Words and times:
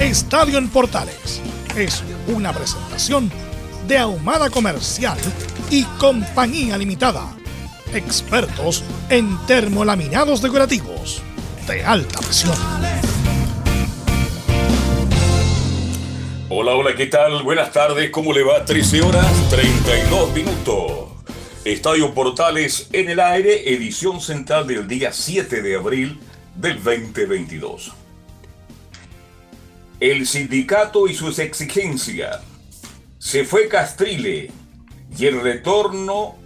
Estadio 0.00 0.58
en 0.58 0.68
Portales 0.68 1.42
es 1.76 2.04
una 2.28 2.52
presentación 2.52 3.32
de 3.88 3.98
Ahumada 3.98 4.48
Comercial 4.48 5.18
y 5.70 5.82
Compañía 5.98 6.78
Limitada. 6.78 7.36
Expertos 7.92 8.84
en 9.10 9.36
termolaminados 9.48 10.40
decorativos 10.40 11.20
de 11.66 11.84
alta 11.84 12.20
presión. 12.20 12.54
Hola, 16.48 16.76
hola, 16.76 16.94
¿qué 16.94 17.06
tal? 17.06 17.42
Buenas 17.42 17.72
tardes, 17.72 18.10
¿cómo 18.10 18.32
le 18.32 18.44
va? 18.44 18.64
13 18.64 19.02
horas 19.02 19.26
32 19.50 20.32
minutos. 20.32 21.08
Estadio 21.64 22.14
Portales 22.14 22.88
en 22.92 23.10
el 23.10 23.18
aire, 23.18 23.74
edición 23.74 24.20
central 24.20 24.68
del 24.68 24.86
día 24.86 25.12
7 25.12 25.60
de 25.60 25.74
abril 25.74 26.20
del 26.54 26.76
2022 26.76 27.97
el 30.00 30.26
sindicato 30.26 31.08
y 31.08 31.14
sus 31.14 31.38
exigencias. 31.38 32.40
Se 33.18 33.44
fue 33.44 33.68
Castrile 33.68 34.50
y 35.16 35.26
el 35.26 35.40
retorno 35.40 36.36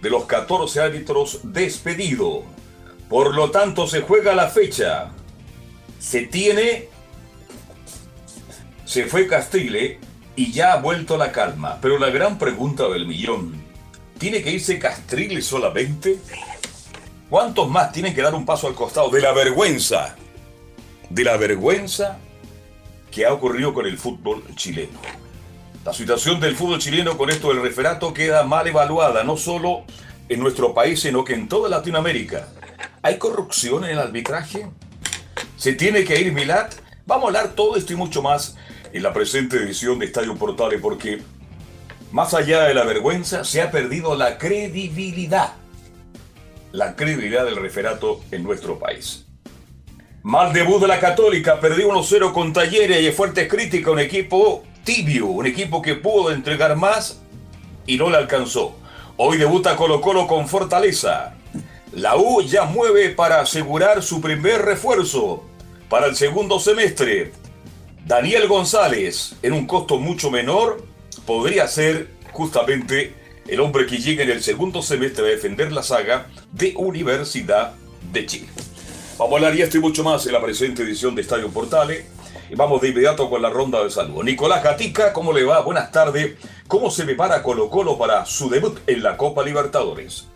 de 0.00 0.10
los 0.10 0.24
14 0.24 0.80
árbitros 0.80 1.40
despedido. 1.42 2.44
Por 3.08 3.34
lo 3.34 3.50
tanto, 3.50 3.86
se 3.88 4.02
juega 4.02 4.34
la 4.34 4.48
fecha. 4.48 5.10
Se 5.98 6.22
tiene. 6.22 6.88
Se 8.84 9.06
fue 9.06 9.26
Castrile 9.26 9.98
y 10.36 10.52
ya 10.52 10.74
ha 10.74 10.80
vuelto 10.80 11.16
la 11.16 11.32
calma. 11.32 11.78
Pero 11.82 11.98
la 11.98 12.10
gran 12.10 12.38
pregunta 12.38 12.88
del 12.88 13.06
millón: 13.06 13.60
¿tiene 14.18 14.42
que 14.42 14.52
irse 14.52 14.78
Castrile 14.78 15.42
solamente? 15.42 16.18
¿Cuántos 17.28 17.68
más 17.68 17.92
tienen 17.92 18.14
que 18.14 18.22
dar 18.22 18.34
un 18.34 18.46
paso 18.46 18.68
al 18.68 18.74
costado 18.74 19.10
de 19.10 19.20
la 19.20 19.32
vergüenza? 19.32 20.16
De 21.10 21.24
la 21.24 21.36
vergüenza 21.36 22.18
que 23.10 23.26
ha 23.26 23.32
ocurrido 23.32 23.74
con 23.74 23.86
el 23.86 23.98
fútbol 23.98 24.42
chileno. 24.54 24.98
La 25.84 25.92
situación 25.92 26.40
del 26.40 26.56
fútbol 26.56 26.78
chileno 26.78 27.16
con 27.16 27.30
esto 27.30 27.48
del 27.48 27.62
referato 27.62 28.12
queda 28.12 28.44
mal 28.44 28.66
evaluada, 28.66 29.24
no 29.24 29.36
solo 29.36 29.84
en 30.28 30.40
nuestro 30.40 30.74
país, 30.74 31.00
sino 31.00 31.24
que 31.24 31.34
en 31.34 31.48
toda 31.48 31.68
Latinoamérica. 31.68 32.48
¿Hay 33.02 33.18
corrupción 33.18 33.84
en 33.84 33.90
el 33.90 33.98
arbitraje? 33.98 34.68
¿Se 35.56 35.72
tiene 35.72 36.04
que 36.04 36.20
ir 36.20 36.32
Milat? 36.32 36.74
Vamos 37.06 37.24
a 37.24 37.26
hablar 37.28 37.54
todo 37.54 37.76
esto 37.76 37.92
y 37.92 37.96
mucho 37.96 38.22
más 38.22 38.56
en 38.92 39.02
la 39.02 39.12
presente 39.12 39.56
edición 39.56 39.98
de 39.98 40.06
Estadio 40.06 40.36
Portales, 40.36 40.80
porque 40.80 41.22
más 42.12 42.34
allá 42.34 42.64
de 42.64 42.74
la 42.74 42.84
vergüenza, 42.84 43.44
se 43.44 43.62
ha 43.62 43.70
perdido 43.70 44.14
la 44.16 44.36
credibilidad. 44.36 45.54
La 46.72 46.94
credibilidad 46.96 47.44
del 47.44 47.56
referato 47.56 48.20
en 48.30 48.42
nuestro 48.42 48.78
país. 48.78 49.26
Mal 50.22 50.52
debut 50.52 50.78
de 50.78 50.86
la 50.86 51.00
Católica, 51.00 51.58
perdió 51.60 51.88
1-0 51.88 52.34
con 52.34 52.52
Talleres 52.52 53.00
y 53.00 53.06
es 53.06 53.16
fuerte 53.16 53.48
crítica 53.48 53.90
un 53.90 54.00
equipo 54.00 54.64
tibio, 54.84 55.28
un 55.28 55.46
equipo 55.46 55.80
que 55.80 55.94
pudo 55.94 56.30
entregar 56.30 56.76
más 56.76 57.22
y 57.86 57.96
no 57.96 58.10
le 58.10 58.18
alcanzó. 58.18 58.76
Hoy 59.16 59.38
debuta 59.38 59.76
Colo 59.76 60.02
Colo 60.02 60.26
con 60.26 60.46
fortaleza. 60.46 61.36
La 61.92 62.16
U 62.18 62.42
ya 62.42 62.64
mueve 62.64 63.08
para 63.08 63.40
asegurar 63.40 64.02
su 64.02 64.20
primer 64.20 64.60
refuerzo 64.60 65.42
para 65.88 66.04
el 66.04 66.14
segundo 66.14 66.60
semestre. 66.60 67.32
Daniel 68.04 68.46
González, 68.46 69.36
en 69.40 69.54
un 69.54 69.66
costo 69.66 69.98
mucho 69.98 70.30
menor, 70.30 70.84
podría 71.24 71.66
ser 71.66 72.10
justamente 72.30 73.14
el 73.48 73.58
hombre 73.60 73.86
que 73.86 73.96
llegue 73.96 74.24
en 74.24 74.30
el 74.30 74.42
segundo 74.42 74.82
semestre 74.82 75.24
a 75.24 75.28
defender 75.28 75.72
la 75.72 75.82
saga 75.82 76.26
de 76.52 76.74
Universidad 76.76 77.72
de 78.12 78.26
Chile. 78.26 78.48
Vamos 79.20 79.34
a 79.34 79.36
hablar 79.36 79.54
y 79.54 79.60
esto 79.60 79.76
y 79.76 79.80
mucho 79.82 80.02
más 80.02 80.26
en 80.26 80.32
la 80.32 80.40
presente 80.40 80.82
edición 80.82 81.14
de 81.14 81.20
Estadio 81.20 81.50
Portales. 81.50 82.06
Y 82.48 82.54
vamos 82.54 82.80
de 82.80 82.88
inmediato 82.88 83.28
con 83.28 83.42
la 83.42 83.50
ronda 83.50 83.84
de 83.84 83.90
saludos. 83.90 84.24
Nicolás 84.24 84.64
Gatica, 84.64 85.12
¿cómo 85.12 85.30
le 85.34 85.44
va? 85.44 85.60
Buenas 85.60 85.92
tardes. 85.92 86.38
¿Cómo 86.66 86.90
se 86.90 87.04
prepara 87.04 87.42
Colo 87.42 87.68
Colo 87.68 87.98
para 87.98 88.24
su 88.24 88.48
debut 88.48 88.78
en 88.86 89.02
la 89.02 89.18
Copa 89.18 89.44
Libertadores? 89.44 90.26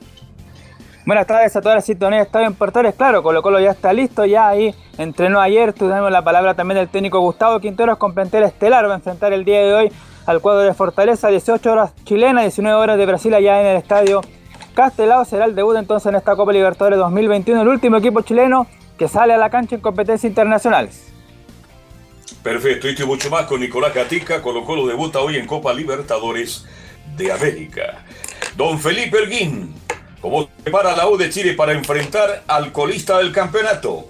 Buenas 1.06 1.26
tardes 1.26 1.56
a 1.56 1.62
toda 1.62 1.76
la 1.76 1.80
sintonía 1.80 2.18
de 2.18 2.24
Estadio 2.26 2.52
Portales. 2.52 2.94
Claro, 2.94 3.22
Colo 3.22 3.40
Colo 3.40 3.58
ya 3.58 3.70
está 3.70 3.90
listo, 3.94 4.26
ya 4.26 4.48
ahí 4.48 4.74
entrenó 4.98 5.40
ayer. 5.40 5.72
Tuvimos 5.72 6.10
la 6.10 6.22
palabra 6.22 6.52
también 6.52 6.76
del 6.76 6.90
técnico 6.90 7.20
Gustavo 7.20 7.60
Quinteros 7.60 7.96
con 7.96 8.12
plantel 8.12 8.42
estelar. 8.42 8.86
Va 8.86 8.92
a 8.92 8.96
enfrentar 8.96 9.32
el 9.32 9.46
día 9.46 9.60
de 9.60 9.72
hoy 9.72 9.92
al 10.26 10.42
cuadro 10.42 10.60
de 10.60 10.74
Fortaleza, 10.74 11.28
18 11.28 11.72
horas 11.72 11.94
chilena, 12.04 12.42
19 12.42 12.76
horas 12.76 12.98
de 12.98 13.06
Brasil 13.06 13.32
allá 13.32 13.62
en 13.62 13.66
el 13.66 13.76
estadio 13.78 14.20
Castelao 14.74 15.24
será 15.24 15.44
el 15.44 15.54
debut 15.54 15.76
entonces 15.76 16.06
en 16.08 16.16
esta 16.16 16.34
Copa 16.34 16.52
Libertadores 16.52 16.98
2021, 16.98 17.62
el 17.62 17.68
último 17.68 17.96
equipo 17.98 18.22
chileno 18.22 18.66
que 18.98 19.08
sale 19.08 19.32
a 19.32 19.38
la 19.38 19.48
cancha 19.48 19.76
en 19.76 19.80
competencias 19.80 20.28
internacionales. 20.28 21.12
Perfecto, 22.42 22.88
y 22.88 23.06
mucho 23.06 23.30
más 23.30 23.46
con 23.46 23.60
Nicolás 23.60 23.94
Gatica, 23.94 24.42
Colo 24.42 24.64
Colo 24.64 24.86
debuta 24.86 25.20
hoy 25.20 25.36
en 25.36 25.46
Copa 25.46 25.72
Libertadores 25.72 26.66
de 27.16 27.32
América. 27.32 28.04
Don 28.56 28.78
Felipe 28.78 29.18
Elguín, 29.18 29.74
¿cómo 30.20 30.48
prepara 30.48 30.96
la 30.96 31.08
U 31.08 31.16
de 31.16 31.30
Chile 31.30 31.54
para 31.54 31.72
enfrentar 31.72 32.42
al 32.46 32.72
colista 32.72 33.18
del 33.18 33.32
campeonato? 33.32 34.08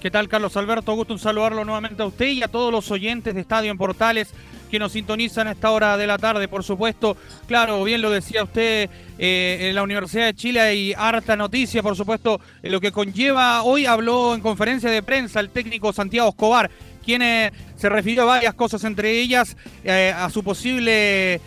¿Qué 0.00 0.10
tal, 0.10 0.28
Carlos 0.28 0.56
Alberto? 0.56 0.94
Gusto 0.94 1.14
en 1.14 1.18
saludarlo 1.18 1.64
nuevamente 1.64 2.02
a 2.02 2.06
usted 2.06 2.26
y 2.26 2.42
a 2.42 2.48
todos 2.48 2.70
los 2.70 2.90
oyentes 2.92 3.34
de 3.34 3.40
Estadio 3.40 3.72
en 3.72 3.78
Portales 3.78 4.32
que 4.68 4.78
nos 4.78 4.92
sintonizan 4.92 5.48
a 5.48 5.52
esta 5.52 5.70
hora 5.70 5.96
de 5.96 6.06
la 6.06 6.18
tarde, 6.18 6.48
por 6.48 6.62
supuesto. 6.62 7.16
Claro, 7.46 7.82
bien 7.84 8.02
lo 8.02 8.10
decía 8.10 8.44
usted, 8.44 8.88
eh, 9.18 9.68
en 9.68 9.74
la 9.74 9.82
Universidad 9.82 10.26
de 10.26 10.34
Chile 10.34 10.60
hay 10.60 10.92
harta 10.96 11.34
noticia, 11.34 11.82
por 11.82 11.96
supuesto, 11.96 12.40
lo 12.62 12.80
que 12.80 12.92
conlleva, 12.92 13.62
hoy 13.62 13.86
habló 13.86 14.34
en 14.34 14.40
conferencia 14.40 14.90
de 14.90 15.02
prensa 15.02 15.40
el 15.40 15.50
técnico 15.50 15.92
Santiago 15.92 16.28
Escobar, 16.28 16.70
quien 17.04 17.22
eh, 17.22 17.52
se 17.76 17.88
refirió 17.88 18.22
a 18.22 18.26
varias 18.26 18.54
cosas, 18.54 18.84
entre 18.84 19.18
ellas 19.18 19.56
eh, 19.82 20.12
a 20.14 20.30
su 20.30 20.44
posible 20.44 21.40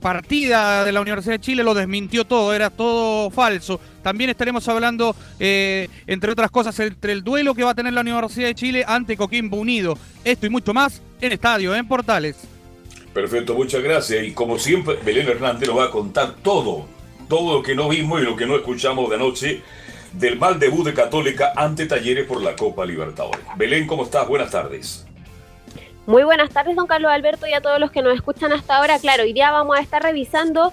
partida 0.00 0.84
de 0.84 0.92
la 0.92 1.00
Universidad 1.00 1.36
de 1.36 1.40
Chile, 1.40 1.64
lo 1.64 1.72
desmintió 1.72 2.26
todo, 2.26 2.52
era 2.52 2.68
todo 2.68 3.30
falso. 3.30 3.80
También 4.02 4.28
estaremos 4.28 4.68
hablando, 4.68 5.16
entre 5.38 6.30
otras 6.30 6.50
cosas, 6.50 6.78
entre 6.80 7.12
el 7.12 7.24
duelo 7.24 7.54
que 7.54 7.64
va 7.64 7.70
a 7.70 7.74
tener 7.74 7.94
la 7.94 8.02
Universidad 8.02 8.48
de 8.48 8.54
Chile 8.54 8.84
ante 8.86 9.16
Coquimbo 9.16 9.56
Unido. 9.56 9.96
Esto 10.24 10.44
y 10.44 10.50
mucho 10.50 10.74
más 10.74 11.00
en 11.20 11.32
Estadio, 11.32 11.74
en 11.74 11.86
Portales. 11.86 12.36
Perfecto, 13.12 13.54
muchas 13.54 13.82
gracias. 13.82 14.24
Y 14.24 14.32
como 14.32 14.58
siempre, 14.58 14.98
Belén 15.04 15.28
Hernández 15.28 15.68
nos 15.68 15.78
va 15.78 15.84
a 15.84 15.90
contar 15.90 16.34
todo, 16.42 16.86
todo 17.28 17.54
lo 17.54 17.62
que 17.62 17.74
no 17.74 17.88
vimos 17.88 18.20
y 18.20 18.24
lo 18.24 18.36
que 18.36 18.46
no 18.46 18.56
escuchamos 18.56 19.08
de 19.08 19.16
anoche 19.16 19.62
del 20.12 20.38
mal 20.38 20.58
debut 20.58 20.84
de 20.84 20.94
Católica 20.94 21.52
ante 21.56 21.86
Talleres 21.86 22.26
por 22.26 22.42
la 22.42 22.54
Copa 22.54 22.84
Libertadores. 22.84 23.40
Belén, 23.56 23.86
¿cómo 23.86 24.04
estás? 24.04 24.28
Buenas 24.28 24.50
tardes. 24.50 25.06
Muy 26.06 26.22
buenas 26.24 26.50
tardes, 26.50 26.76
don 26.76 26.86
Carlos 26.86 27.10
Alberto, 27.10 27.46
y 27.46 27.52
a 27.52 27.60
todos 27.60 27.80
los 27.80 27.90
que 27.90 28.02
nos 28.02 28.14
escuchan 28.14 28.52
hasta 28.52 28.76
ahora. 28.76 28.98
Claro, 28.98 29.24
hoy 29.24 29.32
día 29.32 29.50
vamos 29.50 29.76
a 29.76 29.80
estar 29.80 30.02
revisando 30.02 30.72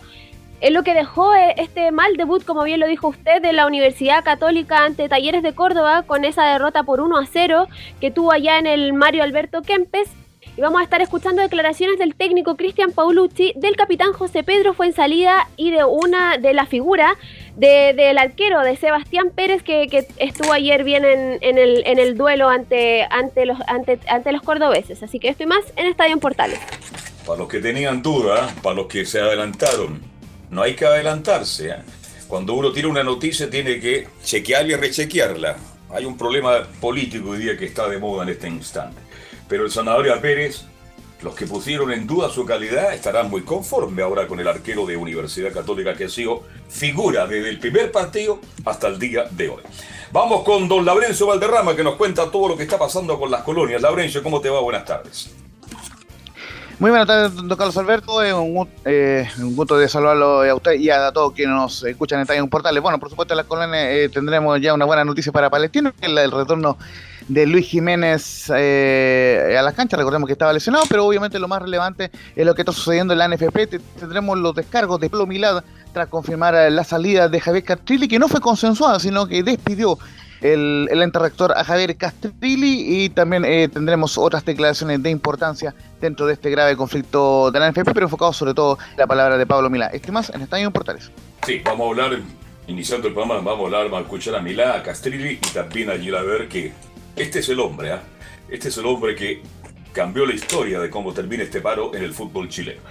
en 0.61 0.73
lo 0.73 0.83
que 0.83 0.93
dejó 0.93 1.33
eh, 1.33 1.55
este 1.57 1.91
mal 1.91 2.15
debut, 2.17 2.45
como 2.45 2.63
bien 2.63 2.79
lo 2.79 2.87
dijo 2.87 3.07
usted, 3.07 3.41
de 3.41 3.51
la 3.51 3.65
Universidad 3.65 4.23
Católica 4.23 4.85
ante 4.85 5.09
Talleres 5.09 5.43
de 5.43 5.53
Córdoba, 5.53 6.03
con 6.03 6.23
esa 6.23 6.45
derrota 6.45 6.83
por 6.83 7.01
1 7.01 7.17
a 7.17 7.25
0 7.25 7.67
que 7.99 8.11
tuvo 8.11 8.31
allá 8.31 8.59
en 8.59 8.67
el 8.67 8.93
Mario 8.93 9.23
Alberto 9.23 9.61
Kempes 9.61 10.09
Y 10.55 10.61
vamos 10.61 10.81
a 10.81 10.83
estar 10.83 11.01
escuchando 11.01 11.41
declaraciones 11.41 11.97
del 11.97 12.13
técnico 12.13 12.55
Cristian 12.55 12.91
Paulucci, 12.91 13.53
del 13.55 13.75
capitán 13.75 14.13
José 14.13 14.43
Pedro 14.43 14.75
Fuensalida 14.75 15.49
y 15.57 15.71
de 15.71 15.83
una 15.83 16.37
de 16.37 16.53
la 16.53 16.67
figura 16.67 17.17
del 17.55 18.17
arquero 18.19 18.61
de 18.61 18.77
Sebastián 18.77 19.31
Pérez 19.35 19.63
que, 19.63 20.07
estuvo 20.17 20.53
ayer 20.53 20.83
bien 20.83 21.05
en, 21.05 21.57
el, 21.57 22.17
duelo 22.17 22.49
ante, 22.49 23.07
ante, 23.09 23.47
los, 23.47 23.57
ante, 23.67 24.31
los 24.31 24.41
cordobeses. 24.43 25.01
Así 25.01 25.19
que 25.19 25.29
estoy 25.29 25.47
más 25.47 25.63
en 25.75 25.87
Estadio 25.87 26.19
Portales. 26.19 26.59
Para 27.25 27.39
los 27.39 27.47
que 27.47 27.59
tenían 27.59 28.03
duda, 28.03 28.53
para 28.61 28.75
los 28.75 28.85
que 28.85 29.05
se 29.05 29.19
adelantaron, 29.19 30.01
no 30.51 30.61
hay 30.61 30.75
que 30.75 30.85
adelantarse. 30.85 31.69
¿eh? 31.69 31.75
Cuando 32.27 32.53
uno 32.53 32.71
tiene 32.71 32.89
una 32.89 33.03
noticia 33.03 33.49
tiene 33.49 33.79
que 33.79 34.07
chequearla 34.23 34.73
y 34.73 34.75
rechequearla. 34.75 35.57
Hay 35.89 36.05
un 36.05 36.15
problema 36.15 36.63
político 36.79 37.31
hoy 37.31 37.39
día 37.39 37.57
que 37.57 37.65
está 37.65 37.87
de 37.87 37.97
moda 37.97 38.21
en 38.23 38.29
este 38.29 38.47
instante. 38.47 39.12
Pero 39.47 39.65
el 39.65 39.71
Zanahoria 39.71 40.19
Pérez, 40.21 40.63
los 41.21 41.35
que 41.35 41.45
pusieron 41.45 41.91
en 41.91 42.07
duda 42.07 42.29
su 42.29 42.45
calidad, 42.45 42.93
estarán 42.93 43.29
muy 43.29 43.41
conformes 43.41 44.03
ahora 44.03 44.27
con 44.27 44.39
el 44.39 44.47
arquero 44.47 44.85
de 44.85 44.97
Universidad 44.97 45.51
Católica 45.53 45.95
que 45.95 46.05
ha 46.05 46.09
sido 46.09 46.43
figura 46.69 47.27
desde 47.27 47.49
el 47.49 47.59
primer 47.59 47.91
partido 47.91 48.39
hasta 48.65 48.87
el 48.87 48.99
día 48.99 49.25
de 49.31 49.49
hoy. 49.49 49.61
Vamos 50.11 50.43
con 50.43 50.67
don 50.67 50.85
Laurencio 50.85 51.27
Valderrama 51.27 51.75
que 51.75 51.83
nos 51.83 51.95
cuenta 51.95 52.29
todo 52.29 52.49
lo 52.49 52.57
que 52.57 52.63
está 52.63 52.77
pasando 52.77 53.19
con 53.19 53.31
las 53.31 53.43
colonias. 53.43 53.81
Laurencio, 53.81 54.21
¿cómo 54.21 54.41
te 54.41 54.49
va? 54.49 54.59
Buenas 54.59 54.85
tardes. 54.85 55.33
Muy 56.79 56.89
buenas 56.89 57.07
tardes, 57.07 57.35
don 57.35 57.47
Carlos 57.49 57.77
Alberto. 57.77 58.21
Es 58.21 58.33
un, 58.33 58.67
eh, 58.83 59.27
gusto 59.37 59.77
de 59.77 59.87
saludarlo 59.87 60.41
a 60.41 60.53
usted 60.53 60.73
y 60.73 60.89
a 60.89 61.11
todos 61.11 61.33
quienes 61.33 61.55
nos 61.55 61.83
escuchan 61.83 62.17
en 62.17 62.23
Estadio 62.23 62.45
Portales. 62.47 62.81
Bueno, 62.81 62.99
por 62.99 63.09
supuesto, 63.09 63.33
en 63.33 63.37
las 63.37 63.45
colonias 63.45 63.85
eh, 63.89 64.09
tendremos 64.13 64.59
ya 64.59 64.73
una 64.73 64.85
buena 64.85 65.05
noticia 65.05 65.31
para 65.31 65.49
Palestino, 65.49 65.93
que 65.93 66.07
es 66.07 66.11
el 66.11 66.31
retorno 66.31 66.77
de 67.27 67.45
Luis 67.45 67.67
Jiménez 67.67 68.51
eh, 68.55 69.55
a 69.57 69.61
las 69.61 69.73
canchas. 69.73 69.97
Recordemos 69.97 70.27
que 70.27 70.33
estaba 70.33 70.53
lesionado, 70.53 70.85
pero 70.89 71.05
obviamente 71.05 71.39
lo 71.39 71.47
más 71.47 71.61
relevante 71.61 72.11
es 72.35 72.45
lo 72.45 72.55
que 72.55 72.61
está 72.61 72.71
sucediendo 72.71 73.13
en 73.13 73.19
la 73.19 73.27
NFP. 73.27 73.79
Tendremos 73.99 74.37
los 74.37 74.55
descargos 74.55 74.99
de 74.99 75.09
Plo 75.09 75.25
Milad 75.25 75.63
tras 75.93 76.07
confirmar 76.07 76.55
la 76.71 76.83
salida 76.83 77.29
de 77.29 77.39
Javier 77.39 77.63
Castrilli, 77.63 78.07
que 78.07 78.19
no 78.19 78.27
fue 78.27 78.41
consensuada, 78.41 78.99
sino 78.99 79.27
que 79.27 79.43
despidió 79.43 79.97
el, 80.43 80.89
el 80.91 81.01
a 81.01 81.63
Javier 81.63 81.95
Castrilli 81.95 83.03
y 83.03 83.09
también 83.09 83.45
eh, 83.45 83.69
tendremos 83.69 84.17
otras 84.17 84.43
declaraciones 84.43 85.01
de 85.01 85.09
importancia 85.09 85.73
dentro 86.01 86.25
de 86.25 86.33
este 86.33 86.49
grave 86.49 86.75
conflicto 86.75 87.49
de 87.49 87.59
la 87.59 87.71
NFP, 87.71 87.93
pero 87.93 88.05
enfocado 88.07 88.33
sobre 88.33 88.53
todo 88.53 88.77
en 88.91 88.97
la 88.97 89.07
palabra 89.07 89.37
de 89.37 89.45
Pablo 89.45 89.69
Milá. 89.69 89.87
Este 89.87 90.11
más 90.11 90.29
en 90.29 90.41
Estadio 90.41 90.69
Portales. 90.71 91.11
Sí, 91.45 91.61
vamos 91.63 91.87
a 91.87 91.89
hablar, 91.89 92.19
iniciando 92.67 93.07
el 93.07 93.13
programa, 93.13 93.41
vamos 93.41 93.61
a 93.61 93.65
hablar, 93.65 93.85
vamos 93.85 93.99
a 93.99 94.03
escuchar 94.03 94.35
a 94.35 94.41
Milá, 94.41 94.75
a 94.75 94.83
Castrilli 94.83 95.39
y 95.41 95.53
también 95.53 95.89
a 95.89 96.21
ver 96.21 96.49
que 96.49 96.73
este 97.15 97.39
es 97.39 97.49
el 97.49 97.59
hombre, 97.59 97.91
¿ah? 97.91 98.03
este 98.49 98.69
es 98.69 98.77
el 98.77 98.85
hombre 98.85 99.15
que 99.15 99.41
cambió 99.93 100.25
la 100.25 100.33
historia 100.33 100.79
de 100.79 100.89
cómo 100.89 101.13
termina 101.13 101.43
este 101.43 101.61
paro 101.61 101.93
en 101.95 102.03
el 102.03 102.13
fútbol 102.13 102.49
chileno. 102.49 102.81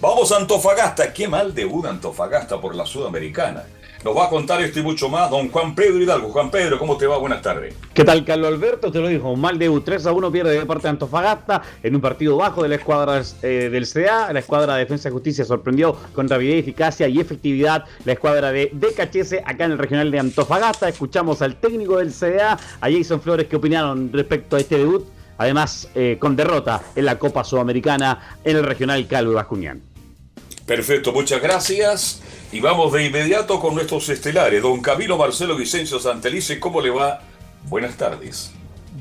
Vamos 0.00 0.30
a 0.30 0.36
Antofagasta, 0.36 1.12
qué 1.12 1.26
mal 1.26 1.54
debut 1.54 1.86
Antofagasta 1.86 2.60
por 2.60 2.74
la 2.74 2.84
Sudamericana. 2.84 3.64
Nos 4.02 4.16
va 4.16 4.24
a 4.24 4.28
contar 4.30 4.62
esto 4.62 4.80
y 4.80 4.82
mucho 4.82 5.10
más 5.10 5.30
don 5.30 5.50
Juan 5.50 5.74
Pedro 5.74 5.98
Hidalgo. 5.98 6.30
Juan 6.30 6.50
Pedro, 6.50 6.78
¿cómo 6.78 6.96
te 6.96 7.06
va? 7.06 7.18
Buenas 7.18 7.42
tardes. 7.42 7.74
¿Qué 7.92 8.02
tal, 8.02 8.24
Carlos 8.24 8.48
Alberto? 8.48 8.90
Te 8.90 8.98
lo 8.98 9.08
dijo, 9.08 9.36
mal 9.36 9.58
debut 9.58 9.84
3 9.84 10.06
a 10.06 10.12
1 10.12 10.32
pierde 10.32 10.58
de 10.58 10.64
parte 10.64 10.84
de 10.84 10.88
Antofagasta 10.88 11.60
en 11.82 11.94
un 11.94 12.00
partido 12.00 12.38
bajo 12.38 12.62
de 12.62 12.70
la 12.70 12.76
escuadra 12.76 13.22
eh, 13.42 13.68
del 13.70 13.86
CA. 13.86 14.32
La 14.32 14.38
escuadra 14.38 14.76
de 14.76 14.80
Defensa 14.80 15.10
y 15.10 15.12
Justicia 15.12 15.44
sorprendió 15.44 15.94
con 16.14 16.30
rapidez, 16.30 16.60
eficacia 16.60 17.08
y 17.08 17.20
efectividad 17.20 17.84
la 18.06 18.12
escuadra 18.12 18.52
de 18.52 18.70
DKHS 18.72 19.34
acá 19.44 19.66
en 19.66 19.72
el 19.72 19.78
regional 19.78 20.10
de 20.10 20.18
Antofagasta. 20.18 20.88
Escuchamos 20.88 21.42
al 21.42 21.56
técnico 21.56 21.98
del 21.98 22.10
CA, 22.10 22.58
a 22.80 22.90
Jason 22.90 23.20
Flores, 23.20 23.48
que 23.48 23.56
opinaron 23.56 24.10
respecto 24.14 24.56
a 24.56 24.60
este 24.60 24.78
debut. 24.78 25.04
Además, 25.36 25.90
eh, 25.94 26.16
con 26.18 26.36
derrota 26.36 26.80
en 26.96 27.04
la 27.04 27.18
Copa 27.18 27.44
Sudamericana 27.44 28.38
en 28.44 28.56
el 28.56 28.64
regional 28.64 29.06
Calvo 29.06 29.34
Bascuñán. 29.34 29.89
Perfecto, 30.70 31.12
muchas 31.12 31.42
gracias. 31.42 32.20
Y 32.52 32.60
vamos 32.60 32.92
de 32.92 33.04
inmediato 33.04 33.58
con 33.58 33.74
nuestros 33.74 34.08
estelares. 34.08 34.62
Don 34.62 34.80
Camilo 34.80 35.18
Marcelo 35.18 35.56
Vicencio 35.56 35.98
Santelice, 35.98 36.60
¿cómo 36.60 36.80
le 36.80 36.90
va? 36.90 37.22
Buenas 37.64 37.96
tardes. 37.96 38.52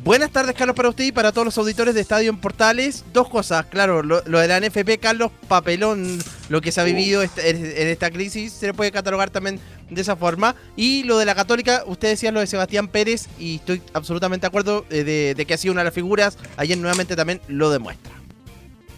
Buenas 0.04 0.32
tardes, 0.32 0.56
Carlos, 0.56 0.76
para 0.76 0.90
usted 0.90 1.04
y 1.04 1.12
para 1.12 1.32
todos 1.32 1.46
los 1.46 1.58
auditores 1.60 1.94
de 1.94 2.02
Estadio 2.02 2.32
en 2.32 2.42
Portales. 2.42 3.06
Dos 3.14 3.30
cosas, 3.30 3.68
claro, 3.68 4.02
lo, 4.02 4.22
de 4.22 4.48
la 4.48 4.60
NFP, 4.60 5.00
Carlos, 5.00 5.32
papelón, 5.48 6.18
lo 6.50 6.60
que 6.60 6.72
se 6.72 6.82
ha 6.82 6.84
vivido 6.84 7.22
en 7.22 7.88
esta 7.88 8.10
crisis, 8.10 8.52
se 8.52 8.66
le 8.66 8.74
puede 8.74 8.92
catalogar 8.92 9.30
también 9.30 9.60
de 9.92 10.02
esa 10.02 10.16
forma. 10.16 10.56
Y 10.76 11.04
lo 11.04 11.20
de 11.20 11.26
la 11.26 11.36
Católica, 11.36 11.84
usted 11.86 12.08
decía 12.08 12.32
lo 12.32 12.40
de 12.40 12.48
Sebastián 12.48 12.88
Pérez, 12.88 13.28
y 13.38 13.58
estoy 13.58 13.84
absolutamente 13.94 14.46
de 14.46 14.48
acuerdo 14.48 14.86
eh, 14.90 15.04
de, 15.04 15.36
de 15.36 15.46
que 15.46 15.54
ha 15.54 15.58
sido 15.58 15.74
una 15.74 15.82
de 15.82 15.86
las 15.86 15.94
figuras. 15.94 16.40
Ayer 16.58 16.80
nuevamente 16.80 17.16
también 17.16 17.42
lo 17.48 17.70
demuestra. 17.70 18.14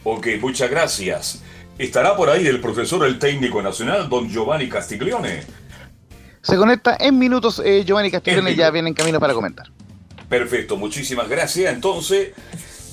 Ok, 0.05 0.27
muchas 0.39 0.71
gracias. 0.71 1.41
Estará 1.81 2.15
por 2.15 2.29
ahí 2.29 2.45
el 2.45 2.61
profesor, 2.61 3.03
el 3.07 3.17
técnico 3.17 3.59
nacional, 3.59 4.07
don 4.07 4.29
Giovanni 4.29 4.69
Castiglione. 4.69 5.41
Se 6.43 6.55
conecta 6.55 6.95
en 6.99 7.17
minutos 7.17 7.59
eh, 7.65 7.83
Giovanni 7.83 8.11
Castiglione, 8.11 8.55
ya 8.55 8.69
viene 8.69 8.89
en 8.89 8.93
camino 8.93 9.19
para 9.19 9.33
comentar. 9.33 9.65
Perfecto, 10.29 10.77
muchísimas 10.77 11.27
gracias. 11.27 11.73
Entonces, 11.73 12.33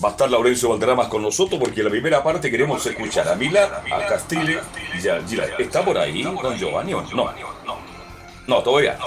va 0.02 0.08
a 0.08 0.12
estar 0.12 0.30
Laurencio 0.30 0.70
Valderramas 0.70 1.08
con 1.08 1.20
nosotros 1.20 1.60
porque 1.60 1.80
en 1.80 1.84
la 1.84 1.90
primera 1.90 2.22
parte 2.22 2.50
queremos 2.50 2.84
escuchar 2.86 3.28
a 3.28 3.34
Mila, 3.34 3.82
a 3.92 4.06
Castile 4.06 4.58
y 5.02 5.06
a 5.06 5.18
¿Está 5.58 5.84
por 5.84 5.98
ahí 5.98 6.22
don 6.22 6.56
Giovanni 6.56 6.94
o 6.94 7.02
no? 7.02 7.30
No, 8.46 8.62
todavía. 8.62 8.98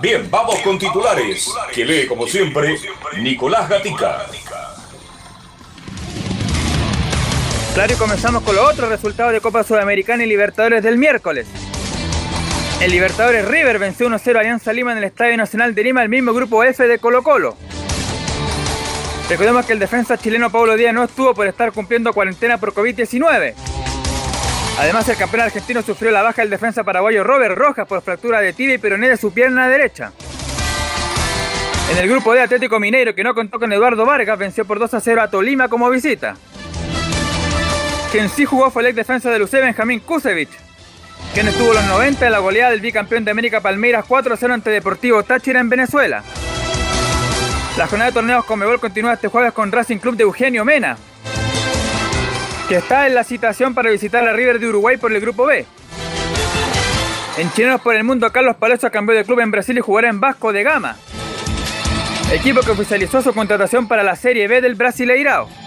Bien, 0.00 0.30
vamos 0.30 0.58
con 0.60 0.78
titulares, 0.78 1.52
que 1.74 1.84
lee 1.84 2.06
como 2.06 2.26
siempre 2.26 2.78
Nicolás 3.18 3.68
Gatica. 3.68 4.26
Claro, 7.76 7.92
y 7.92 7.96
comenzamos 7.96 8.42
con 8.42 8.56
los 8.56 8.72
otros 8.72 8.88
resultados 8.88 9.34
de 9.34 9.42
Copa 9.42 9.62
Sudamericana 9.62 10.24
y 10.24 10.26
Libertadores 10.26 10.82
del 10.82 10.96
miércoles. 10.96 11.46
El 12.80 12.90
Libertadores 12.90 13.46
River 13.46 13.78
venció 13.78 14.08
1-0 14.08 14.34
a 14.34 14.40
Alianza 14.40 14.72
Lima 14.72 14.92
en 14.92 14.98
el 14.98 15.04
Estadio 15.04 15.36
Nacional 15.36 15.74
de 15.74 15.84
Lima, 15.84 16.02
el 16.02 16.08
mismo 16.08 16.32
grupo 16.32 16.64
F 16.64 16.88
de 16.88 16.98
Colo 16.98 17.22
Colo. 17.22 17.54
Recordemos 19.28 19.66
que 19.66 19.74
el 19.74 19.78
defensa 19.78 20.16
chileno 20.16 20.48
Pablo 20.48 20.74
Díaz 20.74 20.94
no 20.94 21.04
estuvo 21.04 21.34
por 21.34 21.46
estar 21.46 21.70
cumpliendo 21.72 22.14
cuarentena 22.14 22.56
por 22.56 22.72
COVID-19. 22.72 23.52
Además, 24.78 25.06
el 25.10 25.16
campeón 25.18 25.42
argentino 25.42 25.82
sufrió 25.82 26.10
la 26.10 26.22
baja 26.22 26.40
del 26.40 26.48
defensa 26.48 26.82
paraguayo 26.82 27.24
Robert 27.24 27.58
Rojas 27.58 27.86
por 27.86 28.00
fractura 28.00 28.40
de 28.40 28.54
tibia 28.54 28.76
y 28.76 28.78
peroné 28.78 29.10
de 29.10 29.18
su 29.18 29.34
pierna 29.34 29.68
derecha. 29.68 30.12
En 31.92 31.98
el 31.98 32.08
grupo 32.08 32.32
de 32.32 32.40
Atlético 32.40 32.80
Mineiro, 32.80 33.14
que 33.14 33.22
no 33.22 33.34
contó 33.34 33.58
con 33.58 33.70
Eduardo 33.70 34.06
Vargas, 34.06 34.38
venció 34.38 34.64
por 34.64 34.78
2 34.78 34.92
0 34.98 35.20
a 35.20 35.28
Tolima 35.28 35.68
como 35.68 35.90
visita. 35.90 36.36
Quien 38.12 38.28
sí 38.28 38.44
jugó 38.44 38.70
fue 38.70 38.82
el 38.82 38.88
ex 38.88 38.96
defensa 38.96 39.30
de 39.30 39.38
Luce, 39.38 39.60
Benjamín 39.60 40.00
Kusevich, 40.00 40.50
quien 41.34 41.48
estuvo 41.48 41.74
los 41.74 41.84
90 41.84 42.24
en 42.26 42.32
la 42.32 42.38
goleada 42.38 42.70
del 42.70 42.80
bicampeón 42.80 43.24
de 43.24 43.30
América 43.30 43.60
Palmeiras 43.60 44.04
4-0 44.08 44.52
ante 44.52 44.70
Deportivo 44.70 45.22
Táchira 45.22 45.60
en 45.60 45.68
Venezuela. 45.68 46.22
La 47.76 47.86
jornada 47.86 48.10
de 48.10 48.14
torneos 48.14 48.44
Comebol 48.44 48.80
continúa 48.80 49.14
este 49.14 49.28
jueves 49.28 49.52
con 49.52 49.70
Racing 49.70 49.98
Club 49.98 50.16
de 50.16 50.22
Eugenio 50.22 50.64
Mena, 50.64 50.96
que 52.68 52.76
está 52.76 53.06
en 53.06 53.14
la 53.14 53.24
citación 53.24 53.74
para 53.74 53.90
visitar 53.90 54.26
a 54.26 54.32
River 54.32 54.60
de 54.60 54.68
Uruguay 54.68 54.96
por 54.96 55.12
el 55.12 55.20
Grupo 55.20 55.44
B. 55.44 55.66
En 57.36 57.52
Chilenos 57.52 57.82
por 57.82 57.94
el 57.94 58.04
Mundo, 58.04 58.32
Carlos 58.32 58.56
Palacio 58.56 58.90
cambió 58.90 59.14
de 59.14 59.24
club 59.24 59.40
en 59.40 59.50
Brasil 59.50 59.76
y 59.76 59.82
jugará 59.82 60.08
en 60.08 60.20
Vasco 60.20 60.54
de 60.54 60.62
Gama, 60.62 60.96
equipo 62.32 62.60
que 62.62 62.70
oficializó 62.70 63.20
su 63.20 63.34
contratación 63.34 63.88
para 63.88 64.02
la 64.02 64.16
Serie 64.16 64.48
B 64.48 64.62
del 64.62 64.74
Brasileirao. 64.74 65.65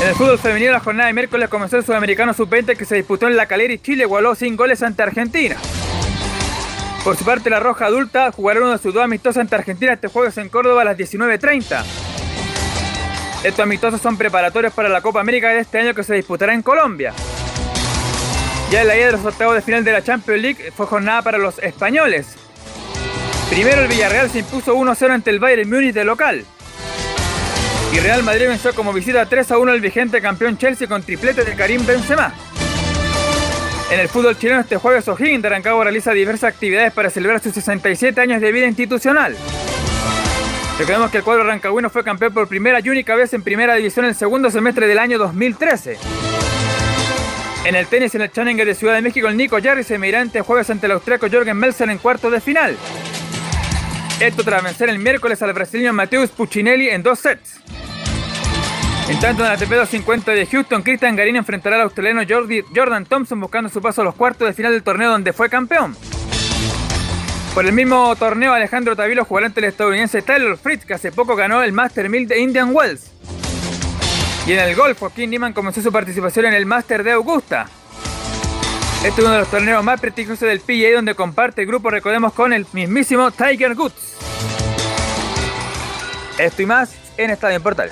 En 0.00 0.06
el 0.06 0.14
fútbol 0.14 0.38
femenino, 0.38 0.70
la 0.70 0.78
jornada 0.78 1.08
de 1.08 1.12
miércoles 1.12 1.48
comenzó 1.48 1.76
el 1.76 1.84
Sudamericano 1.84 2.32
Sub-20 2.32 2.76
que 2.76 2.84
se 2.84 2.94
disputó 2.94 3.26
en 3.26 3.36
La 3.36 3.46
Calera 3.46 3.72
y 3.72 3.80
Chile 3.80 4.04
igualó 4.04 4.36
sin 4.36 4.56
goles 4.56 4.80
ante 4.84 5.02
Argentina. 5.02 5.56
Por 7.02 7.16
su 7.16 7.24
parte, 7.24 7.50
la 7.50 7.58
Roja 7.58 7.86
Adulta 7.86 8.30
jugará 8.30 8.60
uno 8.60 8.70
de 8.70 8.78
sus 8.78 8.94
dos 8.94 9.02
amistosos 9.02 9.38
ante 9.38 9.56
Argentina 9.56 9.94
este 9.94 10.06
jueves 10.06 10.38
en 10.38 10.50
Córdoba 10.50 10.82
a 10.82 10.84
las 10.84 10.96
19.30. 10.96 11.82
Estos 13.42 13.60
amistosos 13.60 14.00
son 14.00 14.16
preparatorios 14.16 14.72
para 14.72 14.88
la 14.88 15.00
Copa 15.00 15.20
América 15.20 15.48
de 15.48 15.60
este 15.60 15.80
año 15.80 15.94
que 15.94 16.04
se 16.04 16.14
disputará 16.14 16.54
en 16.54 16.62
Colombia. 16.62 17.12
Ya 18.70 18.82
en 18.82 18.88
la 18.88 18.96
ida 18.96 19.06
de 19.06 19.12
los 19.12 19.24
octavos 19.24 19.56
de 19.56 19.62
final 19.62 19.82
de 19.82 19.92
la 19.92 20.04
Champions 20.04 20.40
League 20.40 20.72
fue 20.76 20.86
jornada 20.86 21.22
para 21.22 21.38
los 21.38 21.58
españoles. 21.58 22.36
Primero 23.50 23.82
el 23.82 23.88
Villarreal 23.88 24.30
se 24.30 24.40
impuso 24.40 24.76
1-0 24.76 25.10
ante 25.10 25.30
el 25.30 25.40
Bayern 25.40 25.68
Múnich 25.68 25.92
de 25.92 26.04
local. 26.04 26.44
Y 27.92 28.00
Real 28.00 28.22
Madrid 28.22 28.48
venció 28.48 28.74
como 28.74 28.92
visita 28.92 29.24
3 29.24 29.50
a 29.50 29.58
1 29.58 29.72
al 29.72 29.80
vigente 29.80 30.20
campeón 30.20 30.58
Chelsea 30.58 30.86
con 30.86 31.02
triplete 31.02 31.44
de 31.44 31.54
Karim 31.54 31.84
Benzema. 31.86 32.34
En 33.90 33.98
el 33.98 34.08
fútbol 34.08 34.36
chileno 34.36 34.60
este 34.60 34.76
jueves 34.76 35.08
O'Higgins 35.08 35.42
de 35.42 35.48
Rancagua 35.48 35.84
realiza 35.84 36.12
diversas 36.12 36.52
actividades 36.52 36.92
para 36.92 37.08
celebrar 37.08 37.40
sus 37.40 37.54
67 37.54 38.20
años 38.20 38.42
de 38.42 38.52
vida 38.52 38.66
institucional. 38.66 39.34
Recordemos 40.78 41.10
que 41.10 41.18
el 41.18 41.24
cuadro 41.24 41.44
rancagüino 41.44 41.88
fue 41.88 42.04
campeón 42.04 42.34
por 42.34 42.46
primera 42.46 42.80
y 42.80 42.90
única 42.90 43.16
vez 43.16 43.32
en 43.32 43.42
primera 43.42 43.74
división 43.74 44.04
en 44.04 44.10
el 44.10 44.14
segundo 44.14 44.50
semestre 44.50 44.86
del 44.86 44.98
año 44.98 45.18
2013. 45.18 45.96
En 47.64 47.74
el 47.74 47.86
tenis 47.86 48.14
en 48.14 48.20
el 48.20 48.30
Challenger 48.30 48.66
de 48.66 48.74
Ciudad 48.74 48.94
de 48.94 49.02
México, 49.02 49.26
el 49.28 49.36
Nico 49.36 49.58
Jarry 49.62 49.82
se 49.82 49.98
medirá 49.98 50.22
este 50.22 50.42
jueves 50.42 50.68
ante 50.70 50.86
el 50.86 50.92
austriaco 50.92 51.26
Jorgen 51.30 51.56
Melzer 51.56 51.88
en 51.88 51.98
cuarto 51.98 52.30
de 52.30 52.40
final. 52.40 52.76
Esto 54.20 54.42
tras 54.42 54.64
vencer 54.64 54.88
el 54.88 54.98
miércoles 54.98 55.40
al 55.42 55.52
brasileño 55.52 55.92
Mateus 55.92 56.30
Puccinelli 56.30 56.88
en 56.88 57.04
dos 57.04 57.20
sets. 57.20 57.60
En 59.08 59.20
tanto, 59.20 59.44
en 59.44 59.48
la 59.48 59.56
TP250 59.56 60.24
de 60.34 60.44
Houston, 60.44 60.82
Cristian 60.82 61.14
Garín 61.14 61.36
enfrentará 61.36 61.76
al 61.76 61.82
australiano 61.82 62.22
Jordan 62.74 63.06
Thompson 63.06 63.40
buscando 63.40 63.70
su 63.70 63.80
paso 63.80 64.00
a 64.00 64.04
los 64.04 64.16
cuartos 64.16 64.48
de 64.48 64.54
final 64.54 64.72
del 64.72 64.82
torneo 64.82 65.12
donde 65.12 65.32
fue 65.32 65.48
campeón. 65.48 65.96
Por 67.54 67.64
el 67.64 67.72
mismo 67.72 68.14
torneo, 68.16 68.52
Alejandro 68.52 68.96
Tavilo 68.96 69.24
jugará 69.24 69.46
ante 69.46 69.60
el 69.60 69.66
estadounidense 69.66 70.20
Tyler 70.20 70.56
Fritz, 70.56 70.84
que 70.84 70.94
hace 70.94 71.12
poco 71.12 71.36
ganó 71.36 71.62
el 71.62 71.72
Master 71.72 72.08
1000 72.08 72.26
de 72.26 72.40
Indian 72.40 72.74
Wells. 72.74 73.12
Y 74.48 74.52
en 74.52 74.58
el 74.58 74.74
golf, 74.74 74.98
Joaquín 74.98 75.30
Niemann 75.30 75.52
comenzó 75.52 75.80
su 75.80 75.92
participación 75.92 76.46
en 76.46 76.54
el 76.54 76.66
Master 76.66 77.04
de 77.04 77.12
Augusta. 77.12 77.68
Este 78.98 79.08
es 79.08 79.18
uno 79.20 79.30
de 79.30 79.38
los 79.38 79.48
torneos 79.48 79.84
más 79.84 80.00
prestigiosos 80.00 80.40
del 80.40 80.58
PGA 80.58 80.96
donde 80.96 81.14
comparte 81.14 81.60
el 81.62 81.68
grupo, 81.68 81.88
recordemos, 81.88 82.32
con 82.32 82.52
el 82.52 82.66
mismísimo 82.72 83.30
Tiger 83.30 83.74
Woods. 83.74 84.16
Esto 86.36 86.62
y 86.62 86.66
más 86.66 86.94
en 87.16 87.30
Estadio 87.30 87.56
en 87.56 87.62
Portal. 87.62 87.90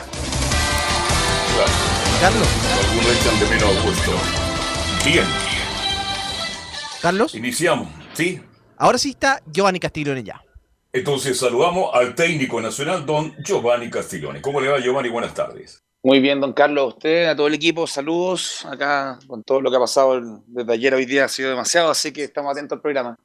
Carlos, 2.21 2.49
Algunos 2.89 3.21
echan 3.21 3.39
de 3.39 3.47
menos 3.47 3.77
Augusto. 3.77 4.13
Bien, 5.05 5.25
Carlos, 7.01 7.35
iniciamos, 7.37 7.89
¿sí? 8.15 8.41
ahora 8.77 8.99
sí 8.99 9.11
está 9.11 9.41
Giovanni 9.47 9.79
Castiglione 9.79 10.25
ya. 10.25 10.43
Entonces 10.93 11.39
saludamos 11.39 11.91
al 11.95 12.17
técnico 12.17 12.61
nacional, 12.61 13.07
don 13.07 13.33
Giovanni 13.45 13.91
Castiglione. 13.91 14.41
¿Cómo 14.43 14.61
le 14.61 14.69
va, 14.69 14.81
Giovanni? 14.81 15.09
Buenas 15.09 15.35
tardes. 15.35 15.86
Muy 16.07 16.21
bien, 16.21 16.41
don 16.41 16.53
Carlos, 16.53 16.85
a 16.85 16.87
usted, 16.87 17.27
a 17.27 17.35
todo 17.35 17.49
el 17.49 17.55
equipo, 17.55 17.85
saludos. 17.85 18.65
Acá 18.65 19.19
con 19.27 19.43
todo 19.43 19.61
lo 19.61 19.73
que 19.73 19.77
ha 19.77 19.81
pasado 19.81 20.15
el- 20.15 20.37
desde 20.47 20.73
ayer 20.73 20.95
a 20.95 20.99
hoy 20.99 21.05
día 21.05 21.25
ha 21.25 21.29
sido 21.29 21.51
demasiado, 21.51 21.91
así 21.91 22.13
que 22.13 22.23
estamos 22.23 22.53
atentos 22.53 22.77
al 22.77 22.81
programa. 22.81 23.19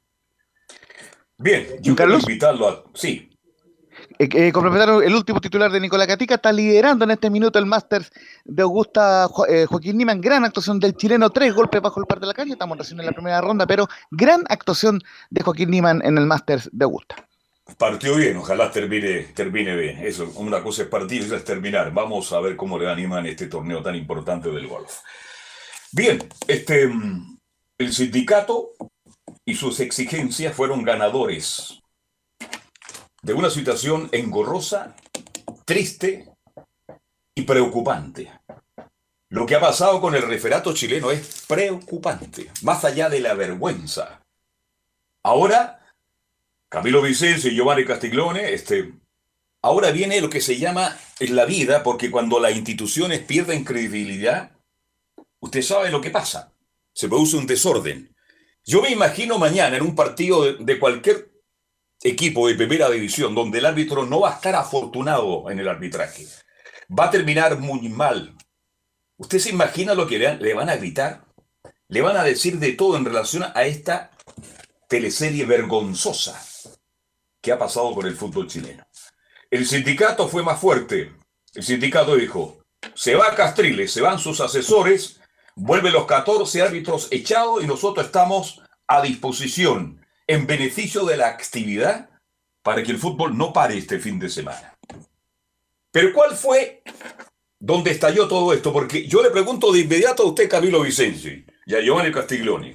Bien, 1.38 1.64
yo 1.76 1.94
quiero 1.94 1.94
Carlos? 1.94 2.22
invitarlo 2.24 2.68
a... 2.68 2.82
Sí, 2.92 3.28
Eh, 4.18 4.28
eh, 4.34 4.52
el 5.04 5.14
último 5.14 5.40
titular 5.40 5.70
de 5.70 5.78
Nicolás 5.78 6.08
Catica, 6.08 6.34
está 6.34 6.50
liderando 6.52 7.04
en 7.04 7.12
este 7.12 7.30
minuto 7.30 7.56
el 7.60 7.66
Masters 7.66 8.10
de 8.44 8.62
Augusta 8.62 9.28
Jo- 9.28 9.46
eh, 9.46 9.64
Joaquín 9.66 9.96
Niman. 9.96 10.20
Gran 10.20 10.44
actuación 10.44 10.80
del 10.80 10.96
chileno, 10.96 11.30
tres 11.30 11.54
golpes 11.54 11.80
bajo 11.80 12.00
el 12.00 12.06
par 12.06 12.18
de 12.18 12.26
la 12.26 12.34
calle. 12.34 12.50
Estamos 12.54 12.76
recién 12.78 12.98
en 12.98 13.06
la 13.06 13.12
primera 13.12 13.40
ronda, 13.40 13.64
pero 13.64 13.86
gran 14.10 14.42
actuación 14.48 14.98
de 15.30 15.42
Joaquín 15.42 15.70
Niman 15.70 16.04
en 16.04 16.18
el 16.18 16.26
Masters 16.26 16.68
de 16.72 16.84
Augusta. 16.84 17.14
Partió 17.78 18.16
bien, 18.16 18.36
ojalá 18.36 18.70
termine, 18.70 19.24
termine 19.34 19.76
bien. 19.76 20.04
Eso, 20.04 20.30
una 20.36 20.62
cosa 20.62 20.82
es 20.82 20.88
partir 20.88 21.24
otra 21.24 21.36
es 21.36 21.44
terminar. 21.44 21.92
Vamos 21.92 22.32
a 22.32 22.40
ver 22.40 22.56
cómo 22.56 22.78
le 22.78 22.90
animan 22.90 23.26
este 23.26 23.46
torneo 23.46 23.82
tan 23.82 23.94
importante 23.94 24.50
del 24.50 24.66
golf. 24.66 24.98
Bien, 25.92 26.18
este, 26.48 26.86
mm, 26.86 27.38
el 27.78 27.92
sindicato 27.92 28.70
y 29.44 29.54
sus 29.54 29.80
exigencias 29.80 30.54
fueron 30.54 30.82
ganadores 30.82 31.80
de 33.22 33.34
una 33.34 33.50
situación 33.50 34.08
engorrosa, 34.12 34.96
triste 35.64 36.32
y 37.34 37.42
preocupante. 37.42 38.32
Lo 39.28 39.46
que 39.46 39.54
ha 39.54 39.60
pasado 39.60 40.00
con 40.00 40.14
el 40.14 40.22
referato 40.22 40.74
chileno 40.74 41.10
es 41.10 41.44
preocupante, 41.46 42.50
más 42.62 42.84
allá 42.84 43.08
de 43.08 43.20
la 43.20 43.34
vergüenza. 43.34 44.20
Ahora, 45.22 45.81
Camilo 46.72 47.02
Vicencio 47.02 47.50
y 47.50 47.54
Giovanni 47.54 47.84
Castiglione, 47.84 48.54
este, 48.54 48.94
ahora 49.60 49.90
viene 49.90 50.22
lo 50.22 50.30
que 50.30 50.40
se 50.40 50.56
llama 50.56 50.98
la 51.20 51.44
vida, 51.44 51.82
porque 51.82 52.10
cuando 52.10 52.40
las 52.40 52.56
instituciones 52.56 53.20
pierden 53.20 53.62
credibilidad, 53.62 54.52
usted 55.40 55.60
sabe 55.60 55.90
lo 55.90 56.00
que 56.00 56.08
pasa. 56.08 56.54
Se 56.94 57.10
produce 57.10 57.36
un 57.36 57.46
desorden. 57.46 58.16
Yo 58.64 58.80
me 58.80 58.88
imagino 58.88 59.36
mañana 59.36 59.76
en 59.76 59.82
un 59.82 59.94
partido 59.94 60.44
de, 60.44 60.64
de 60.64 60.78
cualquier 60.78 61.30
equipo 62.02 62.48
de 62.48 62.54
primera 62.54 62.88
división 62.88 63.34
donde 63.34 63.58
el 63.58 63.66
árbitro 63.66 64.06
no 64.06 64.20
va 64.20 64.30
a 64.30 64.34
estar 64.36 64.54
afortunado 64.54 65.50
en 65.50 65.60
el 65.60 65.68
arbitraje. 65.68 66.26
Va 66.98 67.04
a 67.04 67.10
terminar 67.10 67.58
muy 67.58 67.90
mal. 67.90 68.34
¿Usted 69.18 69.40
se 69.40 69.50
imagina 69.50 69.92
lo 69.92 70.06
que 70.06 70.18
le, 70.18 70.38
le 70.38 70.54
van 70.54 70.70
a 70.70 70.76
gritar? 70.76 71.26
Le 71.88 72.00
van 72.00 72.16
a 72.16 72.24
decir 72.24 72.58
de 72.58 72.72
todo 72.72 72.96
en 72.96 73.04
relación 73.04 73.44
a 73.54 73.64
esta 73.64 74.10
teleserie 74.88 75.44
vergonzosa 75.44 76.48
que 77.42 77.52
ha 77.52 77.58
pasado 77.58 77.92
con 77.94 78.06
el 78.06 78.16
fútbol 78.16 78.46
chileno. 78.46 78.84
El 79.50 79.66
sindicato 79.66 80.28
fue 80.28 80.42
más 80.42 80.58
fuerte. 80.58 81.12
El 81.54 81.62
sindicato 81.62 82.16
dijo, 82.16 82.62
se 82.94 83.14
va 83.14 83.34
Castriles, 83.34 83.92
se 83.92 84.00
van 84.00 84.18
sus 84.18 84.40
asesores, 84.40 85.20
vuelven 85.54 85.92
los 85.92 86.06
14 86.06 86.62
árbitros 86.62 87.08
echados 87.10 87.62
y 87.62 87.66
nosotros 87.66 88.06
estamos 88.06 88.62
a 88.86 89.02
disposición 89.02 90.00
en 90.26 90.46
beneficio 90.46 91.04
de 91.04 91.16
la 91.16 91.28
actividad 91.28 92.08
para 92.62 92.82
que 92.82 92.92
el 92.92 92.98
fútbol 92.98 93.36
no 93.36 93.52
pare 93.52 93.76
este 93.76 93.98
fin 93.98 94.18
de 94.18 94.28
semana. 94.28 94.74
Pero 95.90 96.12
¿cuál 96.14 96.36
fue 96.36 96.82
donde 97.58 97.90
estalló 97.90 98.28
todo 98.28 98.52
esto? 98.52 98.72
Porque 98.72 99.06
yo 99.06 99.22
le 99.22 99.30
pregunto 99.30 99.72
de 99.72 99.80
inmediato 99.80 100.22
a 100.22 100.26
usted, 100.26 100.48
Camilo 100.48 100.80
Vicenci, 100.80 101.44
y 101.66 101.74
a 101.74 101.80
Giovanni 101.80 102.12
Castiglioni. 102.12 102.74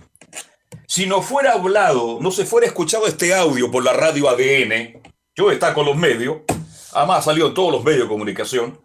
Si 0.98 1.06
no 1.06 1.22
fuera 1.22 1.52
hablado, 1.52 2.18
no 2.22 2.32
se 2.32 2.44
fuera 2.44 2.66
escuchado 2.66 3.06
este 3.06 3.32
audio 3.32 3.70
por 3.70 3.84
la 3.84 3.94
radio 3.94 4.30
ADN, 4.30 5.00
yo 5.36 5.52
está 5.52 5.72
con 5.72 5.86
los 5.86 5.96
medios, 5.96 6.38
además 6.92 7.24
salió 7.24 7.46
en 7.46 7.54
todos 7.54 7.72
los 7.72 7.84
medios 7.84 8.06
de 8.06 8.08
comunicación, 8.08 8.82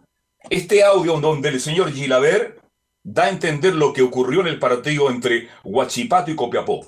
este 0.47 0.83
audio 0.83 1.19
donde 1.19 1.49
el 1.49 1.59
señor 1.59 1.91
Gilaver 1.91 2.61
da 3.01 3.23
a 3.23 3.29
entender 3.29 3.73
lo 3.73 3.93
que 3.93 4.03
ocurrió 4.03 4.41
en 4.41 4.47
el 4.47 4.59
partido 4.59 5.09
entre 5.09 5.49
Huachipato 5.63 6.29
y 6.29 6.35
Copiapó. 6.35 6.85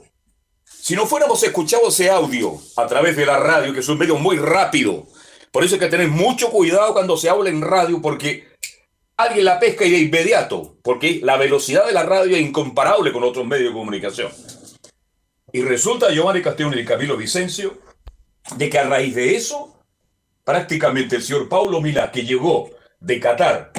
Si 0.63 0.95
no 0.95 1.07
fuéramos 1.07 1.41
escuchado 1.41 1.87
ese 1.87 2.11
audio 2.11 2.59
a 2.77 2.85
través 2.85 3.17
de 3.17 3.25
la 3.25 3.39
radio, 3.39 3.73
que 3.73 3.79
es 3.79 3.89
un 3.89 3.97
medio 3.97 4.17
muy 4.17 4.37
rápido, 4.37 5.07
por 5.51 5.63
eso 5.63 5.73
hay 5.73 5.79
que 5.79 5.87
tener 5.87 6.07
mucho 6.07 6.51
cuidado 6.51 6.93
cuando 6.93 7.17
se 7.17 7.31
habla 7.31 7.49
en 7.49 7.63
radio, 7.63 7.99
porque 7.99 8.47
alguien 9.17 9.45
la 9.45 9.59
pesca 9.59 9.85
y 9.85 9.89
de 9.89 9.97
inmediato, 10.01 10.77
porque 10.83 11.19
la 11.23 11.35
velocidad 11.37 11.87
de 11.87 11.93
la 11.93 12.03
radio 12.03 12.35
es 12.35 12.43
incomparable 12.43 13.11
con 13.11 13.23
otros 13.23 13.43
medios 13.47 13.69
de 13.69 13.79
comunicación. 13.79 14.29
Y 15.55 15.61
resulta, 15.61 16.11
Giovanni 16.11 16.41
Castellón 16.41 16.77
y 16.77 16.83
Camilo 16.83 17.15
Vicencio, 17.15 17.77
de 18.57 18.69
que 18.69 18.77
a 18.77 18.89
raíz 18.89 19.15
de 19.15 19.37
eso, 19.37 19.79
prácticamente 20.43 21.15
el 21.15 21.21
señor 21.21 21.47
Paulo 21.47 21.79
Milá, 21.79 22.11
que 22.11 22.25
llegó 22.25 22.71
de 22.99 23.21
Qatar 23.21 23.71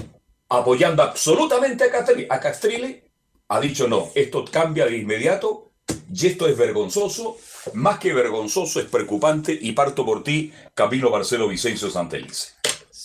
apoyando 0.48 1.02
absolutamente 1.02 1.84
a 1.84 2.40
Castrile, 2.40 3.10
a 3.50 3.56
ha 3.56 3.60
dicho 3.60 3.88
no, 3.88 4.10
esto 4.14 4.42
cambia 4.50 4.86
de 4.86 4.96
inmediato 4.96 5.72
y 6.10 6.26
esto 6.26 6.48
es 6.48 6.56
vergonzoso, 6.56 7.36
más 7.74 7.98
que 7.98 8.14
vergonzoso, 8.14 8.80
es 8.80 8.86
preocupante 8.86 9.52
y 9.60 9.72
parto 9.72 10.06
por 10.06 10.24
ti, 10.24 10.54
Camilo 10.72 11.10
Marcelo 11.10 11.46
Vicencio 11.46 11.90
Santelice. 11.90 12.54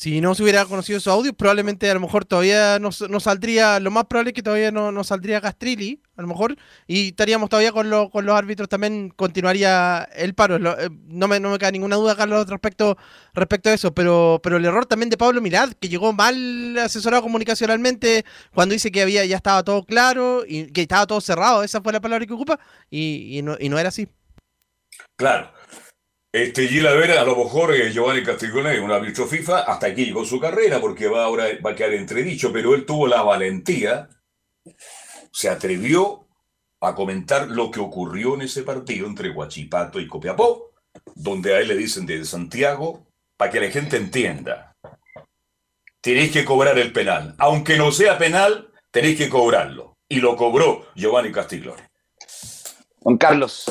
Si 0.01 0.19
no 0.19 0.33
se 0.33 0.41
hubiera 0.41 0.65
conocido 0.65 0.99
su 0.99 1.11
audio, 1.11 1.31
probablemente 1.31 1.87
a 1.87 1.93
lo 1.93 1.99
mejor 1.99 2.25
todavía 2.25 2.79
no, 2.79 2.89
no 3.07 3.19
saldría, 3.19 3.79
lo 3.79 3.91
más 3.91 4.05
probable 4.05 4.31
es 4.31 4.33
que 4.33 4.41
todavía 4.41 4.71
no, 4.71 5.03
saldría 5.03 5.39
Castrilli, 5.41 6.01
a 6.15 6.23
lo 6.23 6.27
mejor, 6.27 6.57
y 6.87 7.09
estaríamos 7.09 7.51
todavía 7.51 7.71
con, 7.71 7.91
lo- 7.91 8.09
con 8.09 8.25
los 8.25 8.35
árbitros, 8.35 8.67
también 8.67 9.09
continuaría 9.15 10.09
el 10.15 10.33
paro. 10.33 10.55
Eh, 10.55 10.89
no, 11.05 11.27
me, 11.27 11.39
queda 11.59 11.69
ninguna 11.69 11.97
duda, 11.97 12.15
Carlos, 12.15 12.47
respecto, 12.49 12.97
respecto 13.35 13.69
a 13.69 13.73
eso, 13.73 13.93
pero, 13.93 14.39
pero 14.41 14.57
el 14.57 14.65
error 14.65 14.87
también 14.87 15.11
de 15.11 15.17
Pablo 15.17 15.39
Mirad, 15.39 15.73
que 15.73 15.87
llegó 15.87 16.13
mal 16.13 16.79
asesorado 16.79 17.21
comunicacionalmente 17.21 18.25
cuando 18.55 18.73
dice 18.73 18.91
que 18.91 19.03
había 19.03 19.23
ya 19.25 19.35
estaba 19.35 19.61
todo 19.61 19.83
claro 19.85 20.45
y 20.47 20.71
que 20.71 20.81
estaba 20.81 21.05
todo 21.05 21.21
cerrado, 21.21 21.61
esa 21.61 21.79
fue 21.79 21.93
la 21.93 22.01
palabra 22.01 22.25
que 22.25 22.33
ocupa, 22.33 22.59
y 22.89 23.39
no, 23.43 23.55
y 23.59 23.69
no 23.69 23.77
era 23.77 23.89
así. 23.89 24.07
Claro. 25.15 25.51
Este 26.33 26.69
Gila 26.69 26.93
Vera, 26.93 27.19
a 27.19 27.25
lo 27.25 27.35
mejor 27.35 27.75
eh, 27.75 27.91
Giovanni 27.91 28.23
Castiglione, 28.23 28.79
un 28.79 28.89
árbitro 28.89 29.27
FIFA, 29.27 29.63
hasta 29.63 29.87
aquí 29.87 30.05
llegó 30.05 30.23
su 30.23 30.39
carrera, 30.39 30.79
porque 30.79 31.09
va 31.09 31.25
ahora 31.25 31.47
va 31.65 31.71
a 31.71 31.75
quedar 31.75 31.93
entredicho, 31.93 32.53
pero 32.53 32.73
él 32.73 32.85
tuvo 32.85 33.05
la 33.05 33.21
valentía, 33.21 34.07
se 35.33 35.49
atrevió 35.49 36.25
a 36.79 36.95
comentar 36.95 37.49
lo 37.49 37.69
que 37.69 37.81
ocurrió 37.81 38.35
en 38.35 38.43
ese 38.43 38.63
partido 38.63 39.07
entre 39.07 39.29
Huachipato 39.29 39.99
y 39.99 40.07
Copiapó, 40.07 40.71
donde 41.15 41.53
a 41.53 41.59
él 41.59 41.67
le 41.67 41.75
dicen 41.75 42.05
de 42.05 42.23
Santiago, 42.23 43.05
para 43.35 43.51
que 43.51 43.59
la 43.59 43.69
gente 43.69 43.97
entienda. 43.97 44.77
Tenéis 45.99 46.31
que 46.31 46.45
cobrar 46.45 46.79
el 46.79 46.93
penal. 46.93 47.35
Aunque 47.39 47.77
no 47.77 47.91
sea 47.91 48.17
penal, 48.17 48.71
tenéis 48.89 49.17
que 49.17 49.29
cobrarlo. 49.29 49.97
Y 50.07 50.21
lo 50.21 50.37
cobró 50.37 50.87
Giovanni 50.95 51.31
Castiglione. 51.31 51.89
Don 53.01 53.17
Carlos, 53.17 53.65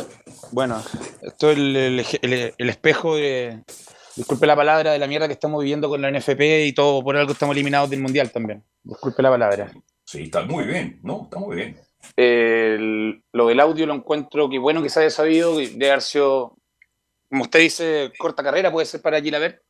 bueno, 0.52 0.82
esto 1.22 1.50
es 1.50 1.56
el, 1.58 1.76
el- 1.76 2.04
el- 2.22 2.54
el 2.56 2.68
espejo 2.68 3.16
de, 3.16 3.62
disculpe 4.16 4.46
la 4.46 4.56
palabra, 4.56 4.92
de 4.92 4.98
la 4.98 5.06
mierda 5.06 5.26
que 5.26 5.32
estamos 5.34 5.60
viviendo 5.62 5.88
con 5.88 6.00
la 6.02 6.08
NFP 6.10 6.66
y 6.66 6.72
todo, 6.72 7.02
por 7.02 7.16
algo 7.16 7.32
estamos 7.32 7.54
eliminados 7.54 7.90
del 7.90 8.00
Mundial 8.00 8.30
también. 8.30 8.64
Disculpe 8.82 9.22
la 9.22 9.30
palabra. 9.30 9.72
Sí, 10.04 10.22
está 10.24 10.42
muy 10.42 10.64
bien, 10.64 11.00
¿no? 11.02 11.22
Está 11.24 11.38
muy 11.38 11.56
bien. 11.56 11.76
El- 12.16 13.22
lo 13.32 13.46
del 13.48 13.60
audio 13.60 13.86
lo 13.86 13.94
encuentro 13.94 14.48
que 14.48 14.58
bueno 14.58 14.82
que 14.82 14.88
se 14.88 15.00
haya 15.00 15.10
sabido, 15.10 15.54
haber 15.54 16.00
sido, 16.02 16.56
como 17.28 17.42
usted 17.42 17.60
dice, 17.60 18.12
corta 18.18 18.42
carrera 18.42 18.72
puede 18.72 18.86
ser 18.86 19.00
para 19.02 19.20
Gilaver, 19.20 19.62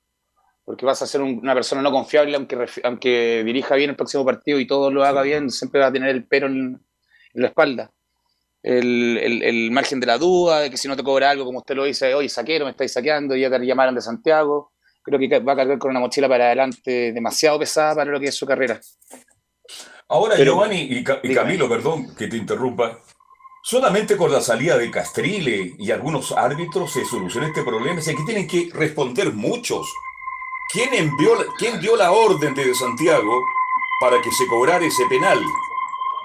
porque 0.64 0.86
vas 0.86 1.02
a 1.02 1.06
ser 1.06 1.20
un- 1.20 1.38
una 1.42 1.54
persona 1.54 1.82
no 1.82 1.90
confiable, 1.90 2.36
aunque, 2.36 2.66
aunque 2.84 3.42
dirija 3.44 3.74
bien 3.74 3.90
el 3.90 3.96
próximo 3.96 4.24
partido 4.24 4.58
y 4.60 4.66
todo 4.66 4.90
lo 4.90 5.04
haga 5.04 5.22
bien, 5.22 5.50
siempre 5.50 5.80
va 5.80 5.88
a 5.88 5.92
tener 5.92 6.10
el 6.10 6.26
pero 6.26 6.46
en, 6.46 6.80
en 7.34 7.42
la 7.42 7.48
espalda. 7.48 7.90
El, 8.62 9.16
el- 9.18 9.42
el 9.42 9.70
margen 9.70 10.00
de 10.00 10.06
la 10.06 10.18
duda, 10.18 10.60
de 10.60 10.70
que 10.70 10.76
si 10.76 10.86
no 10.88 10.96
te 10.96 11.02
cobra 11.02 11.30
algo, 11.30 11.44
como 11.46 11.58
usted 11.60 11.74
lo 11.74 11.84
dice, 11.84 12.14
oye, 12.14 12.28
saquero, 12.28 12.64
me 12.66 12.72
estáis 12.72 12.92
saqueando, 12.92 13.34
ya 13.34 13.48
te 13.50 13.58
llamaron 13.64 13.94
de 13.94 14.02
Santiago, 14.02 14.72
creo 15.02 15.18
que 15.18 15.38
va 15.40 15.54
a 15.54 15.56
cargar 15.56 15.78
con 15.78 15.90
una 15.90 16.00
mochila 16.00 16.28
para 16.28 16.44
adelante 16.46 17.12
demasiado 17.12 17.58
pesada 17.58 17.94
para 17.94 18.10
lo 18.10 18.20
que 18.20 18.26
es 18.26 18.34
su 18.34 18.44
carrera. 18.46 18.78
Ahora, 20.08 20.34
Pero- 20.36 20.52
Giovanni 20.54 20.80
y. 20.90 21.04
Camilo, 21.34 21.68
perdón 21.68 22.14
que 22.16 22.26
te 22.26 22.36
interrumpa, 22.36 22.98
solamente 23.62 24.16
con 24.16 24.30
la 24.32 24.40
salida 24.40 24.76
de 24.76 24.90
Castrile 24.90 25.74
y 25.78 25.90
algunos 25.90 26.32
árbitros 26.32 26.92
se 26.92 27.04
soluciona 27.04 27.46
este 27.46 27.62
problema. 27.62 28.00
Es 28.00 28.06
que 28.08 28.24
tienen 28.26 28.46
que 28.48 28.68
responder 28.74 29.32
muchos. 29.32 29.86
¿Quién, 30.72 30.92
envió, 30.94 31.30
¿Quién 31.58 31.80
dio 31.80 31.96
la 31.96 32.12
orden 32.12 32.54
desde 32.54 32.74
Santiago 32.74 33.42
para 34.00 34.20
que 34.20 34.30
se 34.32 34.46
cobrara 34.46 34.84
ese 34.84 35.04
penal? 35.08 35.38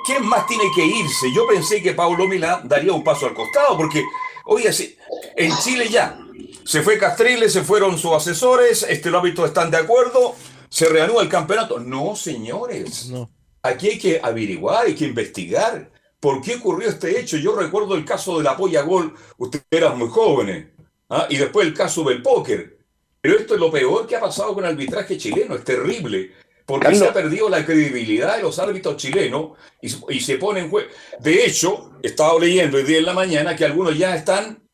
¿Quién 0.05 0.25
más 0.25 0.45
tiene 0.47 0.65
que 0.75 0.85
irse? 0.85 1.31
Yo 1.33 1.47
pensé 1.47 1.81
que 1.81 1.93
Paulo 1.93 2.27
Milán 2.27 2.67
daría 2.67 2.93
un 2.93 3.03
paso 3.03 3.25
al 3.25 3.33
costado, 3.33 3.75
porque, 3.77 4.03
oye, 4.45 4.71
si- 4.71 4.95
en 5.35 5.55
Chile 5.57 5.89
ya 5.89 6.19
se 6.63 6.81
fue 6.81 6.97
Castrile, 6.97 7.49
se 7.49 7.63
fueron 7.63 7.97
sus 7.97 8.11
asesores, 8.13 8.83
este, 8.87 9.09
los 9.09 9.19
árbitros 9.19 9.47
están 9.47 9.71
de 9.71 9.77
acuerdo, 9.77 10.35
se 10.69 10.87
reanuda 10.89 11.21
el 11.21 11.29
campeonato. 11.29 11.79
No, 11.79 12.15
señores. 12.15 13.07
No. 13.09 13.29
Aquí 13.63 13.89
hay 13.89 13.99
que 13.99 14.19
averiguar, 14.21 14.85
hay 14.85 14.95
que 14.95 15.05
investigar. 15.05 15.91
¿Por 16.19 16.41
qué 16.41 16.55
ocurrió 16.55 16.89
este 16.89 17.19
hecho? 17.19 17.37
Yo 17.37 17.55
recuerdo 17.55 17.95
el 17.95 18.05
caso 18.05 18.37
de 18.37 18.43
la 18.43 18.55
polla 18.57 18.81
gol, 18.81 19.13
ustedes 19.37 19.65
eran 19.71 19.97
muy 19.97 20.09
jóvenes, 20.09 20.67
¿ah? 21.09 21.27
y 21.29 21.37
después 21.37 21.67
el 21.67 21.73
caso 21.73 22.03
del 22.03 22.21
póker. 22.21 22.77
Pero 23.21 23.39
esto 23.39 23.55
es 23.55 23.59
lo 23.59 23.71
peor 23.71 24.05
que 24.07 24.15
ha 24.15 24.19
pasado 24.19 24.53
con 24.53 24.63
el 24.65 24.71
arbitraje 24.71 25.17
chileno, 25.17 25.55
es 25.55 25.63
terrible, 25.63 26.31
porque 26.65 26.83
Carlos. 26.85 26.99
se 26.99 27.07
ha 27.07 27.13
perdido 27.13 27.47
la 27.49 27.65
credibilidad 27.65 28.35
de 28.37 28.43
los 28.43 28.57
árbitros 28.59 28.97
chilenos 28.97 29.51
y, 29.81 29.89
se- 29.89 29.99
y 30.09 30.19
se 30.19 30.37
ponen 30.37 30.71
jue- 30.71 30.87
De 31.19 31.45
hecho, 31.45 31.91
he 32.01 32.07
estado 32.07 32.39
leyendo 32.39 32.77
hoy 32.77 32.83
día 32.83 32.97
en 32.99 33.05
la 33.05 33.13
mañana 33.13 33.55
que 33.55 33.65
algunos 33.65 33.97
ya 33.97 34.15
están, 34.15 34.67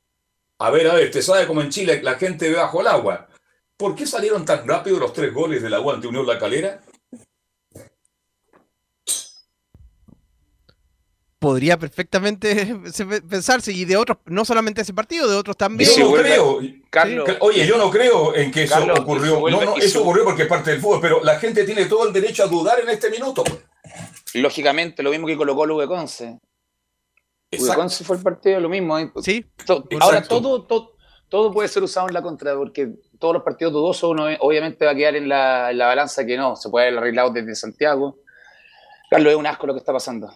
a 0.60 0.70
ver, 0.70 0.88
a 0.90 0.94
ver, 0.96 1.12
te 1.12 1.22
sabe 1.22 1.48
como 1.48 1.62
en 1.62 1.70
Chile 1.70 2.02
la 2.02 2.16
gente 2.16 2.50
ve 2.50 2.56
bajo 2.56 2.82
el 2.82 2.88
agua. 2.88 3.28
¿Por 3.78 3.96
qué 3.96 4.06
salieron 4.06 4.46
tan 4.46 4.68
rápido 4.68 5.00
los 5.00 5.12
tres 5.12 5.34
goles 5.34 5.62
del 5.62 5.74
agua 5.74 5.96
ante 5.96 6.08
Unión 6.08 6.26
La 6.28 6.38
Calera? 6.40 6.82
Podría 11.42 11.76
perfectamente 11.80 12.78
se- 12.94 13.06
pensarse, 13.24 13.72
y 13.74 13.84
de 13.86 13.98
otros, 13.98 14.20
no 14.26 14.46
solamente 14.46 14.82
ese 14.82 14.94
partido, 14.94 15.28
de 15.28 15.36
otros 15.36 15.58
también. 15.58 15.90
Yo 15.90 15.96
Sí, 15.96 16.02
no 16.02 16.10
vuelve- 16.12 16.22
creo. 16.22 16.60
Carlos, 16.92 17.30
Oye, 17.40 17.66
yo 17.66 17.78
no 17.80 17.90
creo 17.90 18.36
en 18.36 18.52
que 18.52 18.64
eso 18.64 18.76
Carlos, 18.76 19.00
ocurrió. 19.00 19.40
vuelve- 19.40 19.66
no, 19.66 19.72
no, 19.72 19.78
eso 19.78 20.02
ocurrió 20.02 20.24
porque 20.24 20.44
es 20.44 20.48
parte 20.48 20.70
del 20.70 20.80
fútbol, 20.80 21.00
pero 21.02 21.24
la 21.24 21.40
gente 21.40 21.64
tiene 21.64 21.86
todo 21.86 22.06
el 22.06 22.14
derecho 22.14 22.44
a 22.44 22.48
dudar 22.48 22.80
en 22.82 22.90
este 22.90 23.10
minuto. 23.10 23.44
lógicamente, 24.36 25.02
lo 25.04 25.10
mismo 25.10 25.26
que 25.28 25.36
colocó 25.36 25.66
Lugue 25.66 25.88
Conce. 25.88 26.38
Lugue. 27.52 27.74
Conce 27.76 28.04
fue 28.04 28.18
el 28.18 28.22
partido, 28.24 28.60
lo 28.60 28.70
mismo. 28.70 28.98
¿eh? 29.00 29.12
Sí, 29.24 29.44
To- 29.66 29.84
Ahora 30.00 30.22
todo, 30.22 30.64
todo, 30.64 30.96
todo 31.28 31.52
puede 31.52 31.68
ser 31.70 31.82
usado 31.84 32.08
en 32.08 32.14
la 32.14 32.22
contra, 32.22 32.56
porque 32.56 32.90
todos 33.20 33.34
los 33.34 33.44
partidos 33.44 33.74
dudosos 33.74 34.12
uno 34.12 34.28
obviamente 34.42 34.86
va 34.86 34.92
a 34.92 34.96
quedar 34.96 35.16
en 35.16 35.28
la, 35.28 35.72
en 35.72 35.78
la 35.80 35.88
balanza 35.88 36.24
que 36.26 36.38
no, 36.38 36.56
se 36.56 36.70
puede 36.70 36.88
haber 36.88 37.00
arreglado 37.00 37.32
desde 37.32 37.56
Santiago. 37.56 38.20
Carlos, 39.10 39.32
es 39.34 39.38
un 39.40 39.48
asco 39.48 39.66
lo 39.68 39.74
que 39.74 39.80
está 39.80 39.92
pasando. 39.92 40.32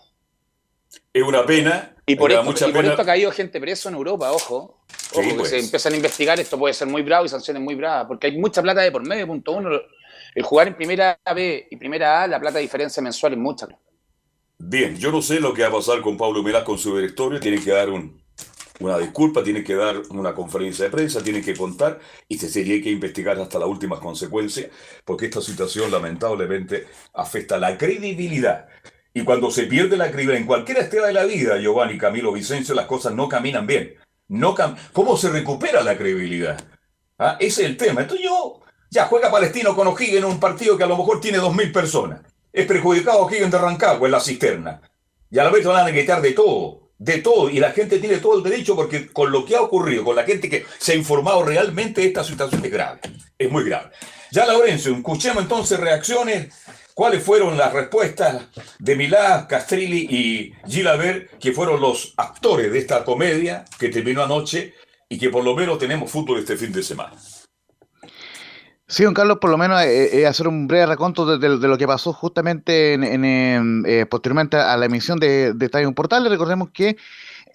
Es 1.13 1.23
una 1.23 1.45
pena. 1.45 1.95
Y 2.05 2.15
por, 2.15 2.31
esto, 2.31 2.43
mucha 2.43 2.67
y 2.67 2.71
por 2.71 2.81
pena. 2.81 2.93
esto 2.93 3.01
ha 3.01 3.05
caído 3.05 3.31
gente 3.31 3.59
preso 3.59 3.89
en 3.89 3.95
Europa, 3.95 4.31
ojo. 4.31 4.81
Sí, 5.11 5.19
Ojo, 5.19 5.29
que 5.29 5.35
pues. 5.35 5.49
se 5.49 5.59
empiezan 5.59 5.93
a 5.93 5.95
investigar, 5.95 6.39
esto 6.39 6.57
puede 6.59 6.73
ser 6.73 6.87
muy 6.87 7.01
bravo 7.01 7.25
y 7.25 7.29
sanciones 7.29 7.63
muy 7.63 7.75
bravas, 7.75 8.05
porque 8.07 8.27
hay 8.27 8.37
mucha 8.37 8.61
plata 8.61 8.81
de 8.81 8.91
por 8.91 9.05
medio, 9.07 9.25
punto 9.27 9.53
uno. 9.53 9.69
El 10.35 10.43
jugar 10.43 10.67
en 10.67 10.75
primera 10.75 11.17
B 11.33 11.67
y 11.71 11.75
primera 11.77 12.23
A, 12.23 12.27
la 12.27 12.39
plata 12.39 12.57
de 12.57 12.63
diferencia 12.63 13.01
mensual 13.01 13.33
es 13.33 13.39
mucha. 13.39 13.67
Bien, 14.57 14.95
yo 14.97 15.11
no 15.11 15.21
sé 15.21 15.39
lo 15.39 15.53
que 15.53 15.61
va 15.63 15.69
a 15.69 15.71
pasar 15.71 16.01
con 16.01 16.17
Pablo 16.17 16.43
Milá 16.43 16.63
con 16.63 16.77
su 16.77 16.95
directorio. 16.95 17.39
Tiene 17.39 17.61
que 17.63 17.71
dar 17.71 17.89
un- 17.89 18.21
una 18.79 18.97
disculpa, 18.97 19.41
tiene 19.43 19.63
que 19.63 19.75
dar 19.75 20.01
una 20.09 20.33
conferencia 20.33 20.85
de 20.85 20.91
prensa, 20.91 21.23
tiene 21.23 21.41
que 21.41 21.55
contar 21.55 21.99
y 22.27 22.37
se 22.37 22.49
sería 22.49 22.81
que 22.83 22.89
investigar 22.91 23.39
hasta 23.39 23.57
las 23.59 23.69
últimas 23.69 23.99
consecuencias, 23.99 24.69
porque 25.05 25.25
esta 25.25 25.41
situación 25.41 25.89
lamentablemente 25.91 26.87
afecta 27.13 27.57
la 27.57 27.77
credibilidad. 27.77 28.67
Y 29.17 29.23
cuando 29.23 29.49
se 29.49 29.63
pierde 29.63 29.95
la 29.95 30.07
credibilidad 30.11 30.41
en 30.41 30.45
cualquier 30.45 30.77
esfera 30.79 31.07
de 31.07 31.13
la 31.13 31.23
vida, 31.23 31.57
Giovanni, 31.57 31.97
Camilo, 31.97 32.33
Vicencio, 32.33 32.75
las 32.75 32.85
cosas 32.85 33.13
no 33.13 33.29
caminan 33.29 33.65
bien. 33.65 33.95
No 34.27 34.53
cam- 34.53 34.75
¿Cómo 34.91 35.15
se 35.15 35.29
recupera 35.29 35.81
la 35.83 35.97
credibilidad? 35.97 36.61
¿Ah? 37.17 37.37
Ese 37.39 37.61
es 37.63 37.69
el 37.69 37.77
tema. 37.77 38.01
Entonces 38.01 38.25
yo, 38.25 38.59
ya 38.91 39.05
juega 39.05 39.31
Palestino 39.31 39.73
con 39.73 39.87
O'Higgins 39.87 40.17
en 40.17 40.25
un 40.25 40.37
partido 40.39 40.77
que 40.77 40.83
a 40.83 40.87
lo 40.87 40.97
mejor 40.97 41.21
tiene 41.21 41.37
2.000 41.39 41.71
personas. 41.71 42.21
Es 42.51 42.65
perjudicado 42.67 43.19
O'Higgins 43.19 43.51
de 43.51 43.57
Rancagua 43.57 44.05
en 44.05 44.11
la 44.11 44.19
cisterna. 44.19 44.81
Y 45.31 45.39
a 45.39 45.45
la 45.45 45.49
vez 45.49 45.65
van 45.65 45.87
a 45.87 45.93
quitar 45.93 46.21
de 46.21 46.33
todo, 46.33 46.89
de 46.97 47.19
todo. 47.19 47.49
Y 47.49 47.59
la 47.61 47.71
gente 47.71 47.99
tiene 47.99 48.17
todo 48.17 48.37
el 48.37 48.43
derecho 48.43 48.75
porque 48.75 49.07
con 49.13 49.31
lo 49.31 49.45
que 49.45 49.55
ha 49.55 49.61
ocurrido, 49.61 50.03
con 50.03 50.17
la 50.17 50.23
gente 50.23 50.49
que 50.49 50.65
se 50.77 50.91
ha 50.91 50.95
informado 50.95 51.41
realmente, 51.45 52.03
esta 52.05 52.21
situación 52.25 52.65
es 52.65 52.71
grave. 52.71 52.99
Es 53.37 53.49
muy 53.49 53.63
grave. 53.63 53.91
Ya, 54.31 54.45
Laurencio, 54.45 54.93
escuchemos 54.93 55.41
entonces 55.43 55.79
reacciones. 55.79 56.53
¿Cuáles 56.95 57.21
fueron 57.23 57.57
las 57.57 57.73
respuestas 57.73 58.45
de 58.79 58.95
Milá, 58.95 59.47
Castrilli 59.49 60.07
y 60.09 60.53
Gilabert, 60.65 61.29
que 61.39 61.51
fueron 61.51 61.81
los 61.81 62.13
actores 62.15 62.71
de 62.71 62.79
esta 62.79 63.03
comedia 63.03 63.65
que 63.77 63.89
terminó 63.89 64.23
anoche 64.23 64.73
y 65.09 65.19
que 65.19 65.29
por 65.29 65.43
lo 65.43 65.53
menos 65.55 65.77
tenemos 65.77 66.09
fútbol 66.09 66.39
este 66.39 66.55
fin 66.55 66.71
de 66.71 66.81
semana? 66.81 67.11
Sí, 68.87 69.03
don 69.03 69.13
Carlos, 69.13 69.39
por 69.41 69.49
lo 69.49 69.57
menos 69.57 69.81
eh, 69.81 70.21
eh, 70.21 70.25
hacer 70.25 70.47
un 70.47 70.67
breve 70.67 70.85
raconto 70.85 71.25
de, 71.25 71.37
de- 71.37 71.57
de 71.57 71.67
lo 71.67 71.77
que 71.77 71.85
pasó 71.85 72.13
justamente 72.13 72.93
en, 72.93 73.03
en, 73.03 73.83
eh, 73.85 74.05
posteriormente 74.05 74.55
a 74.55 74.77
la 74.77 74.85
emisión 74.85 75.19
de, 75.19 75.53
de 75.53 75.65
Estadio 75.65 75.91
Portal. 75.93 76.29
Recordemos 76.29 76.69
que 76.71 76.95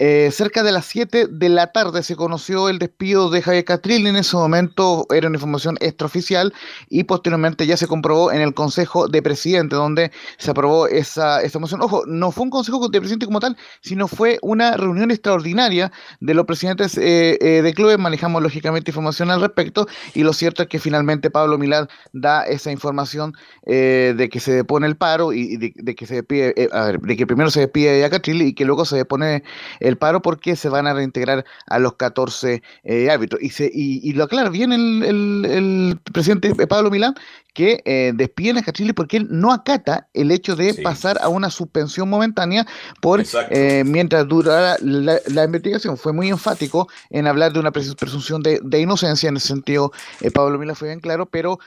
eh, 0.02 0.30
cerca 0.32 0.62
de 0.62 0.72
las 0.72 0.86
7 0.86 1.26
de 1.26 1.48
la 1.50 1.72
tarde 1.72 2.02
se 2.02 2.16
conoció 2.16 2.70
el 2.70 2.78
despido 2.78 3.28
de 3.28 3.42
Javier 3.42 3.66
Catril. 3.66 4.06
En 4.06 4.16
ese 4.16 4.34
momento 4.34 5.06
era 5.10 5.28
una 5.28 5.36
información 5.36 5.76
extraoficial 5.80 6.54
y 6.88 7.04
posteriormente 7.04 7.66
ya 7.66 7.76
se 7.76 7.86
comprobó 7.86 8.32
en 8.32 8.40
el 8.40 8.54
Consejo 8.54 9.08
de 9.08 9.20
Presidente, 9.20 9.76
donde 9.76 10.10
se 10.38 10.52
aprobó 10.52 10.86
esa, 10.86 11.42
esa 11.42 11.58
moción. 11.58 11.82
Ojo, 11.82 12.04
no 12.06 12.30
fue 12.30 12.44
un 12.44 12.50
Consejo 12.50 12.88
de 12.88 12.98
Presidente 12.98 13.26
como 13.26 13.40
tal, 13.40 13.58
sino 13.82 14.08
fue 14.08 14.38
una 14.40 14.74
reunión 14.78 15.10
extraordinaria 15.10 15.92
de 16.20 16.32
los 16.32 16.46
presidentes 16.46 16.96
eh, 16.96 17.36
eh, 17.38 17.60
de 17.60 17.74
clubes. 17.74 17.98
Manejamos 17.98 18.42
lógicamente 18.42 18.92
información 18.92 19.30
al 19.30 19.42
respecto 19.42 19.86
y 20.14 20.22
lo 20.22 20.32
cierto 20.32 20.62
es 20.62 20.70
que 20.70 20.78
finalmente 20.78 21.28
Pablo 21.28 21.58
Milad 21.58 21.88
da 22.14 22.44
esa 22.44 22.72
información 22.72 23.34
de 23.66 24.28
que 24.32 24.40
se 24.40 24.52
depone 24.52 24.86
el 24.86 24.96
paro 24.96 25.34
y, 25.34 25.58
de, 25.58 25.94
que 25.94 26.06
se 26.06 26.14
despide, 26.14 26.54
de 26.54 27.16
que 27.18 27.26
primero 27.26 27.50
se 27.50 27.60
despide 27.60 28.02
a 28.02 28.08
Catril 28.08 28.40
y 28.40 28.54
que 28.54 28.64
luego 28.64 28.86
se 28.86 28.96
depone 28.96 29.42
el 29.89 29.89
paro 29.96 30.22
porque 30.22 30.56
se 30.56 30.68
van 30.68 30.86
a 30.86 30.94
reintegrar 30.94 31.44
a 31.66 31.78
los 31.78 31.94
14 31.94 32.62
eh, 32.84 33.10
árbitros. 33.10 33.40
Y, 33.42 33.50
se, 33.50 33.66
y, 33.72 34.00
y 34.08 34.12
lo 34.12 34.24
aclara 34.24 34.50
bien 34.50 34.72
el, 34.72 35.02
el- 35.04 35.46
el 35.50 36.00
presidente 36.12 36.54
Pablo 36.66 36.90
Milán 36.90 37.14
que 37.52 37.82
eh, 37.84 38.12
despiden 38.14 38.58
a 38.58 38.62
Catril 38.62 38.94
porque 38.94 39.16
él 39.16 39.26
no 39.28 39.52
acata 39.52 40.06
el 40.14 40.30
hecho 40.30 40.54
de 40.54 40.72
Sí. 40.72 40.82
pasar 40.82 41.18
a 41.20 41.28
una 41.28 41.50
suspensión 41.50 42.08
momentánea 42.08 42.64
por 43.00 43.24
eh, 43.50 43.82
mientras 43.84 44.28
durara 44.28 44.76
la, 44.80 45.18
la 45.26 45.44
investigación. 45.44 45.96
Fue 45.96 46.12
muy 46.12 46.28
enfático 46.28 46.88
en 47.10 47.26
hablar 47.26 47.52
de 47.52 47.58
una 47.58 47.72
presu- 47.72 47.96
presunción 47.96 48.40
de, 48.42 48.60
de 48.62 48.80
inocencia. 48.80 49.28
En 49.28 49.36
ese 49.36 49.48
sentido, 49.48 49.90
eh, 50.20 50.30
Pablo 50.30 50.58
Milán 50.58 50.76
fue 50.76 50.88
bien 50.88 51.00
claro, 51.00 51.26
pero 51.26 51.58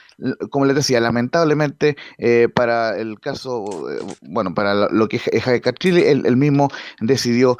como 0.50 0.64
les 0.64 0.74
decía, 0.74 1.00
lamentablemente 1.00 1.96
eh, 2.16 2.48
para 2.54 2.96
el 2.98 3.20
caso, 3.20 3.90
eh, 3.90 3.98
bueno, 4.22 4.54
para 4.54 4.88
lo- 4.88 5.06
que 5.08 5.16
es 5.32 5.42
Javier 5.44 5.60
Catril, 5.60 5.98
él, 5.98 6.22
él 6.24 6.36
mismo 6.38 6.70
decidió 7.00 7.58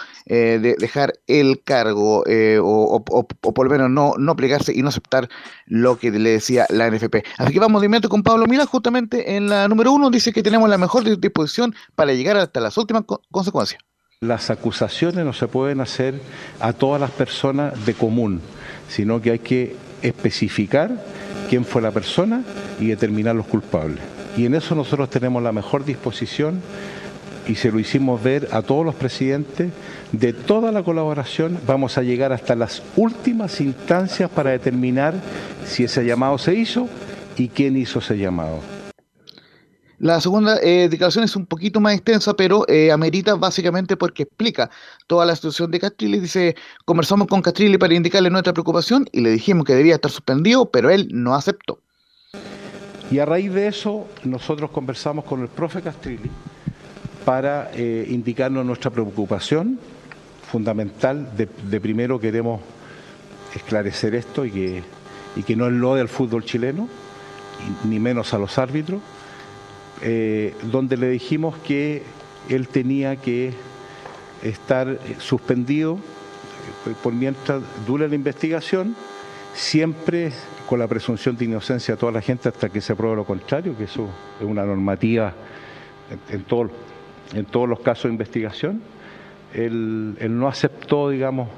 eh, 0.55 0.59
de 0.59 0.77
dejar 0.79 1.15
el 1.27 1.63
cargo 1.63 2.25
eh, 2.27 2.59
o, 2.63 3.05
por 3.05 3.65
lo 3.67 3.71
menos 3.71 3.91
no, 3.91 4.15
no 4.19 4.37
plegarse 4.37 4.73
y 4.75 4.83
no 4.83 4.89
aceptar 4.89 5.29
lo 5.67 5.99
que 5.99 6.11
le 6.11 6.31
decía 6.31 6.67
la 6.71 6.91
NFP. 6.91 7.17
Así 7.39 7.53
que 7.53 7.61
vamos 7.61 7.81
de 7.81 7.87
inmediato 7.87 8.09
con 8.09 8.23
Pablo 8.23 8.47
Milán, 8.47 8.67
justamente 8.67 9.37
en 9.37 9.49
la 9.49 9.69
número 9.69 9.93
uno, 9.93 10.11
dice 10.11 10.33
que 10.33 10.43
tenemos 10.43 10.69
la 10.69 10.79
mejor 10.79 11.05
di- 11.05 11.17
disposición 11.17 11.75
para 11.95 12.13
llegar 12.13 12.37
hasta 12.37 12.61
las 12.61 12.77
últimas 12.79 13.05
co- 13.05 13.23
consecuencias. 13.31 13.81
Las 14.21 14.49
acusaciones 14.51 15.25
no 15.25 15.33
se 15.33 15.49
pueden 15.49 15.81
hacer 15.81 16.21
a 16.61 16.73
todas 16.73 17.01
las 17.01 17.11
personas 17.11 17.85
de 17.85 17.93
común, 17.95 18.41
sino 18.89 19.21
que 19.21 19.33
hay 19.33 19.39
que 19.41 19.77
especificar 20.01 20.91
quién 21.51 21.65
fue 21.65 21.83
la 21.83 21.91
persona 21.91 22.43
y 22.81 22.87
determinar 22.87 23.35
los 23.35 23.47
culpables. 23.47 23.99
Y 24.37 24.47
en 24.47 24.55
eso 24.55 24.75
nosotros 24.75 25.11
tenemos 25.11 25.43
la 25.43 25.53
mejor 25.53 25.85
disposición 25.85 26.63
y 27.47 27.57
se 27.57 27.71
lo 27.71 27.79
hicimos 27.79 28.23
ver 28.23 28.49
a 28.53 28.63
todos 28.63 28.85
los 28.87 28.95
presidentes 28.95 29.71
de 30.19 30.33
toda 30.33 30.73
la 30.73 30.83
colaboración. 30.83 31.59
Vamos 31.67 31.99
a 31.99 32.03
llegar 32.03 32.33
hasta 32.33 32.55
las 32.55 32.83
últimas 32.97 33.61
instancias 33.61 34.31
para 34.31 34.51
determinar 34.51 35.15
si 35.67 35.85
ese 35.85 36.05
llamado 36.05 36.39
se 36.39 36.55
hizo 36.55 36.89
y 37.37 37.49
quién 37.49 37.77
hizo 37.77 37.99
ese 37.99 38.17
llamado. 38.17 38.61
La 39.99 40.21
segunda 40.21 40.59
eh, 40.61 40.89
declaración 40.89 41.25
es 41.25 41.35
un 41.37 41.47
poquito 41.47 41.81
más 41.81 41.95
extensa, 41.95 42.35
pero 42.35 42.69
eh, 42.69 42.93
amerita 42.93 43.37
básicamente 43.37 43.97
porque 43.97 44.25
explica 44.25 44.69
toda 45.07 45.25
la 45.25 45.35
situación 45.35 45.71
de 45.71 45.81
Castrilli. 45.81 46.21
Dice, 46.21 46.57
conversamos 46.85 47.27
con 47.29 47.41
Castrilli 47.41 47.79
para 47.79 47.95
indicarle 47.95 48.29
nuestra 48.29 48.53
preocupación 48.53 49.09
y 49.13 49.21
le 49.21 49.31
dijimos 49.31 49.65
que 49.65 49.75
debía 49.75 49.95
estar 49.95 50.11
suspendido, 50.11 50.71
pero 50.71 50.91
él 50.91 51.09
no 51.13 51.35
aceptó. 51.35 51.79
Y 53.11 53.19
a 53.19 53.25
raíz 53.25 53.53
de 53.53 53.69
eso, 53.69 54.07
nosotros 54.25 54.71
conversamos 54.71 55.25
con 55.25 55.41
el 55.41 55.49
profe 55.49 55.81
Castrilli 55.81 56.31
para 57.25 57.71
eh, 57.73 58.07
indicarnos 58.11 58.67
nuestra 58.67 58.91
preocupación 58.91 59.79
fundamental. 60.55 61.37
De, 61.37 61.49
de 61.69 61.81
primero 61.81 62.21
queremos 62.21 62.61
esclarecer 63.57 64.15
esto 64.15 64.45
y 64.45 64.53
que, 64.53 64.83
y 65.35 65.43
que 65.43 65.57
no 65.57 65.67
enlode 65.67 66.01
al 66.01 66.09
fútbol 66.09 66.45
chileno, 66.45 66.89
ni 67.83 67.99
menos 67.99 68.33
a 68.35 68.39
los 68.39 68.57
árbitros, 68.57 69.03
eh, 70.01 70.55
donde 70.71 70.97
le 70.97 71.09
dijimos 71.09 71.57
que 71.67 72.05
él 72.49 72.69
tenía 72.69 73.17
que 73.17 73.53
estar 74.45 74.97
suspendido 75.19 75.95
eh, 76.87 76.95
por 77.03 77.13
mientras 77.13 77.61
dure 77.85 78.09
la 78.09 78.15
investigación, 78.15 78.95
siempre 79.55 80.31
con 80.69 80.79
la 80.79 80.87
presunción 80.87 81.37
de 81.37 81.47
inocencia 81.47 81.95
a 81.95 81.97
toda 81.97 82.13
la 82.13 82.21
gente 82.21 82.49
hasta 82.49 82.69
que 82.69 82.81
se 82.81 82.95
pruebe 82.95 83.17
lo 83.17 83.25
contrario, 83.25 83.77
que 83.77 83.85
eso 83.85 84.09
es 84.39 84.47
una 84.47 84.65
normativa 84.65 85.35
en, 86.31 86.45
todo, 86.45 86.71
en 87.33 87.45
todos 87.45 87.69
los 87.69 87.81
casos 87.81 88.05
de 88.05 88.11
investigación. 88.11 88.95
Él, 89.55 90.17
no 90.31 90.49
aceptó, 90.49 91.11
digamos, 91.11 91.49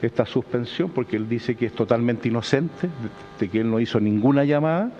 esta 0.00 0.26
suspensión 0.26 0.90
porque 0.90 1.16
él 1.16 1.28
dice 1.28 1.54
que 1.54 1.66
es 1.66 1.72
totalmente 1.72 2.28
inocente, 2.28 2.88
de, 3.38 3.48
que 3.48 3.60
él 3.60 3.70
no 3.70 3.80
hizo 3.80 4.00
ninguna 4.00 4.44
llamada 4.44 4.90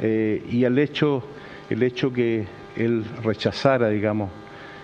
eh, 0.00 0.44
y 0.50 0.64
el 0.64 0.78
hecho, 0.78 1.22
el 1.70 1.82
hecho 1.82 2.12
que 2.12 2.46
él 2.76 3.04
rechazara, 3.22 3.88
digamos, 3.88 4.30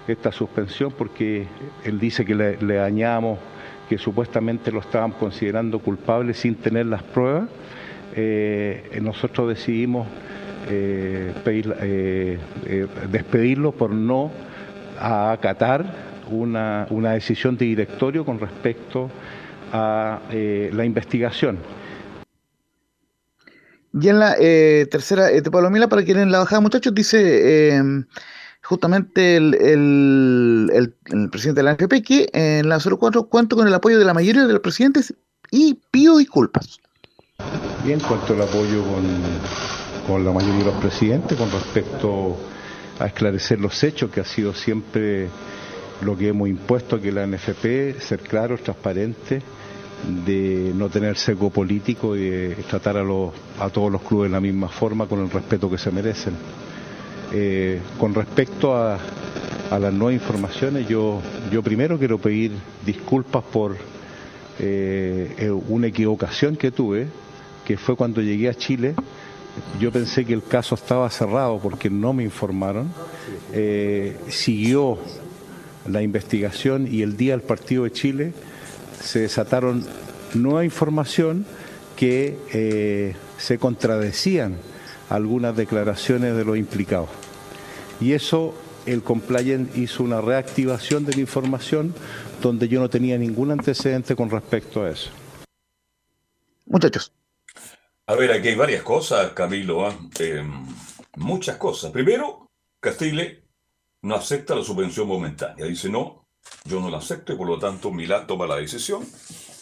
esta 0.06 0.32
suspensión 0.32 0.92
porque 0.96 1.46
él 1.84 1.98
dice 1.98 2.24
que 2.24 2.34
le, 2.34 2.56
dañamos, 2.56 3.38
que 3.88 3.98
supuestamente 3.98 4.72
lo 4.72 4.80
estaban 4.80 5.12
considerando 5.12 5.80
culpable 5.80 6.34
sin 6.34 6.54
tener 6.54 6.86
las 6.86 7.02
pruebas, 7.02 7.48
eh, 8.14 8.98
nosotros 9.02 9.48
decidimos 9.48 10.06
eh, 10.68 12.38
despedirlo 13.10 13.72
por 13.72 13.90
no 13.90 14.30
acatar 14.98 16.12
una, 16.33 16.87
una 16.90 17.12
decisión 17.12 17.57
de 17.57 17.66
directorio 17.66 18.25
con 18.25 18.38
respecto 18.38 19.11
a 19.73 20.21
eh, 20.31 20.71
la 20.73 20.85
investigación. 20.85 21.59
Y 23.95 24.09
en 24.09 24.18
la 24.18 24.37
eh, 24.38 24.87
tercera, 24.90 25.31
eh, 25.31 25.42
de 25.42 25.51
Palomila, 25.51 25.88
para 25.88 26.03
quien 26.03 26.18
en 26.18 26.33
la 26.33 26.38
bajada, 26.38 26.61
muchachos, 26.61 26.95
dice 26.95 27.75
em, 27.75 28.07
justamente 28.62 29.37
el, 29.37 29.55
el, 29.55 30.95
el, 31.07 31.31
presidente 31.31 31.61
de 31.61 31.64
la 31.64 31.75
NFP 31.75 32.03
que 32.03 32.29
en 32.33 32.68
la 32.68 32.79
04 32.79 33.29
cuento 33.29 33.57
con 33.57 33.66
el 33.66 33.75
apoyo 33.75 33.99
de 33.99 34.05
la 34.05 34.14
mayoría 34.14 34.47
de 34.47 34.53
los 34.53 34.62
presidentes 34.62 35.14
y 35.51 35.79
pido 35.90 36.16
disculpas. 36.16 36.81
Bien, 37.85 38.01
cuento 38.01 38.35
el 38.35 38.42
apoyo 38.42 38.83
con, 38.85 39.05
con 40.07 40.25
la 40.25 40.33
mayoría 40.33 40.61
de 40.61 40.71
los 40.71 40.81
presidentes 40.81 41.37
con 41.37 41.51
respecto 41.51 42.37
a 42.99 43.07
esclarecer 43.07 43.61
los 43.61 43.83
hechos, 43.85 44.11
que 44.11 44.21
ha 44.21 44.25
sido 44.25 44.55
siempre 44.55 45.29
lo 46.04 46.16
que 46.16 46.28
hemos 46.28 46.48
impuesto 46.48 47.00
que 47.00 47.12
la 47.12 47.26
NFP, 47.26 48.00
ser 48.00 48.20
claro, 48.20 48.58
transparente 48.58 49.40
de 50.24 50.72
no 50.74 50.88
tener 50.88 51.16
seco 51.16 51.50
político 51.50 52.16
y 52.16 52.28
de 52.28 52.54
tratar 52.68 52.96
a, 52.96 53.04
los, 53.04 53.32
a 53.58 53.68
todos 53.70 53.90
los 53.90 54.02
clubes 54.02 54.30
de 54.30 54.34
la 54.34 54.40
misma 54.40 54.68
forma 54.68 55.06
con 55.06 55.20
el 55.20 55.30
respeto 55.30 55.70
que 55.70 55.78
se 55.78 55.90
merecen. 55.90 56.34
Eh, 57.32 57.80
con 57.98 58.14
respecto 58.14 58.76
a, 58.76 58.98
las 59.78 59.92
nuevas 59.94 60.20
informaciones, 60.20 60.86
yo, 60.86 61.22
yo 61.50 61.62
primero 61.62 61.98
quiero 61.98 62.18
pedir 62.18 62.52
disculpas 62.84 63.42
por 63.42 63.74
eh, 64.58 65.34
eh, 65.38 65.50
una 65.50 65.86
equivocación 65.86 66.56
que 66.56 66.70
tuve, 66.70 67.06
que 67.64 67.78
fue 67.78 67.96
cuando 67.96 68.20
llegué 68.20 68.50
a 68.50 68.54
Chile. 68.54 68.94
Yo 69.80 69.90
pensé 69.90 70.26
que 70.26 70.34
el 70.34 70.42
caso 70.42 70.74
estaba 70.74 71.08
cerrado 71.08 71.58
porque 71.58 71.88
no 71.88 72.12
me 72.12 72.22
informaron. 72.22 72.92
siguió 74.28 74.98
la 75.87 76.03
investigación 76.03 76.88
y 76.90 77.03
el 77.03 77.16
día 77.16 77.33
del 77.33 77.42
partido 77.42 77.85
de 77.85 77.92
Chile 77.92 78.33
se 79.01 79.21
desataron 79.21 79.87
nueva 80.35 80.64
información 80.64 81.45
que 81.97 82.38
eh, 82.53 83.14
se 83.38 83.59
contradecían 83.59 84.57
algunas 85.09 85.57
declaraciones 85.57 86.37
de 86.37 86.45
los 86.45 86.57
implicados. 86.57 87.11
Y 88.01 88.12
eso, 88.12 88.55
el 88.87 89.03
compliance 89.03 89.79
hizo 89.79 90.03
una 90.03 90.21
reactivación 90.21 91.05
de 91.05 91.14
la 91.14 91.21
información 91.21 91.95
donde 92.40 92.68
yo 92.68 92.81
no 92.81 92.88
tenía 92.88 93.18
ningún 93.18 93.51
antecedente 93.51 94.16
con 94.16 94.31
respecto 94.31 94.83
a 94.83 94.90
eso. 94.90 95.11
Muchachos. 96.66 97.12
A 98.07 98.14
ver, 98.14 98.33
aquí 98.33 98.49
hay 98.49 98.55
varias 98.57 98.83
cosas, 98.83 99.33
Camilo, 99.33 99.87
¿ah? 99.87 99.97
em, 100.18 100.66
muchas 101.16 101.57
cosas. 101.57 101.92
Primero, 101.92 102.51
Castile 102.81 103.41
no 104.02 104.14
acepta 104.16 104.54
la 104.54 104.64
subvención 104.64 105.08
momentánea. 105.08 105.64
Dice, 105.66 105.88
no, 105.88 106.26
yo 106.64 106.80
no 106.80 106.90
la 106.90 106.98
acepto 106.98 107.32
y 107.32 107.36
por 107.36 107.48
lo 107.48 107.58
tanto 107.58 107.90
Milán 107.90 108.26
toma 108.26 108.46
la 108.46 108.56
decisión 108.56 109.06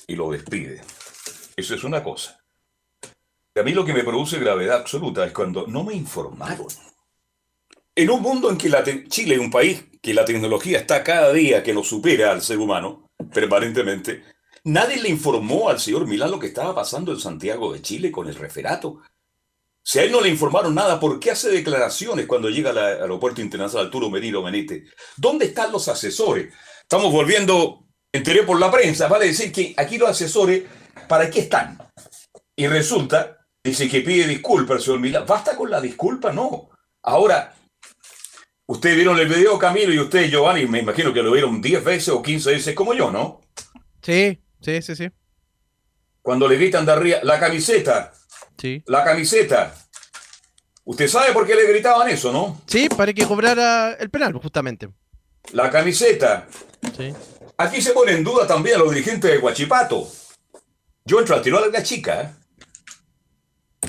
y 0.07 0.16
lo 0.16 0.31
despide. 0.31 0.83
Eso 1.57 1.74
es 1.74 1.85
una 1.85 2.03
cosa. 2.03 2.40
a 3.55 3.62
mí 3.62 3.72
lo 3.72 3.85
que 3.85 3.92
me 3.92 4.05
produce 4.05 4.38
gravedad 4.38 4.79
absoluta 4.79 5.24
es 5.26 5.33
cuando 5.33 5.66
no 5.66 5.85
me 5.85 5.94
informaron. 5.94 6.66
En 7.94 8.11
un 8.11 8.22
mundo 8.22 8.50
en 8.50 8.57
que 8.57 9.09
Chile 9.09 9.35
es 9.35 9.40
un 9.40 9.50
país 9.50 9.85
que 10.00 10.14
la 10.14 10.24
tecnología 10.24 10.79
está 10.79 11.05
cada 11.05 11.33
día 11.33 11.62
que 11.62 11.74
nos 11.74 11.88
supera 11.88 12.31
al 12.31 12.40
ser 12.40 12.59
humano, 12.59 13.11
permanentemente, 13.35 14.24
nadie 14.64 15.03
le 15.03 15.11
informó 15.11 15.68
al 15.68 15.79
señor 15.79 16.07
Milán 16.07 16.31
lo 16.31 16.38
que 16.38 16.46
estaba 16.46 16.74
pasando 16.74 17.12
en 17.12 17.20
Santiago 17.20 17.72
de 17.72 17.83
Chile 17.83 18.11
con 18.11 18.26
el 18.29 18.37
referato. 18.37 19.00
Si 19.83 19.99
a 19.99 20.03
él 20.03 20.12
no 20.12 20.21
le 20.21 20.29
informaron 20.29 20.75
nada, 20.75 21.01
¿por 21.01 21.19
qué 21.19 21.31
hace 21.31 21.51
declaraciones 21.51 22.27
cuando 22.27 22.51
llega 22.51 22.71
al 22.71 22.79
aeropuerto 22.79 23.40
internacional 23.40 23.87
Arturo 23.87 24.11
Merino? 24.11 24.45
¿Dónde 25.16 25.47
están 25.47 25.73
los 25.73 25.88
asesores? 25.88 26.53
Estamos 26.83 27.12
volviendo, 27.12 27.87
enteré 28.12 28.43
por 28.43 28.61
la 28.61 28.71
prensa, 28.71 29.09
vale 29.09 29.27
decir 29.27 29.53
que 29.53 29.75
aquí 29.77 29.99
los 29.99 30.11
asesores, 30.11 30.64
¿para 31.09 31.31
qué 31.31 31.40
están? 31.40 31.79
Y 32.55 32.66
resulta, 32.66 33.38
dice 33.64 33.88
que 33.88 34.03
pide 34.03 34.27
disculpas 34.27 34.83
señor 34.83 35.01
Milán. 35.01 35.25
¿Basta 35.27 35.57
con 35.57 35.71
la 35.71 35.81
disculpa? 35.81 36.33
No. 36.33 36.69
Ahora, 37.03 37.55
ustedes 38.66 38.97
vieron 38.97 39.19
el 39.19 39.29
video, 39.29 39.59
Camilo, 39.59 39.95
y 39.95 39.99
usted, 39.99 40.29
Giovanni, 40.29 40.66
me 40.66 40.81
imagino 40.81 41.12
que 41.12 41.23
lo 41.23 41.33
vieron 41.33 41.61
10 41.62 41.83
veces 41.83 42.09
o 42.11 42.23
15 42.23 42.51
veces 42.51 42.75
como 42.75 42.93
yo, 42.93 43.11
¿no? 43.11 43.40
Sí, 44.03 44.43
sí, 44.61 44.83
sí, 44.83 44.95
sí. 44.95 45.09
Cuando 46.21 46.47
le 46.47 46.57
gritan 46.57 46.85
de 46.85 46.93
arriba, 46.93 47.19
la 47.23 47.40
camiseta. 47.40 48.12
Sí. 48.61 48.83
La 48.87 49.05
camiseta. 49.05 49.75
Usted 50.85 51.09
sabe 51.09 51.33
por 51.33 51.46
qué 51.46 51.55
le 51.55 51.66
gritaban 51.66 52.09
eso, 52.09 52.33
¿no? 52.33 52.61
Sí, 52.66 52.88
para 52.88 53.12
que 53.12 53.25
cobrara 53.25 53.92
el 53.92 54.11
penal, 54.11 54.33
justamente. 54.35 54.88
La 55.53 55.70
camiseta. 55.70 56.46
Aquí 57.57 57.81
se 57.81 57.92
pone 57.92 58.12
en 58.12 58.25
duda 58.25 58.46
también 58.46 58.77
a 58.77 58.79
los 58.79 58.90
dirigentes 58.92 59.31
de 59.31 59.38
Guachipato. 59.38 60.09
Yo 61.05 61.18
entro 61.18 61.37
al 61.37 61.42
tiro 61.42 61.59
a 61.59 61.66
la 61.68 61.83
chica. 61.83 62.23
¿eh? 62.23 62.31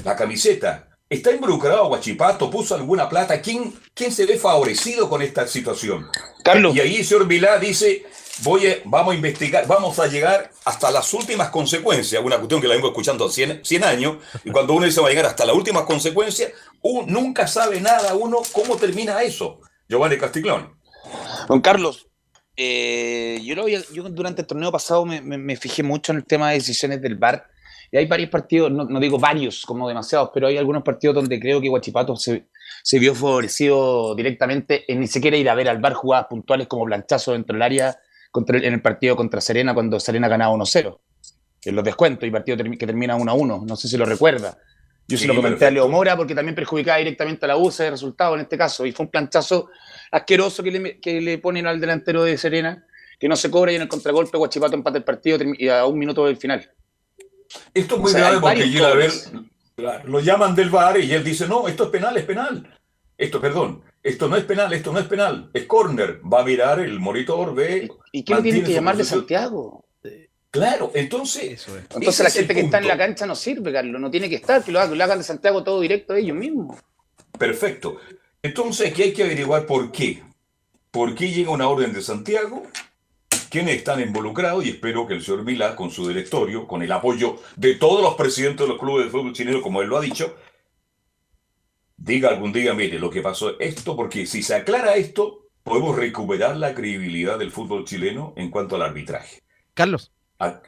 La 0.04 0.16
camiseta. 0.16 0.88
¿Está 1.10 1.32
involucrado 1.32 1.88
Guachipato? 1.88 2.50
¿Puso 2.50 2.76
alguna 2.76 3.10
plata? 3.10 3.42
¿Quién, 3.42 3.74
¿Quién 3.94 4.12
se 4.12 4.26
ve 4.26 4.38
favorecido 4.38 5.10
con 5.10 5.22
esta 5.22 5.46
situación? 5.48 6.08
Carlos. 6.44 6.76
Y 6.76 6.80
ahí 6.80 6.96
el 6.98 7.06
señor 7.06 7.28
Vilá 7.28 7.58
dice, 7.60 8.06
voy 8.44 8.82
vamos 8.86 9.14
a 9.14 9.16
investigar, 9.16 9.68
vamos 9.68 10.00
a 10.00 10.08
llegar 10.08 10.52
hasta 10.66 10.92
las 10.92 11.14
últimas 11.14 11.50
consecuencias, 11.50 12.24
una 12.24 12.38
cuestión 12.38 12.62
que 12.62 12.68
la 12.68 12.76
vengo 12.76 12.88
escuchando 12.88 13.30
100, 13.30 13.62
100 13.64 13.84
años, 13.84 14.18
y 14.44 14.52
cuando 14.52 14.74
uno 14.74 14.86
dice 14.86 15.02
va 15.02 15.08
a 15.08 15.10
llegar 15.10 15.26
hasta 15.26 15.46
las 15.46 15.56
últimas 15.56 15.84
consecuencias, 15.84 16.52
nunca 17.08 17.48
sabe 17.48 17.80
nada 17.82 18.14
uno 18.16 18.40
cómo 18.52 18.78
termina 18.78 19.22
eso. 19.22 19.60
Giovanni 19.88 20.18
Casticlón. 20.18 20.74
Don 21.48 21.62
Carlos, 21.62 22.08
eh, 22.56 23.40
yo, 23.44 23.56
lo 23.56 23.68
yo 23.68 24.04
durante 24.10 24.42
el 24.42 24.48
torneo 24.48 24.72
pasado 24.72 25.06
me, 25.06 25.56
fijé 25.56 25.84
mucho 25.84 26.12
en 26.12 26.20
el 26.20 26.26
tema 26.26 26.50
de 26.50 26.56
decisiones 26.56 27.02
del 27.02 27.16
VAR. 27.16 27.46
Y 27.94 27.98
hay 27.98 28.06
varios 28.06 28.30
partidos, 28.30 28.72
no, 28.72 29.00
digo 29.02 29.20
varios 29.20 29.66
como 29.66 29.86
demasiados, 29.88 30.30
pero 30.34 30.48
hay 30.48 30.58
algunos 30.58 30.82
partidos 30.82 31.14
donde 31.14 31.38
creo 31.42 31.60
que 31.60 31.68
Guachipato 31.68 32.16
se, 32.16 32.46
vio 32.94 33.14
favorecido 33.14 34.16
directamente 34.16 34.90
en 34.90 35.02
ni 35.02 35.08
siquiera 35.08 35.36
ir 35.36 35.50
a 35.50 35.56
ver 35.56 35.68
al 35.68 35.82
VAR 35.82 35.94
jugadas 35.94 36.28
puntuales 36.30 36.68
como 36.68 36.86
planchazo 36.86 37.34
dentro 37.34 37.54
del 37.54 37.64
área 37.64 38.00
contra 38.32 38.58
en 38.58 38.74
el 38.74 38.82
partido 38.82 39.16
contra 39.16 39.42
Serena 39.42 39.74
cuando 39.74 40.00
Serena 40.00 40.28
ganaba 40.28 40.54
1-0. 40.56 40.98
En 41.64 41.76
los 41.76 41.84
descuentos 41.84 42.28
y 42.28 42.32
partido 42.32 42.58
que 42.58 42.88
termina 42.88 43.16
1-1. 43.16 43.66
No 43.66 43.76
sé 43.76 43.88
si 43.88 43.98
lo 43.98 44.06
recuerda. 44.06 44.58
Yo 45.08 45.18
se 45.18 45.28
lo 45.28 45.36
comenté 45.36 45.66
a 45.66 45.72
Leo 45.72 45.88
Mora 45.90 46.16
porque 46.16 46.34
también 46.34 46.56
perjudicaba 46.56 46.98
directamente 46.98 47.46
a 47.46 47.50
la 47.50 47.58
U 47.58 47.70
ese 47.70 47.90
resultado 47.90 48.36
en 48.36 48.42
este 48.42 48.58
caso. 48.58 48.86
Y 48.86 48.94
fue 48.94 49.06
un 49.06 49.12
planchazo 49.12 49.70
asqueroso 50.12 50.64
que 50.64 50.72
le, 50.72 51.00
que 51.00 51.22
le 51.22 51.38
ponen 51.38 51.68
al 51.68 51.80
delantero 51.80 52.24
de 52.24 52.38
Serena, 52.38 52.86
que 53.20 53.28
no 53.28 53.36
se 53.36 53.52
cobra 53.52 53.72
y 53.72 53.76
en 53.76 53.84
el 53.84 53.88
contragolpe 53.88 54.38
Guachipato 54.38 54.74
empata 54.74 54.98
el 54.98 55.04
partido 55.04 55.38
y 55.58 55.68
a 55.68 55.86
un 55.86 56.00
minuto 56.00 56.26
del 56.26 56.38
final. 56.38 56.72
Esto 57.74 57.96
es 57.96 58.02
muy 58.02 58.14
grave 58.14 58.40
porque 58.40 58.70
llega 58.70 58.88
a 58.88 58.96
ver, 58.96 59.12
lo 60.06 60.20
llaman 60.22 60.56
del 60.56 60.70
bar 60.70 61.00
y 61.00 61.12
él 61.12 61.24
dice, 61.24 61.48
no, 61.48 61.68
esto 61.68 61.86
es 61.86 61.90
penal, 61.90 62.16
es 62.16 62.24
penal. 62.24 62.80
Esto, 63.18 63.42
perdón, 63.42 63.84
esto 64.04 64.28
no 64.28 64.36
es 64.36 64.44
penal, 64.44 64.74
esto 64.74 64.92
no 64.92 65.00
es 65.00 65.06
penal, 65.06 65.50
es 65.54 65.66
corner. 65.66 66.20
Va 66.22 66.42
a 66.42 66.46
mirar 66.46 66.80
el 66.80 67.00
monitor, 67.00 67.54
ve. 67.54 67.90
¿Y 68.12 68.24
qué 68.24 68.34
lo 68.34 68.42
tiene 68.42 68.64
que 68.64 68.74
llamar 68.74 68.98
de 68.98 69.04
Santiago? 69.04 69.86
Claro, 70.50 70.92
entonces. 70.94 71.66
Entonces 71.94 72.24
la 72.24 72.30
gente 72.30 72.54
que 72.54 72.62
está 72.62 72.80
en 72.80 72.88
la 72.88 72.98
cancha 72.98 73.26
no 73.26 73.36
sirve, 73.36 73.72
Carlos, 73.72 74.02
no 74.02 74.12
tiene 74.12 74.30
que 74.30 74.36
estar, 74.36 74.64
que 74.64 74.72
lo 74.72 74.80
hagan 74.80 75.18
de 75.18 75.24
Santiago 75.24 75.64
todo 75.64 75.80
directo 75.80 76.14
ellos 76.14 76.36
mismos. 76.36 76.78
Perfecto. 77.38 77.98
Entonces 78.44 78.92
aquí 78.92 79.04
hay 79.04 79.14
que 79.14 79.24
averiguar 79.24 79.66
por 79.66 79.92
qué. 79.92 80.24
¿Por 80.90 81.16
qué 81.16 81.32
llega 81.32 81.52
una 81.52 81.70
orden 81.70 81.94
de 81.94 82.02
Santiago 82.02 82.64
quiénes 83.52 83.76
están 83.76 84.00
involucrados 84.00 84.66
y 84.66 84.70
espero 84.70 85.06
que 85.06 85.14
el 85.14 85.22
señor 85.22 85.44
Milá, 85.44 85.76
con 85.76 85.92
su 85.92 86.08
directorio, 86.08 86.66
con 86.66 86.82
el 86.82 86.92
apoyo 86.92 87.36
de 87.58 87.76
todos 87.76 88.02
los 88.02 88.16
presidentes 88.16 88.62
de 88.62 88.68
los 88.70 88.80
clubes 88.80 89.06
de 89.06 89.12
fútbol 89.12 89.34
chileno, 89.34 89.62
como 89.62 89.82
él 89.82 89.90
lo 89.90 89.98
ha 89.98 90.02
dicho, 90.02 90.38
diga 92.04 92.30
algún 92.30 92.52
día, 92.52 92.74
mire, 92.74 93.00
lo 93.00 93.10
que 93.10 93.22
pasó 93.22 93.60
es 93.60 93.78
esto, 93.78 93.96
porque 93.96 94.26
si 94.26 94.42
se 94.42 94.56
aclara 94.56 94.96
esto, 94.96 95.48
podemos 95.64 95.96
recuperar 95.96 96.58
la 96.58 96.74
credibilidad 96.74 97.38
del 97.38 97.52
fútbol 97.52 97.86
chileno 97.86 98.34
en 98.36 98.50
cuanto 98.50 98.76
al 98.76 98.82
arbitraje. 98.82 99.42
Carlos. 99.74 100.12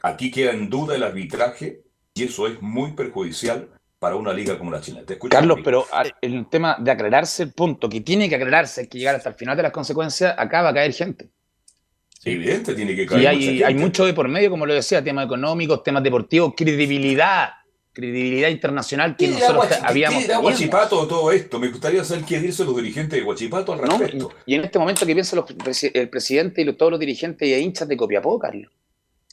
Aquí 0.03 0.29
queda 0.29 0.51
en 0.51 0.69
duda 0.69 0.95
el 0.95 1.01
arbitraje 1.01 1.81
y 2.13 2.23
eso 2.23 2.45
es 2.45 2.61
muy 2.61 2.91
perjudicial 2.91 3.69
para 3.97 4.15
una 4.15 4.31
liga 4.31 4.59
como 4.59 4.69
la 4.69 4.81
China. 4.81 5.01
¿Te 5.03 5.17
Carlos, 5.17 5.59
pero 5.63 5.87
el 6.21 6.47
tema 6.47 6.77
de 6.79 6.91
aclararse 6.91 7.43
el 7.43 7.53
punto, 7.53 7.89
que 7.89 8.01
tiene 8.01 8.29
que 8.29 8.35
aclararse, 8.35 8.81
hay 8.81 8.87
que 8.87 8.99
llegar 8.99 9.15
hasta 9.15 9.29
el 9.29 9.35
final 9.35 9.57
de 9.57 9.63
las 9.63 9.71
consecuencias, 9.71 10.35
acá 10.37 10.61
va 10.61 10.69
a 10.69 10.73
caer 10.73 10.93
gente. 10.93 11.29
Evidente, 12.23 12.75
tiene 12.75 12.95
que 12.95 13.07
caer. 13.07 13.21
Y 13.21 13.25
hay, 13.25 13.63
hay 13.63 13.73
mucho 13.73 14.05
de 14.05 14.13
por 14.13 14.27
medio, 14.27 14.51
como 14.51 14.67
lo 14.67 14.73
decía, 14.73 15.03
temas 15.03 15.25
económicos, 15.25 15.81
temas 15.81 16.03
deportivos, 16.03 16.53
credibilidad 16.55 17.53
credibilidad 17.93 18.49
internacional 18.49 19.15
que 19.15 19.27
nosotros 19.27 19.67
habíamos 19.83 20.25
¿Qué 20.25 20.35
Guachipato 20.35 21.07
todo 21.07 21.31
esto? 21.31 21.59
Me 21.59 21.69
gustaría 21.69 22.03
saber 22.03 22.25
qué 22.25 22.39
dicen 22.39 22.65
los 22.65 22.75
dirigentes 22.75 23.19
de 23.19 23.23
Guachipato 23.23 23.73
al 23.73 23.79
respecto. 23.79 24.31
y, 24.45 24.55
en 24.55 24.65
este 24.65 24.79
momento, 24.79 25.05
¿qué 25.05 25.13
piensa 25.13 25.37
el 25.93 26.09
presidente 26.09 26.61
y 26.61 26.73
todos 26.73 26.91
los 26.91 26.99
dirigentes 26.99 27.47
y 27.47 27.53
hinchas 27.53 27.87
de 27.87 27.95
Copiapó, 27.95 28.37
Carlos? 28.39 28.71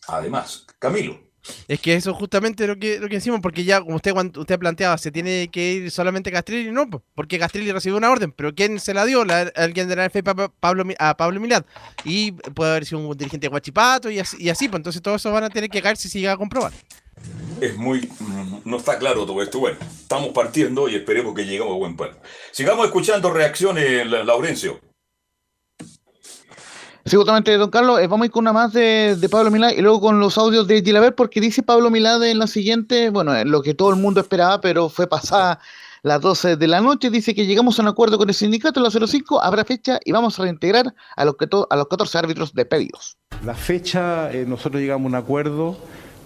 Además, 0.06 0.66
Camilo. 0.78 1.30
Es 1.68 1.80
que 1.80 1.94
eso 1.94 2.10
es 2.10 2.16
justamente 2.18 2.66
lo 2.66 2.76
que, 2.76 3.00
lo 3.00 3.08
que 3.08 3.14
decimos, 3.14 3.40
porque 3.40 3.64
ya, 3.64 3.80
como 3.80 3.96
usted, 3.96 4.14
usted 4.36 4.58
planteaba, 4.58 4.98
se 4.98 5.10
tiene 5.10 5.48
que 5.48 5.72
ir 5.72 5.90
solamente 5.90 6.30
Castrilli, 6.30 6.70
no, 6.70 6.86
porque 7.14 7.38
Castrilli 7.38 7.72
recibió 7.72 7.96
una 7.96 8.10
orden, 8.10 8.30
pero 8.30 8.54
¿quién 8.54 8.78
se 8.78 8.92
la 8.92 9.06
dio? 9.06 9.24
alguien 9.56 9.88
de 9.88 9.96
la 9.96 10.06
NFP 10.06 10.22
Pablo, 10.60 10.84
a 10.98 11.16
Pablo 11.16 11.40
Milad. 11.40 11.64
Y 12.04 12.32
puede 12.32 12.72
haber 12.72 12.84
sido 12.84 13.00
un 13.00 13.16
dirigente 13.16 13.46
de 13.46 13.48
Guachipato 13.48 14.10
y 14.10 14.18
así, 14.18 14.36
y 14.38 14.50
así, 14.50 14.68
pues 14.68 14.80
entonces 14.80 15.00
todo 15.00 15.14
eso 15.14 15.32
van 15.32 15.44
a 15.44 15.48
tener 15.48 15.70
que 15.70 15.80
caerse 15.80 16.02
si 16.02 16.08
se 16.10 16.20
llega 16.20 16.32
a 16.32 16.36
comprobar 16.36 16.72
es 17.60 17.76
muy. 17.76 18.10
No 18.64 18.76
está 18.76 18.98
claro 18.98 19.26
todo 19.26 19.42
esto. 19.42 19.58
Bueno, 19.58 19.78
estamos 19.80 20.30
partiendo 20.30 20.88
y 20.88 20.96
esperemos 20.96 21.34
que 21.34 21.44
lleguemos 21.44 21.74
a 21.74 21.76
buen 21.76 21.96
puerto. 21.96 22.18
Sigamos 22.52 22.86
escuchando 22.86 23.30
reacciones, 23.30 24.06
Laurencio. 24.06 24.80
Sí, 27.04 27.16
justamente, 27.16 27.56
don 27.56 27.70
Carlos, 27.70 27.98
eh, 28.00 28.06
vamos 28.06 28.24
a 28.24 28.26
ir 28.26 28.30
con 28.30 28.42
una 28.42 28.52
más 28.52 28.72
de, 28.72 29.16
Pablo 29.30 29.50
Milad 29.50 29.70
y 29.70 29.80
luego 29.80 30.00
con 30.00 30.20
los 30.20 30.36
audios 30.36 30.66
de 30.66 30.82
Gilaber, 30.82 31.14
porque 31.14 31.40
dice 31.40 31.62
Pablo 31.62 31.90
Milad 31.90 32.22
en 32.24 32.38
la 32.38 32.46
siguiente, 32.46 33.08
bueno, 33.10 33.42
lo 33.44 33.62
que 33.62 33.74
todo 33.74 33.90
el 33.90 33.96
mundo 33.96 34.20
esperaba, 34.20 34.60
pero 34.60 34.88
fue 34.88 35.08
pasada 35.08 35.60
las 36.02 36.20
12 36.20 36.56
de 36.56 36.68
la 36.68 36.80
noche, 36.80 37.10
dice 37.10 37.34
que 37.34 37.46
llegamos 37.46 37.78
a 37.78 37.82
un 37.82 37.88
acuerdo 37.88 38.18
con 38.18 38.28
el 38.28 38.34
sindicato, 38.34 38.80
la 38.80 38.90
05, 38.90 39.42
habrá 39.42 39.64
fecha 39.64 39.98
y 40.04 40.12
vamos 40.12 40.38
a 40.38 40.42
reintegrar 40.42 40.94
a 41.16 41.24
los, 41.24 41.36
que 41.36 41.46
a 41.70 41.76
los 41.76 41.88
14 41.88 42.18
árbitros 42.18 42.54
despedidos. 42.54 43.16
La 43.44 43.54
fecha, 43.54 44.30
eh, 44.30 44.44
nosotros 44.46 44.80
llegamos 44.80 45.06
a 45.06 45.08
un 45.08 45.14
acuerdo 45.16 45.78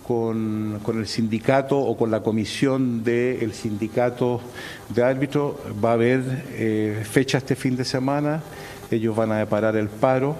con, 0.07 0.81
el 0.87 1.07
sindicato 1.07 1.79
o 1.79 1.97
con 1.97 2.11
la 2.11 2.21
comisión 2.21 3.03
del 3.03 3.53
sindicato 3.53 4.41
de 4.91 5.03
árbitros. 5.03 5.55
Va 5.83 5.91
a 5.91 5.93
haber 5.95 6.45
eh, 6.53 7.03
fecha 7.11 7.39
este 7.39 7.57
fin 7.57 7.77
de 7.77 7.85
semana, 7.85 8.43
ellos 8.91 9.17
van 9.17 9.33
a 9.33 9.39
deparar 9.39 9.77
el 9.77 9.89
paro. 9.89 10.37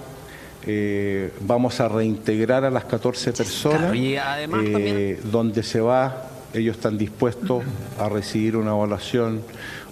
Eh, 0.67 1.31
vamos 1.41 1.81
a 1.81 1.89
reintegrar 1.89 2.65
a 2.65 2.71
las 2.71 2.85
14 2.85 3.33
personas, 3.33 3.93
eh, 3.95 5.21
donde 5.25 5.63
se 5.63 5.81
va, 5.81 6.29
ellos 6.55 6.77
están 6.77 6.97
dispuestos 6.97 7.65
a 7.99 8.09
recibir 8.09 8.57
una 8.57 8.71
evaluación 8.71 9.43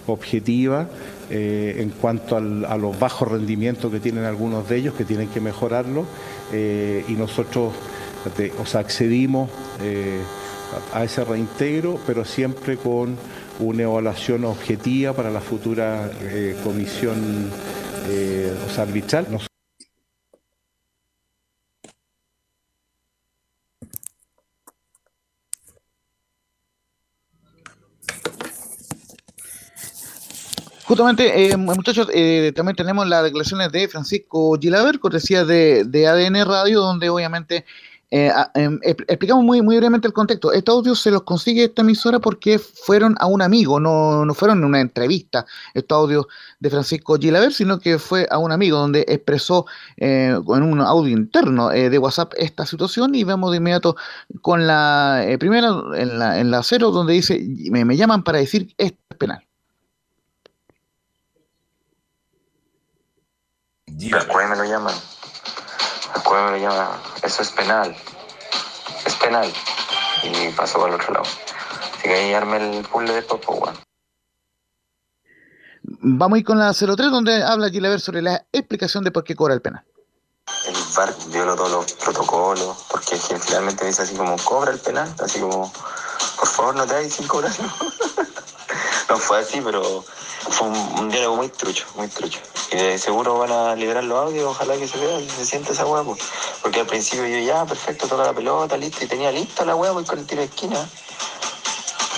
objetiva 0.07 0.89
en 1.31 1.89
cuanto 1.91 2.37
a 2.37 2.77
los 2.77 2.99
bajos 2.99 3.27
rendimientos 3.27 3.91
que 3.91 4.01
tienen 4.01 4.25
algunos 4.25 4.69
de 4.69 4.77
ellos, 4.77 4.95
que 4.95 5.07
tienen 5.07 5.29
que 5.29 5.41
mejorarlo, 5.41 6.05
y 6.53 7.13
nosotros 7.13 7.73
o 8.59 8.67
sea, 8.67 8.81
accedimos 8.81 9.51
eh, 9.81 10.23
a 10.93 11.05
ese 11.05 11.25
reintegro, 11.25 11.99
pero 12.07 12.25
siempre 12.25 12.77
con 12.77 13.17
una 13.59 13.83
evaluación 13.83 14.45
objetiva 14.45 15.13
para 15.13 15.31
la 15.31 15.41
futura 15.41 16.11
eh, 16.21 16.57
comisión 16.63 17.51
eh, 18.09 18.53
arbitral. 18.79 19.27
Justamente, 30.85 31.57
muchachos, 31.57 32.09
también 32.55 32.77
tenemos 32.77 33.09
las 33.09 33.25
declaraciones 33.25 33.73
de 33.73 33.89
Francisco 33.89 34.59
Gilaber, 34.61 34.99
cortesía 34.99 35.43
de, 35.43 35.85
de 35.85 36.07
ADN 36.07 36.45
Radio, 36.45 36.81
donde 36.81 37.09
obviamente 37.09 37.65
eh, 38.15 38.31
em, 38.53 38.79
explicamos 38.83 39.43
muy, 39.43 39.63
muy 39.63 39.79
brevemente 39.79 40.07
el 40.07 40.13
contexto. 40.13 40.53
Estos 40.53 40.75
audios 40.75 41.01
se 41.01 41.11
los 41.11 41.23
consigue 41.23 41.65
esta 41.65 41.81
emisora 41.81 42.19
porque 42.19 42.59
fueron 42.59 43.17
a 43.19 43.27
un 43.27 43.41
amigo, 43.41 43.81
no, 43.81 44.27
no 44.27 44.35
fueron 44.35 44.59
en 44.59 44.65
una 44.67 44.81
entrevista, 44.83 45.47
estos 45.73 45.97
audios 45.97 46.27
de 46.61 46.69
Francisco 46.69 47.17
Gilaver, 47.17 47.55
sino 47.55 47.81
que 47.81 47.99
fue 47.99 48.29
a 48.31 48.37
un 48.37 48.53
amigo 48.53 48.77
donde 48.77 49.07
expresó 49.09 49.65
eh, 49.97 50.37
en 50.47 50.63
un 50.63 50.81
audio 50.83 51.11
interno 51.17 51.73
eh, 51.73 51.89
de 51.89 51.97
WhatsApp 51.97 52.35
esta 52.37 52.67
situación 52.67 53.15
y 53.15 53.25
vamos 53.25 53.51
de 53.51 53.57
inmediato 53.57 53.97
con 54.43 54.67
la 54.67 55.25
primera, 55.41 55.71
en 55.97 56.19
la, 56.19 56.39
en 56.39 56.51
la 56.51 56.63
cero, 56.63 56.91
donde 56.91 57.15
dice, 57.15 57.43
me, 57.71 57.87
me 57.87 57.97
llaman 57.97 58.25
para 58.25 58.41
decir 58.41 58.75
esto 58.77 58.99
es 59.09 59.17
penal. 59.17 59.43
Después 63.87 64.51
me 64.51 64.57
lo 64.57 64.65
llaman 64.65 64.95
me 66.45 66.51
lo 66.53 66.57
llama, 66.57 67.03
eso 67.23 67.43
es 67.43 67.51
penal, 67.51 67.95
es 69.07 69.15
penal. 69.17 69.53
Y 70.23 70.49
pasó 70.53 70.79
por 70.79 70.89
el 70.89 70.95
otro 70.97 71.15
lado. 71.15 71.27
Así 71.95 72.03
que 72.03 72.15
ahí 72.15 72.33
arme 72.33 72.79
el 72.79 72.85
puzzle 72.85 73.13
de 73.15 73.23
poco, 73.23 73.55
bueno. 73.57 73.79
Vamos 75.83 76.37
a 76.37 76.39
ir 76.39 76.45
con 76.45 76.59
la 76.59 76.73
03, 76.73 76.97
donde 77.11 77.43
habla 77.43 77.71
Gilever 77.71 78.01
sobre 78.01 78.23
la 78.23 78.45
explicación 78.53 79.05
de 79.05 79.11
por 79.11 79.25
qué 79.25 79.35
cobra 79.35 79.55
el 79.55 79.63
penal. 79.63 79.85
El 80.67 80.75
VAR 80.97 81.15
violó 81.29 81.57
todos 81.57 81.71
los 81.71 81.93
protocolos, 81.95 82.87
porque 82.89 83.17
finalmente 83.17 83.87
dice 83.87 84.03
así 84.03 84.15
como, 84.15 84.37
cobra 84.39 84.73
el 84.73 84.79
penal, 84.79 85.13
así 85.23 85.41
como, 85.41 85.73
por 86.39 86.49
favor 86.49 86.77
no 86.77 86.87
te 86.87 86.95
hagas 86.95 87.13
sin 87.13 87.27
cobrarlo. 87.27 87.69
No 89.09 89.19
fue 89.19 89.39
así, 89.39 89.61
pero 89.61 90.05
fue 90.51 90.69
un, 90.69 91.09
diálogo 91.11 91.37
muy 91.37 91.49
trucho, 91.49 91.87
muy 91.97 92.09
trucho. 92.09 92.41
Y 92.71 92.77
de 92.77 92.99
seguro 92.99 93.39
van 93.39 93.53
a 93.53 93.75
liberar 93.75 94.05
los 94.05 94.19
audios, 94.19 94.45
ojalá 94.45 94.77
que 94.77 94.89
se 94.89 94.99
vea 94.99 95.19
se 95.29 95.45
sienta 95.45 95.73
esa 95.73 95.87
hueá, 95.87 96.05
porque 96.63 96.81
al 96.81 96.87
principio 96.87 97.27
yo 97.27 97.39
ya, 97.39 97.65
perfecto, 97.67 98.07
toca 98.07 98.25
la 98.25 98.33
pelota, 98.33 98.77
listo, 98.77 99.05
y 99.05 99.09
tenía 99.09 99.31
lista 99.31 99.65
la 99.65 99.77
hueá, 99.77 99.93
voy 99.93 100.05
con 100.05 100.19
el 100.19 100.27
tiro 100.27 100.41
de 100.41 100.47
esquina. 100.47 100.89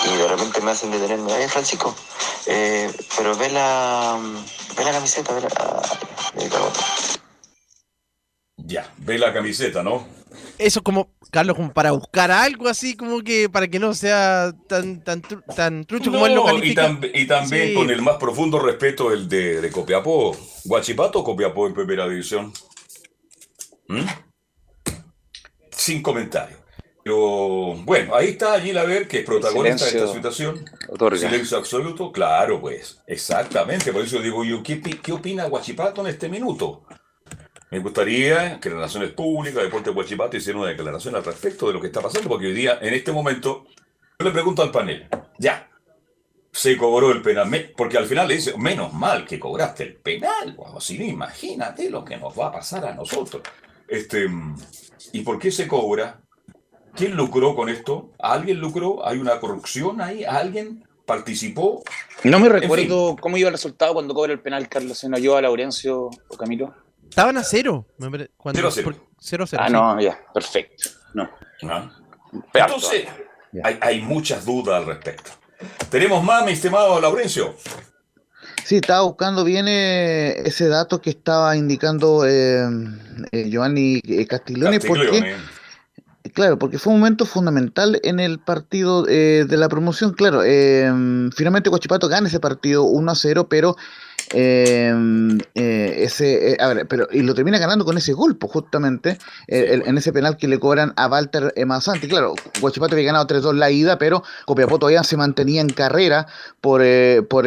Y 0.07 0.17
de 0.17 0.29
repente 0.29 0.61
me 0.61 0.71
hacen 0.71 0.91
detenerme, 0.91 1.33
ay 1.33 1.49
Francisco, 1.49 1.95
eh, 2.47 2.93
pero 3.17 3.37
ve 3.37 3.51
la, 3.51 4.19
ve 4.77 4.85
la 4.85 4.93
camiseta, 4.93 5.33
ve 5.33 5.41
la, 5.41 5.49
ya, 8.67 8.91
ve 8.99 9.19
la 9.19 9.33
camiseta, 9.33 9.83
¿no? 9.83 10.07
Eso 10.59 10.83
como, 10.83 11.11
Carlos, 11.31 11.57
como 11.57 11.73
para 11.73 11.93
buscar 11.93 12.31
algo 12.31 12.69
así, 12.69 12.97
como 12.97 13.23
que 13.23 13.49
para 13.49 13.69
que 13.69 13.79
no 13.79 13.95
sea 13.95 14.53
tan 14.69 15.03
tan, 15.03 15.23
tan 15.55 15.85
trucho 15.85 16.11
como 16.11 16.27
él 16.27 16.35
lo 16.35 16.45
califica. 16.45 16.99
Y, 17.13 17.27
también 17.27 17.75
con 17.75 17.91
el 17.91 18.03
más 18.03 18.17
profundo 18.17 18.59
respeto 18.59 19.13
el 19.13 19.29
de, 19.29 19.61
de 19.61 19.71
Copiapó. 19.71 20.37
¿Guachipato 20.65 21.21
o 21.21 21.25
Copiapó 21.25 21.67
en 21.67 21.75
primera 21.75 22.09
división? 22.09 22.53
¿Mm? 23.89 24.05
Sin 25.71 26.03
comentario. 26.03 26.65
Pero 27.05 27.75
bueno, 27.85 28.15
ahí 28.15 28.29
está 28.29 28.55
allí 28.55 28.73
la 28.73 28.85
ver 28.85 29.07
que 29.07 29.19
es 29.19 29.25
protagonista 29.27 29.85
de 29.85 29.91
esta 29.91 30.13
situación. 30.13 30.65
Silencio 31.19 31.59
absoluto, 31.59 32.11
claro, 32.11 32.63
pues. 32.63 33.03
Exactamente. 33.07 33.93
Por 33.93 34.03
eso 34.03 34.21
digo 34.21 34.43
yo, 34.43 34.63
¿qué, 34.63 34.81
qué 34.81 35.13
opina 35.13 35.45
Guachipato 35.45 36.01
en 36.01 36.07
este 36.07 36.31
minuto? 36.31 36.87
Me 37.75 37.81
gustaría 37.81 38.61
que 38.61 38.69
las 38.69 38.77
Relaciones 38.77 39.11
Públicas, 39.11 39.61
Deporte 39.61 39.91
de 39.91 39.97
Huachipato, 39.97 40.37
hicieran 40.37 40.63
una 40.63 40.71
declaración 40.71 41.17
al 41.17 41.25
respecto 41.25 41.67
de 41.67 41.73
lo 41.73 41.81
que 41.81 41.89
está 41.89 42.01
pasando, 42.01 42.29
porque 42.29 42.47
hoy 42.47 42.53
día, 42.53 42.79
en 42.81 42.95
este 42.95 43.11
momento, 43.11 43.67
yo 44.17 44.27
le 44.27 44.31
pregunto 44.31 44.63
al 44.63 44.71
panel, 44.71 45.09
ya, 45.39 45.69
se 46.53 46.77
cobró 46.77 47.11
el 47.11 47.21
penal, 47.21 47.73
porque 47.77 47.99
al 47.99 48.07
final 48.07 48.29
le 48.29 48.37
dice, 48.37 48.57
menos 48.57 48.93
mal 48.93 49.27
que 49.27 49.41
cobraste 49.41 49.83
el 49.83 49.97
penal, 49.97 50.55
o 50.57 50.81
si 50.81 51.01
no, 51.01 51.05
imagínate 51.05 51.91
lo 51.91 52.05
que 52.05 52.17
nos 52.17 52.39
va 52.39 52.47
a 52.47 52.53
pasar 52.53 52.87
a 52.87 52.95
nosotros. 52.95 53.43
Este, 53.89 54.31
¿Y 55.11 55.23
por 55.23 55.41
qué 55.41 55.51
se 55.51 55.67
cobra? 55.67 56.21
¿Quién 56.95 57.17
lucró 57.17 57.57
con 57.57 57.69
esto? 57.69 58.13
¿Alguien 58.21 58.61
lucró? 58.61 59.05
¿Hay 59.05 59.19
una 59.19 59.41
corrupción 59.41 60.01
ahí? 60.01 60.23
¿Alguien 60.23 60.87
participó? 61.07 61.83
No 62.23 62.39
me 62.39 62.49
recuerdo 62.49 63.17
cómo 63.21 63.37
iba 63.37 63.49
el 63.49 63.55
resultado 63.55 63.95
cuando 63.95 64.15
cobra 64.15 64.33
el 64.33 64.39
penal 64.39 64.69
Carlos 64.69 64.97
¿Se 64.97 65.09
yo 65.21 65.37
a 65.37 65.43
Laurencio 65.43 66.09
o 66.29 66.37
Camilo. 66.37 66.84
Estaban 67.15 67.37
a 67.37 67.45
cero. 67.45 67.87
Cuando, 68.37 68.73
cero, 69.21 69.47
cero. 69.47 69.63
Ah, 69.65 69.69
no, 69.69 70.01
ya, 70.01 70.19
perfecto. 70.35 70.91
No. 71.15 71.31
Sí, 78.65 78.75
estaba 78.75 79.03
buscando 79.03 79.45
bien 79.45 79.69
eh, 79.69 80.43
ese 80.45 80.67
dato 80.67 81.01
que 81.01 81.11
estaba 81.11 81.57
indicando 81.57 82.27
eh, 82.27 82.67
eh, 83.31 83.49
Giovanni 83.49 84.01
eh, 84.09 84.27
Castiglione, 84.27 84.81
porque 84.81 85.05
Castiglione. 85.05 85.37
Claro, 86.33 86.59
porque 86.59 86.81
fue 86.81 86.93
un 86.93 86.99
momento 86.99 87.27
fundamental 87.27 88.01
en 88.03 88.19
el 88.19 88.41
partido 88.41 89.07
eh, 89.09 89.45
de 89.47 89.57
la 89.57 89.69
promoción. 89.69 90.15
Claro, 90.15 90.43
eh, 90.43 90.91
finalmente 91.37 91.71
Guachipato 91.71 92.09
gana 92.09 92.27
ese 92.27 92.41
partido 92.41 92.83
1 92.83 93.13
a 93.13 93.15
0, 93.15 93.49
pero 93.49 93.77
eh, 94.33 94.93
eh, 95.55 95.95
ese, 95.99 96.53
eh, 96.53 96.57
a 96.61 96.69
ver, 96.69 96.87
pero 96.89 97.07
y 97.13 97.23
lo 97.23 97.35
termina 97.35 97.59
ganando 97.59 97.85
con 97.85 97.97
ese 97.99 98.13
gol, 98.13 98.37
pues, 98.37 98.53
justamente 98.53 99.19
el- 99.47 99.83
en 99.87 99.99
ese 99.99 100.13
penal 100.13 100.37
que 100.37 100.49
le 100.49 100.59
cobran 100.59 100.93
a 100.97 101.07
Walter 101.09 101.53
eh, 101.57 101.65
Mazzanti. 101.65 102.09
Claro, 102.09 102.35
Guachipato 102.61 102.95
había 102.95 103.07
ganado 103.07 103.27
3-2 103.27 103.55
la 103.55 103.71
ida, 103.71 103.99
pero 103.99 104.23
Copiapó 104.47 104.79
todavía 104.79 105.03
se 105.05 105.17
mantenía 105.17 105.61
en 105.61 105.69
carrera 105.69 106.27
por, 106.61 106.81
eh, 106.83 107.23
por, 107.29 107.47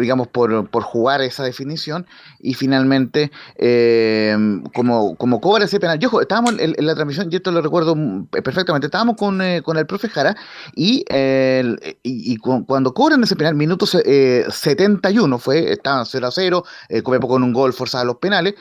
digamos, 0.00 0.28
por, 0.28 0.68
por 0.68 0.82
jugar 0.82 1.20
esa 1.22 1.44
definición 1.44 2.06
y 2.40 2.54
finalmente 2.54 3.30
eh, 3.56 4.36
como, 4.74 5.16
como 5.16 5.40
cobra 5.40 5.64
ese 5.64 5.80
penal. 5.80 5.98
Yo 5.98 6.10
estábamos 6.20 6.54
en, 6.58 6.74
en 6.76 6.86
la 6.86 6.94
transmisión, 6.94 7.28
y 7.30 7.36
esto 7.36 7.50
lo 7.50 7.62
recuerdo 7.62 7.94
mm, 7.96 8.26
perfectamente, 8.42 8.86
estábamos 8.86 9.16
con, 9.16 9.40
con 9.62 9.76
el 9.76 9.86
profe 9.86 10.08
Jara 10.08 10.36
y, 10.74 11.04
el- 11.08 11.78
y, 12.02 12.32
y 12.32 12.36
cu- 12.36 12.64
cuando 12.66 12.92
cobran 12.94 13.22
ese 13.22 13.36
penal, 13.36 13.54
minuto 13.54 13.86
se- 13.86 14.02
eh, 14.04 14.44
71 14.50 15.38
fue, 15.38 15.72
estaban 15.72 16.06
0 16.08 16.26
a 16.26 16.30
0, 16.30 16.64
eh, 16.88 17.02
Copiapó 17.02 17.28
con 17.28 17.42
un 17.42 17.52
gol 17.52 17.72
forzado 17.72 18.02
a 18.02 18.06
los 18.06 18.16
penales. 18.16 18.54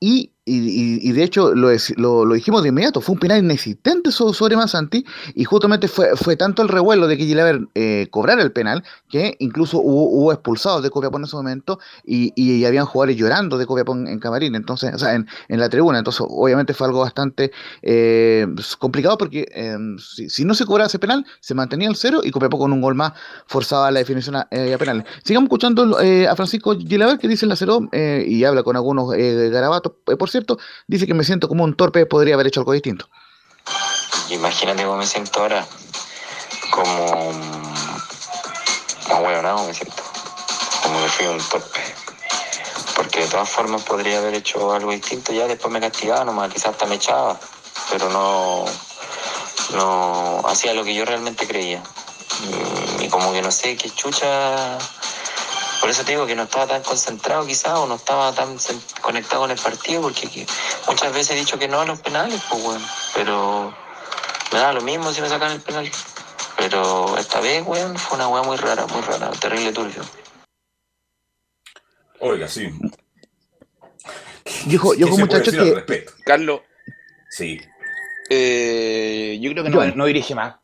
Y, 0.00 0.31
y- 0.44 1.08
y- 1.08 1.12
de 1.12 1.22
hecho 1.22 1.54
lo, 1.54 1.70
lo- 2.24 2.34
dijimos 2.34 2.62
de 2.62 2.70
inmediato, 2.70 3.00
fue 3.00 3.12
un 3.14 3.20
penal 3.20 3.44
inexistente 3.44 4.10
so- 4.10 4.32
sobre 4.34 4.56
Masanti 4.56 5.04
y 5.36 5.44
justamente 5.44 5.86
fue, 5.86 6.16
fue 6.16 6.34
tanto 6.36 6.62
el 6.62 6.68
revuelo 6.68 7.06
de 7.06 7.16
que 7.16 7.26
Gilaver 7.26 7.60
eh, 7.76 8.08
cobrara 8.10 8.42
el 8.42 8.50
penal 8.50 8.82
que 9.08 9.36
incluso 9.38 9.78
hubo, 9.78 10.08
hubo 10.10 10.32
expulsados 10.32 10.82
de 10.82 10.90
Copiapó 10.90 11.18
en 11.18 11.24
ese 11.24 11.36
momento 11.36 11.78
y, 12.04 12.32
y 12.34 12.64
habían 12.64 12.86
jugadores 12.86 13.16
llorando 13.16 13.56
de 13.56 13.66
Copiapó 13.66 13.94
en, 13.94 14.18
camarín, 14.18 14.56
entonces, 14.56 14.92
o 14.94 14.98
sea, 14.98 15.14
en, 15.14 15.28
en 15.48 15.60
la 15.60 15.68
tribuna, 15.68 15.98
entonces 15.98 16.26
obviamente 16.28 16.74
fue 16.74 16.88
algo 16.88 17.00
bastante 17.00 17.52
eh, 17.82 18.46
complicado 18.80 19.16
porque 19.18 19.46
eh, 19.54 19.76
si, 19.98 20.28
si 20.28 20.44
no 20.44 20.54
se 20.54 20.64
cobraba 20.66 20.86
ese 20.88 20.98
penal 20.98 21.24
se 21.40 21.54
mantenía 21.54 21.88
el 21.88 21.94
cero 21.96 22.20
y 22.24 22.32
Copiapó 22.32 22.58
con 22.58 22.72
un 22.72 22.80
gol 22.80 22.96
más 22.96 23.12
forzaba 23.46 23.90
la 23.92 24.00
definición 24.00 24.34
a, 24.36 24.48
eh, 24.50 24.74
a 24.74 24.78
penales. 24.78 25.04
Sigamos 25.24 25.46
escuchando 25.46 26.00
eh, 26.00 26.26
a 26.26 26.34
Francisco 26.34 26.76
Gilaver 26.76 27.18
que 27.18 27.28
dice 27.28 27.44
en 27.44 27.50
la 27.50 27.56
cero 27.56 27.88
y 27.92 28.42
habla 28.44 28.62
con 28.64 28.74
algunos 28.74 29.10
garabatos, 29.10 29.92
por 30.18 30.31
cierto, 30.32 30.58
dice 30.86 31.06
que 31.06 31.14
me 31.14 31.24
siento 31.24 31.48
como 31.48 31.64
un 31.64 31.76
torpe, 31.76 32.06
podría 32.06 32.34
haber 32.34 32.48
hecho 32.48 32.60
algo 32.60 32.72
distinto. 32.72 33.08
Imagínate 34.30 34.84
cómo 34.84 34.96
me 34.96 35.06
siento 35.06 35.40
ahora. 35.40 35.66
Como. 36.70 37.32
Como 39.06 39.20
hueonado 39.20 39.66
me 39.66 39.74
siento. 39.74 40.02
Como 40.82 41.02
que 41.02 41.08
fui 41.08 41.26
un 41.26 41.38
torpe. 41.38 41.80
Porque 42.96 43.20
de 43.20 43.26
todas 43.26 43.48
formas 43.48 43.82
podría 43.82 44.18
haber 44.18 44.34
hecho 44.34 44.72
algo 44.72 44.90
distinto. 44.90 45.32
Ya 45.32 45.46
después 45.46 45.72
me 45.72 45.80
castigaba 45.80 46.24
nomás, 46.24 46.52
quizás 46.52 46.72
hasta 46.72 46.86
me 46.86 46.94
echaba. 46.96 47.38
Pero 47.90 48.08
no. 48.10 48.64
No 49.74 50.42
hacía 50.48 50.74
lo 50.74 50.84
que 50.84 50.94
yo 50.94 51.04
realmente 51.04 51.46
creía. 51.46 51.82
Y 53.00 53.08
como 53.08 53.32
que 53.32 53.42
no 53.42 53.50
sé 53.50 53.76
qué 53.76 53.90
chucha. 53.90 54.78
Por 55.82 55.90
eso 55.90 56.04
te 56.04 56.12
digo 56.12 56.26
que 56.28 56.36
no 56.36 56.44
estaba 56.44 56.68
tan 56.68 56.82
concentrado 56.84 57.44
quizás 57.44 57.72
o 57.76 57.88
no 57.88 57.96
estaba 57.96 58.32
tan 58.32 58.56
conectado 59.00 59.42
con 59.42 59.50
el 59.50 59.58
partido 59.58 60.00
porque 60.00 60.28
que- 60.28 60.46
muchas 60.86 61.12
veces 61.12 61.32
he 61.32 61.40
dicho 61.40 61.58
que 61.58 61.66
no 61.66 61.80
a 61.80 61.84
los 61.84 61.98
penales, 62.00 62.40
pues 62.48 62.62
bueno. 62.62 62.86
Pero 63.16 63.74
me 64.52 64.60
da 64.60 64.72
lo 64.72 64.80
mismo 64.82 65.12
si 65.12 65.20
me 65.20 65.28
sacan 65.28 65.50
el 65.50 65.60
penal. 65.60 65.90
Pero 66.56 67.18
esta 67.18 67.40
vez, 67.40 67.64
weón, 67.66 67.98
fue 67.98 68.16
una 68.16 68.28
weá 68.28 68.42
muy 68.44 68.56
rara, 68.58 68.86
muy 68.86 69.00
rara, 69.02 69.32
terrible 69.32 69.72
turbio. 69.72 70.04
Oiga, 72.20 72.46
sí. 72.46 72.70
Dijo, 74.66 74.92
¿Qué 74.92 74.98
dijo 74.98 75.16
muchachos 75.18 75.52
que? 75.52 76.06
Carlos, 76.24 76.60
Sí. 77.28 77.60
eh, 78.30 79.36
yo 79.42 79.50
creo 79.50 79.64
que 79.64 79.70
no, 79.70 79.84
no 79.96 80.04
dirige 80.04 80.32
más. 80.36 80.54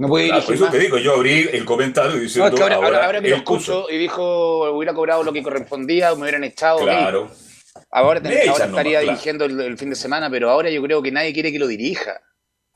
No 0.00 0.08
puede 0.08 0.28
Claro, 0.28 0.42
por 0.42 0.54
dirigir 0.54 0.54
eso 0.54 0.64
más. 0.64 0.72
te 0.72 0.78
digo, 0.78 0.96
yo 0.98 1.14
abrí 1.14 1.48
el 1.52 1.64
comentario 1.66 2.12
No, 2.12 2.20
diciendo 2.20 2.48
es 2.48 2.54
que 2.54 2.62
ahora, 2.62 2.76
ahora, 2.76 3.04
ahora 3.04 3.20
que 3.20 3.28
lo 3.28 3.90
y 3.90 3.98
dijo, 3.98 4.70
hubiera 4.72 4.94
cobrado 4.94 5.22
lo 5.22 5.30
que 5.32 5.42
correspondía, 5.42 6.14
me 6.14 6.22
hubieran 6.22 6.42
echado. 6.42 6.78
Claro. 6.78 7.30
Ahora, 7.90 8.18
Me 8.20 8.46
nomás, 8.46 8.60
estaría 8.60 9.00
claro. 9.00 9.06
dirigiendo 9.12 9.44
el, 9.44 9.60
el 9.60 9.76
fin 9.76 9.90
de 9.90 9.96
semana, 9.96 10.30
pero 10.30 10.48
ahora 10.48 10.70
yo 10.70 10.82
creo 10.82 11.02
que 11.02 11.12
nadie 11.12 11.34
quiere 11.34 11.52
que 11.52 11.58
lo 11.58 11.66
dirija. 11.66 12.18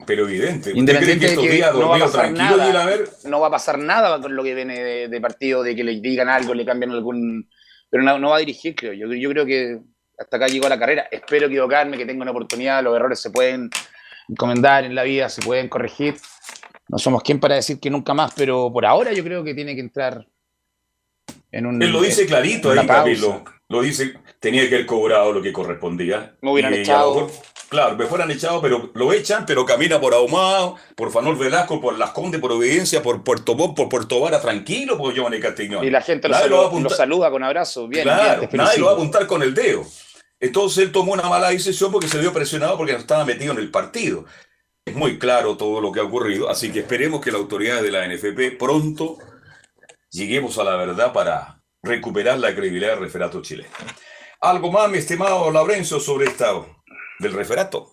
Pero 0.06 0.28
evidente. 0.28 0.70
¿Usted 0.70 0.72
cree 0.72 0.78
Independiente 0.80 1.20
que 1.20 1.26
de 1.26 1.32
estos 1.32 1.44
que 1.44 1.50
días 1.50 1.72
no 1.74 1.88
va 1.88 1.96
a 1.96 2.00
pasar 2.00 2.32
nada. 2.32 2.70
y 2.70 2.76
a 2.76 2.84
ver? 2.84 3.08
No 3.24 3.40
va 3.40 3.46
a 3.46 3.50
pasar 3.50 3.78
nada 3.78 4.20
con 4.20 4.37
lo 4.37 4.42
que 4.44 4.54
viene 4.54 4.78
de, 4.78 5.08
de 5.08 5.20
partido, 5.22 5.62
de 5.62 5.74
que 5.74 5.82
le 5.82 6.00
digan 6.00 6.28
algo, 6.28 6.52
le 6.52 6.66
cambian 6.66 6.90
algún... 6.90 7.48
Pero 7.88 8.02
no, 8.02 8.18
no 8.18 8.30
va 8.30 8.37
a 8.37 8.40
dirigir, 8.40 8.74
creo. 8.74 8.92
Yo, 8.92 9.06
yo 9.14 9.30
creo 9.30 9.46
que 9.46 9.78
hasta 10.18 10.37
acá 10.37 10.46
llegó 10.48 10.68
la 10.68 10.78
carrera. 10.78 11.08
Espero 11.10 11.46
equivocarme, 11.46 11.96
que 11.96 12.04
tenga 12.04 12.20
una 12.22 12.32
oportunidad. 12.32 12.82
Los 12.82 12.94
errores 12.94 13.18
se 13.18 13.30
pueden 13.30 13.70
encomendar 14.28 14.84
en 14.84 14.94
la 14.94 15.04
vida, 15.04 15.30
se 15.30 15.40
pueden 15.40 15.68
corregir. 15.70 16.16
No 16.88 16.99
somos 16.99 17.23
quien 17.23 17.40
para 17.40 17.55
decir 17.57 17.81
que 17.81 17.90
nunca 17.90 18.14
más, 18.14 18.33
pero 18.37 18.70
por 18.73 18.85
ahora 18.85 19.12
yo 19.12 19.25
creo 19.25 19.42
que 19.42 19.55
tiene 19.55 19.75
que 19.75 19.81
entrar 19.81 20.27
en 21.51 21.66
un... 21.66 21.83
Él 21.83 21.90
lo 21.90 22.03
dice 22.03 22.27
clarito 22.27 22.73
en 22.73 22.81
ahí. 22.81 22.87
Camilo. 22.87 23.44
Lo 23.68 23.81
dice, 23.81 24.14
tenía 24.40 24.68
que 24.68 24.75
haber 24.75 24.87
cobrado 24.87 25.33
lo 25.33 25.40
que 25.40 25.53
correspondía. 25.53 26.37
Me 26.42 26.53
hubieran 26.53 26.75
Y 26.75 26.79
echado. 26.79 27.14
mejor, 27.14 27.31
claro, 27.70 27.97
me 27.97 28.05
fueran 28.07 28.31
echado, 28.31 28.61
pero 28.61 28.90
lo 28.94 29.12
echan, 29.12 29.47
pero 29.47 29.64
camina 29.64 29.99
por 29.99 30.12
Ahumado, 30.12 30.77
por 30.94 31.11
Fanol 31.11 31.37
Velasco, 31.37 31.81
por 31.81 31.99
Las 31.99 32.11
Condes, 32.11 32.40
por 32.40 32.53
Obediencia, 32.53 33.03
por 33.03 33.25
Puerto 33.25 33.55
Montt, 33.55 33.75
por 33.75 33.88
Puerto 33.88 34.20
Vara, 34.20 34.40
tranquilo, 34.40 34.99
por 34.99 35.14
Giovanni 35.14 35.40
Castiglione. 35.40 35.87
Y 35.87 35.90
la 35.90 36.03
gente 36.03 36.29
lo, 36.29 36.35
saluda, 36.35 36.79
lo 36.79 36.90
saluda 36.90 37.31
con 37.31 37.42
abrazo. 37.42 37.88
Bien, 37.88 38.05
bien, 38.05 38.16
Claro, 38.16 38.49
te 38.49 38.57
nadie 38.59 38.79
lo 38.79 38.87
va 38.87 38.92
a 38.92 38.94
apuntar 38.94 39.27
con 39.27 39.42
el 39.42 39.55
dedo. 39.55 39.85
Entonces 40.38 40.85
él 40.85 40.92
tomó 40.92 41.14
una 41.14 41.29
mala 41.31 41.49
decisión 41.49 41.90
porque 41.90 42.09
se 42.09 42.18
vio 42.18 42.33
presionado 42.35 42.77
porque 42.77 42.92
no 42.92 42.99
estaba 42.99 43.25
metido 43.25 43.53
en 43.53 43.59
el 43.59 43.70
partido. 43.70 44.27
Es 44.87 44.94
muy 44.94 45.18
claro 45.18 45.57
todo 45.57 45.81
lo 45.81 45.90
que 45.92 46.01
ha 46.01 46.05
ocurrido, 46.05 46.51
así 46.51 46.70
que 46.70 46.81
esperemos 46.81 47.23
que 47.23 47.33
las 47.33 47.40
autoridades 47.40 47.83
de 47.83 47.90
la 47.90 48.07
NFP 48.07 48.59
pronto 48.59 49.16
lleguemos 50.11 50.59
a 50.59 50.64
la 50.64 50.77
verdad 50.77 51.11
para 51.12 51.62
recuperar 51.83 52.38
la 52.38 52.55
credibilidad 52.55 52.90
del 52.90 53.01
referato 53.01 53.40
chileno. 53.40 53.70
Algo 54.42 54.70
más, 54.70 54.90
mi 54.90 54.99
estimado 54.99 55.51
Laurencio, 55.51 55.99
sobre 56.01 56.27
esta 56.27 56.53
del 57.18 57.33
referato. 57.33 57.92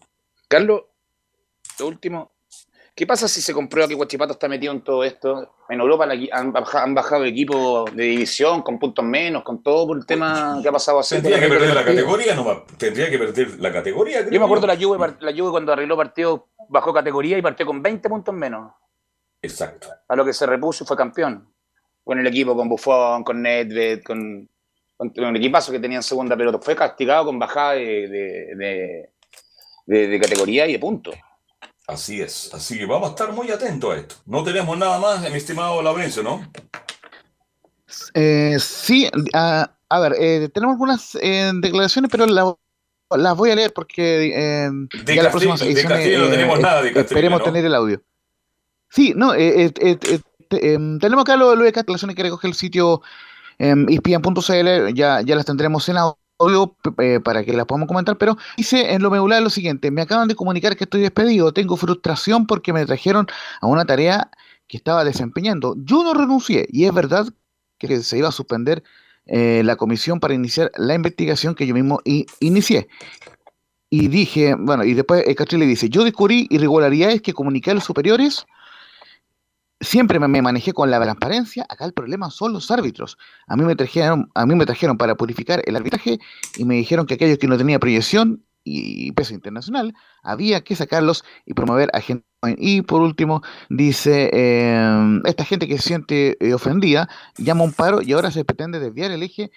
Carlos, 0.50 0.82
lo 1.80 1.88
último. 1.88 2.34
¿Qué 2.94 3.08
pasa 3.08 3.30
si 3.30 3.42
se 3.42 3.54
comprueba 3.54 3.88
que 3.88 3.96
Guachipato 3.96 4.34
está 4.34 4.50
metido 4.50 4.74
en 4.74 4.82
todo 4.84 5.06
esto? 5.06 5.56
En 5.70 5.80
Europa 5.80 6.06
la- 6.06 6.38
han, 6.38 6.52
baja- 6.52 6.84
han 6.84 6.94
bajado 6.94 7.24
equipos 7.24 7.86
de 7.96 8.04
división 8.04 8.62
con 8.64 8.78
puntos 8.78 9.06
menos, 9.06 9.44
con 9.44 9.64
todo 9.64 9.88
por 9.88 9.98
el 9.98 10.06
tema 10.06 10.60
que 10.62 10.68
ha 10.68 10.72
pasado 10.74 11.00
así. 11.00 11.16
Tendría 11.16 11.40
que 11.40 11.48
perder 11.48 11.74
la 11.74 11.86
categoría 11.86 12.36
nomás. 12.36 12.58
Tendría 12.78 13.10
que 13.10 13.18
perder 13.18 13.60
la 13.62 13.72
categoría. 13.72 14.20
creo 14.20 14.32
Yo 14.34 14.40
me 14.42 14.46
acuerdo 14.46 14.68
la 14.68 14.76
Juve, 14.76 14.98
la 15.22 15.32
Juve 15.32 15.52
cuando 15.52 15.72
arregló 15.72 15.96
partido 15.96 16.50
bajó 16.72 16.94
categoría 16.94 17.38
y 17.38 17.42
partió 17.42 17.66
con 17.66 17.82
20 17.82 18.10
puntos 18.10 18.34
menos. 18.34 18.72
Exacto. 19.42 19.88
A 20.08 20.16
lo 20.16 20.24
que 20.26 20.34
se 20.34 20.46
repuso 20.46 20.84
y 20.84 20.88
fue 20.88 20.96
campeón. 20.98 21.54
Con 22.04 22.20
el 22.20 22.26
equipo, 22.28 22.56
con 22.56 22.70
Buffon, 22.70 23.24
con 23.24 23.42
Nedved, 23.42 24.04
con, 24.04 24.50
con 24.98 25.12
un 25.18 25.36
equipazo 25.36 25.72
que 25.72 25.80
tenía 25.80 25.98
en 25.98 26.04
segunda, 26.04 26.36
pero 26.38 26.60
fue 26.62 26.76
castigado 26.76 27.26
con 27.26 27.38
bajada 27.40 27.74
de, 27.74 28.08
de- 28.08 28.56
de- 28.56 29.10
de- 29.86 30.08
de 30.08 30.20
categoría 30.20 30.66
y 30.68 30.74
de 30.74 30.80
puntos. 30.80 31.16
Así 31.88 32.22
es. 32.22 32.54
Así 32.54 32.78
que 32.78 32.86
vamos 32.86 33.10
a 33.10 33.12
estar 33.12 33.32
muy 33.34 33.52
atentos 33.52 33.94
a 33.94 33.98
esto. 33.98 34.16
No 34.26 34.44
tenemos 34.44 34.78
nada 34.78 34.98
más, 35.00 35.22
mi 35.30 35.38
estimado 35.38 35.82
Laurencio, 35.82 36.24
¿no? 36.24 36.50
Eh, 38.14 38.58
sí, 38.60 39.10
a, 39.34 39.70
a 39.90 40.00
ver, 40.00 40.14
eh, 40.18 40.50
tenemos 40.54 40.74
algunas 40.76 41.16
eh, 41.22 41.52
declaraciones, 41.56 42.10
pero 42.10 42.26
la- 42.26 42.56
las 43.17 43.36
voy 43.36 43.52
a 43.52 43.56
leer 43.56 43.74
porque 43.74 44.28
eh, 44.36 44.69
De 45.04 45.15
ya 45.15 45.24
la 45.24 45.30
Castillo- 45.30 45.32
próxima 45.32 45.56
de 45.58 45.65
edición, 45.65 45.91
Castillo 45.91 46.19
no 46.19 46.30
tenemos 46.30 46.60
nada 46.60 46.82
de 46.82 46.89
esperemos 46.89 47.39
¿no? 47.39 47.45
tener 47.45 47.65
el 47.65 47.76
audio. 47.76 48.02
Sí, 48.89 49.13
no, 49.15 49.34
eh, 49.34 49.65
eh, 49.65 49.71
eh, 49.80 49.97
eh, 50.04 50.19
em, 50.74 51.00
tenemos 51.00 51.24
acá 51.24 51.38
lo, 51.38 51.56
lo 51.56 51.63
de 51.63 51.71
declaraciones 51.71 52.15
que 52.15 52.24
recoge 52.24 52.47
el 52.47 52.54
sitio 52.54 53.02
em, 53.58 53.88
ispian.cl, 53.89 54.93
ya, 54.93 55.21
ya 55.21 55.36
las 55.36 55.45
tendremos 55.45 55.88
en 55.89 55.97
audio 55.97 56.76
eh, 57.00 57.19
para 57.24 57.43
que 57.43 57.54
las 57.54 57.65
podamos 57.65 57.88
comentar, 57.88 58.17
pero 58.17 58.38
dice 58.58 58.93
en 58.93 59.02
lo 59.02 59.12
medular 59.12 59.41
lo 59.41 59.50
siguiente, 59.50 59.91
me 59.91 60.02
acaban 60.02 60.28
de 60.28 60.36
comunicar 60.36 60.76
que 60.76 60.84
estoy 60.86 61.02
despedido, 61.02 61.54
tengo 61.54 61.78
frustración 61.78 62.47
porque 62.47 62.74
me 62.74 62.86
trajeron 62.86 63.28
a 63.62 63.67
una 63.67 63.86
tarea 63.86 64.30
que 64.67 64.78
estaba 64.78 65.04
desempeñando. 65.04 65.76
Yo 65.78 66.04
no 66.04 66.13
renuncié 66.13 66.65
y 66.69 66.86
es 66.86 66.93
verdad 66.93 67.28
que 67.78 68.02
se 68.02 68.17
iba 68.17 68.30
a 68.30 68.32
suspender 68.32 68.84
eh, 69.34 69.62
la 69.63 69.78
comisión 69.78 70.20
para 70.20 70.34
iniciar 70.34 70.72
la 70.76 70.94
investigación 70.94 71.56
que 71.56 71.65
yo 71.65 71.74
mismo 71.74 72.02
inicié. 72.41 72.89
Y 73.89 74.10
dije, 74.10 74.56
bueno, 74.60 74.84
y 74.84 74.94
después 74.94 75.24
el 75.26 75.36
Castrilli 75.36 75.65
dice, 75.65 75.88
yo 75.88 76.04
descubrí 76.04 76.48
irregularidades 76.50 77.22
que 77.22 77.32
comuniqué 77.32 77.72
a 77.72 77.76
los 77.76 77.86
superiores, 77.86 78.46
siempre 79.80 80.20
me, 80.20 80.28
me 80.28 80.41
manejé 80.41 80.74
con 80.74 80.91
la 80.91 81.01
transparencia, 81.01 81.66
acá 81.70 81.86
el 81.86 81.93
problema 81.93 82.30
son 82.30 82.51
los 82.51 82.70
árbitros. 82.72 83.18
A 83.47 83.56
mí 83.56 83.64
me 83.64 83.78
trajeron, 83.78 84.30
a 84.36 84.45
mí 84.45 84.53
me 84.53 84.66
trajeron 84.66 84.97
para 84.97 85.16
purificar 85.16 85.62
el 85.66 85.78
arbitraje 85.78 86.20
y 86.58 86.66
me 86.66 86.76
dijeron 86.76 87.06
que 87.06 87.14
aquellos 87.14 87.38
que 87.38 87.47
no 87.47 87.58
tenían 87.58 87.80
proyección 87.80 88.43
y 88.64 89.12
peso 89.14 89.34
internacional, 89.34 89.93
había 90.24 90.62
que 90.64 90.76
sacarlos 90.76 91.24
y 91.45 91.53
promover 91.53 91.89
a 91.93 92.01
gente 92.01 92.26
y 92.57 92.82
por 92.82 93.01
último, 93.01 93.41
dice, 93.70 94.30
eh, 94.34 95.20
esta 95.26 95.45
gente 95.45 95.68
que 95.68 95.78
se 95.78 95.84
siente 95.89 96.38
eh, 96.39 96.53
ofendida 96.53 97.07
llama 97.38 97.64
un 97.64 97.74
paro 97.74 98.01
y 98.01 98.14
ahora 98.14 98.32
se 98.32 98.43
pretende 98.45 98.80
desviar 98.80 99.12
el 99.12 99.22
eje 99.22 99.51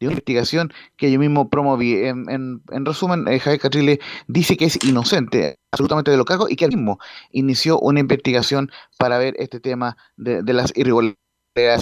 de 0.00 0.06
una 0.06 0.14
investigación 0.14 0.72
que 0.96 1.12
yo 1.12 1.18
mismo 1.18 1.50
promoví. 1.50 1.94
En, 1.96 2.28
en, 2.30 2.62
en 2.70 2.86
resumen, 2.86 3.28
eh, 3.28 3.38
Javier 3.40 3.60
Catrile 3.60 4.00
dice 4.26 4.56
que 4.56 4.64
es 4.66 4.82
inocente 4.84 5.58
absolutamente 5.70 6.10
de 6.10 6.16
lo 6.16 6.24
que 6.24 6.32
hago 6.32 6.48
y 6.48 6.56
que 6.56 6.64
él 6.64 6.76
mismo 6.76 6.98
inició 7.30 7.78
una 7.78 8.00
investigación 8.00 8.70
para 8.98 9.18
ver 9.18 9.34
este 9.38 9.60
tema 9.60 9.96
de, 10.16 10.42
de 10.42 10.52
las 10.54 10.72
irregularidades 10.76 11.18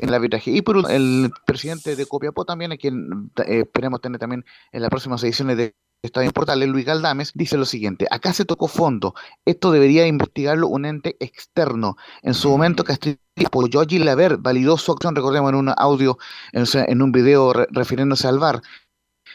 en 0.02 0.08
el 0.08 0.14
arbitraje. 0.14 0.50
Y 0.50 0.62
por 0.62 0.76
último, 0.76 0.94
el 0.94 1.30
presidente 1.46 1.96
de 1.96 2.06
Copiapó 2.06 2.44
también, 2.44 2.72
a 2.72 2.76
quien 2.76 3.30
eh, 3.46 3.60
esperemos 3.60 4.00
tener 4.00 4.18
también 4.18 4.44
en 4.72 4.82
las 4.82 4.90
próximas 4.90 5.22
ediciones 5.22 5.56
de 5.56 5.74
Estadio 6.02 6.32
Portales, 6.32 6.68
Luis 6.68 6.84
Galdames, 6.84 7.30
dice 7.32 7.56
lo 7.56 7.64
siguiente, 7.64 8.08
acá 8.10 8.32
se 8.32 8.44
tocó 8.44 8.66
fondo, 8.66 9.14
esto 9.44 9.70
debería 9.70 10.04
investigarlo 10.04 10.66
un 10.66 10.84
ente 10.84 11.16
externo. 11.20 11.96
En 12.22 12.34
su 12.34 12.50
momento 12.50 12.82
Castrillo 12.82 13.18
apoyó 13.46 13.80
a 13.80 13.84
Gilaver, 13.84 14.38
validó 14.38 14.76
su 14.78 14.90
acción, 14.90 15.14
recordemos 15.14 15.50
en 15.52 15.58
un 15.58 15.72
audio, 15.76 16.18
en, 16.52 17.02
un 17.02 17.12
video 17.12 17.52
re, 17.52 17.68
refiriéndose 17.70 18.26
al 18.26 18.40
VAR, 18.40 18.62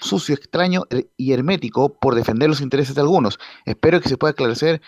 sucio, 0.02 0.36
extraño 0.36 0.84
y 1.16 1.32
hermético 1.32 1.98
por 1.98 2.16
defender 2.16 2.50
los 2.50 2.60
intereses 2.60 2.96
de 2.96 3.02
algunos. 3.02 3.40
Espero 3.64 4.02
que 4.02 4.10
se 4.10 4.18
pueda 4.18 4.32
esclarecer 4.32 4.82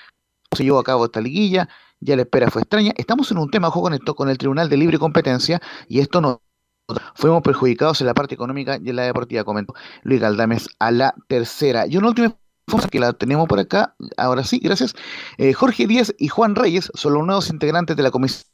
cómo 0.49 0.57
se 0.57 0.63
llevó 0.65 0.79
a 0.79 0.83
cabo 0.83 1.05
esta 1.05 1.21
liguilla, 1.21 1.69
ya 2.01 2.17
la 2.17 2.23
espera 2.23 2.51
fue 2.51 2.61
extraña. 2.61 2.91
Estamos 2.97 3.31
en 3.31 3.37
un 3.37 3.49
tema, 3.49 3.69
ojo 3.69 3.81
con 3.81 3.93
esto, 3.93 4.15
con 4.15 4.27
el 4.27 4.37
Tribunal 4.37 4.67
de 4.67 4.75
Libre 4.75 4.99
Competencia, 4.99 5.61
y 5.87 6.01
esto 6.01 6.19
no 6.19 6.41
fuimos 7.15 7.41
perjudicados 7.41 8.01
en 8.01 8.07
la 8.07 8.13
parte 8.13 8.35
económica 8.35 8.79
y 8.81 8.89
en 8.89 8.95
la 8.95 9.03
deportiva, 9.03 9.43
comentó 9.43 9.73
Luis 10.03 10.19
Galdames 10.19 10.69
a 10.79 10.91
la 10.91 11.15
tercera. 11.27 11.85
Y 11.87 11.97
una 11.97 12.09
última 12.09 12.35
información 12.67 12.89
que 12.89 12.99
la 12.99 13.13
tenemos 13.13 13.47
por 13.47 13.59
acá, 13.59 13.95
ahora 14.17 14.43
sí, 14.43 14.59
gracias. 14.59 14.93
Eh, 15.37 15.53
Jorge 15.53 15.87
Díaz 15.87 16.13
y 16.17 16.27
Juan 16.27 16.55
Reyes 16.55 16.91
son 16.93 17.13
los 17.13 17.25
nuevos 17.25 17.49
integrantes 17.49 17.95
de 17.95 18.03
la 18.03 18.11
comisión 18.11 18.45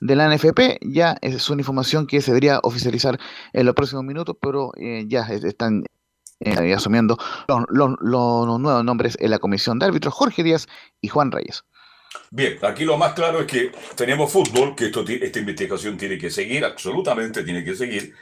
de 0.00 0.16
la 0.16 0.34
NFP. 0.34 0.78
Ya 0.82 1.16
es 1.22 1.48
una 1.50 1.62
información 1.62 2.06
que 2.06 2.20
se 2.20 2.30
debería 2.30 2.60
oficializar 2.62 3.18
en 3.52 3.66
los 3.66 3.74
próximos 3.74 4.04
minutos, 4.04 4.36
pero 4.40 4.72
eh, 4.76 5.04
ya 5.08 5.22
están 5.22 5.84
eh, 6.40 6.72
asumiendo 6.72 7.18
los, 7.68 7.96
nuevos 8.00 8.84
nombres 8.84 9.16
en 9.20 9.30
la 9.30 9.40
comisión 9.40 9.78
de 9.78 9.86
árbitros, 9.86 10.14
Jorge 10.14 10.44
Díaz 10.44 10.68
y 11.00 11.08
Juan 11.08 11.32
Reyes. 11.32 11.64
Bien, 12.30 12.58
aquí 12.62 12.84
lo 12.84 12.98
más 12.98 13.14
claro 13.14 13.40
es 13.40 13.46
que 13.46 13.72
tenemos 13.94 14.30
fútbol, 14.30 14.74
que 14.74 14.86
esto, 14.86 15.04
esta 15.06 15.38
investigación 15.38 15.96
tiene 15.96 16.18
que 16.18 16.30
seguir, 16.30 16.64
absolutamente 16.64 17.42
tiene 17.42 17.64
que 17.64 17.74
seguir, 17.74 18.14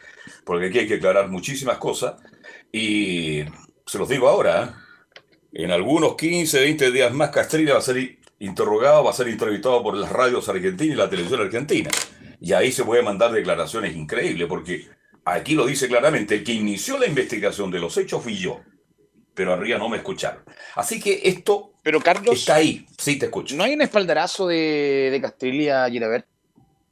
porque 0.45 0.67
aquí 0.67 0.79
hay 0.81 0.87
que 0.87 0.95
aclarar 0.95 1.29
muchísimas 1.29 1.79
cosas. 1.79 2.15
Y 2.71 3.45
se 3.85 3.99
los 3.99 4.09
digo 4.09 4.29
ahora, 4.29 4.65
¿eh? 4.65 5.65
en 5.65 5.71
algunos 5.71 6.17
15, 6.17 6.61
20 6.61 6.91
días 6.93 7.13
más 7.13 7.31
Castrilla 7.31 7.73
va 7.73 7.79
a 7.79 7.83
ser 7.83 8.19
interrogado, 8.39 9.05
va 9.05 9.11
a 9.11 9.15
ser 9.15 9.29
entrevistado 9.29 9.83
por 9.83 9.97
las 9.97 10.11
radios 10.11 10.49
argentinas 10.49 10.95
y 10.95 10.99
la 10.99 11.11
televisión 11.11 11.41
argentina. 11.41 11.91
Y 12.41 12.53
ahí 12.53 12.71
se 12.71 12.85
puede 12.85 13.03
mandar 13.03 13.33
declaraciones 13.33 13.97
increíbles, 13.97 14.47
porque 14.47 14.89
aquí 15.25 15.55
lo 15.55 15.67
dice 15.67 15.89
claramente, 15.89 16.37
el 16.37 16.45
que 16.45 16.53
inició 16.53 16.99
la 16.99 17.07
investigación 17.07 17.71
de 17.71 17.81
los 17.81 17.97
hechos 17.97 18.23
fui 18.23 18.37
yo 18.37 18.61
pero 19.37 19.53
arriba 19.53 19.79
no 19.79 19.89
me 19.89 19.99
escucharon. 19.99 20.43
Así 20.75 20.99
que 20.99 21.21
esto 21.25 21.75
pero 21.83 22.01
Carlos, 22.01 22.35
está 22.35 22.57
ahí, 22.57 22.85
sí 22.99 23.17
te 23.17 23.27
escucho. 23.27 23.55
¿No 23.55 23.63
hay 23.63 23.75
un 23.75 23.83
espaldarazo 23.83 24.49
de, 24.49 25.09
de 25.13 25.21
Castilla 25.21 25.85
a 25.85 25.89
Girabert? 25.89 26.27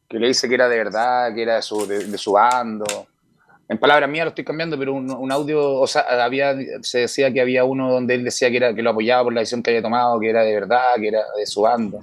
Que 0.08 0.20
le 0.20 0.28
dice 0.28 0.48
que 0.48 0.54
era 0.54 0.68
de 0.68 0.76
verdad, 0.76 1.34
que 1.34 1.42
era 1.42 1.56
de 1.56 1.62
su, 1.62 1.84
de, 1.84 2.04
de 2.04 2.16
su 2.16 2.30
bando. 2.30 3.08
En 3.68 3.78
palabras 3.78 4.08
mías 4.08 4.26
lo 4.26 4.28
estoy 4.28 4.44
cambiando, 4.44 4.78
pero 4.78 4.92
un, 4.92 5.10
un, 5.10 5.32
audio, 5.32 5.80
o 5.80 5.86
sea, 5.88 6.02
había, 6.22 6.54
se 6.82 6.98
decía 7.00 7.32
que 7.32 7.40
había 7.40 7.64
uno 7.64 7.90
donde 7.90 8.14
él 8.14 8.22
decía 8.22 8.50
que, 8.50 8.58
era, 8.58 8.72
que 8.72 8.82
lo 8.82 8.90
apoyaba 8.90 9.24
por 9.24 9.32
la 9.32 9.40
decisión 9.40 9.64
que 9.64 9.70
había 9.70 9.82
tomado, 9.82 10.20
que 10.20 10.30
era 10.30 10.44
de 10.44 10.54
verdad, 10.54 10.94
que 11.00 11.08
era 11.08 11.22
de 11.36 11.46
su 11.46 11.62
bando. 11.62 12.00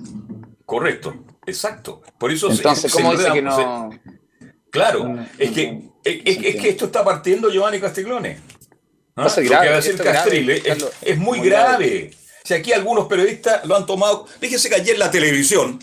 Correcto, 0.66 1.24
exacto. 1.46 2.02
Por 2.18 2.30
eso 2.30 2.52
Entonces, 2.52 2.92
se, 2.92 2.98
¿cómo 3.02 3.12
se 3.16 3.20
dice 3.20 3.32
que 3.32 3.42
no? 3.42 3.89
se- 3.89 4.00
claro, 4.70 5.16
es 5.38 5.52
que, 5.52 5.82
es 6.04 6.56
que 6.58 6.70
esto 6.70 6.86
está 6.88 7.06
partiendo 7.06 7.50
Giovanni 7.50 7.80
Castiglione. 7.80 8.38
¿Ah? 9.16 9.28
Lo 9.36 9.43
que 9.43 9.49
va 9.49 9.62
a 9.62 9.76
decir 9.76 9.97
grave, 9.97 10.64
es, 11.01 11.18
muy 11.18 11.39
muy 11.39 11.49
grave. 11.49 11.88
grave. 11.89 12.12
Si 12.43 12.53
aquí 12.53 12.74
algunos 12.74 13.07
periodistas 13.07 13.66
lo 13.66 13.76
han 13.76 13.86
tomado, 13.86 14.26
fíjese 14.39 14.70
que 14.70 14.76
ayer 14.76 14.97
la 14.97 15.12
televisión 15.12 15.80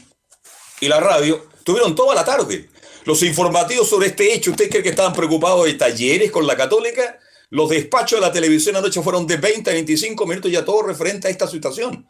y 0.81 0.89
la 0.89 0.99
radio 1.01 1.47
tuvieron 1.65 1.95
toda 1.95 2.15
la 2.15 2.25
tarde 2.25 2.69
los 3.09 3.23
informativos 3.23 3.89
sobre 3.89 4.09
este 4.09 4.35
hecho. 4.35 4.51
¿Usted 4.51 4.69
cree 4.69 4.83
que 4.83 4.91
estaban 4.91 5.15
preocupados 5.15 5.65
de 5.65 5.73
talleres 5.75 6.31
con 6.31 6.47
la 6.47 6.55
católica? 6.55 7.19
Los 7.49 7.71
despachos 7.71 8.21
de 8.21 8.27
la 8.27 8.31
televisión 8.31 8.77
anoche 8.77 9.01
fueron 9.01 9.27
de 9.27 9.39
20 9.39 9.71
a 9.71 9.73
25 9.73 10.27
minutos 10.27 10.53
ya 10.53 10.63
todo 10.63 10.83
referente 10.83 11.27
a 11.27 11.31
esta 11.31 11.49
situación. 11.49 12.07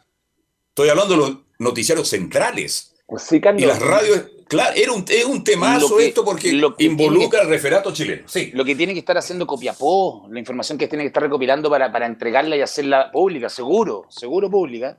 Estoy 0.71 0.89
hablando 0.89 1.15
de 1.15 1.21
los 1.21 1.37
noticiarios 1.61 2.09
centrales. 2.09 2.95
Pues 3.07 3.23
sí. 3.23 3.41
Y 3.59 3.65
las 3.65 3.81
radios, 3.81 4.25
claro, 4.49 4.75
era 4.77 4.93
un, 4.93 5.05
es 5.09 5.25
un 5.25 5.45
temazo 5.45 5.97
que- 5.97 6.07
esto 6.09 6.25
porque 6.25 6.53
lo 6.53 6.75
involucra 6.79 7.43
al 7.43 7.49
referato 7.49 7.93
chileno. 7.93 8.23
Sí, 8.27 8.51
Lo 8.55 8.65
que 8.65 8.75
tiene 8.75 8.93
que 8.95 8.99
estar 9.01 9.17
haciendo 9.17 9.47
Copiapó, 9.47 10.27
la 10.31 10.39
información 10.41 10.77
que 10.79 10.89
tiene 10.89 11.05
que 11.05 11.09
estar 11.09 11.23
recopilando 11.23 11.71
para, 11.71 11.91
para 11.93 12.07
entregarla 12.07 12.57
y 12.57 12.61
hacerla 12.61 13.11
pública, 13.13 13.49
seguro, 13.49 14.07
seguro 14.09 14.51
pública, 14.51 14.99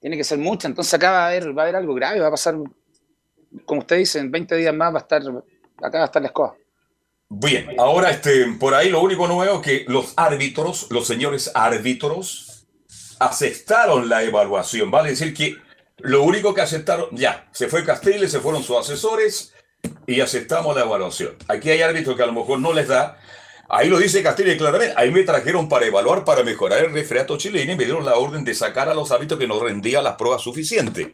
tiene 0.00 0.16
que 0.16 0.24
ser 0.24 0.38
mucha. 0.38 0.68
Entonces 0.68 0.92
acá 0.94 1.10
va 1.10 1.24
a 1.24 1.28
haber, 1.28 1.56
va 1.56 1.62
a 1.62 1.64
haber 1.64 1.76
algo 1.76 1.94
grave, 1.94 2.20
va 2.20 2.28
a 2.28 2.30
pasar, 2.32 2.56
como 3.64 3.80
usted 3.80 3.96
dice, 3.98 4.18
en 4.18 4.30
20 4.30 4.56
días 4.56 4.74
más 4.74 4.92
va 4.94 4.98
a 4.98 5.02
estar, 5.02 5.22
acá 5.22 5.98
va 5.98 6.02
a 6.02 6.06
estar 6.06 6.22
la 6.22 6.28
escoba. 6.28 6.54
Bien, 7.28 7.68
ahora 7.78 8.10
este, 8.10 8.46
por 8.58 8.74
ahí 8.74 8.88
lo 8.88 9.00
único 9.00 9.28
nuevo 9.28 9.56
es 9.56 9.60
que 9.60 9.84
los 9.86 10.14
árbitros, 10.16 10.88
los 10.90 11.06
señores 11.06 11.50
árbitros, 11.54 12.66
aceptaron 13.20 14.08
la 14.08 14.22
evaluación. 14.24 14.90
Vale 14.90 15.10
decir 15.10 15.32
que 15.34 15.56
lo 16.02 16.22
único 16.22 16.54
que 16.54 16.60
aceptaron, 16.60 17.08
ya, 17.12 17.48
se 17.52 17.68
fue 17.68 17.84
Castile, 17.84 18.28
se 18.28 18.40
fueron 18.40 18.62
sus 18.62 18.76
asesores 18.76 19.52
y 20.06 20.20
aceptamos 20.20 20.74
la 20.74 20.82
evaluación. 20.82 21.36
Aquí 21.48 21.70
hay 21.70 21.82
árbitros 21.82 22.16
que 22.16 22.22
a 22.22 22.26
lo 22.26 22.32
mejor 22.32 22.60
no 22.60 22.72
les 22.72 22.88
da. 22.88 23.18
Ahí 23.68 23.88
lo 23.88 23.98
dice 23.98 24.22
Castile 24.22 24.56
claramente. 24.56 24.94
Ahí 24.96 25.10
me 25.10 25.22
trajeron 25.22 25.68
para 25.68 25.86
evaluar, 25.86 26.24
para 26.24 26.42
mejorar 26.42 26.84
el 26.84 26.92
referato 26.92 27.38
chileno 27.38 27.72
y 27.72 27.76
me 27.76 27.84
dieron 27.84 28.04
la 28.04 28.16
orden 28.16 28.44
de 28.44 28.54
sacar 28.54 28.88
a 28.88 28.94
los 28.94 29.10
árbitros 29.12 29.38
que 29.38 29.46
no 29.46 29.60
rendían 29.60 30.04
las 30.04 30.16
pruebas 30.16 30.42
suficientes. 30.42 31.08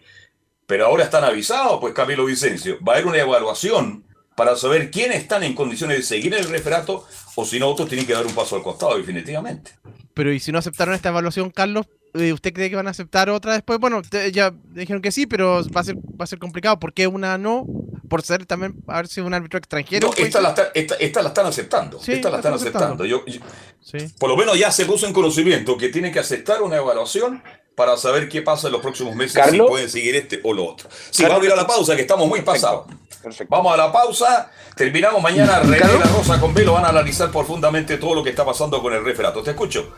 Pero 0.66 0.87
ahora 0.87 1.05
están 1.05 1.24
avisados, 1.24 1.78
pues 1.80 1.95
Camilo 1.95 2.24
Vicencio. 2.24 2.78
Va 2.82 2.95
a 2.95 2.97
haber 2.97 3.07
una 3.07 3.18
evaluación 3.18 4.05
para 4.34 4.57
saber 4.57 4.91
quiénes 4.91 5.18
están 5.18 5.43
en 5.43 5.55
condiciones 5.55 5.99
de 5.99 6.03
seguir 6.03 6.34
el 6.34 6.49
referato 6.49 7.07
o 7.37 7.45
si 7.45 7.61
no, 7.61 7.68
otros 7.68 7.89
tienen 7.89 8.07
que 8.07 8.14
dar 8.14 8.26
un 8.26 8.34
paso 8.34 8.57
al 8.57 8.62
costado, 8.62 8.97
definitivamente. 8.97 9.72
Pero 10.14 10.32
y 10.32 10.41
si 10.41 10.51
no 10.53 10.59
aceptaron 10.59 10.95
esta 10.95 11.11
evaluación, 11.11 11.51
Carlos, 11.51 11.87
¿usted 12.33 12.53
cree 12.53 12.71
que 12.71 12.77
van 12.77 12.87
a 12.87 12.91
aceptar 12.91 13.31
otra 13.31 13.53
después? 13.55 13.79
Bueno, 13.79 14.03
te- 14.03 14.33
ya 14.33 14.53
dijeron 14.71 15.03
que 15.03 15.12
sí, 15.12 15.27
pero 15.27 15.62
va 15.75 15.81
a 15.81 15.85
ser, 15.85 15.97
va 15.97 16.25
a 16.25 16.27
ser 16.27 16.39
complicado. 16.39 16.79
¿Por 16.79 16.93
qué 16.93 17.07
una 17.07 17.39
no? 17.39 17.67
Por 18.09 18.23
ser 18.23 18.47
también 18.47 18.75
haber 18.87 19.09
sido 19.09 19.27
un 19.27 19.35
árbitro 19.35 19.59
extranjero. 19.59 20.09
No, 20.09 20.14
esta, 20.25 20.41
la, 20.41 20.51
está- 20.51 20.69
esta, 20.75 20.95
esta 20.97 21.23
la 21.23 21.29
están 21.29 21.47
aceptando. 21.47 21.99
Sí, 22.01 22.12
esta 22.12 22.31
la 22.31 22.37
están 22.37 22.55
aceptando. 22.55 23.05
aceptando. 23.05 23.05
Yo, 23.05 23.25
yo- 23.27 23.41
Sí. 23.83 23.99
por 24.19 24.29
lo 24.29 24.37
menos 24.37 24.59
ya 24.59 24.71
se 24.73 24.85
puso 24.85 25.07
en 25.07 25.12
conocimiento 25.12 25.77
que 25.77 25.89
tienen 25.91 26.12
que 26.12 26.19
aceptar 26.19 26.61
una 26.62 26.77
evaluación 26.77 27.43
para 27.77 27.97
saber 27.97 28.29
qué 28.29 28.43
pasa 28.43 28.67
en 28.69 28.73
los 28.73 28.81
próximos 28.83 29.14
meses, 29.14 29.35
Carlos. 29.35 29.67
si 29.67 29.71
pueden 29.71 29.91
seguir 29.91 30.17
este 30.17 30.41
o 30.43 30.53
lo 30.53 30.64
otro. 30.67 30.89
Sí, 31.11 31.23
Carlos. 31.23 31.29
vamos 31.39 31.43
a 31.43 31.47
ir 31.47 31.53
a 31.53 31.57
la 31.57 31.67
pausa, 31.67 31.95
que 31.95 32.03
estamos 32.03 32.27
muy 32.27 32.41
pasados. 32.43 32.87
Perfecto. 33.23 33.55
Vamos 33.55 33.75
a 33.75 33.77
la 33.77 33.93
pausa, 33.93 34.51
terminamos 34.77 35.21
mañana. 35.23 35.59
René 35.61 35.79
La 35.81 36.05
Rosa 36.17 36.41
con 36.41 36.55
Velo 36.55 36.73
van 36.75 36.85
a 36.85 36.89
analizar 36.89 37.31
profundamente 37.31 37.97
todo 37.99 38.14
lo 38.14 38.23
que 38.25 38.31
está 38.31 38.45
pasando 38.45 38.81
con 38.81 38.93
el 38.93 39.05
referato. 39.05 39.43
Te 39.43 39.51
escucho. 39.51 39.93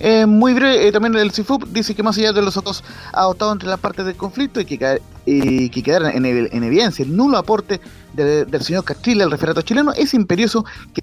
Eh, 0.00 0.26
muy 0.26 0.54
breve, 0.54 0.86
eh, 0.86 0.92
también 0.92 1.16
el 1.16 1.32
CIFUP 1.32 1.64
dice 1.70 1.92
que 1.94 2.04
más 2.04 2.16
allá 2.18 2.32
de 2.32 2.40
los 2.40 2.56
otros 2.56 2.84
adoptados 3.12 3.54
entre 3.54 3.68
las 3.68 3.80
partes 3.80 4.06
del 4.06 4.14
conflicto 4.14 4.60
y 4.60 4.64
que, 4.64 5.02
y 5.26 5.68
que 5.70 5.82
quedaran 5.82 6.14
en, 6.14 6.24
en 6.24 6.62
evidencia 6.64 7.04
el 7.04 7.16
nulo 7.16 7.36
aporte 7.36 7.80
de- 8.12 8.44
del 8.44 8.62
señor 8.62 8.84
Castilla 8.84 9.24
al 9.24 9.30
referato 9.32 9.60
chileno, 9.62 9.92
es 9.92 10.14
imperioso 10.14 10.64
que 10.94 11.02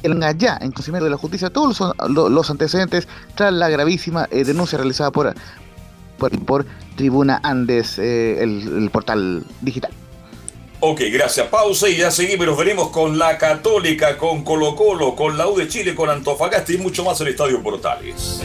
tenga 0.00 0.30
ya 0.32 0.56
en 0.60 0.70
conocimiento 0.70 1.04
de 1.06 1.10
la 1.10 1.16
justicia 1.16 1.50
todos 1.50 1.80
los, 1.80 2.10
lo- 2.10 2.28
los 2.28 2.48
antecedentes 2.50 3.08
tras 3.34 3.52
la 3.52 3.68
gravísima 3.68 4.28
eh, 4.30 4.44
denuncia 4.44 4.78
realizada 4.78 5.10
por, 5.10 5.34
por, 6.18 6.30
por 6.44 6.64
Tribuna 6.94 7.40
Andes, 7.42 7.98
eh, 7.98 8.40
el, 8.40 8.82
el 8.84 8.90
portal 8.90 9.42
digital. 9.62 9.90
Ok, 10.80 11.00
gracias. 11.12 11.48
Pausa 11.48 11.88
y 11.88 11.96
ya 11.96 12.10
seguimos. 12.10 12.46
Nos 12.46 12.56
veremos 12.56 12.90
con 12.90 13.18
la 13.18 13.36
Católica, 13.36 14.16
con 14.16 14.44
Colo 14.44 14.76
Colo, 14.76 15.16
con 15.16 15.36
la 15.36 15.48
U 15.48 15.56
de 15.56 15.66
Chile, 15.66 15.94
con 15.94 16.08
Antofagasta 16.08 16.72
y 16.72 16.78
mucho 16.78 17.02
más 17.04 17.20
en 17.20 17.26
el 17.26 17.32
Estadio 17.32 17.60
Portales. 17.62 18.42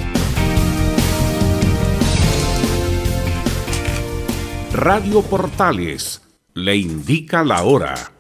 Radio 4.74 5.22
Portales 5.22 6.22
le 6.56 6.76
indica 6.76 7.44
la 7.44 7.64
hora. 7.64 8.12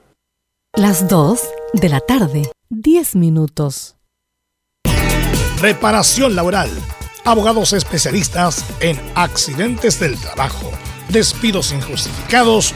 Las 0.75 1.07
2 1.07 1.39
de 1.73 1.89
la 1.89 1.99
tarde, 1.99 2.43
10 2.69 3.15
minutos. 3.15 3.95
Reparación 5.59 6.35
laboral. 6.35 6.69
Abogados 7.25 7.73
especialistas 7.73 8.65
en 8.81 8.99
accidentes 9.15 9.99
del 9.99 10.19
trabajo, 10.19 10.69
despidos 11.09 11.71
injustificados 11.71 12.75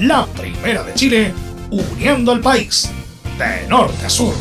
La 0.00 0.26
primera 0.26 0.82
de 0.82 0.94
Chile, 0.94 1.32
uniendo 1.70 2.32
al 2.32 2.40
país 2.40 2.90
de 3.38 3.66
norte 3.68 4.06
a 4.06 4.10
sur. 4.10 4.34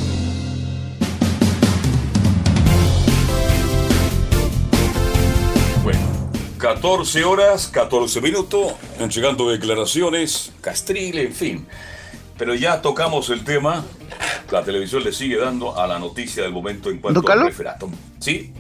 Bueno, 5.84 6.00
14 6.58 7.24
horas, 7.24 7.68
14 7.68 8.22
minutos, 8.22 8.74
entregando 9.00 9.50
declaraciones, 9.50 10.52
Castrile, 10.62 11.24
en 11.24 11.34
fin. 11.34 11.68
Pero 12.38 12.56
ya 12.56 12.82
tocamos 12.82 13.30
el 13.30 13.44
tema. 13.44 13.84
La 14.52 14.64
televisión 14.64 15.04
le 15.04 15.12
sigue 15.12 15.38
dando 15.38 15.80
a 15.80 15.88
la 15.88 16.00
noticia 16.00 16.44
del 16.44 16.52
momento 16.52 16.90
en 16.90 17.00
cuanto 17.00 17.32
al 17.32 17.46
referatum. 17.46 17.92
¿Sí? 18.20 18.54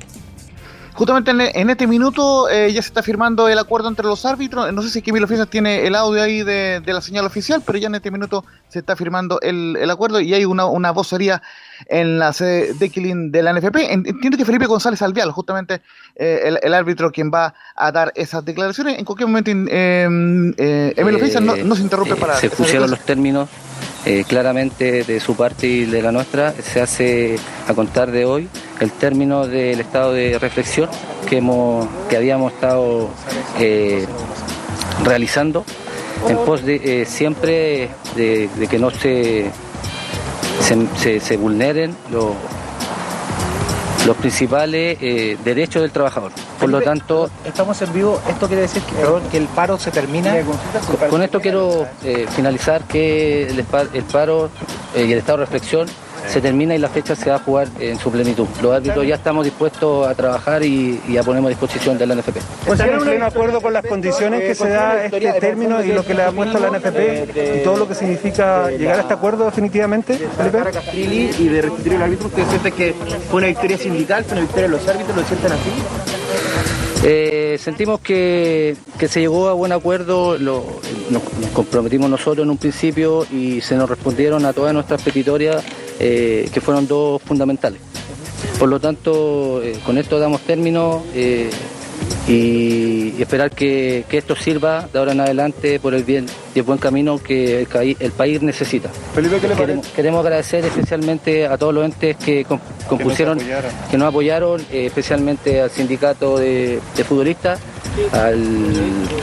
Justamente 0.93 1.31
en, 1.31 1.41
en 1.41 1.69
este 1.71 1.87
minuto 1.87 2.47
eh, 2.49 2.71
ya 2.71 2.81
se 2.81 2.89
está 2.89 3.01
firmando 3.01 3.47
el 3.47 3.57
acuerdo 3.57 3.87
entre 3.87 4.05
los 4.05 4.25
árbitros. 4.25 4.71
No 4.73 4.81
sé 4.83 4.89
si 4.89 5.01
Kimil 5.01 5.23
Oficial 5.23 5.47
tiene 5.47 5.87
el 5.87 5.95
audio 5.95 6.21
ahí 6.21 6.43
de, 6.43 6.81
de 6.81 6.93
la 6.93 7.01
señal 7.01 7.25
oficial, 7.25 7.63
pero 7.65 7.79
ya 7.79 7.87
en 7.87 7.95
este 7.95 8.11
minuto 8.11 8.45
se 8.69 8.79
está 8.79 8.95
firmando 8.95 9.39
el, 9.41 9.75
el 9.75 9.89
acuerdo 9.89 10.19
y 10.19 10.33
hay 10.35 10.45
una, 10.45 10.65
una 10.65 10.91
vocería 10.91 11.41
en 11.87 12.19
la 12.19 12.33
sede 12.33 12.73
de 12.73 12.89
Quilín 12.89 13.31
de 13.31 13.41
la 13.43 13.53
NFP. 13.53 13.91
En- 13.91 14.05
Entiendo 14.05 14.37
que 14.37 14.45
Felipe 14.45 14.65
González 14.65 15.01
Alvial, 15.01 15.31
justamente 15.31 15.81
eh, 16.15 16.41
el, 16.45 16.59
el 16.61 16.73
árbitro 16.73 17.11
quien 17.11 17.31
va 17.31 17.53
a 17.75 17.91
dar 17.91 18.11
esas 18.15 18.43
declaraciones. 18.45 18.99
En 18.99 19.05
cualquier 19.05 19.27
momento, 19.27 19.51
eh, 19.51 20.07
eh, 20.57 20.93
Emilio 20.95 21.19
Oficial 21.19 21.45
no, 21.45 21.55
no 21.55 21.75
se 21.75 21.81
interrumpe 21.81 22.13
eh, 22.13 22.17
para... 22.17 22.35
Se 22.37 22.49
pusieron 22.49 22.89
los 22.89 22.99
términos 23.01 23.49
eh, 24.05 24.23
claramente 24.27 25.03
de 25.03 25.19
su 25.19 25.35
parte 25.35 25.67
y 25.67 25.85
de 25.85 26.01
la 26.01 26.11
nuestra. 26.11 26.51
Se 26.53 26.81
hace 26.81 27.37
a 27.67 27.73
contar 27.73 28.11
de 28.11 28.25
hoy 28.25 28.49
el 28.79 28.91
término 28.91 29.47
del 29.47 29.79
estado 29.79 30.13
de 30.13 30.37
reflexión 30.39 30.89
que, 31.29 31.37
hemos, 31.37 31.87
que 32.09 32.17
habíamos 32.17 32.51
estado 32.53 33.09
realizando 35.03 35.65
en 36.27 36.37
pos 36.37 36.63
de 36.65 37.05
siempre 37.07 37.89
de, 38.15 38.49
de 38.57 38.67
que 38.67 38.79
no 38.79 38.89
se, 38.91 39.51
se, 40.61 40.87
se- 40.97 41.19
se 41.19 41.37
vulneren 41.37 41.95
los 42.11 42.31
los 44.05 44.17
principales 44.17 44.97
eh, 44.99 45.37
derechos 45.45 45.81
del 45.81 45.91
trabajador. 45.91 46.33
Por 46.59 46.69
lo 46.69 46.81
tanto, 46.81 47.29
Estamos 47.45 47.81
en 47.81 47.93
vivo, 47.93 48.19
esto 48.27 48.47
quiere 48.47 48.63
decir 48.63 48.81
que, 48.81 48.95
perdón, 48.95 49.23
que 49.31 49.37
el 49.37 49.45
paro 49.47 49.79
se 49.79 49.91
termina. 49.91 50.35
Con, 50.41 51.09
con 51.09 51.21
esto 51.23 51.39
quiero 51.39 51.87
eh, 52.03 52.25
finalizar 52.35 52.83
que 52.83 53.47
el 53.47 53.63
paro 54.03 54.49
eh, 54.93 55.05
y 55.07 55.11
el 55.13 55.19
estado 55.19 55.37
de 55.39 55.45
reflexión 55.45 55.87
se 56.27 56.41
termina 56.41 56.75
y 56.75 56.79
la 56.79 56.89
fecha 56.89 57.15
se 57.15 57.29
va 57.29 57.37
a 57.37 57.39
jugar 57.39 57.67
en 57.79 57.97
su 57.99 58.11
plenitud. 58.11 58.47
Los 58.61 58.75
árbitros 58.75 59.05
ya 59.05 59.15
estamos 59.15 59.45
dispuestos 59.45 60.07
a 60.07 60.15
trabajar 60.15 60.63
y, 60.63 61.01
y 61.07 61.17
a 61.17 61.23
ponemos 61.23 61.47
a 61.47 61.49
disposición 61.49 61.97
de 61.97 62.07
la 62.07 62.15
NFP. 62.15 62.37
¿Están 62.71 62.89
en 62.89 62.99
pleno 62.99 63.25
acuerdo 63.25 63.61
con 63.61 63.73
las 63.73 63.85
condiciones 63.85 64.41
que 64.41 64.55
se 64.55 64.69
da 64.69 65.05
este 65.05 65.33
término 65.33 65.83
y 65.83 65.91
lo 65.91 66.03
que 66.03 66.13
le 66.13 66.23
ha 66.23 66.31
puesto 66.31 66.59
la 66.59 66.69
NFP 66.69 67.59
y 67.59 67.63
todo 67.63 67.77
lo 67.77 67.87
que 67.87 67.95
significa 67.95 68.69
llegar 68.69 68.97
a 68.97 69.01
este 69.01 69.13
acuerdo 69.13 69.45
definitivamente? 69.45 70.17
Felipe? 70.17 70.63
Y 70.93 71.47
de 71.47 71.61
restituir 71.61 71.93
el 71.93 72.01
árbitro, 72.01 72.27
¿ustedes 72.27 72.47
sienten 72.49 72.73
que 72.73 72.93
fue 73.29 73.37
una 73.37 73.47
victoria 73.47 73.77
sindical, 73.77 74.23
fue 74.23 74.33
una 74.33 74.41
victoria 74.41 74.63
de 74.63 74.69
los 74.69 74.87
árbitros? 74.87 75.15
¿Lo 75.15 75.23
sienten 75.23 75.51
así? 75.51 76.82
Eh, 77.05 77.57
sentimos 77.59 77.99
que, 77.99 78.77
que 78.97 79.09
se 79.09 79.19
llegó 79.19 79.49
a 79.49 79.53
buen 79.53 79.73
acuerdo, 79.73 80.37
nos, 80.39 80.63
comprometimos 81.53 82.09
nosotros 82.09 82.45
en 82.45 82.49
un 82.49 82.57
principio 82.57 83.27
y 83.29 83.59
se 83.59 83.75
nos 83.75 83.89
respondieron 83.89 84.45
a 84.45 84.53
todas 84.53 84.73
nuestras 84.73 85.01
petitorias, 85.01 85.63
eh, 85.99 86.49
que 86.53 86.61
fueron 86.61 86.87
dos 86.87 87.21
fundamentales. 87.21 87.81
Por 88.57 88.69
lo 88.69 88.79
tanto, 88.79 89.61
eh, 89.61 89.77
con 89.85 89.97
esto 89.97 90.17
damos 90.17 90.41
término 90.41 91.03
y, 92.27 93.13
y 93.17 93.21
esperar 93.21 93.51
que, 93.51 94.05
que 94.09 94.17
esto 94.17 94.35
sirva 94.35 94.87
de 94.91 94.99
ahora 94.99 95.11
en 95.11 95.19
adelante 95.21 95.79
por 95.79 95.93
el 95.93 96.03
bien 96.03 96.25
y 96.55 96.59
el 96.59 96.63
buen 96.65 96.79
camino 96.79 97.17
que 97.17 97.61
el, 97.61 97.97
el 97.99 98.11
país 98.11 98.41
necesita. 98.41 98.89
queremos, 99.57 99.87
queremos 99.87 100.19
agradecer 100.25 100.65
especialmente 100.65 101.47
a 101.47 101.57
todos 101.57 101.73
los 101.73 101.85
entes 101.85 102.15
que 102.17 102.45
com- 102.45 102.59
compusieron, 102.87 103.39
apoyaron. 103.39 103.71
que 103.91 103.97
nos 103.97 104.07
apoyaron, 104.07 104.61
eh, 104.71 104.85
especialmente 104.87 105.61
al 105.61 105.69
sindicato 105.71 106.37
de, 106.37 106.79
de 106.95 107.03
futbolistas, 107.03 107.59
al, 108.11 108.43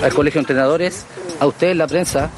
al 0.02 0.12
colegio 0.14 0.38
de 0.38 0.42
entrenadores, 0.42 1.04
a 1.40 1.46
ustedes, 1.46 1.76
la 1.76 1.86
prensa, 1.86 2.30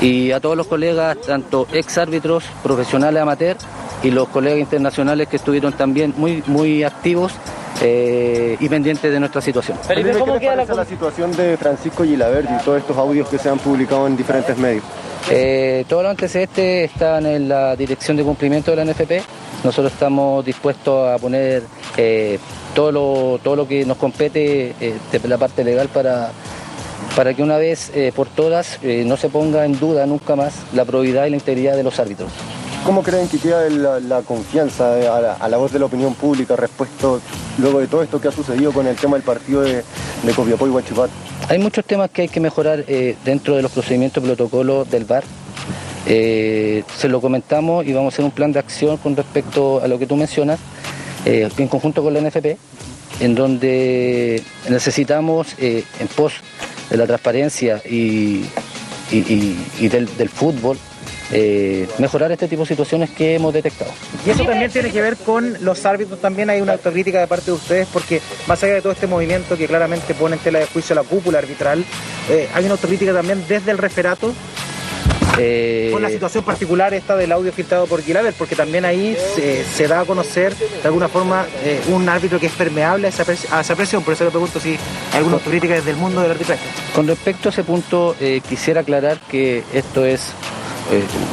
y 0.00 0.30
a 0.32 0.40
todos 0.40 0.56
los 0.56 0.66
colegas, 0.66 1.16
tanto 1.26 1.66
ex 1.72 1.96
árbitros, 1.96 2.44
profesionales, 2.62 3.22
amateur, 3.22 3.56
y 4.02 4.10
los 4.10 4.28
colegas 4.28 4.60
internacionales 4.60 5.28
que 5.28 5.36
estuvieron 5.36 5.72
también 5.72 6.14
muy, 6.16 6.42
muy 6.46 6.84
activos 6.84 7.32
eh, 7.82 8.56
y 8.58 8.68
pendientes 8.68 9.10
de 9.10 9.20
nuestra 9.20 9.40
situación. 9.40 9.78
Felipe, 9.78 10.12
¿qué 10.12 10.30
les 10.30 10.48
parece 10.48 10.74
la 10.74 10.84
situación 10.84 11.36
de 11.36 11.56
Francisco 11.56 12.04
Gilaverdi 12.04 12.54
y 12.54 12.64
todos 12.64 12.78
estos 12.78 12.96
audios 12.96 13.28
que 13.28 13.38
se 13.38 13.48
han 13.48 13.58
publicado 13.58 14.06
en 14.06 14.16
diferentes 14.16 14.56
medios? 14.58 14.84
Eh, 15.30 15.84
todos 15.88 16.04
los 16.04 16.10
antecedentes 16.10 16.90
están 16.92 17.26
en 17.26 17.48
la 17.48 17.74
dirección 17.74 18.16
de 18.16 18.22
cumplimiento 18.22 18.70
de 18.70 18.76
la 18.76 18.92
NFP. 18.92 19.22
Nosotros 19.64 19.92
estamos 19.92 20.44
dispuestos 20.44 21.08
a 21.08 21.18
poner 21.18 21.64
eh, 21.96 22.38
todo, 22.74 22.92
lo, 22.92 23.40
todo 23.42 23.56
lo 23.56 23.66
que 23.66 23.84
nos 23.84 23.96
compete 23.96 24.74
eh, 24.80 24.94
de 25.10 25.28
la 25.28 25.38
parte 25.38 25.64
legal 25.64 25.88
para, 25.88 26.30
para 27.16 27.32
que 27.32 27.42
una 27.42 27.56
vez 27.56 27.90
eh, 27.94 28.12
por 28.14 28.28
todas 28.28 28.78
eh, 28.82 29.04
no 29.06 29.16
se 29.16 29.30
ponga 29.30 29.64
en 29.64 29.78
duda 29.78 30.06
nunca 30.06 30.36
más 30.36 30.54
la 30.74 30.84
probidad 30.84 31.26
y 31.26 31.30
la 31.30 31.36
integridad 31.36 31.74
de 31.74 31.82
los 31.82 31.98
árbitros. 31.98 32.30
¿Cómo 32.86 33.02
creen 33.02 33.28
que 33.28 33.38
queda 33.38 33.68
la, 33.68 34.22
confianza 34.22 34.94
a 35.40 35.48
la, 35.48 35.56
voz 35.56 35.72
de 35.72 35.80
la 35.80 35.86
opinión 35.86 36.14
pública 36.14 36.54
respecto, 36.54 37.20
luego 37.58 37.80
de 37.80 37.88
todo 37.88 38.04
esto 38.04 38.20
que 38.20 38.28
ha 38.28 38.32
sucedido 38.32 38.70
con 38.70 38.86
el 38.86 38.94
tema 38.94 39.16
del 39.16 39.24
partido 39.24 39.62
de, 39.62 39.82
de 40.22 40.32
Copiapó 40.32 40.68
y 40.68 40.70
Huachipato? 40.70 41.10
Hay 41.48 41.58
muchos 41.58 41.84
temas 41.84 42.10
que 42.10 42.22
hay 42.22 42.28
que 42.28 42.38
mejorar 42.38 42.84
eh, 42.86 43.16
dentro 43.24 43.56
de 43.56 43.62
los 43.62 43.72
procedimientos 43.72 44.22
protocolos 44.22 44.88
del 44.88 45.04
VAR. 45.04 45.24
Eh, 46.06 46.84
se 46.96 47.08
lo 47.08 47.20
comentamos 47.20 47.84
y 47.84 47.92
vamos 47.92 48.12
a 48.12 48.14
hacer 48.14 48.24
un 48.24 48.30
plan 48.30 48.52
de 48.52 48.60
acción 48.60 48.98
con 48.98 49.16
respecto 49.16 49.82
a 49.82 49.88
lo 49.88 49.98
que 49.98 50.06
tú 50.06 50.14
mencionas, 50.14 50.60
eh, 51.24 51.48
en 51.58 51.66
conjunto 51.66 52.04
con 52.04 52.14
la 52.14 52.20
NFP, 52.20 52.56
en 53.18 53.34
donde 53.34 54.44
necesitamos, 54.68 55.56
en 55.58 56.08
pos 56.14 56.34
de 56.88 56.96
la 56.96 57.06
transparencia 57.08 57.82
y, 57.84 58.44
del 59.10 60.28
fútbol, 60.28 60.78
eh, 61.32 61.88
mejorar 61.98 62.30
este 62.32 62.48
tipo 62.48 62.62
de 62.62 62.68
situaciones 62.68 63.10
que 63.10 63.34
hemos 63.34 63.52
detectado. 63.52 63.90
Y 64.26 64.30
eso 64.30 64.44
también 64.44 64.70
tiene 64.70 64.90
que 64.90 65.00
ver 65.00 65.16
con 65.16 65.56
los 65.60 65.84
árbitros, 65.86 66.20
también 66.20 66.50
hay 66.50 66.60
una 66.60 66.72
autocrítica 66.72 67.20
de 67.20 67.26
parte 67.26 67.46
de 67.46 67.52
ustedes, 67.52 67.88
porque 67.92 68.20
más 68.46 68.62
allá 68.62 68.74
de 68.74 68.82
todo 68.82 68.92
este 68.92 69.06
movimiento 69.06 69.56
que 69.56 69.66
claramente 69.66 70.14
pone 70.14 70.36
en 70.36 70.42
tela 70.42 70.58
de 70.58 70.66
juicio 70.66 70.94
la 70.94 71.02
cúpula 71.02 71.38
arbitral, 71.38 71.84
eh, 72.30 72.48
hay 72.54 72.64
una 72.64 72.74
autocrítica 72.74 73.12
también 73.12 73.44
desde 73.48 73.70
el 73.70 73.78
referato 73.78 74.32
Eh, 75.38 75.90
con 75.92 76.00
la 76.00 76.08
situación 76.08 76.44
particular 76.44 76.94
esta 76.94 77.14
del 77.14 77.30
audio 77.30 77.52
filtrado 77.52 77.86
por 77.86 78.00
Gilaver, 78.00 78.32
porque 78.32 78.56
también 78.56 78.86
ahí 78.86 79.14
se, 79.34 79.64
se 79.64 79.86
da 79.86 80.00
a 80.00 80.04
conocer 80.06 80.54
de 80.56 80.86
alguna 80.88 81.08
forma 81.08 81.44
eh, 81.62 81.78
un 81.88 82.08
árbitro 82.08 82.40
que 82.40 82.46
es 82.46 82.52
permeable 82.52 83.06
a 83.06 83.10
esa, 83.10 83.22
pres- 83.26 83.46
a 83.50 83.60
esa 83.60 83.74
presión, 83.76 84.02
por 84.02 84.14
eso 84.14 84.24
le 84.24 84.30
pregunto 84.30 84.58
si 84.60 84.70
hay 84.70 85.18
alguna 85.18 85.36
autocrítica 85.36 85.74
desde 85.74 85.90
el 85.90 85.98
mundo 85.98 86.22
del 86.22 86.30
arbitraje. 86.30 86.64
Con 86.94 87.06
respecto 87.06 87.50
a 87.50 87.52
ese 87.52 87.64
punto, 87.64 88.16
eh, 88.18 88.40
quisiera 88.48 88.80
aclarar 88.80 89.18
que 89.30 89.62
esto 89.74 90.06
es 90.06 90.32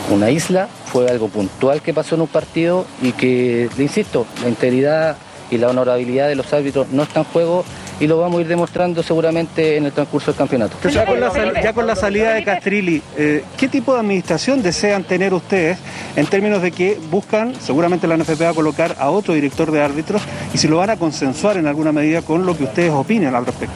una 0.09 0.29
isla, 0.29 0.67
fue 0.85 1.09
algo 1.09 1.27
puntual 1.29 1.81
que 1.81 1.93
pasó 1.93 2.15
en 2.15 2.21
un 2.21 2.27
partido 2.27 2.85
y 3.01 3.11
que, 3.11 3.69
le 3.77 3.83
insisto, 3.83 4.25
la 4.41 4.49
integridad 4.49 5.17
y 5.51 5.57
la 5.57 5.69
honorabilidad 5.69 6.27
de 6.27 6.35
los 6.35 6.51
árbitros 6.53 6.87
no 6.91 7.03
está 7.03 7.19
en 7.19 7.25
juego 7.25 7.63
y 7.99 8.07
lo 8.07 8.17
vamos 8.17 8.39
a 8.39 8.41
ir 8.41 8.47
demostrando 8.47 9.03
seguramente 9.03 9.77
en 9.77 9.85
el 9.85 9.91
transcurso 9.91 10.31
del 10.31 10.37
campeonato. 10.37 10.75
Ya 10.89 11.05
con 11.05 11.19
la, 11.19 11.29
sal- 11.31 11.53
ya 11.61 11.73
con 11.73 11.85
la 11.85 11.95
salida 11.95 12.33
de 12.33 12.43
Castrilli, 12.43 13.01
eh, 13.17 13.43
¿qué 13.55 13.67
tipo 13.67 13.93
de 13.93 13.99
administración 13.99 14.63
desean 14.63 15.03
tener 15.03 15.33
ustedes 15.33 15.77
en 16.15 16.25
términos 16.25 16.61
de 16.63 16.71
que 16.71 16.97
buscan, 17.11 17.53
seguramente 17.61 18.07
la 18.07 18.17
NFP 18.17 18.41
va 18.41 18.49
a 18.49 18.53
colocar 18.53 18.95
a 18.99 19.11
otro 19.11 19.35
director 19.35 19.71
de 19.71 19.81
árbitros 19.81 20.21
y 20.53 20.57
si 20.57 20.67
lo 20.67 20.77
van 20.77 20.89
a 20.89 20.97
consensuar 20.97 21.57
en 21.57 21.67
alguna 21.67 21.91
medida 21.91 22.23
con 22.23 22.45
lo 22.47 22.57
que 22.57 22.63
ustedes 22.63 22.91
opinen 22.91 23.35
al 23.35 23.45
respecto? 23.45 23.75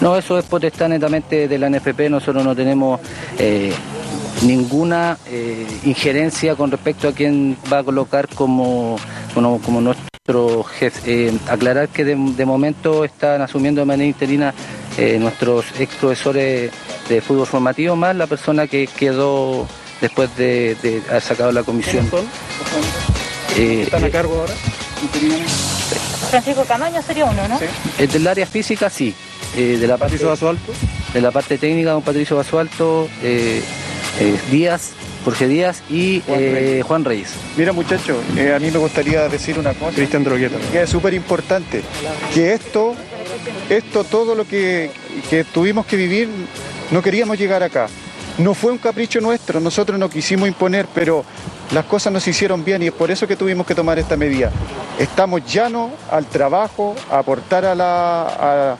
No, 0.00 0.16
eso 0.18 0.36
es 0.36 0.44
potestad 0.44 0.88
netamente 0.88 1.46
de 1.46 1.58
la 1.58 1.70
NFP, 1.70 2.10
nosotros 2.10 2.44
no 2.44 2.54
tenemos 2.56 3.00
eh, 3.38 3.72
ninguna 4.42 5.18
eh, 5.26 5.66
injerencia 5.84 6.54
con 6.56 6.70
respecto 6.70 7.08
a 7.08 7.12
quién 7.12 7.56
va 7.72 7.78
a 7.78 7.84
colocar 7.84 8.28
como, 8.28 8.96
como, 9.32 9.60
como 9.60 9.80
nuestro 9.80 10.64
jefe. 10.64 11.28
Eh, 11.28 11.32
aclarar 11.48 11.88
que 11.88 12.04
de, 12.04 12.16
de 12.16 12.44
momento 12.46 13.04
están 13.04 13.42
asumiendo 13.42 13.80
de 13.80 13.86
manera 13.86 14.08
interina 14.08 14.54
eh, 14.96 15.18
nuestros 15.18 15.66
ex 15.78 15.94
profesores 15.96 16.70
de 17.08 17.20
fútbol 17.20 17.46
formativo, 17.46 17.96
más 17.96 18.16
la 18.16 18.26
persona 18.26 18.66
que 18.66 18.86
quedó 18.86 19.66
después 20.00 20.34
de, 20.36 20.76
de 20.82 21.02
haber 21.08 21.22
sacado 21.22 21.52
la 21.52 21.62
comisión. 21.62 22.08
Eh, 23.56 23.82
¿Están 23.82 24.04
a 24.04 24.10
cargo 24.10 24.40
ahora? 24.40 24.54
Francisco 26.30 26.64
Camaño 26.64 27.02
sería 27.02 27.26
uno, 27.26 27.46
¿no? 27.46 27.58
Eh, 27.98 28.06
del 28.06 28.26
área 28.26 28.46
física, 28.46 28.88
sí. 28.90 29.14
Eh, 29.56 29.76
de 29.78 29.86
la 29.86 29.96
parte, 29.98 30.14
¿Patricio 30.14 30.28
Basualto? 30.28 30.72
De 31.12 31.20
la 31.20 31.30
parte 31.30 31.58
técnica, 31.58 31.92
don 31.92 32.02
Patricio 32.02 32.36
Basualto, 32.36 33.08
eh, 34.20 34.34
eh, 34.34 34.40
Díaz, 34.50 34.92
Jorge 35.24 35.48
Díaz 35.48 35.82
y 35.90 36.22
eh, 36.28 36.82
Juan 36.86 37.04
Reyes. 37.04 37.30
Mira 37.56 37.72
muchachos, 37.72 38.16
eh, 38.36 38.52
a 38.54 38.58
mí 38.58 38.70
me 38.70 38.78
gustaría 38.78 39.28
decir 39.28 39.58
una 39.58 39.72
cosa. 39.74 39.94
Cristian 39.96 40.24
Drogueta. 40.24 40.56
Que 40.72 40.82
es 40.82 40.90
súper 40.90 41.14
importante. 41.14 41.82
Que 42.32 42.52
esto, 42.52 42.94
esto, 43.68 44.04
todo 44.04 44.34
lo 44.34 44.46
que, 44.46 44.90
que 45.30 45.44
tuvimos 45.44 45.86
que 45.86 45.96
vivir, 45.96 46.28
no 46.90 47.02
queríamos 47.02 47.38
llegar 47.38 47.62
acá. 47.62 47.88
No 48.38 48.52
fue 48.52 48.72
un 48.72 48.78
capricho 48.78 49.20
nuestro, 49.20 49.60
nosotros 49.60 49.98
no 49.98 50.10
quisimos 50.10 50.48
imponer, 50.48 50.86
pero 50.92 51.24
las 51.72 51.84
cosas 51.84 52.12
nos 52.12 52.26
hicieron 52.26 52.64
bien 52.64 52.82
y 52.82 52.86
es 52.88 52.92
por 52.92 53.10
eso 53.12 53.28
que 53.28 53.36
tuvimos 53.36 53.64
que 53.66 53.74
tomar 53.76 53.96
esta 53.98 54.16
medida. 54.16 54.50
Estamos 54.98 55.44
llanos 55.46 55.92
al 56.10 56.26
trabajo, 56.26 56.96
a 57.10 57.18
aportar 57.18 57.64
a 57.64 57.74
la, 57.76 58.22
a- 58.22 58.76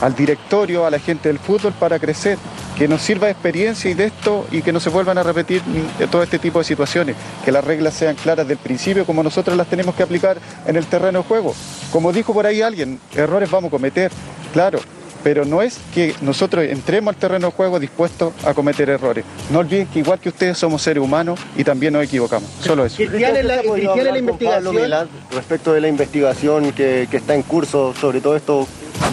al 0.00 0.14
directorio, 0.14 0.86
a 0.86 0.90
la 0.90 0.98
gente 0.98 1.28
del 1.28 1.38
fútbol 1.38 1.72
para 1.78 1.98
crecer, 1.98 2.38
que 2.78 2.88
nos 2.88 3.02
sirva 3.02 3.26
de 3.26 3.32
experiencia 3.32 3.90
y 3.90 3.94
de 3.94 4.04
esto 4.06 4.46
y 4.50 4.62
que 4.62 4.72
no 4.72 4.80
se 4.80 4.88
vuelvan 4.90 5.18
a 5.18 5.22
repetir 5.22 5.62
mm, 5.62 6.04
todo 6.10 6.22
este 6.22 6.38
tipo 6.38 6.58
de 6.58 6.64
situaciones, 6.64 7.16
que 7.44 7.52
las 7.52 7.62
reglas 7.64 7.94
sean 7.94 8.16
claras 8.16 8.48
del 8.48 8.56
principio 8.58 9.04
como 9.04 9.22
nosotros 9.22 9.56
las 9.56 9.66
tenemos 9.66 9.94
que 9.94 10.02
aplicar 10.02 10.38
en 10.66 10.76
el 10.76 10.86
terreno 10.86 11.18
de 11.20 11.24
juego. 11.28 11.54
Como 11.92 12.12
dijo 12.12 12.32
por 12.32 12.46
ahí 12.46 12.62
alguien, 12.62 12.98
errores 13.14 13.50
vamos 13.50 13.68
a 13.68 13.70
cometer, 13.72 14.10
claro, 14.52 14.78
pero 15.22 15.44
no 15.44 15.60
es 15.60 15.78
que 15.94 16.14
nosotros 16.22 16.64
entremos 16.64 17.12
al 17.14 17.20
terreno 17.20 17.48
de 17.48 17.52
juego 17.52 17.78
dispuestos 17.78 18.32
a 18.46 18.54
cometer 18.54 18.88
errores. 18.88 19.22
No 19.50 19.58
olviden 19.58 19.86
que 19.88 19.98
igual 19.98 20.18
que 20.18 20.30
ustedes 20.30 20.56
somos 20.56 20.80
seres 20.80 21.04
humanos 21.04 21.38
y 21.58 21.62
también 21.64 21.92
nos 21.92 22.02
equivocamos, 22.02 22.48
solo 22.64 22.86
eso. 22.86 22.96
Cristian, 22.96 23.34
la- 23.34 23.40
¿usted 23.40 23.58
ha 23.58 23.62
podido 23.62 23.92
Cristian 23.92 23.98
en 23.98 24.04
la 24.06 24.10
Pablo 24.12 24.18
investigación- 24.70 24.82
Milán 24.82 25.08
respecto 25.32 25.72
de 25.74 25.80
la 25.82 25.88
investigación 25.88 26.72
que, 26.72 27.06
que 27.10 27.18
está 27.18 27.34
en 27.34 27.42
curso 27.42 27.92
sobre 28.00 28.22
todo 28.22 28.34
esto 28.34 28.66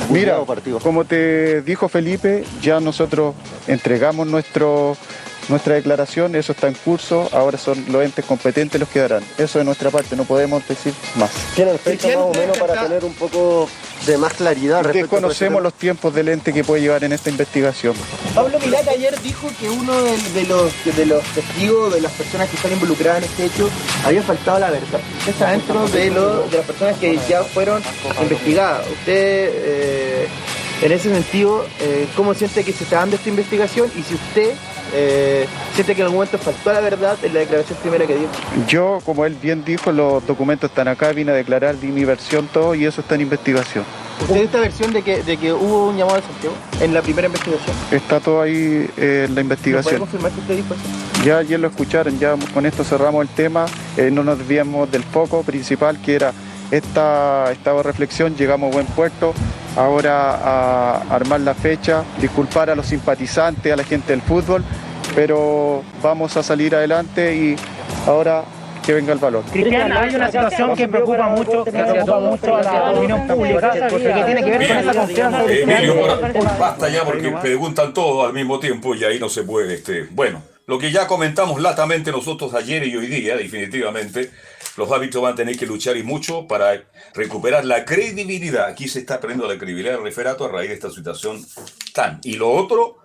Mira, 0.10 0.38
como 0.82 1.06
te 1.06 1.62
dijo 1.62 1.90
Felipe, 1.90 2.46
ya 2.62 2.80
nosotros 2.80 3.36
entregamos 3.68 4.28
nuestro, 4.28 4.96
nuestra 5.50 5.76
declaración, 5.76 6.36
eso 6.36 6.52
está 6.52 6.68
en 6.68 6.74
curso, 6.74 7.30
ahora 7.32 7.58
son 7.58 7.86
los 7.90 8.04
entes 8.04 8.26
competentes 8.26 8.80
los 8.80 8.90
que 8.90 9.00
darán. 9.00 9.24
Eso 9.38 9.60
de 9.60 9.66
nuestra 9.66 9.90
parte, 9.90 10.16
no 10.16 10.24
podemos 10.26 10.68
decir 10.68 10.94
más. 11.16 11.32
¿Tienen 11.56 11.78
fecha 11.80 12.08
más 12.10 12.18
o 12.18 12.34
menos 12.34 12.58
para 12.58 12.84
tener 12.84 13.06
un 13.06 13.14
poco 13.14 13.70
de 14.06 14.18
más 14.18 14.34
claridad 14.34 14.84
respecto 14.84 15.16
a 15.18 15.20
todo 15.20 15.30
Desconocemos 15.30 15.64
los 15.64 15.74
tiempos 15.74 16.14
del 16.14 16.28
ente 16.30 16.54
que 16.54 16.64
puede 16.64 16.82
llevar 16.82 17.04
en 17.04 17.14
esta 17.14 17.30
investigación. 17.30 17.96
Pablo 18.36 18.60
Milat 18.60 18.88
ayer 18.90 19.20
dijo 19.22 19.50
que 19.60 19.70
uno 19.70 20.04
de, 20.04 20.18
de 20.34 20.44
los, 20.46 20.72
de 20.96 21.06
los 21.06 21.24
testigos, 21.34 21.94
de 21.94 22.02
las 22.02 22.12
personas 22.12 22.50
que 22.50 22.56
están 22.58 22.72
involucradas 22.74 23.20
en 23.24 23.30
este 23.30 23.46
hecho, 23.46 23.70
había 24.06 24.22
faltado 24.22 24.60
la 24.60 24.70
verdad. 24.70 25.00
Usted 25.20 25.32
está 25.32 25.52
dentro 25.52 25.88
de, 25.88 26.12
lo- 26.12 26.48
de 26.48 26.58
las 26.58 26.66
personas 26.66 26.98
que 26.98 27.18
ya 27.28 27.44
fueron 27.44 27.82
investigadas. 28.22 28.86
Usted, 28.92 29.52
eh, 29.54 30.28
en 30.82 30.92
ese 30.92 31.10
sentido, 31.10 31.66
eh, 31.80 32.08
¿cómo 32.16 32.34
siente 32.36 32.64
que 32.64 32.72
se 32.74 32.84
está 32.84 32.98
dando 32.98 33.16
esta 33.16 33.30
investigación? 33.30 33.92
Y 33.98 34.04
si 34.04 34.14
usted 34.14 34.52
eh, 34.94 35.46
siente 35.74 35.96
que 35.96 36.02
en 36.02 36.06
algún 36.06 36.18
momento 36.18 36.38
faltó 36.38 36.70
a 36.70 36.74
la 36.74 36.80
verdad 36.80 37.18
en 37.24 37.34
la 37.34 37.40
declaración 37.42 37.78
primera 37.80 38.06
que 38.06 38.16
dio. 38.16 38.28
Yo, 38.68 39.00
como 39.06 39.26
él 39.26 39.36
bien 39.42 39.64
dijo, 39.64 39.92
los 39.92 40.26
documentos 40.26 40.70
están 40.70 40.88
acá, 40.88 41.12
vine 41.12 41.32
a 41.32 41.36
declarar, 41.36 41.80
di 41.80 41.88
mi 41.88 42.06
versión, 42.06 42.48
todo, 42.48 42.76
y 42.76 42.86
eso 42.86 43.02
está 43.02 43.16
en 43.16 43.22
investigación. 43.22 43.84
¿Usted 44.22 44.38
esta 44.38 44.60
versión 44.60 44.94
de 44.94 45.04
que, 45.04 45.22
de 45.22 45.38
que 45.38 45.54
hubo 45.54 45.90
un 45.90 45.98
llamado 45.98 46.18
de 46.18 46.24
Santiago 46.24 46.56
en 46.82 46.94
la 46.94 47.02
primera 47.04 47.28
investigación? 47.28 47.76
Está 47.92 48.20
todo 48.20 48.42
ahí 48.42 48.90
eh, 48.98 48.98
en 48.98 49.04
la 49.04 49.28
¿Me 49.28 49.28
puede 49.28 49.42
investigación. 49.42 50.00
confirmar 50.00 50.32
que 50.32 50.40
usted 50.40 50.56
dijo 50.56 50.74
eso? 50.74 51.24
Ya 51.24 51.38
ayer 51.38 51.60
lo 51.60 51.68
escucharon, 51.68 52.18
ya 52.18 52.36
con 52.54 52.66
esto 52.66 52.84
cerramos 52.84 53.22
el 53.22 53.30
tema, 53.30 53.68
eh, 53.96 54.10
no 54.12 54.24
nos 54.24 54.40
desviamos 54.40 54.90
del 54.92 55.04
foco 55.04 55.44
principal 55.44 56.00
que 56.02 56.16
era 56.16 56.34
esta 56.72 57.52
estado 57.52 57.78
de 57.78 57.84
reflexión, 57.84 58.36
llegamos 58.36 58.72
a 58.72 58.74
buen 58.74 58.88
puerto, 58.88 59.34
ahora 59.78 60.32
a 60.36 61.02
armar 61.16 61.40
la 61.42 61.54
fecha, 61.54 62.04
disculpar 62.20 62.70
a 62.70 62.76
los 62.76 62.88
simpatizantes, 62.88 63.72
a 63.72 63.76
la 63.76 63.84
gente 63.84 64.12
del 64.12 64.22
fútbol, 64.22 64.64
pero 65.16 65.84
vamos 66.02 66.36
a 66.38 66.44
salir 66.44 66.76
adelante 66.76 67.36
y 67.36 67.56
ahora 68.08 68.44
que 68.86 68.94
venga 68.94 69.12
el 69.14 69.20
valor. 69.20 69.44
Cristian, 69.52 69.92
hay 69.92 70.16
una 70.16 70.28
situación 70.32 70.74
que 70.76 70.88
preocupa 70.88 71.28
mucho, 71.30 71.64
que 71.66 71.72
preocupa 71.72 72.20
mucho 72.20 72.56
a 72.56 72.64
la 72.64 72.92
opinión 72.92 73.28
pública, 73.28 73.72
que 73.72 73.90
tiene 74.26 74.44
que 74.44 74.50
ver 74.50 74.68
con 74.68 74.78
esa 74.78 74.94
confianza 74.94 75.44
Emilio, 75.46 75.96
por- 76.00 76.58
basta 76.58 76.90
ya 76.90 77.04
porque 77.04 77.30
preguntan 77.42 77.94
todo 77.94 78.26
al 78.26 78.34
mismo 78.34 78.60
tiempo 78.60 78.96
y 78.96 79.04
ahí 79.04 79.20
no 79.20 79.28
se 79.30 79.44
puede. 79.44 79.74
Este. 79.76 80.08
Bueno, 80.12 80.42
lo 80.68 80.78
que 80.78 80.92
ya 80.92 81.08
comentamos 81.08 81.62
latamente 81.62 82.12
nosotros 82.12 82.54
ayer 82.54 82.86
y 82.86 82.96
hoy 82.96 83.08
día, 83.08 83.38
definitivamente, 83.38 84.32
los 84.76 84.92
hábitos 84.92 85.22
van 85.22 85.34
a 85.34 85.36
tener 85.36 85.58
que 85.58 85.66
luchar 85.66 85.96
y 85.96 86.04
mucho 86.04 86.46
para 86.46 86.84
recuperar 87.14 87.64
la 87.64 87.86
credibilidad. 87.86 88.68
Aquí 88.68 88.90
se 88.90 89.00
está 89.00 89.22
perdiendo 89.22 89.48
la 89.48 89.58
credibilidad 89.58 89.94
del 89.94 90.04
referato 90.04 90.44
a 90.44 90.50
raíz 90.50 90.68
de 90.68 90.76
esta 90.76 90.92
situación 90.92 91.44
tan. 91.94 92.20
Y 92.24 92.34
lo 92.34 92.52
otro, 92.52 92.98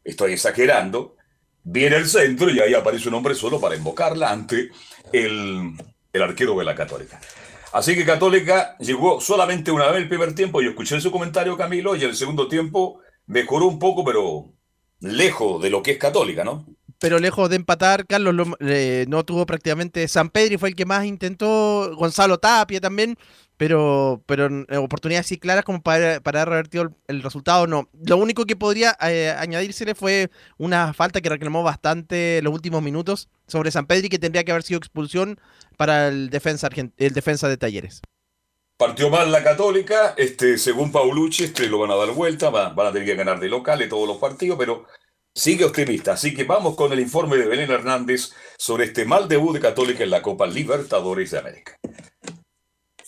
Estoy 0.04 0.32
exagerando. 0.34 1.16
Viene 1.64 1.96
el 1.96 2.06
centro 2.06 2.48
y 2.50 2.60
ahí 2.60 2.74
aparece 2.74 3.08
un 3.08 3.14
hombre 3.14 3.34
solo 3.34 3.58
para 3.60 3.76
invocarla 3.76 4.30
ante 4.30 4.70
el, 5.12 5.72
el 6.12 6.22
arquero 6.22 6.58
de 6.58 6.64
la 6.64 6.74
Católica. 6.74 7.20
Así 7.72 7.94
que 7.94 8.04
Católica 8.04 8.76
llegó 8.78 9.20
solamente 9.20 9.70
una 9.70 9.86
vez 9.88 10.02
el 10.02 10.08
primer 10.08 10.34
tiempo. 10.34 10.60
Yo 10.62 10.70
escuché 10.70 11.00
su 11.00 11.10
comentario, 11.10 11.56
Camilo, 11.56 11.94
y 11.96 12.04
el 12.04 12.14
segundo 12.16 12.48
tiempo 12.48 13.00
mejoró 13.26 13.66
un 13.66 13.78
poco, 13.78 14.04
pero 14.04 14.52
lejos 15.00 15.62
de 15.62 15.70
lo 15.70 15.82
que 15.82 15.92
es 15.92 15.98
Católica, 15.98 16.44
¿no? 16.44 16.66
pero 17.00 17.20
lejos 17.20 17.48
de 17.48 17.54
empatar, 17.54 18.06
Carlos 18.08 18.34
lo- 18.34 18.56
eh, 18.58 19.04
no 19.08 19.24
tuvo 19.24 19.46
prácticamente. 19.46 20.08
San 20.08 20.30
Pedri 20.30 20.56
fue 20.58 20.70
el 20.70 20.74
que 20.74 20.84
más 20.84 21.04
intentó, 21.06 21.94
Gonzalo 21.94 22.38
Tapia 22.38 22.80
también, 22.80 23.16
pero, 23.58 24.22
pero 24.24 24.46
en 24.46 24.66
oportunidades 24.76 25.26
así 25.26 25.36
claras 25.36 25.64
como 25.64 25.82
para, 25.82 26.20
para 26.20 26.42
haber 26.42 26.50
revertido 26.50 26.94
el, 27.08 27.22
resultado, 27.22 27.66
no. 27.66 27.90
Lo 28.06 28.16
único 28.16 28.46
que 28.46 28.56
podría 28.56 28.96
eh, 29.02 29.34
añadírsele 29.36 29.94
fue 29.94 30.30
una 30.56 30.94
falta 30.94 31.20
que 31.20 31.28
reclamó 31.28 31.62
bastante 31.64 32.40
los 32.42 32.54
últimos 32.54 32.82
minutos 32.82 33.28
sobre 33.48 33.72
San 33.72 33.86
Pedri, 33.86 34.08
que 34.08 34.20
tendría 34.20 34.44
que 34.44 34.52
haber 34.52 34.62
sido 34.62 34.78
expulsión 34.78 35.40
para 35.76 36.08
el 36.08 36.30
defensa, 36.30 36.68
el 36.96 37.12
defensa 37.12 37.48
de 37.48 37.56
Talleres. 37.56 38.00
Partió 38.78 39.10
mal 39.10 39.32
la 39.32 39.42
Católica, 39.42 40.14
este, 40.16 40.56
según 40.56 40.92
Paulucci, 40.92 41.44
este, 41.44 41.66
lo 41.66 41.80
van 41.80 41.90
a 41.90 41.96
dar 41.96 42.12
vuelta, 42.12 42.50
va- 42.50 42.68
van, 42.68 42.86
a 42.86 42.92
tener 42.92 43.08
que 43.08 43.16
ganar 43.16 43.40
de 43.40 43.48
locales 43.48 43.88
todos 43.88 44.06
los 44.06 44.18
partidos, 44.18 44.56
pero 44.56 44.86
sigue 45.34 45.64
optimista. 45.64 46.12
Así 46.12 46.32
que 46.32 46.44
vamos 46.44 46.76
con 46.76 46.92
el 46.92 47.00
informe 47.00 47.38
de 47.38 47.46
Belén 47.48 47.72
Hernández 47.72 48.32
sobre 48.56 48.84
este 48.84 49.04
mal 49.04 49.26
debut 49.26 49.54
de 49.54 49.60
Católica 49.60 50.04
en 50.04 50.10
la 50.10 50.22
Copa 50.22 50.46
Libertadores 50.46 51.32
de 51.32 51.38
América. 51.40 51.76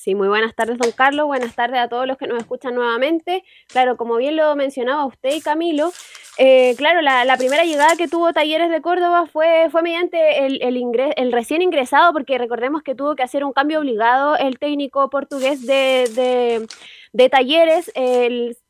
Sí, 0.03 0.15
muy 0.15 0.29
buenas 0.29 0.55
tardes, 0.55 0.79
don 0.79 0.93
Carlos. 0.93 1.27
Buenas 1.27 1.55
tardes 1.55 1.79
a 1.79 1.87
todos 1.87 2.07
los 2.07 2.17
que 2.17 2.27
nos 2.27 2.39
escuchan 2.39 2.75
nuevamente. 2.75 3.45
Claro, 3.69 3.99
como 3.99 4.17
bien 4.17 4.35
lo 4.35 4.57
mencionaba 4.57 5.05
usted 5.05 5.35
y 5.35 5.43
Camilo, 5.43 5.93
eh, 6.39 6.75
claro, 6.79 7.03
la, 7.03 7.37
primera 7.37 7.65
llegada 7.65 7.97
que 7.97 8.09
tuvo 8.09 8.33
Talleres 8.33 8.71
de 8.71 8.81
Córdoba 8.81 9.27
fue, 9.27 9.69
fue 9.71 9.83
mediante 9.83 10.47
el, 10.47 10.63
el, 10.63 10.79
ingres- 10.79 11.13
el 11.19 11.33
recién 11.33 11.61
ingresado, 11.61 12.15
porque 12.15 12.39
recordemos 12.39 12.83
que 12.83 12.95
tuvo 12.95 13.15
que 13.15 13.23
hacer 13.23 13.45
un 13.45 13.53
cambio 13.53 13.79
obligado 13.79 14.37
el 14.39 14.59
técnico 14.59 15.11
portugués 15.11 15.67
de, 15.67 16.09
de, 16.15 16.67
de 17.13 17.29
Talleres. 17.29 17.93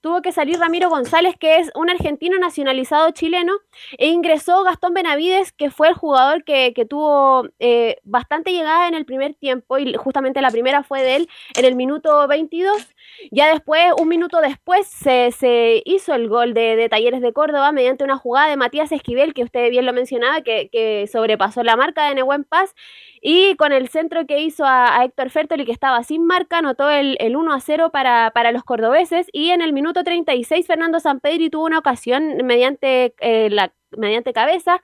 Tuvo 0.00 0.22
que 0.22 0.32
salir 0.32 0.58
Ramiro 0.58 0.88
González, 0.88 1.34
que 1.38 1.58
es 1.58 1.70
un 1.74 1.90
argentino 1.90 2.38
nacionalizado 2.38 3.10
chileno, 3.10 3.52
e 3.98 4.08
ingresó 4.08 4.64
Gastón 4.64 4.94
Benavides, 4.94 5.52
que 5.52 5.70
fue 5.70 5.88
el 5.88 5.94
jugador 5.94 6.44
que, 6.44 6.72
que 6.74 6.86
tuvo 6.86 7.46
eh, 7.58 7.98
bastante 8.02 8.52
llegada 8.52 8.88
en 8.88 8.94
el 8.94 9.04
primer 9.04 9.34
tiempo, 9.34 9.78
y 9.78 9.94
justamente 9.94 10.40
la 10.40 10.50
primera 10.50 10.82
fue 10.82 11.02
de 11.02 11.16
él 11.16 11.28
en 11.54 11.64
el 11.64 11.76
minuto 11.76 12.26
22. 12.28 12.88
Ya 13.30 13.48
después, 13.52 13.92
un 13.98 14.08
minuto 14.08 14.40
después, 14.40 14.86
se, 14.86 15.32
se 15.32 15.82
hizo 15.84 16.14
el 16.14 16.28
gol 16.28 16.54
de, 16.54 16.76
de 16.76 16.88
Talleres 16.88 17.20
de 17.20 17.32
Córdoba 17.32 17.72
mediante 17.72 18.04
una 18.04 18.16
jugada 18.16 18.48
de 18.48 18.56
Matías 18.56 18.92
Esquivel, 18.92 19.34
que 19.34 19.44
usted 19.44 19.70
bien 19.70 19.84
lo 19.84 19.92
mencionaba, 19.92 20.40
que, 20.40 20.70
que 20.70 21.06
sobrepasó 21.12 21.62
la 21.62 21.76
marca 21.76 22.08
de 22.08 22.14
Nehuen 22.14 22.44
Paz, 22.44 22.74
y 23.20 23.54
con 23.56 23.72
el 23.72 23.88
centro 23.88 24.26
que 24.26 24.40
hizo 24.40 24.64
a, 24.64 25.04
Héctor 25.04 25.30
Fertoli, 25.30 25.64
que 25.64 25.72
estaba 25.72 26.02
sin 26.02 26.26
marca, 26.26 26.58
anotó 26.58 26.90
el, 26.90 27.16
el 27.20 27.36
1 27.36 27.52
a 27.52 27.60
0 27.60 27.90
para, 27.92 28.30
para 28.32 28.52
los 28.52 28.64
cordobeses, 28.64 29.26
y 29.32 29.50
en 29.50 29.60
el 29.62 29.72
minuto 29.72 30.04
36 30.04 30.66
Fernando 30.66 31.00
Sampedri 31.00 31.50
tuvo 31.50 31.66
una 31.66 31.78
ocasión 31.78 32.36
mediante, 32.44 33.14
eh, 33.20 33.50
la, 33.50 33.72
mediante 33.96 34.32
cabeza, 34.32 34.82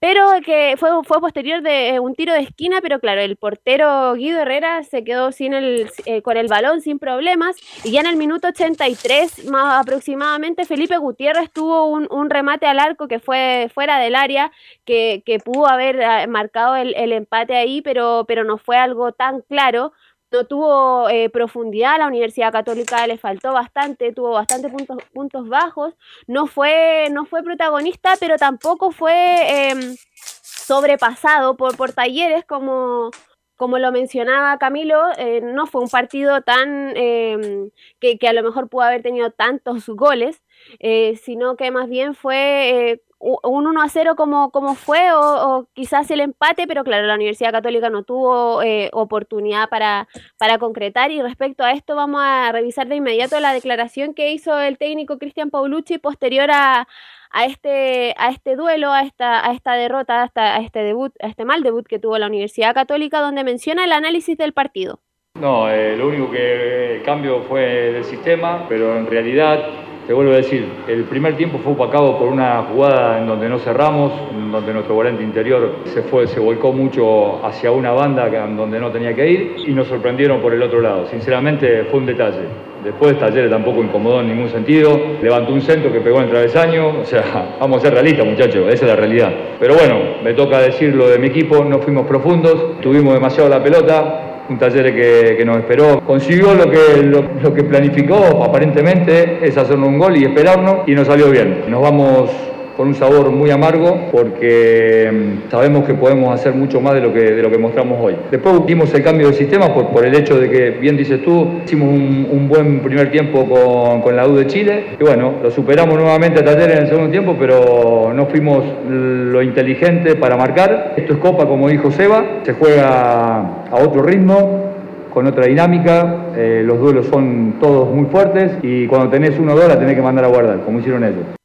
pero 0.00 0.28
que 0.44 0.74
fue, 0.78 0.90
fue 1.04 1.20
posterior 1.20 1.62
de 1.62 1.90
eh, 1.90 2.00
un 2.00 2.14
tiro 2.14 2.32
de 2.34 2.40
esquina, 2.40 2.80
pero 2.82 3.00
claro, 3.00 3.20
el 3.20 3.36
portero 3.36 4.14
Guido 4.14 4.40
Herrera 4.40 4.82
se 4.82 5.02
quedó 5.02 5.32
sin 5.32 5.54
el, 5.54 5.90
eh, 6.04 6.20
con 6.22 6.36
el 6.36 6.48
balón 6.48 6.80
sin 6.80 6.98
problemas, 6.98 7.56
y 7.84 7.92
ya 7.92 8.00
en 8.00 8.06
el 8.06 8.16
minuto 8.16 8.48
83 8.48 9.46
más 9.46 9.80
aproximadamente 9.80 10.64
Felipe 10.66 10.96
Gutiérrez 10.98 11.50
tuvo 11.52 11.86
un, 11.86 12.06
un 12.10 12.28
remate 12.30 12.66
al 12.66 12.78
arco 12.78 13.08
que 13.08 13.18
fue 13.18 13.70
fuera 13.72 13.98
del 13.98 14.14
área, 14.14 14.52
que, 14.84 15.22
que 15.24 15.38
pudo 15.38 15.66
haber 15.66 16.00
eh, 16.00 16.26
marcado 16.26 16.76
el, 16.76 16.94
el 16.96 17.12
empate 17.12 17.54
ahí, 17.56 17.80
pero, 17.80 18.24
pero 18.28 18.44
no 18.44 18.58
fue 18.58 18.76
algo 18.76 19.12
tan 19.12 19.40
claro 19.42 19.92
no 20.34 20.44
tuvo 20.44 21.08
eh, 21.08 21.30
profundidad, 21.30 21.98
la 21.98 22.08
Universidad 22.08 22.52
Católica 22.52 23.06
le 23.06 23.18
faltó 23.18 23.52
bastante, 23.52 24.12
tuvo 24.12 24.30
bastante 24.30 24.68
puntos, 24.68 24.98
puntos 25.12 25.48
bajos, 25.48 25.94
no 26.26 26.46
fue, 26.46 27.08
no 27.12 27.24
fue 27.24 27.42
protagonista, 27.44 28.14
pero 28.18 28.36
tampoco 28.36 28.90
fue 28.90 29.70
eh, 29.70 29.96
sobrepasado 30.42 31.56
por, 31.56 31.76
por 31.76 31.92
talleres 31.92 32.44
como, 32.44 33.10
como 33.56 33.78
lo 33.78 33.92
mencionaba 33.92 34.58
Camilo, 34.58 35.00
eh, 35.18 35.40
no 35.40 35.66
fue 35.66 35.82
un 35.82 35.88
partido 35.88 36.42
tan 36.42 36.92
eh, 36.96 37.70
que, 38.00 38.18
que, 38.18 38.28
a 38.28 38.32
lo 38.32 38.42
mejor 38.42 38.68
pudo 38.68 38.82
haber 38.82 39.02
tenido 39.02 39.30
tantos 39.30 39.86
goles, 39.86 40.42
eh, 40.80 41.16
sino 41.22 41.56
que 41.56 41.70
más 41.70 41.88
bien 41.88 42.14
fue 42.14 42.90
eh, 42.90 43.02
un 43.24 43.66
1 43.66 43.82
a 43.82 43.88
0 43.88 44.16
como, 44.16 44.50
como 44.50 44.74
fue, 44.74 45.12
o, 45.12 45.66
quizás 45.72 46.10
el 46.10 46.20
empate, 46.20 46.66
pero 46.66 46.84
claro, 46.84 47.06
la 47.06 47.14
Universidad 47.14 47.52
Católica 47.52 47.88
no 47.88 48.02
tuvo 48.02 48.62
eh, 48.62 48.90
oportunidad 48.92 49.68
para, 49.68 50.08
para 50.38 50.58
concretar. 50.58 51.10
Y 51.10 51.22
respecto 51.22 51.64
a 51.64 51.72
esto, 51.72 51.96
vamos 51.96 52.20
a 52.22 52.52
revisar 52.52 52.86
de 52.86 52.96
inmediato 52.96 53.40
la 53.40 53.54
declaración 53.54 54.14
que 54.14 54.32
hizo 54.32 54.60
el 54.60 54.76
técnico 54.76 55.18
Cristian 55.18 55.50
Paulucci 55.50 55.98
posterior 55.98 56.50
a, 56.50 56.86
a 57.30 57.44
este, 57.46 58.14
a 58.18 58.28
este 58.28 58.56
duelo, 58.56 58.92
a 58.92 59.02
esta, 59.02 59.48
a 59.48 59.52
esta 59.52 59.74
derrota, 59.74 60.22
a, 60.22 60.26
esta, 60.26 60.56
a 60.56 60.60
este 60.60 60.80
debut, 60.80 61.12
a 61.22 61.28
este 61.28 61.44
mal 61.44 61.62
debut 61.62 61.86
que 61.86 61.98
tuvo 61.98 62.18
la 62.18 62.26
Universidad 62.26 62.74
Católica, 62.74 63.20
donde 63.20 63.42
menciona 63.42 63.84
el 63.84 63.92
análisis 63.92 64.36
del 64.36 64.52
partido. 64.52 65.00
No, 65.40 65.68
eh, 65.68 65.96
lo 65.96 66.08
único 66.08 66.30
que 66.30 66.96
el 66.96 67.02
cambio 67.02 67.42
fue 67.42 67.62
del 67.92 68.04
sistema, 68.04 68.66
pero 68.68 68.96
en 68.96 69.06
realidad 69.06 69.83
Te 70.06 70.12
vuelvo 70.12 70.32
a 70.32 70.36
decir, 70.36 70.68
el 70.86 71.04
primer 71.04 71.34
tiempo 71.34 71.56
fue 71.64 71.72
opacado 71.72 72.18
por 72.18 72.28
una 72.28 72.64
jugada 72.64 73.18
en 73.18 73.26
donde 73.26 73.48
no 73.48 73.58
cerramos, 73.58 74.12
en 74.36 74.52
donde 74.52 74.74
nuestro 74.74 74.94
volante 74.94 75.22
interior 75.22 75.76
se 75.86 76.02
fue, 76.02 76.26
se 76.26 76.40
volcó 76.40 76.74
mucho 76.74 77.42
hacia 77.42 77.70
una 77.70 77.90
banda 77.92 78.26
en 78.26 78.54
donde 78.54 78.78
no 78.78 78.90
tenía 78.90 79.14
que 79.14 79.30
ir 79.30 79.56
y 79.66 79.72
nos 79.72 79.88
sorprendieron 79.88 80.42
por 80.42 80.52
el 80.52 80.62
otro 80.62 80.82
lado. 80.82 81.06
Sinceramente 81.06 81.84
fue 81.84 82.00
un 82.00 82.06
detalle. 82.06 82.42
Después 82.84 83.18
Talleres 83.18 83.50
tampoco 83.50 83.82
incomodó 83.82 84.20
en 84.20 84.28
ningún 84.28 84.50
sentido, 84.50 85.00
levantó 85.22 85.54
un 85.54 85.62
centro 85.62 85.90
que 85.90 86.00
pegó 86.00 86.18
en 86.18 86.24
el 86.24 86.30
travesaño, 86.30 87.00
o 87.00 87.04
sea, 87.06 87.56
vamos 87.60 87.78
a 87.78 87.80
ser 87.80 87.94
realistas 87.94 88.26
muchachos, 88.26 88.66
esa 88.68 88.84
es 88.84 88.90
la 88.90 88.96
realidad. 88.96 89.32
Pero 89.58 89.74
bueno, 89.74 89.96
me 90.22 90.34
toca 90.34 90.60
decir 90.60 90.94
lo 90.94 91.08
de 91.08 91.18
mi 91.18 91.28
equipo, 91.28 91.64
no 91.64 91.78
fuimos 91.78 92.06
profundos, 92.06 92.78
tuvimos 92.82 93.14
demasiado 93.14 93.48
la 93.48 93.62
pelota, 93.62 94.33
un 94.48 94.58
taller 94.58 94.94
que, 94.94 95.36
que 95.38 95.44
nos 95.44 95.58
esperó, 95.58 96.00
consiguió 96.00 96.54
lo 96.54 96.70
que, 96.70 97.02
lo, 97.02 97.54
que 97.54 97.64
planificó 97.64 98.44
aparentemente, 98.44 99.38
es 99.42 99.56
hacernos 99.56 99.88
un 99.88 99.98
gol 99.98 100.16
y 100.16 100.24
esperarnos, 100.24 100.86
y 100.86 100.94
nos 100.94 101.06
salió 101.06 101.30
bien. 101.30 101.64
Nos 101.68 101.80
vamos 101.82 102.30
con 102.76 102.88
un 102.88 102.94
sabor 102.94 103.30
muy 103.30 103.50
amargo 103.50 104.08
porque 104.10 105.10
mm, 105.12 105.50
sabemos 105.50 105.84
que 105.84 105.94
podemos 105.94 106.34
hacer 106.34 106.54
mucho 106.54 106.80
más 106.80 106.94
de 106.94 107.00
lo 107.00 107.12
que, 107.12 107.20
de 107.20 107.42
lo 107.42 107.50
que 107.50 107.58
mostramos 107.58 107.98
hoy. 108.00 108.16
Después 108.30 108.66
dimos 108.66 108.92
el 108.94 109.02
cambio 109.02 109.28
de 109.28 109.34
sistema 109.34 109.72
por, 109.72 109.88
por 109.88 110.04
el 110.04 110.14
hecho 110.14 110.38
de 110.38 110.50
que, 110.50 110.70
bien 110.70 110.96
dices 110.96 111.22
tú, 111.22 111.60
hicimos 111.64 111.88
un, 111.88 112.28
un 112.30 112.48
buen 112.48 112.80
primer 112.80 113.10
tiempo 113.10 113.48
con, 113.48 114.02
con 114.02 114.16
la 114.16 114.26
U 114.26 114.34
de 114.34 114.46
Chile 114.46 114.84
y 114.98 115.04
bueno, 115.04 115.34
lo 115.42 115.50
superamos 115.50 115.96
nuevamente 115.96 116.40
a 116.40 116.44
Talleres 116.44 116.76
en 116.76 116.82
el 116.82 116.88
segundo 116.88 117.10
tiempo, 117.10 117.36
pero 117.38 118.12
no 118.14 118.26
fuimos 118.26 118.64
lo 118.88 119.42
inteligente 119.42 120.16
para 120.16 120.36
marcar. 120.36 120.94
Esto 120.96 121.14
es 121.14 121.18
Copa, 121.18 121.46
como 121.46 121.68
dijo 121.68 121.90
Seba, 121.90 122.24
se 122.42 122.52
juega 122.52 123.64
a 123.70 123.76
otro 123.76 124.02
ritmo, 124.02 124.72
con 125.12 125.26
otra 125.26 125.46
dinámica, 125.46 126.26
eh, 126.36 126.62
los 126.66 126.80
duelos 126.80 127.06
son 127.06 127.54
todos 127.60 127.94
muy 127.94 128.06
fuertes 128.06 128.52
y 128.62 128.86
cuando 128.88 129.08
tenés 129.10 129.38
uno 129.38 129.54
o 129.54 129.56
dos 129.56 129.68
la 129.68 129.78
tenés 129.78 129.94
que 129.94 130.02
mandar 130.02 130.24
a 130.24 130.28
guardar, 130.28 130.60
como 130.64 130.80
hicieron 130.80 131.04
ellos. 131.04 131.43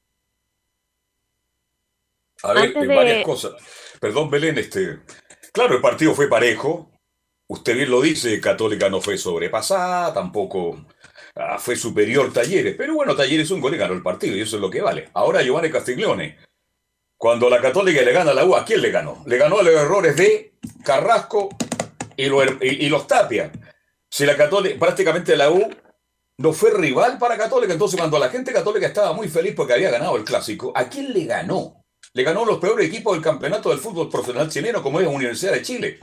A 2.44 2.54
ver, 2.54 2.74
de- 2.74 2.96
varias 2.96 3.26
cosas. 3.26 3.54
Perdón, 4.00 4.30
Belén, 4.30 4.58
este. 4.58 5.00
Claro, 5.52 5.76
el 5.76 5.82
partido 5.82 6.14
fue 6.14 6.28
parejo. 6.30 6.92
Usted 7.48 7.76
bien 7.76 7.90
lo 7.90 8.02
dice, 8.02 8.40
Católica 8.40 8.90
no 8.90 9.02
fue 9.02 9.18
sobrepasada, 9.18 10.14
tampoco 10.14 10.86
ah, 11.36 11.58
fue 11.58 11.76
superior 11.76 12.32
Talleres. 12.32 12.76
Pero 12.78 12.94
bueno, 12.94 13.16
Talleres 13.16 13.50
un 13.52 13.60
gol 13.60 13.74
y 13.74 13.78
ganó 13.78 13.94
el 13.94 14.04
partido, 14.04 14.36
y 14.36 14.42
eso 14.42 14.56
es 14.58 14.62
lo 14.62 14.70
que 14.70 14.82
vale. 14.82 15.10
Ahora 15.14 15.42
Giovanni 15.42 15.72
Castiglione. 15.72 16.38
Cuando 17.18 17.50
la 17.50 17.60
Católica 17.60 18.02
le 18.02 18.14
gana 18.14 18.32
a 18.32 18.34
la 18.34 18.46
U, 18.46 18.56
¿a 18.56 18.64
quién 18.64 18.82
le 18.82 18.92
ganó? 18.92 19.24
Le 19.26 19.38
ganó 19.38 19.60
a 19.60 19.64
los 19.64 19.74
errores 19.74 20.16
de 20.16 20.54
Carrasco 20.86 21.50
y, 22.16 22.28
lo- 22.28 22.44
y- 22.46 22.86
y 22.86 22.90
los 22.90 23.08
Tapia. 23.08 23.52
Si 24.10 24.26
la 24.26 24.38
Católica, 24.38 24.80
prácticamente 24.80 25.36
la 25.36 25.50
U 25.50 25.70
no 26.38 26.54
fue 26.54 26.72
rival 26.72 27.18
para 27.18 27.36
Católica, 27.36 27.74
entonces 27.74 28.00
cuando 28.00 28.18
la 28.20 28.30
gente 28.30 28.54
católica 28.54 28.88
estaba 28.88 29.12
muy 29.12 29.28
feliz 29.28 29.54
porque 29.56 29.74
había 29.74 29.92
ganado 29.92 30.16
el 30.16 30.24
clásico, 30.24 30.72
¿a 30.74 30.88
quién 30.88 31.12
le 31.14 31.26
ganó? 31.26 31.79
Le 32.14 32.24
ganó 32.24 32.46
los 32.46 32.58
peores 32.58 32.88
equipos 32.88 33.14
del 33.14 33.24
campeonato 33.24 33.70
del 33.70 33.80
fútbol 33.80 34.10
profesional 34.10 34.50
chileno, 34.50 34.82
como 34.82 35.00
es 35.00 35.06
la 35.06 35.12
Universidad 35.12 35.54
de 35.54 35.62
Chile. 35.62 36.00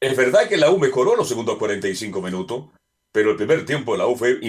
Es 0.00 0.16
verdad 0.16 0.48
que 0.48 0.56
la 0.56 0.70
U 0.70 0.78
mejoró 0.78 1.16
los 1.16 1.28
segundos 1.28 1.58
45 1.58 2.22
minutos, 2.22 2.66
pero 3.12 3.32
el 3.32 3.36
primer 3.36 3.66
tiempo 3.66 3.92
de 3.92 3.98
la 3.98 4.06
U 4.06 4.16
fue 4.16 4.40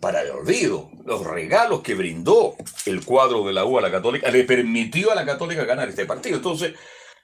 para 0.00 0.22
el 0.22 0.30
olvido. 0.30 0.90
Los 1.04 1.24
regalos 1.26 1.80
que 1.80 1.94
brindó 1.94 2.54
el 2.86 3.04
cuadro 3.04 3.44
de 3.44 3.52
la 3.52 3.64
U 3.64 3.78
a 3.78 3.82
la 3.82 3.90
Católica 3.90 4.30
le 4.30 4.44
permitió 4.44 5.10
a 5.10 5.14
la 5.14 5.24
Católica 5.24 5.64
ganar 5.64 5.88
este 5.88 6.06
partido. 6.06 6.36
Entonces, 6.36 6.74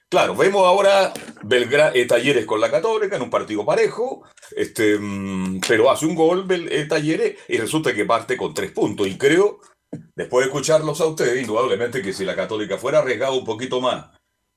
claro, 0.09 0.35
vemos 0.35 0.65
ahora 0.65 1.13
Belgra 1.43 1.91
eh, 1.93 2.05
Talleres 2.05 2.45
con 2.45 2.59
la 2.59 2.71
Católica 2.71 3.15
en 3.15 3.21
un 3.21 3.29
partido 3.29 3.65
parejo, 3.65 4.23
este, 4.55 4.97
mm, 4.99 5.61
pero 5.67 5.89
hace 5.91 6.05
un 6.05 6.15
gol 6.15 6.45
eh, 6.49 6.85
Talleres 6.87 7.37
y 7.47 7.57
resulta 7.57 7.93
que 7.93 8.05
parte 8.05 8.37
con 8.37 8.53
tres 8.53 8.71
puntos. 8.71 9.07
Y 9.07 9.17
creo, 9.17 9.59
después 10.15 10.45
de 10.45 10.51
escucharlos 10.51 10.99
a 11.01 11.05
ustedes, 11.05 11.41
indudablemente 11.41 12.01
que 12.01 12.13
si 12.13 12.25
la 12.25 12.35
Católica 12.35 12.77
fuera 12.77 12.99
arriesgado 12.99 13.35
un 13.35 13.45
poquito 13.45 13.81
más, 13.81 14.07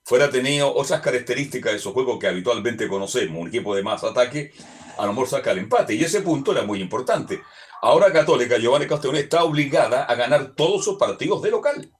fuera 0.04 0.30
tenido 0.30 0.74
otras 0.74 1.00
características 1.00 1.72
de 1.72 1.78
esos 1.78 1.92
juegos 1.92 2.18
que 2.18 2.28
habitualmente 2.28 2.88
conocemos, 2.88 3.40
un 3.40 3.48
equipo 3.48 3.74
de 3.74 3.82
más 3.82 4.04
ataque, 4.04 4.52
a 4.98 5.04
lo 5.04 5.12
mejor 5.12 5.28
saca 5.28 5.50
el 5.50 5.58
empate. 5.58 5.94
Y 5.94 6.04
ese 6.04 6.22
punto 6.22 6.52
era 6.52 6.62
muy 6.62 6.80
importante. 6.80 7.42
Ahora 7.82 8.12
Católica, 8.12 8.58
Giovanni 8.58 8.86
Castellón, 8.86 9.16
está 9.16 9.44
obligada 9.44 10.04
a 10.04 10.14
ganar 10.14 10.54
todos 10.54 10.84
sus 10.84 10.96
partidos 10.96 11.42
de 11.42 11.50
local. 11.50 11.92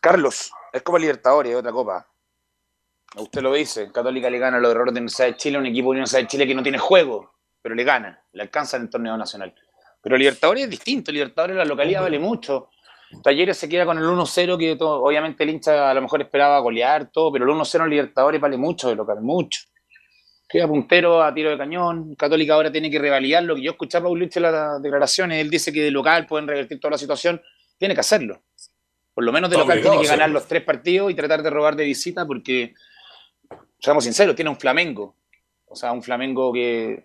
Carlos, 0.00 0.52
es 0.72 0.82
Copa 0.82 0.98
Libertadores, 0.98 1.52
es 1.52 1.58
otra 1.58 1.72
copa. 1.72 2.08
Usted 3.16 3.42
lo 3.42 3.52
dice, 3.52 3.92
Católica 3.92 4.30
le 4.30 4.38
gana 4.38 4.58
los 4.58 4.70
errores 4.70 4.94
de 4.94 5.00
Universidad 5.00 5.26
de 5.26 5.36
Chile, 5.36 5.58
un 5.58 5.66
equipo 5.66 5.88
de 5.88 5.90
Universidad 5.90 6.22
de 6.22 6.26
Chile 6.28 6.46
que 6.46 6.54
no 6.54 6.62
tiene 6.62 6.78
juego, 6.78 7.34
pero 7.60 7.74
le 7.74 7.84
gana, 7.84 8.24
le 8.32 8.42
alcanza 8.42 8.78
en 8.78 8.84
el 8.84 8.90
torneo 8.90 9.16
nacional. 9.16 9.54
Pero 10.02 10.16
Libertadores 10.16 10.64
es 10.64 10.70
distinto, 10.70 11.12
Libertadores 11.12 11.56
la 11.56 11.64
localidad 11.64 12.02
vale 12.02 12.18
mucho. 12.18 12.68
Talleres 13.22 13.58
se 13.58 13.68
queda 13.68 13.84
con 13.84 13.98
el 13.98 14.04
1-0, 14.04 14.58
que 14.58 14.74
todo- 14.76 15.02
obviamente 15.02 15.44
el 15.44 15.50
hincha 15.50 15.90
a 15.90 15.94
lo 15.94 16.02
mejor 16.02 16.22
esperaba 16.22 16.58
golear 16.60 17.10
todo, 17.10 17.30
pero 17.30 17.44
el 17.44 17.50
1-0 17.50 17.84
en 17.84 17.90
Libertadores 17.90 18.40
vale 18.40 18.56
mucho 18.56 18.88
de 18.88 18.94
local, 18.96 19.20
mucho. 19.20 19.60
Queda 20.48 20.66
puntero 20.66 21.22
a 21.22 21.32
tiro 21.32 21.50
de 21.50 21.56
cañón. 21.58 22.14
Católica 22.14 22.54
ahora 22.54 22.70
tiene 22.72 22.90
que 22.90 22.98
revalidar 22.98 23.42
lo 23.44 23.54
que 23.54 23.62
yo 23.62 23.70
escuché 23.72 23.98
a 23.98 24.02
Paulucci 24.02 24.38
en 24.38 24.42
las 24.42 24.82
declaraciones. 24.82 25.40
Él 25.40 25.48
dice 25.50 25.72
que 25.72 25.82
de 25.82 25.90
local 25.90 26.26
pueden 26.26 26.46
revertir 26.48 26.78
toda 26.80 26.92
la 26.92 26.98
situación. 26.98 27.40
Tiene 27.78 27.94
que 27.94 28.00
hacerlo. 28.00 28.42
Por 29.14 29.24
lo 29.24 29.32
menos 29.32 29.48
de 29.50 29.56
local 29.56 29.72
obligado 29.78 29.92
tiene 29.96 30.04
que 30.04 30.10
ganar 30.10 30.30
los 30.30 30.46
tres 30.46 30.62
partidos 30.62 31.10
y 31.10 31.14
tratar 31.14 31.42
de 31.42 31.50
robar 31.50 31.74
de 31.76 31.84
visita 31.84 32.26
porque, 32.26 32.74
seamos 33.78 34.04
sinceros, 34.04 34.34
tiene 34.34 34.50
un 34.50 34.58
Flamengo. 34.58 35.16
O 35.66 35.74
sea, 35.76 35.92
un 35.92 36.02
Flamengo 36.02 36.52
que 36.52 37.04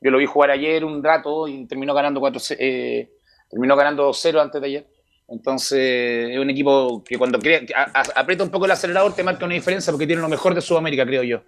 yo 0.00 0.10
lo 0.10 0.18
vi 0.18 0.26
jugar 0.26 0.50
ayer 0.50 0.84
un 0.84 1.02
rato 1.02 1.48
y 1.48 1.66
terminó 1.66 1.94
ganando 1.94 2.20
4 2.20 2.40
eh, 2.58 3.10
terminó 3.50 3.76
ganando 3.76 4.08
2-0 4.08 4.40
antes 4.40 4.60
de 4.60 4.66
ayer. 4.66 4.86
Entonces, 5.28 6.30
es 6.30 6.38
un 6.38 6.48
equipo 6.50 7.02
que 7.04 7.18
cuando 7.18 7.38
crea- 7.38 7.62
a- 7.74 8.00
a- 8.00 8.20
aprieta 8.20 8.44
un 8.44 8.50
poco 8.50 8.64
el 8.66 8.70
acelerador 8.70 9.12
te 9.14 9.22
marca 9.24 9.44
una 9.44 9.54
diferencia 9.54 9.92
porque 9.92 10.06
tiene 10.06 10.22
lo 10.22 10.28
mejor 10.28 10.54
de 10.54 10.60
Sudamérica, 10.60 11.04
creo 11.04 11.22
yo. 11.22 11.42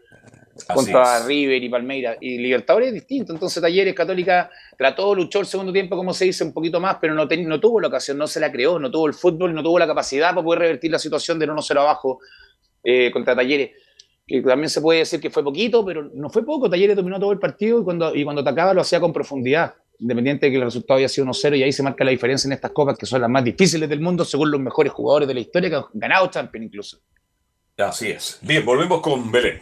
Así 0.56 0.66
contra 0.74 1.18
es. 1.18 1.26
River 1.26 1.62
y 1.62 1.68
Palmeiras. 1.68 2.16
Y 2.20 2.38
Libertadores 2.38 2.88
es 2.88 2.94
distinto. 2.94 3.32
Entonces, 3.32 3.62
Talleres 3.62 3.94
Católica 3.94 4.50
trató, 4.76 5.14
luchó 5.14 5.38
el 5.38 5.46
segundo 5.46 5.72
tiempo, 5.72 5.96
como 5.96 6.12
se 6.12 6.24
dice, 6.24 6.42
un 6.42 6.52
poquito 6.52 6.80
más, 6.80 6.96
pero 7.00 7.14
no, 7.14 7.28
ten- 7.28 7.48
no 7.48 7.60
tuvo 7.60 7.80
la 7.80 7.86
ocasión, 7.86 8.18
no 8.18 8.26
se 8.26 8.40
la 8.40 8.50
creó, 8.50 8.78
no 8.80 8.90
tuvo 8.90 9.06
el 9.06 9.14
fútbol, 9.14 9.54
no 9.54 9.62
tuvo 9.62 9.78
la 9.78 9.86
capacidad 9.86 10.30
para 10.30 10.42
poder 10.42 10.60
revertir 10.60 10.90
la 10.90 10.98
situación 10.98 11.38
del 11.38 11.50
1-0 11.50 11.80
abajo 11.80 12.18
eh, 12.82 13.10
contra 13.12 13.36
Talleres. 13.36 13.70
Que 14.28 14.42
también 14.42 14.68
se 14.68 14.80
puede 14.82 14.98
decir 15.00 15.18
que 15.20 15.30
fue 15.30 15.42
poquito, 15.42 15.84
pero 15.84 16.10
no 16.14 16.28
fue 16.28 16.44
poco. 16.44 16.68
Talleres 16.70 16.94
dominó 16.94 17.18
todo 17.18 17.32
el 17.32 17.38
partido 17.38 17.80
y 17.80 17.84
cuando, 17.84 18.14
y 18.14 18.22
cuando 18.24 18.42
atacaba 18.42 18.74
lo 18.74 18.82
hacía 18.82 19.00
con 19.00 19.10
profundidad, 19.12 19.74
independiente 19.98 20.46
de 20.46 20.52
que 20.52 20.58
el 20.58 20.64
resultado 20.64 20.96
había 20.96 21.08
sido 21.08 21.26
1-0 21.26 21.56
y 21.58 21.62
ahí 21.62 21.72
se 21.72 21.82
marca 21.82 22.04
la 22.04 22.10
diferencia 22.10 22.46
en 22.46 22.52
estas 22.52 22.70
copas 22.72 22.98
que 22.98 23.06
son 23.06 23.22
las 23.22 23.30
más 23.30 23.42
difíciles 23.42 23.88
del 23.88 24.00
mundo 24.00 24.24
según 24.26 24.50
los 24.50 24.60
mejores 24.60 24.92
jugadores 24.92 25.26
de 25.26 25.34
la 25.34 25.40
historia 25.40 25.70
que 25.70 25.76
han 25.76 25.84
ganado 25.94 26.26
Champions 26.28 26.66
incluso. 26.66 26.98
Así 27.78 28.08
es. 28.10 28.38
Bien, 28.42 28.64
volvemos 28.66 29.00
con 29.00 29.32
Belén. 29.32 29.60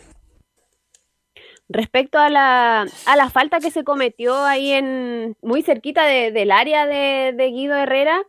Respecto 1.68 2.18
a 2.18 2.28
la, 2.28 2.86
a 3.06 3.16
la 3.16 3.30
falta 3.30 3.58
que 3.60 3.70
se 3.70 3.82
cometió 3.82 4.36
ahí 4.44 4.70
en 4.72 5.36
muy 5.42 5.62
cerquita 5.62 6.04
de- 6.06 6.30
del 6.30 6.50
área 6.52 6.86
de, 6.86 7.32
de 7.36 7.46
Guido 7.50 7.74
Herrera, 7.76 8.22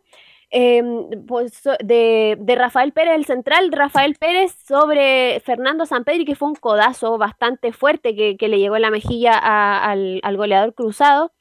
eh, 0.50 0.82
pues, 1.26 1.62
de, 1.84 2.36
de 2.38 2.54
Rafael 2.54 2.92
Pérez, 2.92 3.14
el 3.16 3.24
central, 3.26 3.70
Rafael 3.72 4.14
Pérez 4.14 4.54
sobre 4.66 5.40
Fernando 5.40 5.86
Sampedri, 5.86 6.24
que 6.24 6.36
fue 6.36 6.48
un 6.48 6.54
codazo 6.54 7.18
bastante 7.18 7.72
fuerte 7.72 8.14
que, 8.16 8.36
que 8.36 8.48
le 8.48 8.58
llegó 8.58 8.76
en 8.76 8.82
la 8.82 8.90
mejilla 8.90 9.32
al, 9.38 10.20
al 10.22 10.36
goleador 10.36 10.74
cruzado. 10.74 11.32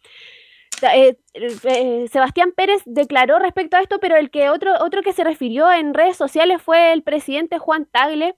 Eh, 0.82 1.18
eh, 1.34 2.08
Sebastián 2.12 2.52
Pérez 2.56 2.84
declaró 2.86 3.40
respecto 3.40 3.78
a 3.78 3.82
esto, 3.82 4.00
pero 4.00 4.16
el 4.16 4.30
que 4.30 4.50
otro, 4.50 4.74
otro 4.80 5.02
que 5.02 5.14
se 5.14 5.24
refirió 5.24 5.72
en 5.72 5.94
redes 5.94 6.18
sociales 6.18 6.62
fue 6.62 6.94
el 6.94 7.02
presidente 7.02 7.58
Juan 7.58 7.86
Tagle, 7.86 8.36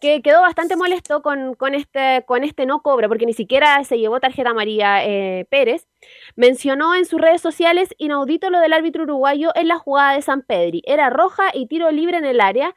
que 0.00 0.22
quedó 0.22 0.42
bastante 0.42 0.76
molesto 0.76 1.22
con, 1.22 1.54
con 1.54 1.74
este, 1.74 2.24
con 2.26 2.44
este 2.44 2.66
no 2.66 2.82
cobro, 2.82 3.08
porque 3.08 3.26
ni 3.26 3.32
siquiera 3.32 3.82
se 3.82 3.98
llevó 3.98 4.20
tarjeta 4.20 4.50
amarilla 4.50 5.04
eh, 5.04 5.46
Pérez. 5.50 5.88
Mencionó 6.36 6.94
en 6.94 7.04
sus 7.04 7.20
redes 7.20 7.40
sociales 7.40 7.94
inaudito 7.98 8.50
lo 8.50 8.60
del 8.60 8.72
árbitro 8.72 9.02
uruguayo 9.02 9.50
en 9.56 9.66
la 9.66 9.78
jugada 9.78 10.14
de 10.14 10.22
San 10.22 10.42
Pedri. 10.42 10.82
Era 10.86 11.10
roja 11.10 11.44
y 11.52 11.66
tiro 11.66 11.90
libre 11.90 12.16
en 12.16 12.24
el 12.26 12.40
área. 12.40 12.76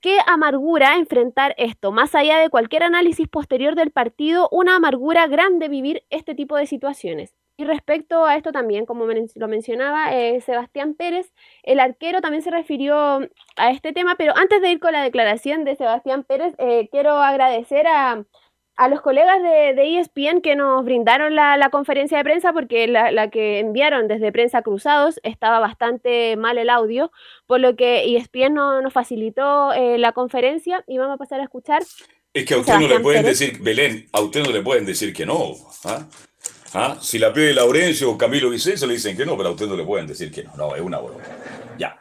Qué 0.00 0.18
amargura 0.26 0.96
enfrentar 0.96 1.54
esto. 1.58 1.92
Más 1.92 2.14
allá 2.14 2.38
de 2.38 2.50
cualquier 2.50 2.82
análisis 2.82 3.28
posterior 3.28 3.76
del 3.76 3.92
partido, 3.92 4.48
una 4.50 4.76
amargura 4.76 5.26
grande 5.28 5.68
vivir 5.68 6.04
este 6.10 6.34
tipo 6.34 6.56
de 6.56 6.66
situaciones. 6.66 7.35
Y 7.58 7.64
respecto 7.64 8.26
a 8.26 8.36
esto 8.36 8.52
también, 8.52 8.84
como 8.84 9.06
lo 9.06 9.48
mencionaba 9.48 10.14
eh, 10.14 10.40
Sebastián 10.42 10.94
Pérez, 10.94 11.32
el 11.62 11.80
arquero 11.80 12.20
también 12.20 12.42
se 12.42 12.50
refirió 12.50 13.20
a 13.56 13.70
este 13.70 13.92
tema, 13.94 14.16
pero 14.16 14.36
antes 14.36 14.60
de 14.60 14.70
ir 14.72 14.78
con 14.78 14.92
la 14.92 15.02
declaración 15.02 15.64
de 15.64 15.74
Sebastián 15.76 16.22
Pérez, 16.24 16.54
eh, 16.58 16.88
quiero 16.90 17.12
agradecer 17.12 17.86
a, 17.86 18.24
a 18.76 18.88
los 18.88 19.00
colegas 19.00 19.42
de, 19.42 19.72
de 19.74 19.98
ESPN 19.98 20.42
que 20.42 20.54
nos 20.54 20.84
brindaron 20.84 21.34
la, 21.34 21.56
la 21.56 21.70
conferencia 21.70 22.18
de 22.18 22.24
prensa, 22.24 22.52
porque 22.52 22.86
la, 22.88 23.10
la 23.10 23.30
que 23.30 23.58
enviaron 23.60 24.06
desde 24.06 24.32
Prensa 24.32 24.60
Cruzados 24.60 25.18
estaba 25.22 25.58
bastante 25.58 26.36
mal 26.36 26.58
el 26.58 26.68
audio, 26.68 27.10
por 27.46 27.60
lo 27.60 27.74
que 27.74 28.16
ESPN 28.16 28.52
no, 28.52 28.82
nos 28.82 28.92
facilitó 28.92 29.72
eh, 29.72 29.96
la 29.96 30.12
conferencia 30.12 30.84
y 30.86 30.98
vamos 30.98 31.14
a 31.14 31.18
pasar 31.18 31.40
a 31.40 31.44
escuchar. 31.44 31.82
Es 32.34 32.44
que 32.44 32.52
a 32.52 32.58
usted 32.58 32.74
no 32.74 32.86
le 32.86 33.00
pueden 33.00 33.22
Pérez. 33.22 33.38
decir, 33.38 33.62
Belén, 33.62 34.04
a 34.12 34.20
usted 34.20 34.44
no 34.44 34.52
le 34.52 34.60
pueden 34.60 34.84
decir 34.84 35.14
que 35.14 35.24
no. 35.24 35.52
¿ah? 35.84 36.06
¿Ah? 36.78 36.98
Si 37.00 37.18
la 37.18 37.32
pide 37.32 37.54
Laurencio 37.54 38.10
o 38.10 38.18
Camilo 38.18 38.50
Vicencio, 38.50 38.86
le 38.86 38.92
dicen 38.92 39.16
que 39.16 39.24
no, 39.24 39.34
pero 39.34 39.48
a 39.48 39.52
usted 39.52 39.66
no 39.66 39.76
le 39.76 39.84
pueden 39.84 40.06
decir 40.06 40.30
que 40.30 40.44
no. 40.44 40.52
No, 40.58 40.76
es 40.76 40.82
una 40.82 40.98
broma. 40.98 41.20
Ya. 41.78 41.98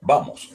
Vamos. 0.00 0.54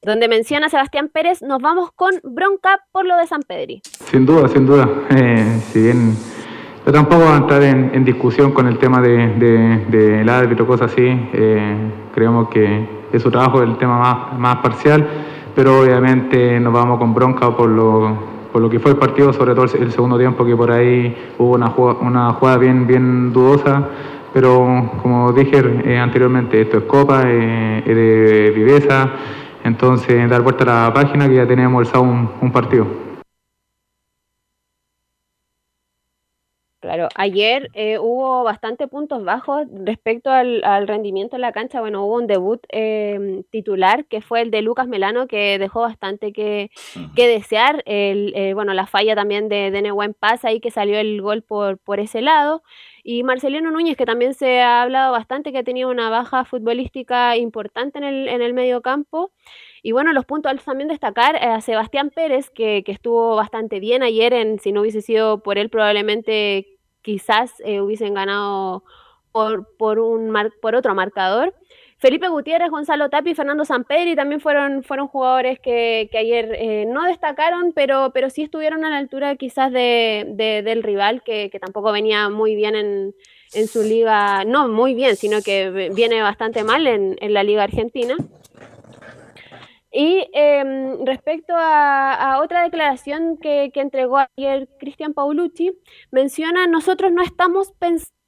Donde 0.00 0.26
menciona 0.26 0.70
Sebastián 0.70 1.10
Pérez, 1.12 1.42
nos 1.42 1.60
vamos 1.60 1.90
con 1.94 2.18
bronca 2.22 2.80
por 2.92 3.04
lo 3.04 3.18
de 3.18 3.26
San 3.26 3.42
Pedri. 3.42 3.82
Sin 4.10 4.24
duda, 4.24 4.48
sin 4.48 4.64
duda. 4.64 4.88
Eh, 5.10 5.60
si 5.70 5.82
bien 5.82 6.16
yo 6.86 6.92
tampoco 6.92 7.24
voy 7.24 7.34
a 7.34 7.36
entrar 7.36 7.62
en, 7.62 7.94
en 7.94 8.06
discusión 8.06 8.52
con 8.52 8.66
el 8.66 8.78
tema 8.78 9.02
del 9.02 9.38
de, 9.38 9.84
de, 9.90 10.10
del 10.16 10.28
árbitro, 10.30 10.66
cosas 10.66 10.92
así. 10.92 11.04
Eh, 11.04 11.90
creemos 12.14 12.48
que 12.48 12.88
es 13.12 13.22
su 13.22 13.30
trabajo 13.30 13.62
el 13.62 13.76
tema 13.76 13.98
más, 13.98 14.38
más 14.38 14.56
parcial, 14.62 15.06
pero 15.54 15.80
obviamente 15.80 16.58
nos 16.58 16.72
vamos 16.72 16.98
con 16.98 17.12
bronca 17.12 17.54
por 17.54 17.68
lo, 17.68 18.31
por 18.52 18.60
lo 18.60 18.68
que 18.68 18.78
fue 18.78 18.92
el 18.92 18.98
partido, 18.98 19.32
sobre 19.32 19.54
todo 19.54 19.64
el, 19.64 19.92
segundo 19.92 20.18
tiempo, 20.18 20.44
que 20.44 20.54
por 20.54 20.70
ahí 20.70 21.16
hubo 21.38 21.54
una 21.54 22.32
jugada, 22.32 22.58
bien, 22.58 22.86
bien 22.86 23.32
dudosa. 23.32 23.88
Pero 24.32 24.90
como 25.02 25.32
dije 25.32 25.62
eh, 25.84 25.98
anteriormente, 25.98 26.60
esto 26.60 26.78
es 26.78 26.84
Copa, 26.84 27.22
eh, 27.26 27.82
es 27.84 27.96
de 27.96 28.52
viveza. 28.54 29.10
Entonces, 29.64 30.28
dar 30.28 30.42
vuelta 30.42 30.64
a 30.64 30.88
la 30.88 30.94
página 30.94 31.28
que 31.28 31.36
ya 31.36 31.46
tenemos 31.46 31.86
el 31.86 31.86
sábado 31.86 32.30
un 32.40 32.52
partido. 32.52 33.11
Claro, 36.82 37.08
ayer 37.14 37.70
eh, 37.74 38.00
hubo 38.00 38.42
bastante 38.42 38.88
puntos 38.88 39.22
bajos 39.22 39.68
respecto 39.84 40.32
al, 40.32 40.64
al, 40.64 40.88
rendimiento 40.88 41.36
en 41.36 41.42
la 41.42 41.52
cancha. 41.52 41.80
Bueno, 41.80 42.04
hubo 42.04 42.16
un 42.16 42.26
debut 42.26 42.60
eh, 42.70 43.44
titular 43.50 44.04
que 44.06 44.20
fue 44.20 44.40
el 44.40 44.50
de 44.50 44.62
Lucas 44.62 44.88
Melano, 44.88 45.28
que 45.28 45.60
dejó 45.60 45.82
bastante 45.82 46.32
que, 46.32 46.72
que 47.14 47.28
desear. 47.28 47.84
El, 47.86 48.32
eh, 48.34 48.52
bueno, 48.54 48.74
la 48.74 48.88
falla 48.88 49.14
también 49.14 49.48
de, 49.48 49.70
de 49.70 49.80
Nehuen 49.80 50.12
Paz, 50.12 50.44
ahí 50.44 50.58
que 50.58 50.72
salió 50.72 50.98
el 50.98 51.22
gol 51.22 51.42
por, 51.42 51.78
por 51.78 52.00
ese 52.00 52.20
lado. 52.20 52.64
Y 53.04 53.22
Marcelino 53.22 53.70
Núñez, 53.70 53.96
que 53.96 54.06
también 54.06 54.34
se 54.34 54.60
ha 54.60 54.82
hablado 54.82 55.12
bastante, 55.12 55.52
que 55.52 55.58
ha 55.58 55.64
tenido 55.64 55.88
una 55.88 56.10
baja 56.10 56.44
futbolística 56.44 57.36
importante 57.36 57.98
en 57.98 58.04
el, 58.04 58.28
en 58.28 58.42
el 58.42 58.54
medio 58.54 58.82
campo. 58.82 59.30
Y 59.84 59.92
bueno, 59.92 60.12
los 60.12 60.24
puntos 60.24 60.52
también 60.64 60.88
destacar 60.88 61.36
a 61.36 61.60
Sebastián 61.60 62.10
Pérez, 62.10 62.50
que, 62.50 62.84
que, 62.84 62.92
estuvo 62.92 63.34
bastante 63.34 63.80
bien 63.80 64.04
ayer, 64.04 64.32
en, 64.32 64.60
si 64.60 64.70
no 64.70 64.82
hubiese 64.82 65.00
sido 65.00 65.42
por 65.42 65.58
él, 65.58 65.70
probablemente 65.70 66.71
quizás 67.02 67.52
eh, 67.64 67.80
hubiesen 67.80 68.14
ganado 68.14 68.84
por, 69.32 69.76
por, 69.76 69.98
un 69.98 70.30
mar, 70.30 70.52
por 70.60 70.74
otro 70.74 70.94
marcador. 70.94 71.54
Felipe 71.98 72.26
Gutiérrez, 72.26 72.68
Gonzalo 72.68 73.10
Tapi 73.10 73.30
y 73.30 73.34
Fernando 73.36 73.64
Sampedri 73.64 74.16
también 74.16 74.40
fueron, 74.40 74.82
fueron 74.82 75.06
jugadores 75.06 75.60
que, 75.60 76.08
que 76.10 76.18
ayer 76.18 76.52
eh, 76.58 76.84
no 76.84 77.04
destacaron, 77.04 77.72
pero, 77.72 78.10
pero 78.12 78.28
sí 78.28 78.42
estuvieron 78.42 78.84
a 78.84 78.90
la 78.90 78.98
altura 78.98 79.36
quizás 79.36 79.70
de, 79.70 80.26
de, 80.30 80.62
del 80.62 80.82
rival, 80.82 81.22
que, 81.22 81.48
que, 81.48 81.60
tampoco 81.60 81.92
venía 81.92 82.28
muy 82.28 82.56
bien 82.56 82.74
en, 82.74 83.14
en, 83.54 83.68
su 83.68 83.84
liga, 83.84 84.44
no 84.44 84.66
muy 84.66 84.94
bien, 84.94 85.14
sino 85.14 85.42
que 85.42 85.90
viene 85.94 86.22
bastante 86.22 86.64
mal 86.64 86.88
en, 86.88 87.16
en 87.20 87.34
la 87.34 87.44
liga 87.44 87.62
argentina. 87.62 88.16
Y 89.92 90.26
eh, 90.32 90.96
respecto 91.04 91.52
a, 91.54 92.14
a, 92.14 92.40
otra 92.40 92.62
declaración 92.62 93.36
que, 93.36 93.70
entregó 93.74 94.18
ayer 94.36 94.66
Cristian 94.80 95.12
Paulucci, 95.12 95.72
menciona, 96.10 96.66
nosotros 96.66 97.12
no 97.12 97.22
estamos 97.22 97.74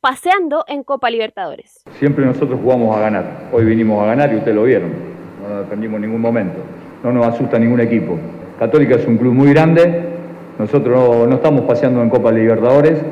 paseando 0.00 0.64
en 0.68 0.84
Copa 0.84 1.08
Libertadores. 1.08 1.82
Siempre 1.98 2.26
nosotros 2.26 2.60
jugamos 2.60 2.94
a 2.94 3.00
ganar. 3.00 3.48
Hoy 3.50 3.64
vinimos 3.64 4.02
a 4.02 4.06
ganar 4.06 4.30
y 4.34 4.36
ustedes 4.36 4.54
lo 4.54 4.64
vieron. 4.64 4.92
No 5.40 5.48
nos 5.48 5.64
defendimos 5.64 5.96
en 5.96 6.02
ningún 6.02 6.20
momento. 6.20 6.58
No 7.02 7.12
nos 7.12 7.26
asusta 7.26 7.58
ningún 7.58 7.80
equipo. 7.80 8.18
Católica 8.58 8.96
es 8.96 9.06
un 9.06 9.16
club 9.16 9.32
muy 9.32 9.48
grande. 9.54 10.10
Nosotros 10.58 10.94
no, 10.94 11.26
no 11.26 11.36
estamos 11.36 11.62
paseando 11.62 12.02
en 12.02 12.10
Copa 12.10 12.30
Libertadores. 12.30 13.02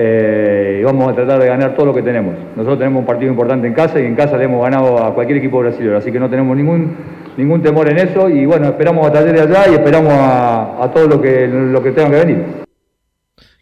Eh, 0.00 0.78
y 0.80 0.84
vamos 0.84 1.10
a 1.10 1.14
tratar 1.14 1.40
de 1.40 1.48
ganar 1.48 1.74
todo 1.74 1.86
lo 1.86 1.94
que 1.94 2.02
tenemos. 2.02 2.36
Nosotros 2.54 2.78
tenemos 2.78 3.00
un 3.00 3.06
partido 3.06 3.32
importante 3.32 3.66
en 3.66 3.74
casa 3.74 3.98
y 3.98 4.06
en 4.06 4.14
casa 4.14 4.36
le 4.36 4.44
hemos 4.44 4.62
ganado 4.62 5.02
a 5.02 5.12
cualquier 5.12 5.38
equipo 5.38 5.58
brasileño, 5.58 5.96
así 5.96 6.12
que 6.12 6.20
no 6.20 6.30
tenemos 6.30 6.56
ningún, 6.56 6.96
ningún 7.36 7.60
temor 7.62 7.88
en 7.88 7.98
eso 7.98 8.28
y 8.28 8.46
bueno, 8.46 8.68
esperamos 8.68 9.04
a 9.08 9.22
de 9.22 9.40
allá 9.40 9.68
y 9.68 9.74
esperamos 9.74 10.12
a, 10.12 10.84
a 10.84 10.92
todo 10.92 11.08
lo 11.08 11.20
que, 11.20 11.48
lo 11.48 11.82
que 11.82 11.90
tenga 11.90 12.10
que 12.10 12.24
venir. 12.24 12.44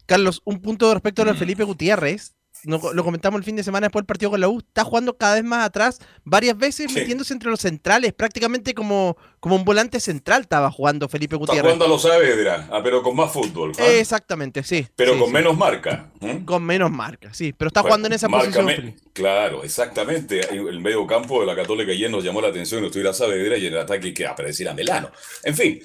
Carlos, 0.05 0.43
un 0.45 0.61
punto 0.61 0.93
respecto 0.93 1.23
a 1.23 1.33
Felipe 1.33 1.63
Gutiérrez, 1.63 2.36
no, 2.63 2.79
lo 2.93 3.03
comentamos 3.03 3.37
el 3.37 3.43
fin 3.43 3.55
de 3.55 3.63
semana 3.63 3.87
después 3.87 4.01
del 4.01 4.07
partido 4.07 4.31
con 4.31 4.41
la 4.41 4.47
U, 4.47 4.59
está 4.59 4.83
jugando 4.83 5.17
cada 5.17 5.35
vez 5.35 5.43
más 5.43 5.65
atrás, 5.65 5.99
varias 6.23 6.57
veces 6.57 6.91
sí. 6.91 6.99
metiéndose 6.99 7.33
entre 7.33 7.49
los 7.49 7.59
centrales, 7.59 8.13
prácticamente 8.13 8.73
como, 8.73 9.17
como 9.39 9.55
un 9.55 9.65
volante 9.65 9.99
central 9.99 10.41
estaba 10.41 10.71
jugando 10.71 11.07
Felipe 11.07 11.35
Gutiérrez. 11.35 11.73
Está 11.73 11.75
jugando 11.75 11.85
a 11.85 11.87
los 11.87 12.01
Saavedra, 12.01 12.67
ah, 12.71 12.81
pero 12.83 13.03
con 13.03 13.15
más 13.15 13.31
fútbol. 13.31 13.71
¿ah? 13.79 13.85
Exactamente, 13.85 14.63
sí. 14.63 14.87
Pero 14.95 15.13
sí, 15.13 15.19
con 15.19 15.27
sí. 15.27 15.33
menos 15.33 15.57
marca. 15.57 16.11
¿eh? 16.21 16.41
Con 16.45 16.63
menos 16.63 16.91
marca, 16.91 17.33
sí, 17.33 17.53
pero 17.53 17.67
está 17.67 17.81
bueno, 17.81 17.91
jugando 17.91 18.07
en 18.07 18.13
esa 18.13 18.29
posición. 18.29 18.95
Claro, 19.13 19.63
exactamente. 19.63 20.41
El 20.51 20.79
medio 20.79 21.05
campo 21.07 21.39
de 21.41 21.45
la 21.45 21.55
Católica 21.55 21.91
ayer 21.91 22.09
nos 22.09 22.23
llamó 22.23 22.41
la 22.41 22.49
atención, 22.49 22.81
no 22.81 22.87
estuviera 22.87 23.13
Saavedra 23.13 23.57
y 23.57 23.67
en 23.67 23.73
el 23.73 23.79
ataque 23.79 24.13
que 24.13 24.25
apareciera 24.25 24.73
Melano. 24.73 25.11
En 25.43 25.55
fin. 25.55 25.81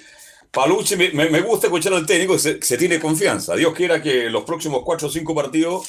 Palucci, 0.51 0.95
me, 0.95 1.09
me, 1.09 1.41
gusta 1.41 1.65
escuchar 1.65 1.93
al 1.93 2.05
técnico, 2.05 2.37
se, 2.37 2.61
se 2.61 2.77
tiene 2.77 2.99
confianza. 2.99 3.55
Dios 3.55 3.73
quiera 3.73 4.03
que 4.03 4.29
los 4.29 4.43
próximos 4.43 4.83
cuatro 4.85 5.07
o 5.07 5.11
cinco 5.11 5.33
partidos 5.33 5.83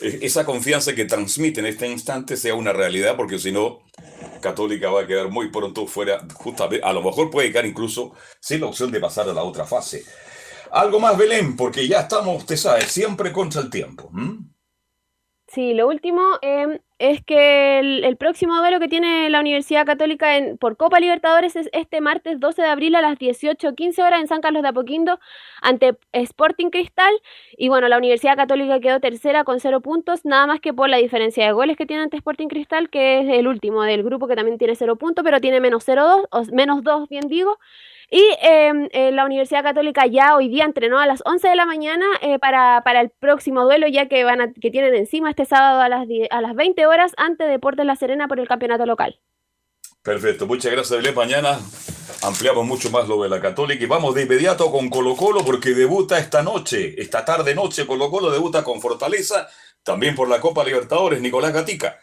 esa 0.00 0.44
confianza 0.44 0.94
que 0.94 1.04
transmite 1.04 1.60
en 1.60 1.66
este 1.66 1.88
instante 1.88 2.36
sea 2.36 2.54
una 2.54 2.72
realidad, 2.72 3.16
porque 3.16 3.38
si 3.38 3.52
no, 3.52 3.80
Católica 4.40 4.90
va 4.90 5.02
a 5.02 5.06
quedar 5.06 5.28
muy 5.28 5.50
pronto 5.50 5.86
fuera, 5.86 6.26
justamente, 6.34 6.84
a 6.84 6.92
lo 6.92 7.02
mejor 7.02 7.30
puede 7.30 7.50
quedar 7.50 7.66
incluso 7.66 8.12
sin 8.40 8.60
la 8.60 8.66
opción 8.66 8.90
de 8.90 9.00
pasar 9.00 9.28
a 9.28 9.32
la 9.32 9.42
otra 9.42 9.64
fase. 9.64 10.04
Algo 10.70 11.00
más, 11.00 11.16
Belén, 11.16 11.56
porque 11.56 11.88
ya 11.88 12.00
estamos, 12.00 12.38
usted 12.38 12.56
sabe, 12.56 12.82
siempre 12.82 13.32
contra 13.32 13.62
el 13.62 13.70
tiempo. 13.70 14.10
Sí, 15.46 15.72
lo 15.72 15.88
último 15.88 16.22
eh, 16.42 16.80
es 16.98 17.22
que 17.24 17.78
el, 17.78 18.04
el, 18.04 18.16
próximo 18.16 18.56
duelo 18.56 18.80
que 18.80 18.88
tiene 18.88 19.30
la 19.30 19.40
Universidad 19.40 19.86
Católica 19.86 20.36
en, 20.36 20.58
por 20.58 20.76
Copa 20.76 20.98
Libertadores 20.98 21.54
es 21.54 21.68
este 21.72 22.00
martes 22.00 22.40
12 22.40 22.62
de 22.62 22.68
abril 22.68 22.94
a 22.96 23.02
las 23.02 23.18
18.15 23.18 24.04
horas 24.04 24.20
en 24.20 24.26
San 24.26 24.40
Carlos 24.40 24.62
de 24.62 24.68
Apoquindo 24.68 25.20
ante 25.62 25.96
Sporting 26.12 26.70
Cristal. 26.70 27.12
Y 27.56 27.68
bueno, 27.68 27.88
la 27.88 27.98
Universidad 27.98 28.36
Católica 28.36 28.80
quedó 28.80 28.98
tercera 29.00 29.44
con 29.44 29.60
cero 29.60 29.80
puntos, 29.80 30.24
nada 30.24 30.46
más 30.46 30.60
que 30.60 30.72
por 30.72 30.88
la 30.88 30.96
diferencia 30.96 31.44
de 31.46 31.52
goles 31.52 31.76
que 31.76 31.86
tiene 31.86 32.02
ante 32.02 32.16
Sporting 32.16 32.48
Cristal, 32.48 32.90
que 32.90 33.20
es 33.20 33.28
el 33.28 33.46
último 33.46 33.82
del 33.82 34.02
grupo 34.02 34.26
que 34.26 34.34
también 34.34 34.58
tiene 34.58 34.74
cero 34.74 34.96
puntos, 34.96 35.24
pero 35.24 35.40
tiene 35.40 35.60
menos 35.60 35.86
0-2, 35.86 36.26
o 36.30 36.44
menos 36.52 36.82
2, 36.82 37.08
bien 37.08 37.28
digo. 37.28 37.58
Y 38.10 38.22
eh, 38.42 38.88
eh, 38.92 39.12
la 39.12 39.26
Universidad 39.26 39.62
Católica 39.62 40.06
ya 40.06 40.34
hoy 40.34 40.48
día 40.48 40.64
entrenó 40.64 40.98
a 40.98 41.06
las 41.06 41.20
11 41.26 41.48
de 41.48 41.56
la 41.56 41.66
mañana 41.66 42.06
eh, 42.22 42.38
para, 42.38 42.80
para, 42.82 43.02
el 43.02 43.10
próximo 43.10 43.64
duelo, 43.64 43.86
ya 43.86 44.08
que 44.08 44.24
van 44.24 44.40
a, 44.40 44.52
que 44.52 44.70
tienen 44.70 44.94
encima 44.94 45.28
este 45.28 45.44
sábado 45.44 45.82
a 45.82 45.90
las, 45.90 46.08
10, 46.08 46.28
a 46.30 46.40
las 46.40 46.54
20 46.54 46.86
horas 46.86 47.12
ante 47.18 47.44
Deportes 47.44 47.84
La 47.84 47.96
Serena 47.96 48.26
por 48.26 48.40
el 48.40 48.48
campeonato 48.48 48.86
local. 48.86 49.20
Perfecto, 50.02 50.46
muchas 50.46 50.72
gracias, 50.72 50.98
Belén. 50.98 51.14
Mañana 51.14 51.58
ampliamos 52.22 52.64
mucho 52.64 52.90
más 52.90 53.06
lo 53.08 53.22
de 53.22 53.28
la 53.28 53.42
Católica 53.42 53.84
y 53.84 53.86
vamos 53.86 54.14
de 54.14 54.22
inmediato 54.22 54.70
con 54.70 54.88
Colo 54.88 55.14
Colo 55.14 55.44
porque 55.44 55.70
debuta 55.70 56.18
esta 56.18 56.42
noche, 56.42 56.94
esta 57.00 57.26
tarde 57.26 57.54
noche 57.54 57.86
Colo 57.86 58.10
Colo 58.10 58.30
debuta 58.30 58.64
con 58.64 58.80
Fortaleza, 58.80 59.48
también 59.82 60.14
por 60.14 60.30
la 60.30 60.40
Copa 60.40 60.64
Libertadores, 60.64 61.20
Nicolás 61.20 61.52
Gatica. 61.52 61.98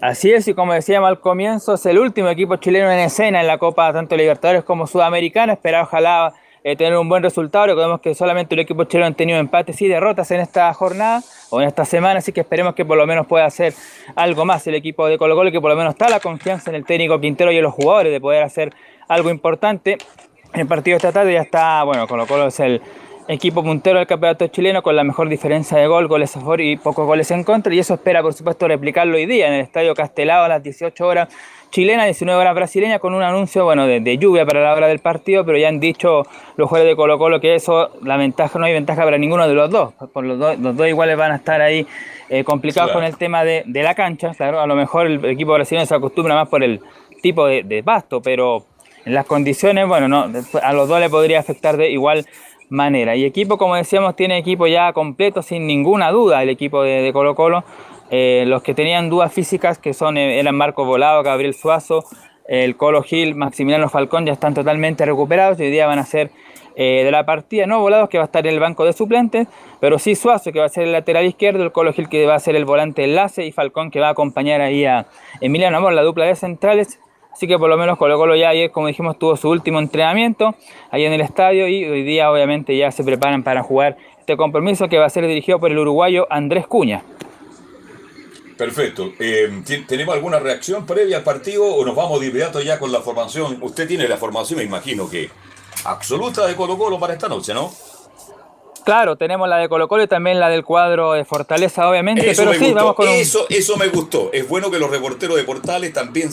Así 0.00 0.32
es, 0.32 0.46
y 0.48 0.54
como 0.54 0.72
decíamos 0.72 1.08
al 1.08 1.20
comienzo, 1.20 1.74
es 1.74 1.86
el 1.86 1.98
último 1.98 2.28
equipo 2.28 2.56
chileno 2.56 2.90
en 2.90 2.98
escena 2.98 3.40
en 3.40 3.46
la 3.46 3.58
Copa, 3.58 3.92
tanto 3.92 4.16
Libertadores 4.16 4.64
como 4.64 4.86
Sudamericana. 4.86 5.54
Esperar 5.54 5.84
ojalá 5.84 6.34
eh, 6.64 6.76
tener 6.76 6.96
un 6.96 7.08
buen 7.08 7.22
resultado. 7.22 7.66
Recordemos 7.66 8.00
que 8.00 8.14
solamente 8.14 8.54
el 8.54 8.60
equipo 8.60 8.84
chileno 8.84 9.06
han 9.06 9.14
tenido 9.14 9.38
empates 9.38 9.80
y 9.82 9.88
derrotas 9.88 10.30
en 10.30 10.40
esta 10.40 10.72
jornada 10.74 11.22
o 11.50 11.60
en 11.60 11.68
esta 11.68 11.84
semana, 11.84 12.18
así 12.18 12.32
que 12.32 12.40
esperemos 12.40 12.74
que 12.74 12.84
por 12.84 12.98
lo 12.98 13.06
menos 13.06 13.26
pueda 13.26 13.44
hacer 13.44 13.72
algo 14.16 14.44
más 14.44 14.66
el 14.66 14.74
equipo 14.74 15.06
de 15.06 15.16
Colo 15.16 15.36
Colo, 15.36 15.52
que 15.52 15.60
por 15.60 15.70
lo 15.70 15.76
menos 15.76 15.92
está 15.92 16.08
la 16.08 16.20
confianza 16.20 16.70
en 16.70 16.76
el 16.76 16.84
técnico 16.84 17.20
Quintero 17.20 17.52
y 17.52 17.58
en 17.58 17.62
los 17.62 17.74
jugadores 17.74 18.12
de 18.12 18.20
poder 18.20 18.42
hacer 18.42 18.74
algo 19.08 19.30
importante. 19.30 19.98
El 20.52 20.66
partido 20.66 20.94
de 20.94 20.96
esta 20.98 21.12
tarde 21.12 21.32
ya 21.34 21.42
está, 21.42 21.82
bueno, 21.84 22.06
Colo 22.08 22.26
Colo 22.26 22.46
es 22.48 22.58
el 22.60 22.80
equipo 23.28 23.62
puntero 23.62 23.98
del 23.98 24.06
campeonato 24.06 24.46
chileno 24.48 24.82
con 24.82 24.96
la 24.96 25.04
mejor 25.04 25.28
diferencia 25.28 25.78
de 25.78 25.86
gol, 25.86 26.08
goles 26.08 26.36
a 26.36 26.40
favor 26.40 26.60
y 26.60 26.76
pocos 26.76 27.06
goles 27.06 27.30
en 27.30 27.44
contra. 27.44 27.74
Y 27.74 27.78
eso 27.78 27.94
espera, 27.94 28.22
por 28.22 28.34
supuesto, 28.34 28.68
replicarlo 28.68 29.16
hoy 29.16 29.26
día 29.26 29.48
en 29.48 29.54
el 29.54 29.60
Estadio 29.60 29.94
Castelao 29.94 30.44
a 30.44 30.48
las 30.48 30.62
18 30.62 31.06
horas 31.06 31.28
chilena, 31.70 32.04
19 32.04 32.40
horas 32.40 32.54
brasileña, 32.54 33.00
con 33.00 33.14
un 33.14 33.22
anuncio 33.24 33.64
bueno 33.64 33.88
de, 33.88 33.98
de, 33.98 34.16
lluvia 34.16 34.46
para 34.46 34.62
la 34.62 34.72
hora 34.72 34.86
del 34.86 35.00
partido, 35.00 35.44
pero 35.44 35.58
ya 35.58 35.66
han 35.66 35.80
dicho 35.80 36.22
los 36.56 36.68
jugadores 36.68 36.92
de 36.92 36.96
Colo 36.96 37.18
Colo 37.18 37.40
que 37.40 37.56
eso, 37.56 37.90
la 38.02 38.16
ventaja 38.16 38.60
no 38.60 38.66
hay 38.66 38.72
ventaja 38.72 39.02
para 39.02 39.18
ninguno 39.18 39.48
de 39.48 39.54
los 39.54 39.70
dos. 39.70 39.92
Por 40.12 40.24
los, 40.24 40.38
dos, 40.38 40.56
los 40.60 40.76
dos 40.76 40.86
iguales 40.86 41.16
van 41.16 41.32
a 41.32 41.36
estar 41.36 41.60
ahí 41.60 41.84
eh, 42.28 42.44
complicados 42.44 42.92
claro. 42.92 43.00
con 43.00 43.04
el 43.04 43.16
tema 43.16 43.42
de, 43.42 43.64
de, 43.66 43.82
la 43.82 43.96
cancha. 43.96 44.30
Claro, 44.36 44.60
a 44.60 44.68
lo 44.68 44.76
mejor 44.76 45.06
el 45.06 45.24
equipo 45.24 45.52
brasileño 45.52 45.84
se 45.84 45.96
acostumbra 45.96 46.36
más 46.36 46.48
por 46.48 46.62
el 46.62 46.80
tipo 47.22 47.44
de, 47.46 47.64
de 47.64 47.82
pasto, 47.82 48.22
pero 48.22 48.66
en 49.04 49.12
las 49.12 49.26
condiciones, 49.26 49.88
bueno, 49.88 50.06
no, 50.06 50.30
a 50.62 50.72
los 50.72 50.88
dos 50.88 51.00
le 51.00 51.10
podría 51.10 51.40
afectar 51.40 51.76
de 51.76 51.90
igual 51.90 52.24
manera. 52.68 53.16
Y 53.16 53.24
equipo, 53.24 53.58
como 53.58 53.76
decíamos, 53.76 54.16
tiene 54.16 54.38
equipo 54.38 54.66
ya 54.66 54.92
completo, 54.92 55.42
sin 55.42 55.66
ninguna 55.66 56.10
duda, 56.10 56.42
el 56.42 56.48
equipo 56.48 56.82
de, 56.82 57.10
Colo 57.12 57.34
Colo. 57.34 57.64
Eh, 58.10 58.44
los 58.46 58.62
que 58.62 58.74
tenían 58.74 59.08
dudas 59.08 59.32
físicas, 59.32 59.78
que 59.78 59.94
son 59.94 60.16
eh, 60.16 60.38
eran 60.38 60.54
Marco 60.56 60.84
Volado, 60.84 61.22
Gabriel 61.22 61.54
Suazo, 61.54 62.04
el 62.46 62.76
Colo 62.76 63.02
Gil, 63.02 63.34
Maximiliano 63.34 63.88
Falcón 63.88 64.26
ya 64.26 64.32
están 64.32 64.54
totalmente 64.54 65.04
recuperados 65.04 65.58
y 65.58 65.64
hoy 65.64 65.70
día 65.70 65.86
van 65.86 65.98
a 65.98 66.04
ser 66.04 66.30
eh, 66.76 67.02
de 67.04 67.10
la 67.10 67.24
partida, 67.24 67.66
no 67.66 67.80
Volados 67.80 68.08
que 68.08 68.18
va 68.18 68.24
a 68.24 68.26
estar 68.26 68.46
en 68.46 68.52
el 68.52 68.60
banco 68.60 68.84
de 68.84 68.92
suplentes, 68.92 69.46
pero 69.80 69.98
sí 69.98 70.14
Suazo 70.14 70.52
que 70.52 70.58
va 70.58 70.66
a 70.66 70.68
ser 70.68 70.84
el 70.84 70.92
lateral 70.92 71.24
izquierdo, 71.24 71.62
el 71.62 71.72
Colo 71.72 71.92
Gil 71.92 72.08
que 72.08 72.26
va 72.26 72.34
a 72.34 72.40
ser 72.40 72.56
el 72.56 72.64
volante 72.64 73.04
enlace 73.04 73.46
y 73.46 73.52
Falcón 73.52 73.90
que 73.90 74.00
va 74.00 74.08
a 74.08 74.10
acompañar 74.10 74.60
ahí 74.60 74.84
a 74.84 75.06
Emiliano 75.40 75.76
Amor, 75.78 75.92
la 75.92 76.02
dupla 76.02 76.26
de 76.26 76.34
centrales. 76.34 76.98
Así 77.34 77.46
que 77.48 77.58
por 77.58 77.68
lo 77.68 77.76
menos 77.76 77.98
Colo 77.98 78.16
Colo 78.16 78.34
ya 78.36 78.48
ayer, 78.48 78.70
como 78.70 78.86
dijimos, 78.86 79.18
tuvo 79.18 79.36
su 79.36 79.50
último 79.50 79.80
entrenamiento 79.80 80.54
ahí 80.90 81.04
en 81.04 81.12
el 81.12 81.20
estadio 81.20 81.66
y 81.68 81.84
hoy 81.84 82.02
día 82.04 82.30
obviamente 82.30 82.74
ya 82.76 82.90
se 82.92 83.02
preparan 83.04 83.42
para 83.42 83.62
jugar 83.62 83.98
este 84.20 84.36
compromiso 84.36 84.88
que 84.88 84.98
va 84.98 85.06
a 85.06 85.10
ser 85.10 85.26
dirigido 85.26 85.58
por 85.58 85.70
el 85.70 85.78
uruguayo 85.78 86.26
Andrés 86.30 86.66
Cuña. 86.66 87.02
Perfecto. 88.56 89.12
Eh, 89.18 89.50
¿ti- 89.66 89.84
¿Tenemos 89.84 90.14
alguna 90.14 90.38
reacción 90.38 90.86
previa 90.86 91.16
al 91.18 91.22
partido 91.24 91.64
o 91.66 91.84
nos 91.84 91.96
vamos 91.96 92.20
de 92.20 92.28
inmediato 92.28 92.60
ya 92.62 92.78
con 92.78 92.92
la 92.92 93.00
formación? 93.00 93.58
Usted 93.60 93.88
tiene 93.88 94.06
la 94.06 94.16
formación, 94.16 94.58
me 94.60 94.64
imagino 94.64 95.10
que 95.10 95.28
absoluta 95.84 96.46
de 96.46 96.54
Colo 96.54 96.78
Colo 96.78 97.00
para 97.00 97.14
esta 97.14 97.28
noche, 97.28 97.52
¿no? 97.52 97.72
Claro, 98.84 99.16
tenemos 99.16 99.48
la 99.48 99.56
de 99.58 99.68
Colo 99.68 99.88
Colo 99.88 100.02
y 100.02 100.06
también 100.06 100.38
la 100.38 100.48
del 100.48 100.62
cuadro 100.62 101.12
de 101.12 101.24
Fortaleza, 101.24 101.88
obviamente, 101.88 102.28
Eso 102.28 102.42
pero 102.42 102.52
me 102.52 102.58
sí, 102.58 102.64
gustó. 102.66 102.76
vamos 102.80 102.94
con 102.96 103.08
un... 103.08 103.14
eso, 103.14 103.46
eso 103.48 103.76
me 103.76 103.88
gustó. 103.88 104.30
Es 104.32 104.46
bueno 104.46 104.70
que 104.70 104.78
los 104.78 104.90
reporteros 104.90 105.36
de 105.36 105.44
Portales 105.44 105.92
también, 105.92 106.28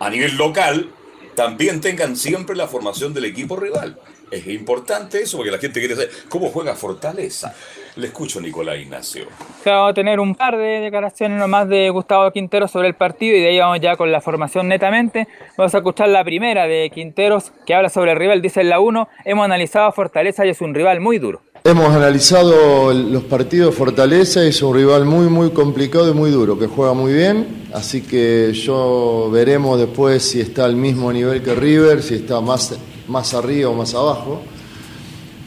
a 0.00 0.10
nivel 0.10 0.36
local, 0.36 0.90
también 1.34 1.80
tengan 1.80 2.16
siempre 2.16 2.56
la 2.56 2.66
formación 2.66 3.14
del 3.14 3.24
equipo 3.26 3.56
rival. 3.56 3.98
Es 4.32 4.46
importante 4.46 5.20
eso 5.20 5.36
porque 5.36 5.50
la 5.50 5.58
gente 5.58 5.78
quiere 5.78 5.94
saber 5.94 6.10
cómo 6.28 6.48
juega 6.48 6.74
Fortaleza. 6.74 7.54
Le 7.96 8.06
escucho, 8.06 8.40
Nicolás 8.40 8.78
Ignacio. 8.78 9.26
Vamos 9.64 9.90
a 9.90 9.94
tener 9.94 10.18
un 10.18 10.34
par 10.34 10.56
de 10.56 10.80
declaraciones 10.80 11.38
nomás 11.38 11.68
de 11.68 11.90
Gustavo 11.90 12.30
Quinteros 12.32 12.70
sobre 12.70 12.88
el 12.88 12.94
partido 12.94 13.36
y 13.36 13.40
de 13.40 13.48
ahí 13.48 13.58
vamos 13.58 13.80
ya 13.80 13.96
con 13.96 14.10
la 14.10 14.22
formación 14.22 14.68
netamente. 14.68 15.28
Vamos 15.58 15.74
a 15.74 15.78
escuchar 15.78 16.08
la 16.08 16.24
primera 16.24 16.66
de 16.66 16.90
Quinteros 16.90 17.52
que 17.66 17.74
habla 17.74 17.90
sobre 17.90 18.12
el 18.12 18.16
rival. 18.18 18.40
Dice 18.40 18.62
en 18.62 18.70
la 18.70 18.80
1, 18.80 19.08
hemos 19.26 19.44
analizado 19.44 19.86
a 19.86 19.92
Fortaleza 19.92 20.46
y 20.46 20.48
es 20.48 20.62
un 20.62 20.74
rival 20.74 21.00
muy 21.00 21.18
duro. 21.18 21.42
Hemos 21.64 21.94
analizado 21.94 22.92
los 22.92 23.22
partidos 23.22 23.72
Fortaleza, 23.76 24.44
es 24.44 24.60
un 24.62 24.74
rival 24.74 25.04
muy 25.04 25.26
muy 25.28 25.50
complicado 25.50 26.10
y 26.10 26.12
muy 26.12 26.32
duro, 26.32 26.58
que 26.58 26.66
juega 26.66 26.92
muy 26.92 27.12
bien, 27.12 27.68
así 27.72 28.00
que 28.02 28.52
yo 28.52 29.30
veremos 29.32 29.78
después 29.78 30.24
si 30.24 30.40
está 30.40 30.64
al 30.64 30.74
mismo 30.74 31.12
nivel 31.12 31.40
que 31.40 31.54
River, 31.54 32.02
si 32.02 32.14
está 32.14 32.40
más, 32.40 32.74
más 33.06 33.32
arriba 33.34 33.70
o 33.70 33.74
más 33.74 33.94
abajo, 33.94 34.40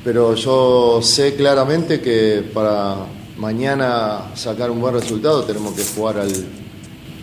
pero 0.05 0.35
yo 0.35 1.01
sé 1.01 1.35
claramente 1.35 1.99
que 1.99 2.45
para 2.53 2.95
mañana 3.37 4.31
sacar 4.35 4.71
un 4.71 4.79
buen 4.79 4.93
resultado 4.93 5.43
tenemos 5.43 5.73
que 5.73 5.83
jugar 5.83 6.19
al, 6.19 6.31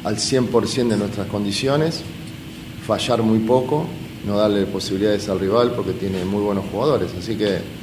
al 0.04 0.16
100% 0.16 0.88
de 0.88 0.96
nuestras 0.98 1.28
condiciones, 1.28 2.02
fallar 2.86 3.22
muy 3.22 3.38
poco, 3.38 3.86
no 4.26 4.36
darle 4.36 4.66
posibilidades 4.66 5.30
al 5.30 5.40
rival 5.40 5.72
porque 5.74 5.92
tiene 5.92 6.26
muy 6.26 6.42
buenos 6.42 6.66
jugadores, 6.70 7.08
así 7.18 7.36
que 7.36 7.81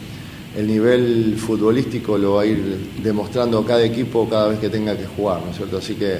el 0.55 0.67
nivel 0.67 1.35
futbolístico 1.37 2.17
lo 2.17 2.35
va 2.35 2.43
a 2.43 2.45
ir 2.45 2.77
demostrando 3.03 3.63
cada 3.65 3.83
equipo 3.83 4.27
cada 4.29 4.49
vez 4.49 4.59
que 4.59 4.69
tenga 4.69 4.97
que 4.97 5.05
jugar, 5.05 5.41
¿no 5.41 5.51
es 5.51 5.57
cierto? 5.57 5.77
Así 5.77 5.95
que 5.95 6.19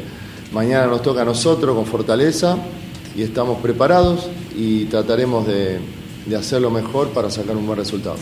mañana 0.52 0.88
nos 0.88 1.02
toca 1.02 1.22
a 1.22 1.26
nosotros 1.26 1.76
con 1.76 1.86
fortaleza 1.86 2.58
y 3.16 3.24
estamos 3.24 3.60
preparados 3.60 4.30
y 4.56 4.86
trataremos 4.86 5.48
de, 5.48 5.80
de 6.26 6.36
hacerlo 6.36 6.70
mejor 6.70 7.10
para 7.10 7.30
sacar 7.30 7.56
un 7.56 7.66
buen 7.66 7.80
resultado. 7.80 8.18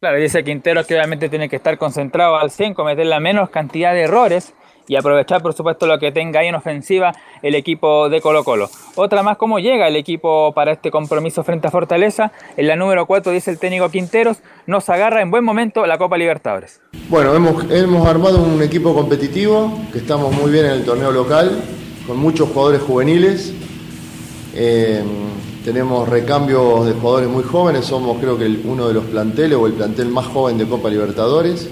Claro, 0.00 0.18
dice 0.18 0.44
Quinteros 0.44 0.86
que 0.86 0.94
obviamente 0.94 1.28
tiene 1.28 1.48
que 1.48 1.56
estar 1.56 1.76
concentrado 1.76 2.36
al 2.36 2.52
100, 2.52 2.74
cometer 2.74 3.06
la 3.06 3.18
menos 3.18 3.50
cantidad 3.50 3.92
de 3.92 4.02
errores 4.02 4.54
y 4.88 4.96
aprovechar, 4.96 5.42
por 5.42 5.52
supuesto, 5.52 5.86
lo 5.86 5.98
que 5.98 6.10
tenga 6.10 6.40
ahí 6.40 6.48
en 6.48 6.54
ofensiva 6.54 7.14
el 7.42 7.54
equipo 7.54 8.08
de 8.08 8.20
Colo 8.20 8.42
Colo. 8.42 8.68
Otra 8.96 9.22
más, 9.22 9.36
cómo 9.36 9.58
llega 9.58 9.86
el 9.86 9.96
equipo 9.96 10.52
para 10.54 10.72
este 10.72 10.90
compromiso 10.90 11.44
frente 11.44 11.68
a 11.68 11.70
Fortaleza. 11.70 12.32
En 12.56 12.66
la 12.66 12.74
número 12.74 13.06
4 13.06 13.30
dice 13.30 13.50
el 13.50 13.58
técnico 13.58 13.90
Quinteros, 13.90 14.38
nos 14.66 14.88
agarra 14.88 15.20
en 15.20 15.30
buen 15.30 15.44
momento 15.44 15.86
la 15.86 15.98
Copa 15.98 16.16
Libertadores. 16.16 16.80
Bueno, 17.08 17.34
hemos, 17.34 17.70
hemos 17.70 18.08
armado 18.08 18.42
un 18.42 18.62
equipo 18.62 18.94
competitivo, 18.94 19.72
que 19.92 19.98
estamos 19.98 20.32
muy 20.32 20.50
bien 20.50 20.64
en 20.64 20.72
el 20.72 20.84
torneo 20.84 21.12
local, 21.12 21.62
con 22.06 22.16
muchos 22.16 22.48
jugadores 22.48 22.82
juveniles. 22.82 23.52
Eh, 24.54 25.02
tenemos 25.64 26.08
recambios 26.08 26.86
de 26.86 26.94
jugadores 26.94 27.28
muy 27.28 27.44
jóvenes, 27.44 27.84
somos 27.84 28.18
creo 28.18 28.38
que 28.38 28.46
uno 28.64 28.88
de 28.88 28.94
los 28.94 29.04
planteles 29.04 29.58
o 29.58 29.66
el 29.66 29.74
plantel 29.74 30.08
más 30.08 30.26
joven 30.26 30.56
de 30.56 30.66
Copa 30.66 30.88
Libertadores. 30.88 31.68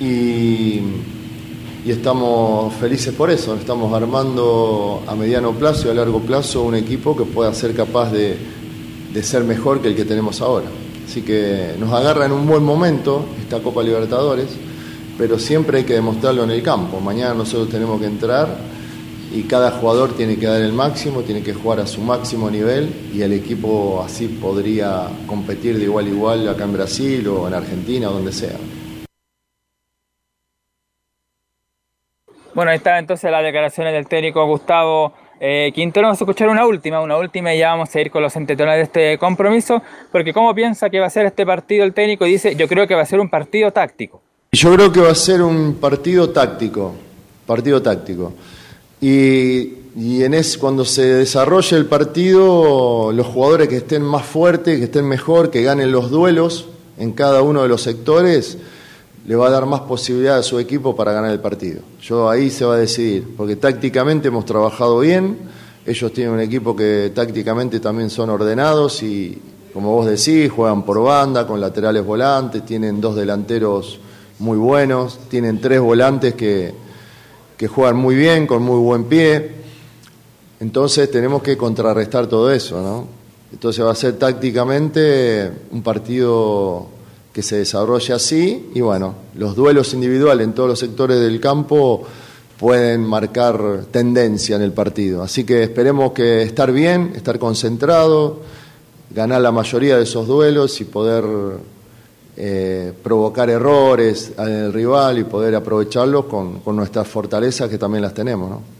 Y, 0.00 0.80
y 1.84 1.90
estamos 1.90 2.74
felices 2.74 3.14
por 3.14 3.30
eso, 3.30 3.54
estamos 3.54 3.92
armando 3.94 5.02
a 5.06 5.14
mediano 5.14 5.52
plazo 5.52 5.88
y 5.88 5.90
a 5.90 5.94
largo 5.94 6.20
plazo 6.20 6.62
un 6.62 6.74
equipo 6.74 7.16
que 7.16 7.24
pueda 7.24 7.52
ser 7.54 7.74
capaz 7.74 8.10
de, 8.12 8.36
de 9.12 9.22
ser 9.22 9.44
mejor 9.44 9.80
que 9.80 9.88
el 9.88 9.96
que 9.96 10.04
tenemos 10.04 10.40
ahora. 10.40 10.66
Así 11.06 11.22
que 11.22 11.74
nos 11.78 11.92
agarra 11.92 12.26
en 12.26 12.32
un 12.32 12.46
buen 12.46 12.62
momento 12.62 13.24
esta 13.40 13.60
Copa 13.60 13.82
Libertadores, 13.82 14.48
pero 15.16 15.38
siempre 15.38 15.78
hay 15.78 15.84
que 15.84 15.94
demostrarlo 15.94 16.44
en 16.44 16.50
el 16.50 16.62
campo. 16.62 17.00
Mañana 17.00 17.34
nosotros 17.34 17.70
tenemos 17.70 17.98
que 17.98 18.06
entrar 18.06 18.58
y 19.34 19.42
cada 19.42 19.70
jugador 19.72 20.12
tiene 20.16 20.36
que 20.36 20.46
dar 20.46 20.60
el 20.60 20.72
máximo, 20.72 21.22
tiene 21.22 21.42
que 21.42 21.54
jugar 21.54 21.80
a 21.80 21.86
su 21.86 22.00
máximo 22.00 22.50
nivel 22.50 22.92
y 23.14 23.22
el 23.22 23.32
equipo 23.32 24.02
así 24.04 24.26
podría 24.26 25.08
competir 25.26 25.78
de 25.78 25.84
igual 25.84 26.06
a 26.06 26.08
igual 26.08 26.48
acá 26.48 26.64
en 26.64 26.72
Brasil 26.74 27.26
o 27.28 27.48
en 27.48 27.54
Argentina 27.54 28.10
o 28.10 28.12
donde 28.12 28.32
sea. 28.32 28.56
Bueno, 32.60 32.72
ahí 32.72 32.76
está 32.76 32.98
entonces 32.98 33.30
las 33.30 33.42
declaraciones 33.42 33.94
del 33.94 34.06
técnico 34.06 34.44
Gustavo 34.44 35.14
eh, 35.40 35.72
Quintero. 35.74 36.08
Vamos 36.08 36.20
a 36.20 36.24
escuchar 36.24 36.50
una 36.50 36.66
última, 36.66 37.00
una 37.00 37.16
última 37.16 37.54
y 37.54 37.58
ya 37.58 37.70
vamos 37.70 37.88
a 37.94 37.98
ir 38.02 38.10
con 38.10 38.22
los 38.22 38.36
entretenores 38.36 38.76
de 38.76 38.82
este 38.82 39.18
compromiso, 39.18 39.80
porque 40.12 40.34
cómo 40.34 40.54
piensa 40.54 40.90
que 40.90 41.00
va 41.00 41.06
a 41.06 41.10
ser 41.10 41.24
este 41.24 41.46
partido 41.46 41.84
el 41.84 41.94
técnico 41.94 42.26
y 42.26 42.32
dice, 42.32 42.54
yo 42.56 42.68
creo 42.68 42.86
que 42.86 42.94
va 42.94 43.00
a 43.00 43.06
ser 43.06 43.18
un 43.18 43.30
partido 43.30 43.70
táctico. 43.70 44.20
Yo 44.52 44.74
creo 44.74 44.92
que 44.92 45.00
va 45.00 45.10
a 45.10 45.14
ser 45.14 45.40
un 45.40 45.76
partido 45.76 46.28
táctico, 46.28 46.92
partido 47.46 47.80
táctico. 47.80 48.34
Y, 49.00 49.76
y 49.96 50.22
en 50.22 50.34
es, 50.34 50.58
cuando 50.58 50.84
se 50.84 51.14
desarrolle 51.14 51.78
el 51.78 51.86
partido, 51.86 53.10
los 53.10 53.26
jugadores 53.26 53.68
que 53.68 53.76
estén 53.78 54.02
más 54.02 54.26
fuertes, 54.26 54.76
que 54.76 54.84
estén 54.84 55.08
mejor, 55.08 55.50
que 55.50 55.62
ganen 55.62 55.90
los 55.92 56.10
duelos 56.10 56.68
en 56.98 57.12
cada 57.12 57.40
uno 57.40 57.62
de 57.62 57.70
los 57.70 57.80
sectores, 57.80 58.58
le 59.26 59.36
va 59.36 59.48
a 59.48 59.50
dar 59.50 59.66
más 59.66 59.80
posibilidad 59.82 60.38
a 60.38 60.42
su 60.42 60.58
equipo 60.58 60.96
para 60.96 61.12
ganar 61.12 61.30
el 61.30 61.40
partido. 61.40 61.82
Yo 62.00 62.28
ahí 62.28 62.50
se 62.50 62.64
va 62.64 62.74
a 62.74 62.78
decidir, 62.78 63.34
porque 63.36 63.56
tácticamente 63.56 64.28
hemos 64.28 64.44
trabajado 64.44 65.00
bien, 65.00 65.38
ellos 65.86 66.12
tienen 66.12 66.34
un 66.34 66.40
equipo 66.40 66.74
que 66.74 67.12
tácticamente 67.14 67.80
también 67.80 68.10
son 68.10 68.30
ordenados 68.30 69.02
y, 69.02 69.40
como 69.72 69.94
vos 69.94 70.06
decís, 70.06 70.50
juegan 70.50 70.84
por 70.84 71.02
banda, 71.02 71.46
con 71.46 71.60
laterales 71.60 72.04
volantes, 72.04 72.64
tienen 72.64 73.00
dos 73.00 73.16
delanteros 73.16 74.00
muy 74.38 74.58
buenos, 74.58 75.18
tienen 75.28 75.60
tres 75.60 75.80
volantes 75.80 76.34
que, 76.34 76.72
que 77.56 77.68
juegan 77.68 77.96
muy 77.96 78.14
bien, 78.14 78.46
con 78.46 78.62
muy 78.62 78.78
buen 78.78 79.04
pie. 79.04 79.60
Entonces 80.60 81.10
tenemos 81.10 81.42
que 81.42 81.56
contrarrestar 81.56 82.26
todo 82.26 82.52
eso, 82.52 82.80
¿no? 82.82 83.06
Entonces 83.52 83.84
va 83.84 83.90
a 83.90 83.94
ser 83.94 84.18
tácticamente 84.18 85.50
un 85.70 85.82
partido 85.82 86.99
que 87.32 87.42
se 87.42 87.56
desarrolle 87.56 88.14
así 88.14 88.70
y 88.74 88.80
bueno, 88.80 89.14
los 89.36 89.54
duelos 89.54 89.94
individuales 89.94 90.46
en 90.46 90.52
todos 90.52 90.70
los 90.70 90.78
sectores 90.78 91.20
del 91.20 91.40
campo 91.40 92.04
pueden 92.58 93.02
marcar 93.02 93.84
tendencia 93.90 94.56
en 94.56 94.62
el 94.62 94.72
partido. 94.72 95.22
Así 95.22 95.44
que 95.44 95.62
esperemos 95.62 96.12
que 96.12 96.42
estar 96.42 96.72
bien, 96.72 97.12
estar 97.14 97.38
concentrado, 97.38 98.40
ganar 99.10 99.40
la 99.40 99.52
mayoría 99.52 99.96
de 99.96 100.02
esos 100.02 100.26
duelos 100.26 100.80
y 100.80 100.84
poder 100.84 101.24
eh, 102.36 102.92
provocar 103.02 103.48
errores 103.48 104.32
el 104.38 104.72
rival 104.72 105.18
y 105.18 105.24
poder 105.24 105.54
aprovecharlos 105.54 106.26
con, 106.26 106.60
con 106.60 106.76
nuestras 106.76 107.08
fortalezas 107.08 107.70
que 107.70 107.78
también 107.78 108.02
las 108.02 108.14
tenemos, 108.14 108.50
¿no? 108.50 108.79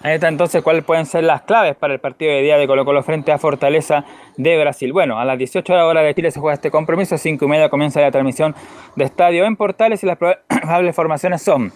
Ahí 0.00 0.14
está 0.14 0.28
entonces 0.28 0.62
cuáles 0.62 0.84
pueden 0.84 1.06
ser 1.06 1.24
las 1.24 1.42
claves 1.42 1.74
para 1.74 1.92
el 1.92 1.98
partido 1.98 2.32
de 2.32 2.42
día 2.42 2.56
de 2.56 2.68
Colo 2.68 2.84
Colo 2.84 3.02
frente 3.02 3.32
a 3.32 3.38
Fortaleza 3.38 4.04
de 4.36 4.56
Brasil. 4.56 4.92
Bueno, 4.92 5.18
a 5.18 5.24
las 5.24 5.36
18 5.38 5.72
horas 5.72 5.86
hora 5.86 6.02
de 6.02 6.14
Chile 6.14 6.30
se 6.30 6.38
juega 6.38 6.54
este 6.54 6.70
compromiso, 6.70 7.16
a 7.16 7.18
5 7.18 7.44
y 7.44 7.48
media 7.48 7.68
comienza 7.68 8.00
la 8.00 8.12
transmisión 8.12 8.54
de 8.94 9.04
estadio 9.04 9.44
en 9.44 9.56
Portales 9.56 10.02
y 10.04 10.06
las 10.06 10.16
probables 10.16 10.94
formaciones 10.96 11.42
son 11.42 11.72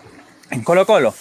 en 0.52 0.62
Colo 0.62 0.86
Colo, 0.86 1.14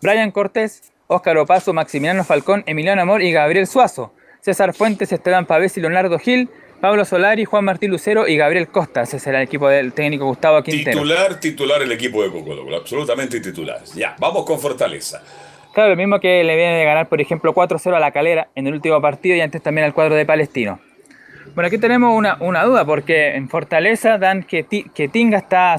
Brian 0.00 0.30
Cortés, 0.30 0.92
Óscar 1.08 1.36
Opaso, 1.36 1.74
Maximiliano 1.74 2.24
Falcón, 2.24 2.64
Emiliano 2.66 3.02
Amor 3.02 3.22
y 3.22 3.32
Gabriel 3.32 3.66
Suazo, 3.66 4.14
César 4.40 4.72
Fuentes, 4.72 5.12
Esteban 5.12 5.44
Pavés 5.44 5.76
y 5.76 5.80
Leonardo 5.82 6.18
Gil, 6.18 6.48
Pablo 6.80 7.04
Solari, 7.04 7.44
Juan 7.44 7.64
Martín 7.64 7.90
Lucero 7.90 8.26
y 8.26 8.36
Gabriel 8.36 8.68
Costa. 8.68 9.02
Ese 9.02 9.18
será 9.18 9.38
el 9.38 9.44
equipo 9.44 9.68
del 9.68 9.92
técnico 9.92 10.24
Gustavo 10.24 10.62
Quintero. 10.62 10.92
Titular, 11.02 11.40
titular 11.40 11.82
el 11.82 11.92
equipo 11.92 12.22
de 12.22 12.30
Colo 12.30 12.64
Colo, 12.64 12.76
absolutamente 12.76 13.40
titular. 13.40 13.82
Ya, 13.94 14.16
vamos 14.18 14.44
con 14.46 14.58
Fortaleza. 14.58 15.22
Claro, 15.76 15.90
lo 15.90 15.96
mismo 15.96 16.18
que 16.20 16.42
le 16.42 16.56
viene 16.56 16.78
de 16.78 16.84
ganar, 16.86 17.06
por 17.06 17.20
ejemplo, 17.20 17.52
4-0 17.52 17.94
a 17.94 18.00
la 18.00 18.10
calera 18.10 18.48
en 18.54 18.66
el 18.66 18.72
último 18.72 18.98
partido 19.02 19.36
y 19.36 19.42
antes 19.42 19.60
también 19.62 19.84
al 19.84 19.92
cuadro 19.92 20.14
de 20.14 20.24
Palestino. 20.24 20.80
Bueno, 21.54 21.66
aquí 21.68 21.76
tenemos 21.76 22.16
una, 22.16 22.38
una 22.40 22.64
duda, 22.64 22.86
porque 22.86 23.34
en 23.34 23.50
Fortaleza 23.50 24.16
dan 24.16 24.42
que, 24.42 24.62
Ti- 24.62 24.86
que 24.94 25.08
Tinga 25.08 25.36
está, 25.36 25.78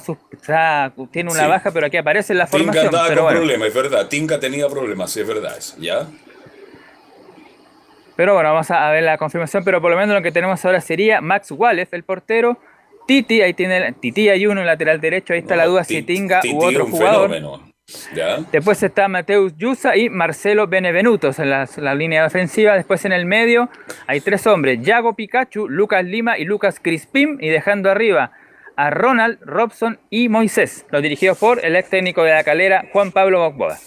tiene 1.09 1.31
una 1.31 1.41
Sí. 1.45 1.47
baja, 1.49 1.71
pero 1.71 1.87
aquí 1.87 1.97
aparece 1.97 2.33
en 2.33 2.37
la 2.37 2.45
Tinga 2.45 2.59
formación. 2.65 2.85
andaba 2.85 3.07
Pero 3.07 3.21
con 3.21 3.25
bueno, 3.25 3.39
problemas, 3.39 3.67
es 3.69 3.73
verdad. 3.73 4.07
Tinga 4.07 4.39
tenía 4.39 4.69
problemas, 4.69 5.09
sí, 5.11 5.21
es 5.21 5.27
verdad 5.27 5.57
eso. 5.57 5.75
¿Ya? 5.79 6.05
pero 8.15 8.35
bueno, 8.35 8.49
vamos 8.53 8.69
a 8.69 8.91
ver 8.91 9.01
la 9.03 9.17
confirmación, 9.17 9.63
pero 9.63 9.81
por 9.81 9.89
lo 9.89 9.97
menos 9.97 10.13
lo 10.15 10.21
que 10.21 10.31
tenemos 10.31 10.63
ahora 10.63 10.79
sería 10.79 11.21
Max 11.21 11.51
Wallace, 11.51 11.95
el 11.95 12.03
portero, 12.03 12.59
Titi, 13.07 13.41
ahí 13.41 13.55
tiene, 13.55 13.77
el- 13.77 13.95
Titi 13.95 14.29
hay 14.29 14.45
uno 14.45 14.61
en 14.61 14.67
lateral 14.67 15.01
derecho, 15.01 15.33
ahí 15.33 15.39
está 15.39 15.55
la 15.55 15.65
duda 15.65 15.83
si 15.83 16.03
Tinga 16.03 16.41
u 16.53 16.63
otro 16.63 16.85
un 16.85 16.91
jugador. 16.91 17.29
fenómeno. 17.31 17.71
¿Ya? 18.13 18.39
Después 18.51 18.83
está 18.83 19.07
Mateus 19.07 19.53
Yusa 19.55 19.95
y 19.95 20.09
Marcelo 20.09 20.67
Benevenutos 20.67 21.39
en 21.39 21.49
la, 21.49 21.69
la 21.77 21.95
línea 21.95 22.25
ofensiva. 22.25 22.75
Después 22.75 23.05
en 23.05 23.13
el 23.13 23.25
medio 23.25 23.69
hay 24.07 24.19
tres 24.19 24.45
hombres: 24.45 24.79
Yago 24.81 25.15
Pikachu, 25.15 25.69
Lucas 25.69 26.03
Lima 26.03 26.37
y 26.37 26.43
Lucas 26.43 26.79
Crispim. 26.81 27.37
Y 27.39 27.47
dejando 27.47 27.89
arriba 27.89 28.31
a 28.75 28.89
Ronald, 28.89 29.39
Robson 29.41 29.99
y 30.09 30.27
Moisés. 30.27 30.85
Los 30.91 31.01
dirigidos 31.01 31.37
por 31.37 31.63
el 31.63 31.75
ex 31.75 31.89
técnico 31.89 32.23
de 32.23 32.31
la 32.31 32.43
calera, 32.43 32.85
Juan 32.91 33.11
Pablo 33.11 33.39
Bogboda. 33.39 33.79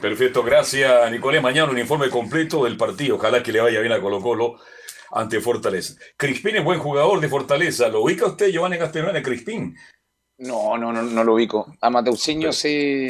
Perfecto, 0.00 0.42
gracias 0.42 1.10
Nicolás. 1.10 1.42
Mañana 1.42 1.70
un 1.70 1.78
informe 1.78 2.10
completo 2.10 2.64
del 2.64 2.76
partido. 2.76 3.16
Ojalá 3.16 3.42
que 3.42 3.52
le 3.52 3.60
vaya 3.60 3.80
bien 3.80 3.92
a 3.92 4.00
Colo 4.00 4.20
Colo 4.20 4.56
ante 5.12 5.40
Fortaleza. 5.40 5.94
Crispín 6.18 6.56
es 6.56 6.64
buen 6.64 6.78
jugador 6.78 7.20
de 7.20 7.28
Fortaleza. 7.28 7.88
¿Lo 7.88 8.02
ubica 8.02 8.26
usted, 8.26 8.50
Giovanni 8.50 8.76
Castellano, 8.76 9.18
Crispín? 9.22 9.74
No, 10.38 10.76
no, 10.76 10.92
no, 10.92 11.02
no 11.02 11.24
lo 11.24 11.34
ubico. 11.34 11.74
A 11.80 11.90
Mateusinho 11.90 12.52
sí. 12.52 13.08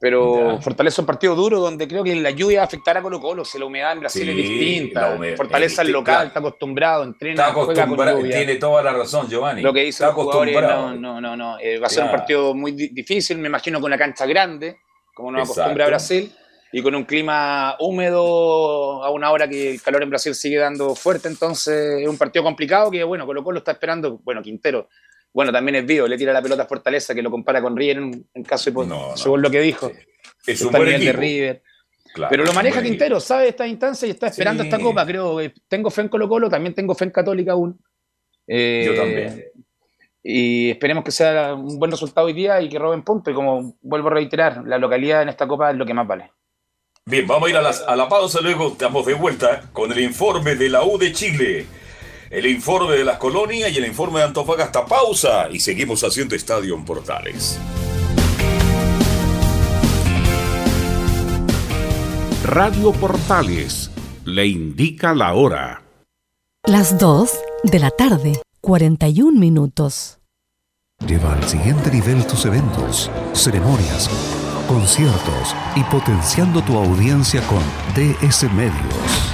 Pero 0.00 0.58
Fortaleza 0.62 0.94
es 0.94 0.98
un 1.00 1.06
partido 1.06 1.34
duro 1.34 1.60
donde 1.60 1.86
creo 1.86 2.02
que 2.02 2.14
la 2.14 2.30
lluvia 2.30 2.60
va 2.66 2.68
a 2.92 3.02
Colo 3.02 3.20
Colo. 3.20 3.44
Si 3.44 3.58
la 3.58 3.66
humedad 3.66 3.92
en 3.92 4.00
Brasil 4.00 4.22
Sí, 4.24 4.30
es 4.30 4.36
distinta. 4.36 5.18
Fortaleza 5.36 5.82
es 5.82 5.88
local, 5.90 6.28
está 6.28 6.38
acostumbrado, 6.40 7.04
entrena, 7.04 7.34
Está 7.48 7.52
acostumbrado, 7.52 8.22
tiene 8.22 8.56
toda 8.56 8.82
la 8.82 8.92
razón, 8.94 9.28
Giovanni. 9.28 9.60
Lo 9.62 9.72
que 9.74 9.80
dicen 9.84 10.06
Está 10.08 10.12
acostumbrado. 10.20 10.94
no, 10.94 11.20
no, 11.20 11.20
no, 11.20 11.36
no. 11.36 11.58
Eh, 11.60 11.78
va 11.78 11.86
a 11.86 11.90
ser 11.90 12.02
un 12.04 12.08
Claro. 12.08 12.18
partido 12.18 12.54
muy 12.54 12.72
di- 12.72 12.88
difícil, 12.88 13.36
me 13.38 13.48
imagino, 13.48 13.78
con 13.80 13.88
una 13.88 13.98
cancha 13.98 14.24
grande, 14.26 14.78
como 15.14 15.30
nos 15.30 15.40
Exacto. 15.42 15.60
acostumbra 15.62 15.86
Brasil, 15.86 16.32
y 16.72 16.82
con 16.82 16.94
un 16.94 17.04
clima 17.04 17.76
húmedo 17.78 19.04
a 19.04 19.10
una 19.10 19.30
hora 19.30 19.46
que 19.48 19.72
el 19.72 19.82
calor 19.82 20.02
en 20.02 20.10
Brasil 20.10 20.34
sigue 20.34 20.56
dando 20.58 20.94
fuerte, 20.94 21.28
entonces 21.28 22.00
es 22.02 22.08
un 22.08 22.16
partido 22.18 22.42
complicado 22.42 22.90
que, 22.90 23.04
bueno, 23.04 23.26
Colo 23.26 23.44
Colo 23.44 23.58
está 23.58 23.72
esperando, 23.72 24.18
bueno, 24.24 24.42
Quintero, 24.42 24.88
bueno, 25.34 25.52
también 25.52 25.74
es 25.74 25.84
vivo, 25.86 26.06
le 26.06 26.16
tira 26.16 26.32
la 26.32 26.40
pelota 26.40 26.62
a 26.62 26.66
Fortaleza, 26.66 27.14
que 27.14 27.20
lo 27.20 27.30
compara 27.30 27.60
con 27.60 27.76
River 27.76 27.98
en, 27.98 28.26
en 28.32 28.42
caso 28.44 28.70
de, 28.70 28.86
según 29.16 29.42
lo 29.42 29.50
que 29.50 29.60
dijo. 29.60 29.92
Es 30.46 30.62
un 30.62 30.72
buen 30.72 30.84
de. 31.00 31.12
River. 31.12 31.62
Claro, 32.14 32.30
Pero 32.30 32.44
lo 32.44 32.52
maneja 32.52 32.80
Quintero, 32.80 33.18
sabe 33.18 33.48
esta 33.48 33.66
instancia 33.66 34.06
y 34.06 34.12
está 34.12 34.28
esperando 34.28 34.62
Sí. 34.62 34.68
esta 34.68 34.80
copa. 34.80 35.04
Creo 35.04 35.36
que 35.38 35.52
tengo 35.68 35.90
fe 35.90 36.02
en 36.02 36.08
Colo 36.08 36.28
Colo, 36.28 36.48
también 36.48 36.72
tengo 36.72 36.94
fe 36.94 37.04
en 37.06 37.10
Católica 37.10 37.52
aún. 37.52 37.76
Eh, 38.46 38.84
Yo 38.86 38.94
también. 38.94 39.44
Y 40.22 40.70
esperemos 40.70 41.02
que 41.04 41.10
sea 41.10 41.54
un 41.54 41.76
buen 41.78 41.90
resultado 41.90 42.28
hoy 42.28 42.32
día 42.32 42.60
y 42.60 42.68
que 42.68 42.78
roben 42.78 43.02
puntos. 43.02 43.32
Y 43.32 43.34
como 43.34 43.76
vuelvo 43.82 44.08
a 44.08 44.12
reiterar, 44.12 44.62
la 44.64 44.78
localidad 44.78 45.22
en 45.22 45.28
esta 45.28 45.48
copa 45.48 45.70
es 45.72 45.76
lo 45.76 45.84
que 45.84 45.92
más 45.92 46.06
vale. 46.06 46.30
Bien, 47.04 47.26
vamos 47.26 47.48
a 47.48 47.50
ir 47.50 47.56
a, 47.56 47.62
las- 47.62 47.82
a 47.82 47.96
la 47.96 48.08
pausa, 48.08 48.40
luego 48.40 48.68
estamos 48.68 49.04
de 49.04 49.14
vuelta 49.14 49.68
con 49.72 49.90
el 49.92 49.98
informe 50.00 50.54
de 50.54 50.68
la 50.70 50.84
U 50.84 50.96
de 50.96 51.12
Chile, 51.12 51.66
el 52.30 52.46
informe 52.46 52.96
de 52.96 53.04
las 53.04 53.18
colonias 53.18 53.70
y 53.72 53.78
el 53.78 53.86
informe 53.86 54.20
de 54.20 54.26
Antofagasta. 54.26 54.84
Pausa 54.84 55.48
y 55.50 55.60
seguimos 55.60 56.02
haciendo 56.02 56.34
Estadio 56.34 56.74
en 56.74 56.84
Portales. 56.84 57.58
Radio 62.44 62.92
Portales 62.92 63.90
le 64.24 64.46
indica 64.46 65.14
la 65.14 65.34
hora. 65.34 65.82
Las 66.66 66.98
2 66.98 67.30
de 67.64 67.78
la 67.78 67.90
tarde, 67.90 68.40
41 68.60 69.38
minutos. 69.38 70.18
Lleva 71.06 71.34
al 71.34 71.44
siguiente 71.44 71.90
nivel 71.90 72.26
tus 72.26 72.46
eventos, 72.46 73.10
ceremonias, 73.32 74.08
conciertos 74.68 75.54
y 75.74 75.82
potenciando 75.84 76.62
tu 76.62 76.76
audiencia 76.78 77.42
con 77.46 77.62
DS 77.94 78.50
Medios. 78.52 79.33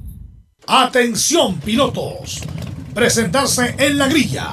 Atención 0.67 1.61
pilotos. 1.61 2.43
Presentarse 2.95 3.77
en 3.79 3.99
la 3.99 4.09
grilla. 4.09 4.51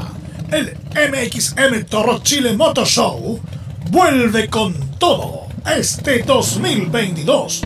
El 0.51 0.77
MXM 0.93 1.85
Toro 1.89 2.19
Chile 2.23 2.53
Motor 2.53 2.85
Show 2.87 3.39
vuelve 3.89 4.47
con 4.49 4.73
todo 4.97 5.47
este 5.65 6.23
2022. 6.23 7.63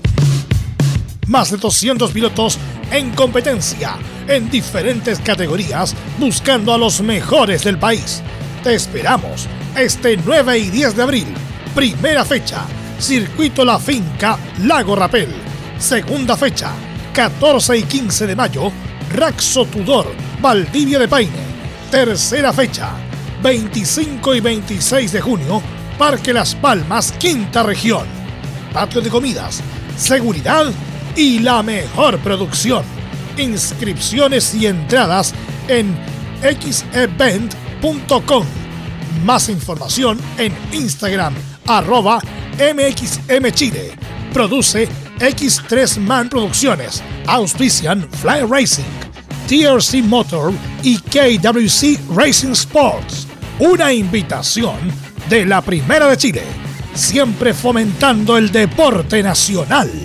Más 1.28 1.50
de 1.50 1.58
200 1.58 2.12
pilotos 2.12 2.60
en 2.92 3.12
competencia 3.12 3.98
en 4.28 4.50
diferentes 4.50 5.20
categorías 5.20 5.96
buscando 6.20 6.74
a 6.74 6.78
los 6.78 7.02
mejores 7.02 7.64
del 7.64 7.80
país. 7.80 8.22
Te 8.64 8.76
esperamos 8.76 9.48
este 9.76 10.18
9 10.18 10.58
y 10.60 10.70
10 10.70 10.96
de 10.96 11.04
abril. 11.04 11.28
Primera 11.74 12.24
fecha, 12.24 12.66
Circuito 13.00 13.66
La 13.66 13.80
Finca, 13.80 14.38
Lago 14.64 14.96
Rapel. 14.96 15.30
Segunda 15.80 16.38
fecha, 16.38 16.72
14 17.14 17.78
y 17.78 17.84
15 17.84 18.28
de 18.28 18.36
mayo, 18.36 18.72
Raxo 19.14 19.66
Tudor, 19.66 20.14
Valdivia 20.42 21.00
de 21.00 21.08
Paine. 21.08 21.56
Tercera 21.90 22.54
fecha, 22.54 22.92
25 23.42 24.36
y 24.36 24.40
26 24.42 25.12
de 25.12 25.22
junio, 25.22 25.62
Parque 25.98 26.34
Las 26.34 26.54
Palmas, 26.54 27.12
Quinta 27.14 27.64
Región. 27.64 28.06
Patio 28.72 29.02
de 29.02 29.10
comidas, 29.10 29.62
seguridad 29.98 30.72
y 31.16 31.40
la 31.40 31.64
mejor 31.64 32.20
producción. 32.20 32.84
Inscripciones 33.38 34.54
y 34.56 34.68
entradas 34.68 35.34
en 35.68 35.96
xevent.com. 36.42 38.46
Más 39.24 39.50
información 39.50 40.20
en 40.38 40.54
Instagram, 40.72 41.34
arroba 41.66 42.22
MXMChile. 42.58 43.94
Produce 44.34 44.88
X3 45.20 46.00
Man 46.00 46.30
Producciones. 46.30 47.02
Auspician 47.28 48.08
Fly 48.22 48.42
Racing, 48.48 48.84
TRC 49.48 50.04
Motor 50.04 50.54
y 50.84 50.98
KWC 50.98 52.16
Racing 52.16 52.52
Sports. 52.52 53.28
Una 53.60 53.94
invitación 53.94 54.76
de 55.30 55.46
la 55.46 55.62
Primera 55.62 56.08
de 56.08 56.18
Chile. 56.18 56.44
Siempre 56.94 57.54
fomentando 57.54 58.38
el 58.38 58.52
deporte 58.52 59.24
nacional. 59.24 60.05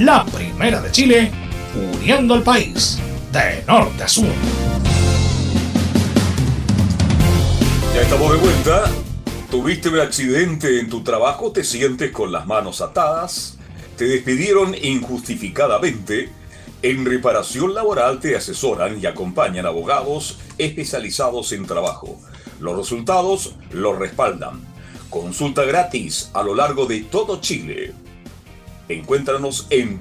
La 0.00 0.26
primera 0.26 0.82
de 0.82 0.92
Chile, 0.92 1.30
uniendo 1.74 2.34
al 2.34 2.42
país 2.42 2.98
de 3.32 3.64
norte 3.66 4.02
a 4.02 4.08
sur. 4.08 4.26
Ya 7.94 8.02
estamos 8.02 8.30
de 8.32 8.36
vuelta. 8.36 8.90
¿Tuviste 9.50 9.88
un 9.88 10.00
accidente 10.00 10.80
en 10.80 10.90
tu 10.90 11.02
trabajo? 11.02 11.50
¿Te 11.50 11.64
sientes 11.64 12.10
con 12.10 12.30
las 12.30 12.46
manos 12.46 12.82
atadas? 12.82 13.56
¿Te 13.96 14.04
despidieron 14.04 14.74
injustificadamente? 14.74 16.28
En 16.82 17.06
reparación 17.06 17.72
laboral 17.72 18.20
te 18.20 18.36
asesoran 18.36 19.00
y 19.00 19.06
acompañan 19.06 19.64
abogados 19.64 20.38
especializados 20.58 21.52
en 21.52 21.64
trabajo. 21.64 22.20
Los 22.60 22.76
resultados 22.76 23.54
los 23.70 23.98
respaldan. 23.98 24.60
Consulta 25.08 25.64
gratis 25.64 26.30
a 26.34 26.42
lo 26.42 26.54
largo 26.54 26.84
de 26.84 27.00
todo 27.00 27.40
Chile. 27.40 27.94
Encuéntranos 28.88 29.66
en 29.70 30.00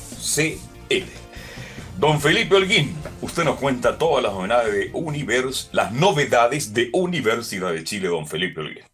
www.reparacionlaboral.cl. 0.00 1.04
Don 1.98 2.20
Felipe 2.20 2.54
Holguín, 2.56 2.94
usted 3.20 3.44
nos 3.44 3.56
cuenta 3.58 3.98
todas 3.98 4.22
las 4.22 4.32
novedades 4.32 4.72
de 4.72 4.90
Univers, 4.94 5.68
las 5.72 5.92
novedades 5.92 6.72
de 6.72 6.88
Universidad 6.94 7.72
de 7.72 7.84
Chile, 7.84 8.08
don 8.08 8.26
Felipe 8.26 8.60
Holguín. 8.60 8.84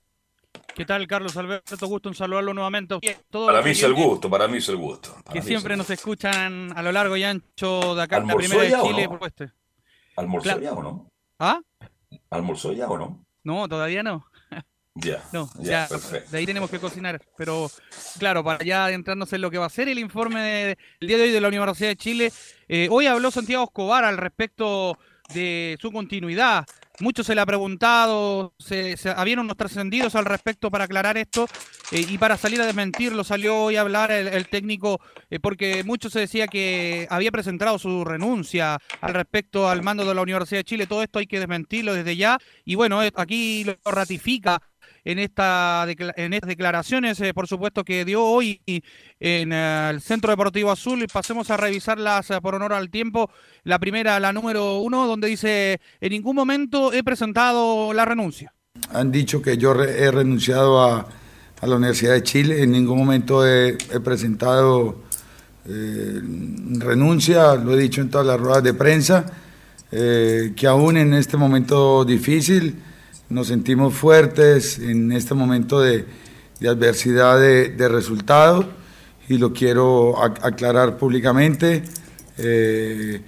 ¿Qué 0.75 0.85
tal, 0.85 1.07
Carlos 1.07 1.37
Alberto? 1.37 1.87
Gusto 1.87 2.09
en 2.11 2.15
saludarlo 2.17 2.53
nuevamente. 2.53 2.97
Todos 3.31 3.47
Para 3.47 3.63
mí 3.63 3.71
es 3.71 3.83
el 3.83 3.95
gusto, 3.95 4.29
para 4.29 4.47
mí 4.49 4.59
es 4.59 4.69
el 4.69 4.77
gusto. 4.77 5.17
Que 5.33 5.41
siempre 5.41 5.77
nos 5.77 5.89
escuchan 5.89 6.77
a 6.77 6.83
lo 6.83 6.93
largo 6.93 7.17
y 7.17 7.23
ancho 7.25 7.95
de 7.95 8.03
acá, 8.03 8.17
la 8.17 8.23
¿Almorzó 8.25 8.51
primera 8.51 8.63
de 8.77 8.83
Chile, 8.89 9.03
no? 9.05 9.09
por 9.09 9.17
supuesto. 9.31 9.45
¿Almorzó 10.17 10.43
Claro. 10.45 10.61
ya 10.61 10.73
o 10.73 10.83
no? 10.83 11.11
¿Ah? 11.39 11.61
¿Almorzó 12.31 12.73
ya 12.73 12.89
o 12.89 12.99
no? 12.99 13.25
No, 13.45 13.69
todavía 13.69 14.03
no. 14.03 14.27
Ya. 14.97 15.23
No, 15.33 15.51
ya, 15.61 15.87
ya, 15.89 16.21
de 16.31 16.39
ahí 16.39 16.47
tenemos 16.47 16.71
que 16.71 16.79
cocinar. 16.79 17.21
Pero 17.37 17.71
claro, 18.19 18.43
para 18.43 18.65
ya 18.65 18.87
adentrarnos 18.87 19.33
en 19.33 19.43
lo 19.43 19.51
que 19.51 19.59
va 19.59 19.67
a 19.67 19.71
ser 19.71 19.89
el 19.89 19.99
informe 19.99 20.41
de- 20.41 20.79
del 21.01 21.09
día 21.09 21.17
de 21.19 21.23
hoy 21.25 21.31
de 21.31 21.41
la 21.41 21.49
Universidad 21.49 21.91
de 21.91 21.97
Chile, 21.97 22.33
eh, 22.69 22.89
hoy 22.91 23.07
habló 23.07 23.31
Santiago 23.31 23.65
Escobar 23.65 24.05
al 24.05 24.17
respecto 24.17 24.99
de 25.35 25.77
su 25.81 25.93
continuidad. 25.93 26.65
Mucho 26.99 27.23
se 27.23 27.35
le 27.35 27.43
ha 27.43 27.47
preguntado, 27.47 28.55
se, 28.59 28.97
se- 28.97 29.11
habían 29.11 29.41
unos 29.41 29.59
trascendidos 29.59 30.15
al 30.15 30.25
respecto 30.25 30.71
para 30.71 30.85
aclarar 30.85 31.19
esto 31.19 31.47
eh, 31.93 32.07
y 32.09 32.17
para 32.17 32.39
salir 32.39 32.59
a 32.63 32.65
desmentirlo 32.65 33.23
salió 33.23 33.55
hoy 33.65 33.77
a 33.77 33.83
hablar 33.83 34.11
el, 34.11 34.29
el 34.29 34.49
técnico 34.49 34.99
eh, 35.29 35.39
porque 35.39 35.85
mucho 35.85 36.09
se 36.09 36.21
decía 36.21 36.47
que 36.49 37.07
había 37.11 37.31
presentado 37.31 37.79
su 37.79 38.03
renuncia 38.03 38.79
al 39.03 39.13
respecto 39.13 39.69
al 39.69 39.83
mando 39.83 40.07
de 40.07 40.15
la 40.15 40.23
Universidad 40.23 40.61
de 40.61 40.65
Chile. 40.65 40.87
Todo 40.87 41.03
esto 41.03 41.19
hay 41.19 41.27
que 41.27 41.39
desmentirlo 41.39 41.93
desde 41.93 42.17
ya 42.17 42.39
y 42.65 42.77
bueno, 42.77 43.01
aquí 43.17 43.65
lo 43.65 43.77
ratifica 43.85 44.63
en, 45.07 45.21
esta 45.21 45.87
en 45.89 46.33
estas 46.35 46.49
declaraciones, 46.49 47.21
eh, 47.21 47.33
por 47.33 47.47
supuesto, 47.47 47.85
que 47.85 48.05
dio 48.05 48.25
hoy 48.25 48.61
en 48.67 49.53
eh, 49.53 49.91
el 49.91 50.01
Centro 50.01 50.31
Deportivo 50.31 50.73
Azul. 50.73 51.01
Y 51.03 51.07
pasemos 51.07 51.49
a 51.51 51.57
revisarlas 51.57 52.29
eh, 52.31 52.41
por 52.43 52.57
honor 52.57 52.73
al 52.73 52.91
tiempo. 52.91 53.31
La 53.63 53.79
primera, 53.79 54.19
la 54.19 54.33
número 54.33 54.81
uno, 54.81 55.07
donde 55.07 55.29
dice, 55.29 55.81
en 56.01 56.11
ningún 56.11 56.35
momento 56.35 56.93
he 56.93 57.05
presentado 57.05 57.93
la 57.93 58.05
renuncia. 58.05 58.53
Han 58.93 59.13
dicho 59.13 59.41
que 59.41 59.57
yo 59.57 59.75
re- 59.75 60.03
he 60.03 60.11
renunciado 60.11 60.83
a, 60.83 61.07
a 61.61 61.67
la 61.67 61.77
Universidad 61.77 62.15
de 62.15 62.25
Chile, 62.25 62.63
en 62.65 62.73
ningún 62.73 62.99
momento 62.99 63.47
he, 63.47 63.79
presentado 64.05 65.05
renuncia, 65.65 67.55
lo 67.57 67.75
he 67.75 67.77
dicho 67.77 68.01
en 68.01 68.11
todas 68.11 68.27
las 68.27 68.39
ruedas 68.39 68.63
de 68.63 68.75
prensa, 68.75 69.25
que 69.91 70.67
aún 70.69 70.97
en 70.97 71.13
este 71.15 71.37
momento 71.37 72.05
difícil 72.05 72.77
nos 73.29 73.49
sentimos 73.49 73.95
fuertes 73.95 74.79
en 74.79 75.13
este 75.13 75.35
momento 75.35 75.81
de, 75.81 76.07
de 76.61 76.69
adversidad 76.69 77.39
de, 77.41 77.71
de 77.71 77.89
resultado 77.89 78.69
y 79.29 79.39
lo 79.39 79.53
quiero 79.53 80.15
ac- 80.17 80.39
aclarar 80.43 80.97
públicamente. 80.97 81.83
eh, 82.39 83.23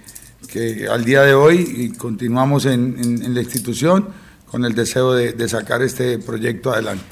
que 0.51 0.89
al 0.89 1.05
día 1.05 1.23
de 1.23 1.35
hoy 1.35 1.57
y 1.77 1.93
continuamos 1.99 2.65
en, 2.65 2.97
en- 2.99 3.23
en 3.23 3.35
la 3.35 3.43
institución 3.43 4.09
con 4.51 4.65
el 4.65 4.75
deseo 4.75 5.13
de, 5.13 5.33
de 5.35 5.47
sacar 5.49 5.83
este 5.83 6.19
proyecto 6.21 6.73
adelante. 6.73 7.05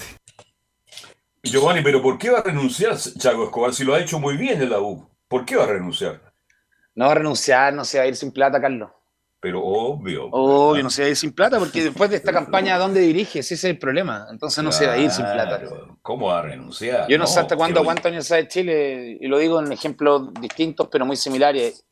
Giovanni, 1.42 1.82
pero 1.82 2.00
¿por 2.00 2.16
qué 2.18 2.30
va 2.30 2.38
a 2.38 2.42
renunciar 2.42 2.96
Chago 2.96 3.44
Escobar 3.44 3.74
si 3.74 3.84
lo 3.84 3.94
ha 3.94 4.00
hecho 4.00 4.18
muy 4.18 4.36
bien 4.38 4.62
en 4.62 4.70
la 4.70 4.80
U? 4.80 5.06
¿Por 5.28 5.44
qué 5.44 5.56
va 5.56 5.64
a 5.64 5.68
renunciar? 5.68 6.32
No 6.94 7.04
va 7.06 7.12
a 7.12 7.14
renunciar, 7.16 7.74
no 7.74 7.84
se 7.84 7.98
va 7.98 8.04
a 8.04 8.06
ir 8.06 8.16
sin 8.16 8.32
plata, 8.32 8.58
Carlos. 8.60 8.90
Pero 9.46 9.62
obvio. 9.64 10.26
Obvio, 10.32 10.82
no 10.82 10.90
se 10.90 11.02
va 11.02 11.06
a 11.06 11.10
ir 11.10 11.16
sin 11.16 11.30
plata, 11.30 11.60
porque 11.60 11.84
después 11.84 12.10
de 12.10 12.16
esta 12.16 12.32
campaña, 12.32 12.74
¿a 12.74 12.78
dónde 12.78 12.98
dirige? 12.98 13.38
Ese 13.38 13.54
es 13.54 13.62
el 13.62 13.78
problema. 13.78 14.26
Entonces 14.28 14.64
no 14.64 14.72
se 14.72 14.88
va 14.88 14.94
a 14.94 14.98
ir 14.98 15.08
sin 15.08 15.24
plata. 15.24 15.60
Claro, 15.60 15.98
¿Cómo 16.02 16.26
va 16.26 16.40
a 16.40 16.42
renunciar? 16.42 17.06
Yo 17.08 17.16
no, 17.16 17.28
sé 17.28 17.38
hasta 17.38 17.54
cuándo 17.54 17.74
pero- 17.74 17.82
aguanta 17.82 18.02
la 18.02 18.08
Universidad 18.08 18.38
de 18.38 18.48
Chile, 18.48 19.18
y 19.20 19.28
lo 19.28 19.38
digo 19.38 19.60
en 19.60 19.70
ejemplos 19.70 20.34
distintos, 20.40 20.88
pero 20.90 21.06
muy 21.06 21.14
similares. 21.14 21.84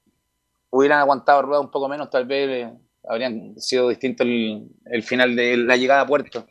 Hubieran 0.69 0.99
aguantado 0.99 1.43
rueda 1.43 1.61
un 1.61 1.71
poco 1.71 1.89
menos, 1.89 2.11
tal 2.11 2.27
vez 2.27 2.49
eh, 2.51 2.73
habrían 3.09 3.55
sido 3.57 3.89
distinto 3.89 4.25
el, 4.25 4.67
el 4.87 5.05
final 5.05 5.37
de 5.37 5.57
la 5.57 5.77
llegada 5.77 6.01
a 6.01 6.07
puerto. 6.09 6.49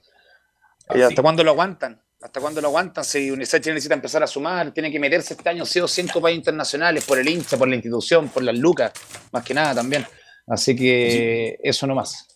¿Y 0.95 1.01
¿Hasta 1.01 1.21
cuándo 1.21 1.43
lo 1.43 1.51
aguantan? 1.51 2.01
¿Hasta 2.21 2.39
cuándo 2.39 2.61
lo 2.61 2.69
aguantan? 2.69 3.03
Si 3.03 3.29
Universidad 3.29 3.57
de 3.59 3.63
Chile 3.63 3.73
necesita 3.73 3.95
empezar 3.95 4.23
a 4.23 4.27
sumar, 4.27 4.71
tiene 4.71 4.89
que 4.89 5.01
meterse 5.01 5.33
este 5.33 5.49
año 5.49 5.65
sí 5.65 5.81
o 5.81 5.87
países 6.21 6.37
internacionales 6.37 7.03
por 7.03 7.19
el 7.19 7.27
hincha, 7.27 7.57
por 7.57 7.67
la 7.67 7.75
institución, 7.75 8.29
por 8.29 8.41
las 8.41 8.57
lucas, 8.57 8.93
más 9.33 9.43
que 9.43 9.53
nada 9.53 9.75
también. 9.75 10.07
Así 10.47 10.75
que 10.75 11.57
eso 11.63 11.87
no 11.87 11.95
más. 11.95 12.27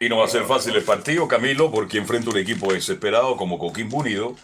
Y 0.00 0.08
no 0.08 0.18
va 0.18 0.24
a 0.26 0.28
ser 0.28 0.44
fácil 0.44 0.74
el 0.76 0.82
partido, 0.82 1.26
Camilo, 1.28 1.70
porque 1.70 1.98
enfrenta 1.98 2.30
un 2.30 2.38
equipo 2.38 2.72
desesperado 2.72 3.36
como 3.36 3.58
Coquimbo 3.58 3.98
Unido. 3.98 4.34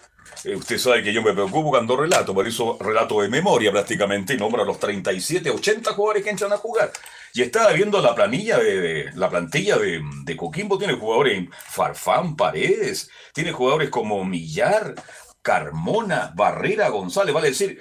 Eh, 0.45 0.55
usted 0.55 0.79
sabe 0.79 1.03
que 1.03 1.13
yo 1.13 1.23
me 1.23 1.33
preocupo 1.33 1.71
cuando 1.71 1.97
relato, 1.97 2.33
por 2.33 2.47
eso 2.47 2.79
relato 2.81 3.21
de 3.21 3.29
memoria 3.29 3.71
prácticamente 3.71 4.35
y 4.35 4.37
nombro 4.37 4.63
a 4.63 4.65
los 4.65 4.79
37, 4.79 5.51
80 5.51 5.93
jugadores 5.93 6.25
que 6.25 6.31
entran 6.31 6.53
a 6.53 6.57
jugar. 6.57 6.93
Y 7.35 7.43
estaba 7.43 7.73
viendo 7.73 8.01
la 8.01 8.15
planilla 8.15 8.59
de, 8.59 9.11
la 9.15 9.29
plantilla 9.29 9.77
de, 9.77 10.01
de 10.25 10.37
Coquimbo, 10.37 10.79
tiene 10.79 10.95
jugadores 10.95 11.39
en 11.39 11.51
Farfán, 11.51 12.37
Paredes, 12.37 13.11
tiene 13.35 13.53
jugadores 13.53 13.91
como 13.91 14.25
Millar, 14.25 14.95
Carmona, 15.43 16.33
Barrera, 16.35 16.89
González, 16.89 17.35
vale 17.35 17.49
decir, 17.49 17.81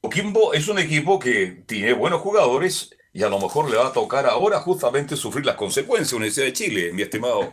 Coquimbo 0.00 0.54
es 0.54 0.68
un 0.68 0.78
equipo 0.78 1.18
que 1.18 1.64
tiene 1.66 1.92
buenos 1.92 2.20
jugadores 2.20 2.90
y 3.18 3.24
a 3.24 3.28
lo 3.28 3.40
mejor 3.40 3.68
le 3.68 3.76
va 3.76 3.88
a 3.88 3.92
tocar 3.92 4.26
ahora 4.26 4.60
justamente 4.60 5.16
sufrir 5.16 5.44
las 5.44 5.56
consecuencias 5.56 6.12
Universidad 6.12 6.46
de 6.46 6.52
Chile, 6.52 6.92
mi 6.92 7.02
estimado 7.02 7.52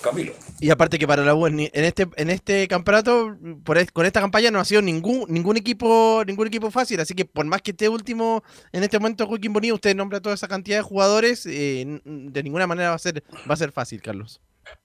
Camilo. 0.00 0.32
Y 0.60 0.70
aparte 0.70 0.98
que 0.98 1.06
para 1.06 1.22
la 1.22 1.34
U 1.34 1.46
en 1.46 1.60
este 1.72 2.06
en 2.16 2.30
este 2.30 2.66
campeonato 2.68 3.36
por 3.64 3.92
con 3.92 4.06
esta 4.06 4.22
campaña 4.22 4.50
no 4.50 4.60
ha 4.60 4.64
sido 4.64 4.80
ningún 4.80 5.26
ningún 5.28 5.58
equipo 5.58 6.22
ningún 6.26 6.46
equipo 6.46 6.70
fácil, 6.70 7.00
así 7.00 7.12
que 7.14 7.26
por 7.26 7.44
más 7.44 7.60
que 7.60 7.72
esté 7.72 7.90
último 7.90 8.42
en 8.72 8.82
este 8.82 8.98
momento 8.98 9.26
Joaquín 9.26 9.52
Bonilla, 9.52 9.74
usted 9.74 9.94
nombra 9.94 10.20
toda 10.20 10.36
esa 10.36 10.48
cantidad 10.48 10.78
de 10.78 10.82
jugadores, 10.82 11.44
eh, 11.44 12.00
de 12.04 12.42
ninguna 12.42 12.66
manera 12.66 12.88
va 12.88 12.96
a 12.96 12.98
ser 12.98 13.22
va 13.48 13.54
a 13.54 13.58
ser 13.58 13.72
fácil, 13.72 14.00
Carlos. 14.00 14.40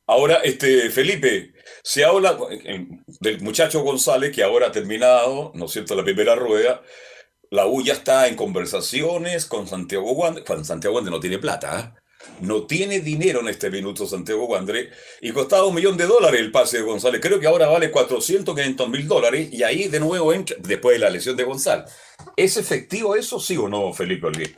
Ahora, 0.05 0.41
este, 0.43 0.89
Felipe, 0.89 1.53
se 1.81 2.03
habla 2.03 2.37
eh, 2.51 2.87
del 3.21 3.39
muchacho 3.39 3.83
González 3.83 4.35
que 4.35 4.43
ahora 4.43 4.67
ha 4.67 4.71
terminado, 4.73 5.53
¿no 5.55 5.65
es 5.65 5.71
cierto?, 5.71 5.95
la 5.95 6.03
primera 6.03 6.35
rueda. 6.35 6.81
La 7.51 7.65
U 7.65 7.81
ya 7.81 7.93
está 7.93 8.27
en 8.27 8.35
conversaciones 8.35 9.45
con 9.45 9.67
Santiago 9.67 10.11
Wander. 10.11 10.43
Juan 10.45 10.63
Santiago 10.63 10.95
Wander 10.95 11.11
no 11.11 11.19
tiene 11.19 11.39
plata, 11.39 11.79
¿ah? 11.79 11.95
No 12.41 12.67
tiene 12.67 12.99
dinero 12.99 13.39
en 13.39 13.47
este 13.47 13.69
minuto 13.69 14.05
Santiago 14.05 14.45
Wander 14.45 14.91
y 15.21 15.31
costaba 15.31 15.65
un 15.65 15.73
millón 15.73 15.97
de 15.97 16.05
dólares 16.05 16.41
el 16.41 16.51
pase 16.51 16.77
de 16.77 16.83
González. 16.83 17.21
Creo 17.21 17.39
que 17.39 17.47
ahora 17.47 17.67
vale 17.67 17.89
400, 17.89 18.53
500 18.53 18.89
mil 18.89 19.07
dólares 19.07 19.49
y 19.51 19.63
ahí 19.63 19.87
de 19.87 19.99
nuevo 19.99 20.31
entra, 20.33 20.57
después 20.59 20.95
de 20.95 20.99
la 20.99 21.09
lesión 21.09 21.35
de 21.37 21.43
González. 21.43 21.91
¿Es 22.35 22.57
efectivo 22.57 23.15
eso, 23.15 23.39
sí 23.39 23.57
o 23.57 23.67
no, 23.67 23.93
Felipe 23.93 24.27
Olguín? 24.27 24.53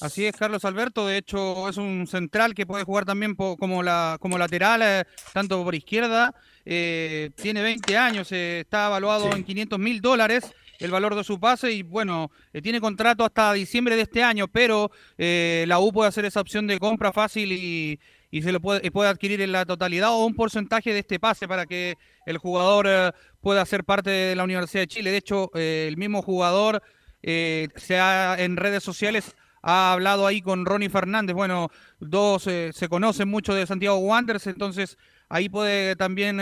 Así 0.00 0.26
es, 0.26 0.36
Carlos 0.36 0.64
Alberto. 0.64 1.06
De 1.06 1.16
hecho, 1.16 1.68
es 1.68 1.78
un 1.78 2.06
central 2.06 2.54
que 2.54 2.66
puede 2.66 2.84
jugar 2.84 3.06
también 3.06 3.34
como, 3.34 3.82
la, 3.82 4.18
como 4.20 4.36
lateral, 4.36 4.82
eh, 4.82 5.04
tanto 5.32 5.62
por 5.64 5.74
izquierda. 5.74 6.34
Eh, 6.64 7.30
tiene 7.36 7.62
20 7.62 7.96
años, 7.96 8.30
eh, 8.32 8.60
está 8.60 8.88
evaluado 8.88 9.34
en 9.34 9.44
500 9.44 9.78
mil 9.78 10.00
dólares 10.00 10.52
el 10.78 10.90
valor 10.90 11.14
de 11.14 11.24
su 11.24 11.40
pase 11.40 11.72
y 11.72 11.82
bueno, 11.82 12.30
eh, 12.52 12.62
tiene 12.62 12.80
contrato 12.80 13.24
hasta 13.24 13.52
diciembre 13.52 13.96
de 13.96 14.02
este 14.02 14.22
año, 14.22 14.48
pero 14.48 14.90
eh, 15.18 15.64
la 15.68 15.78
U 15.78 15.92
puede 15.92 16.08
hacer 16.08 16.24
esa 16.24 16.40
opción 16.40 16.66
de 16.66 16.78
compra 16.78 17.12
fácil 17.12 17.52
y, 17.52 17.98
y 18.30 18.42
se 18.42 18.52
lo 18.52 18.60
puede, 18.60 18.90
puede 18.90 19.08
adquirir 19.08 19.40
en 19.40 19.52
la 19.52 19.64
totalidad 19.64 20.10
o 20.10 20.26
un 20.26 20.34
porcentaje 20.34 20.92
de 20.92 21.00
este 21.00 21.18
pase 21.18 21.48
para 21.48 21.66
que 21.66 21.96
el 22.26 22.38
jugador 22.38 22.86
eh, 22.88 23.12
pueda 23.40 23.64
ser 23.64 23.84
parte 23.84 24.10
de 24.10 24.36
la 24.36 24.44
Universidad 24.44 24.82
de 24.82 24.88
Chile. 24.88 25.10
De 25.10 25.18
hecho, 25.18 25.50
el 25.54 25.96
mismo 25.96 26.22
jugador 26.22 26.82
se 27.22 27.98
ha, 27.98 28.36
en 28.38 28.56
redes 28.56 28.84
sociales 28.84 29.34
ha 29.62 29.92
hablado 29.92 30.26
ahí 30.26 30.42
con 30.42 30.64
Ronnie 30.64 30.88
Fernández. 30.88 31.34
Bueno, 31.34 31.70
dos 31.98 32.44
se 32.44 32.88
conocen 32.88 33.28
mucho 33.28 33.52
de 33.54 33.66
Santiago 33.66 33.98
Wanderers, 33.98 34.46
entonces 34.46 34.96
ahí 35.28 35.48
puede 35.48 35.96
también 35.96 36.40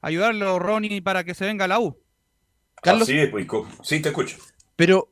ayudarlo 0.00 0.58
Ronnie 0.58 1.02
para 1.02 1.24
que 1.24 1.34
se 1.34 1.46
venga 1.46 1.66
la 1.66 1.80
U. 1.80 1.96
Carlos. 2.82 3.08
Es, 3.08 3.30
pues, 3.30 3.46
sí, 3.82 4.00
te 4.00 4.08
escucho. 4.10 4.36
Pero 4.76 5.08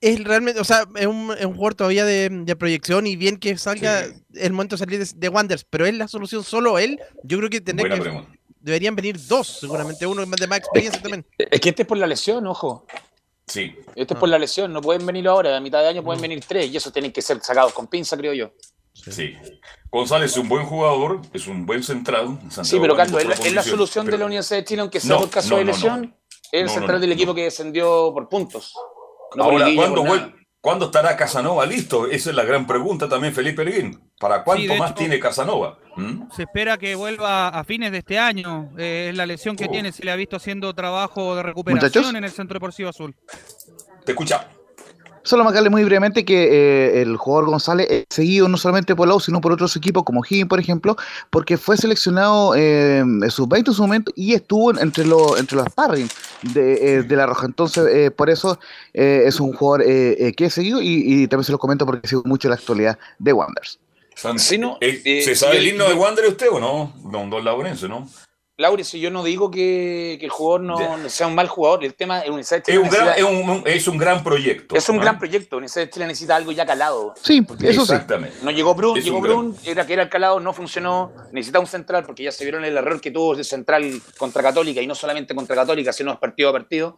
es 0.00 0.22
realmente, 0.22 0.60
o 0.60 0.64
sea, 0.64 0.84
es 0.96 1.06
un, 1.06 1.34
es 1.36 1.44
un 1.44 1.54
jugador 1.54 1.74
todavía 1.74 2.04
de, 2.04 2.28
de 2.30 2.56
proyección 2.56 3.06
y 3.06 3.16
bien 3.16 3.36
que 3.36 3.56
salga 3.58 4.04
el 4.34 4.52
momento 4.52 4.76
de 4.76 4.78
salir 4.78 4.98
de, 5.04 5.10
de 5.14 5.28
Wanderers, 5.28 5.64
pero 5.68 5.86
es 5.86 5.94
la 5.94 6.06
solución 6.08 6.44
solo 6.44 6.78
él. 6.78 7.00
Yo 7.24 7.38
creo 7.38 7.50
que 7.50 7.62
que 7.62 7.74
pregunta. 7.74 8.28
deberían 8.60 8.94
venir 8.94 9.18
dos, 9.26 9.58
seguramente 9.60 10.06
uno 10.06 10.24
de 10.24 10.46
más 10.46 10.58
experiencia 10.58 11.02
también. 11.02 11.26
Es 11.36 11.60
que 11.60 11.70
este 11.70 11.82
es 11.82 11.88
por 11.88 11.98
la 11.98 12.06
lesión, 12.06 12.46
ojo. 12.46 12.86
Sí. 13.46 13.74
Este 13.96 14.14
es 14.14 14.20
por 14.20 14.28
la 14.28 14.38
lesión, 14.38 14.72
no 14.72 14.80
pueden 14.82 15.04
venir 15.06 15.26
ahora, 15.26 15.56
a 15.56 15.60
mitad 15.60 15.80
de 15.80 15.88
año 15.88 16.02
Mm. 16.02 16.04
pueden 16.04 16.20
venir 16.22 16.44
tres 16.46 16.70
y 16.70 16.76
eso 16.76 16.92
tienen 16.92 17.12
que 17.12 17.22
ser 17.22 17.40
sacados 17.40 17.72
con 17.72 17.86
pinza, 17.86 18.16
creo 18.16 18.34
yo. 18.34 18.52
Sí. 18.92 19.34
González 19.90 20.32
es 20.32 20.36
un 20.36 20.48
buen 20.48 20.66
jugador, 20.66 21.22
es 21.32 21.46
un 21.46 21.64
buen 21.64 21.82
central. 21.82 22.38
Sí, 22.62 22.78
pero 22.80 22.94
Carlos, 22.94 23.22
es 23.22 23.52
la, 23.54 23.62
solución 23.62 24.06
de 24.06 24.18
la 24.18 24.26
Universidad 24.26 24.58
de 24.58 24.64
Chile, 24.64 24.82
aunque 24.82 25.00
sea 25.00 25.10
No, 25.14 25.20
por 25.20 25.30
caso 25.30 25.50
no, 25.50 25.56
de 25.58 25.64
no, 25.64 25.72
lesión, 25.72 26.02
no. 26.02 26.14
Es 26.52 26.60
el 26.60 26.66
No, 26.66 26.72
central 26.72 26.96
no, 26.96 27.00
del 27.00 27.10
no. 27.10 27.14
equipo 27.14 27.34
que 27.34 27.44
descendió 27.44 28.10
por 28.12 28.28
puntos. 28.28 28.74
Por 29.30 29.42
Ahora, 29.42 29.66
¿cuándo, 29.74 29.96
por 30.02 30.04
nada. 30.08 30.26
vuel- 30.28 30.46
¿cuándo 30.60 30.86
estará 30.86 31.16
Casanova 31.16 31.66
listo? 31.66 32.06
Esa 32.06 32.30
es 32.30 32.36
la 32.36 32.44
gran 32.44 32.66
pregunta 32.66 33.08
también, 33.08 33.32
Felipe 33.34 33.62
Elguín. 33.62 34.10
¿Para 34.18 34.42
cuánto 34.42 34.74
más 34.76 34.90
hecho- 34.90 34.98
tiene 34.98 35.20
Casanova? 35.20 35.78
¿Mm? 35.96 36.30
Se 36.34 36.42
espera 36.44 36.76
que 36.78 36.94
vuelva 36.94 37.48
a 37.48 37.64
fines 37.64 37.92
de 37.92 37.98
este 37.98 38.18
año. 38.18 38.70
Eh, 38.78 39.08
es 39.10 39.16
la 39.16 39.26
lesión 39.26 39.54
que 39.56 39.68
tiene. 39.68 39.92
Se 39.92 40.04
le 40.04 40.10
ha 40.10 40.16
visto 40.16 40.36
haciendo 40.36 40.72
trabajo 40.74 41.36
de 41.36 41.42
recuperación 41.42 42.02
Muchachos. 42.04 42.14
en 42.14 42.24
el 42.24 42.30
Centro 42.30 42.54
Deportivo 42.54 42.88
Azul. 42.88 43.14
Te 44.04 44.12
escucha. 44.12 44.48
Solo 45.28 45.44
marcarle 45.44 45.68
muy 45.68 45.84
brevemente 45.84 46.24
que 46.24 46.44
eh, 46.44 47.02
el 47.02 47.18
jugador 47.18 47.50
González 47.50 47.86
es 47.90 48.06
seguido 48.08 48.48
no 48.48 48.56
solamente 48.56 48.96
por 48.96 49.06
la 49.06 49.14
U, 49.14 49.20
sino 49.20 49.42
por 49.42 49.52
otros 49.52 49.76
equipos 49.76 50.02
como 50.02 50.24
Higgins, 50.24 50.48
por 50.48 50.58
ejemplo, 50.58 50.96
porque 51.28 51.58
fue 51.58 51.76
seleccionado 51.76 52.54
eh, 52.54 53.00
en 53.00 53.30
sub-20 53.30 53.68
en 53.68 53.74
su 53.74 53.82
momento 53.82 54.10
y 54.16 54.32
estuvo 54.32 54.70
entre, 54.78 55.04
los 55.04 55.38
entre 55.38 55.58
los 55.58 55.66
sparring 55.66 56.08
de, 56.54 56.72
eh, 56.72 57.02
de 57.02 57.14
la 57.14 57.26
Roja. 57.26 57.44
Entonces, 57.44 57.86
eh, 57.94 58.10
por 58.10 58.30
eso 58.30 58.58
eh, 58.94 59.24
es 59.26 59.38
un 59.38 59.52
jugador 59.52 59.82
eh, 59.82 60.16
eh, 60.18 60.32
que 60.32 60.46
he 60.46 60.50
seguido 60.50 60.80
y, 60.80 61.02
y 61.04 61.28
también 61.28 61.44
se 61.44 61.52
lo 61.52 61.58
comento 61.58 61.84
porque 61.84 62.08
sigo 62.08 62.22
mucho 62.24 62.48
la 62.48 62.54
actualidad 62.54 62.98
de 63.18 63.34
Wanderers. 63.34 63.78
¿Se 65.24 65.34
sabe 65.34 65.58
el 65.58 65.68
himno 65.68 65.86
de 65.86 65.92
Wander 65.92 66.26
usted 66.26 66.48
o 66.50 66.58
no? 66.58 66.94
Don, 67.04 67.28
don 67.28 67.44
Laurencio, 67.44 67.86
¿no? 67.86 68.08
Laure, 68.60 68.82
si 68.82 68.98
yo 68.98 69.08
no 69.12 69.22
digo 69.22 69.52
que, 69.52 70.16
que 70.18 70.24
el 70.26 70.32
jugador 70.32 70.62
no, 70.62 70.96
no 70.96 71.08
sea 71.08 71.28
un 71.28 71.36
mal 71.36 71.46
jugador, 71.46 71.84
el 71.84 71.94
tema 71.94 72.18
es 72.22 72.28
Universidad 72.28 72.64
de 72.64 72.72
Es 72.72 72.76
Chile. 72.76 72.78
un, 72.80 72.88
gran, 72.90 73.08
es, 73.16 73.22
un, 73.22 73.62
es 73.64 73.86
un 73.88 73.98
gran 73.98 74.24
proyecto. 74.24 74.74
es 74.74 74.88
un 74.88 74.96
¿no? 74.96 75.02
gran 75.02 75.16
proyecto. 75.16 75.58
Universidad 75.58 75.84
de 75.84 75.90
Chile 75.90 76.06
necesita 76.08 76.34
algo 76.34 76.50
ya 76.50 76.66
calado. 76.66 77.14
Sí, 77.22 77.40
eso 77.48 77.54
sí. 77.86 77.92
Exactamente. 77.92 78.36
No 78.42 78.50
llegó 78.50 78.74
Brun, 78.74 78.98
Es 78.98 79.04
llegó 79.04 79.18
un 79.18 79.22
gran- 79.22 79.36
Brun, 79.52 79.56
era 79.64 79.86
que 79.86 79.92
era 79.92 80.02
el 80.02 80.08
calado, 80.08 80.40
no 80.40 80.52
funcionó. 80.52 81.12
Necesita 81.30 81.60
un 81.60 81.68
central, 81.68 82.02
porque 82.04 82.24
ya 82.24 82.32
se 82.32 82.42
vieron 82.44 82.64
el 82.64 82.76
error 82.76 83.00
que 83.00 83.12
tuvo 83.12 83.36
de 83.36 83.44
central 83.44 84.02
contra 84.18 84.42
Católica, 84.42 84.82
y 84.82 84.88
no 84.88 84.96
solamente 84.96 85.36
contra 85.36 85.54
Católica, 85.54 85.92
sino 85.92 86.18
partido 86.18 86.48
a 86.48 86.52
partido. 86.52 86.96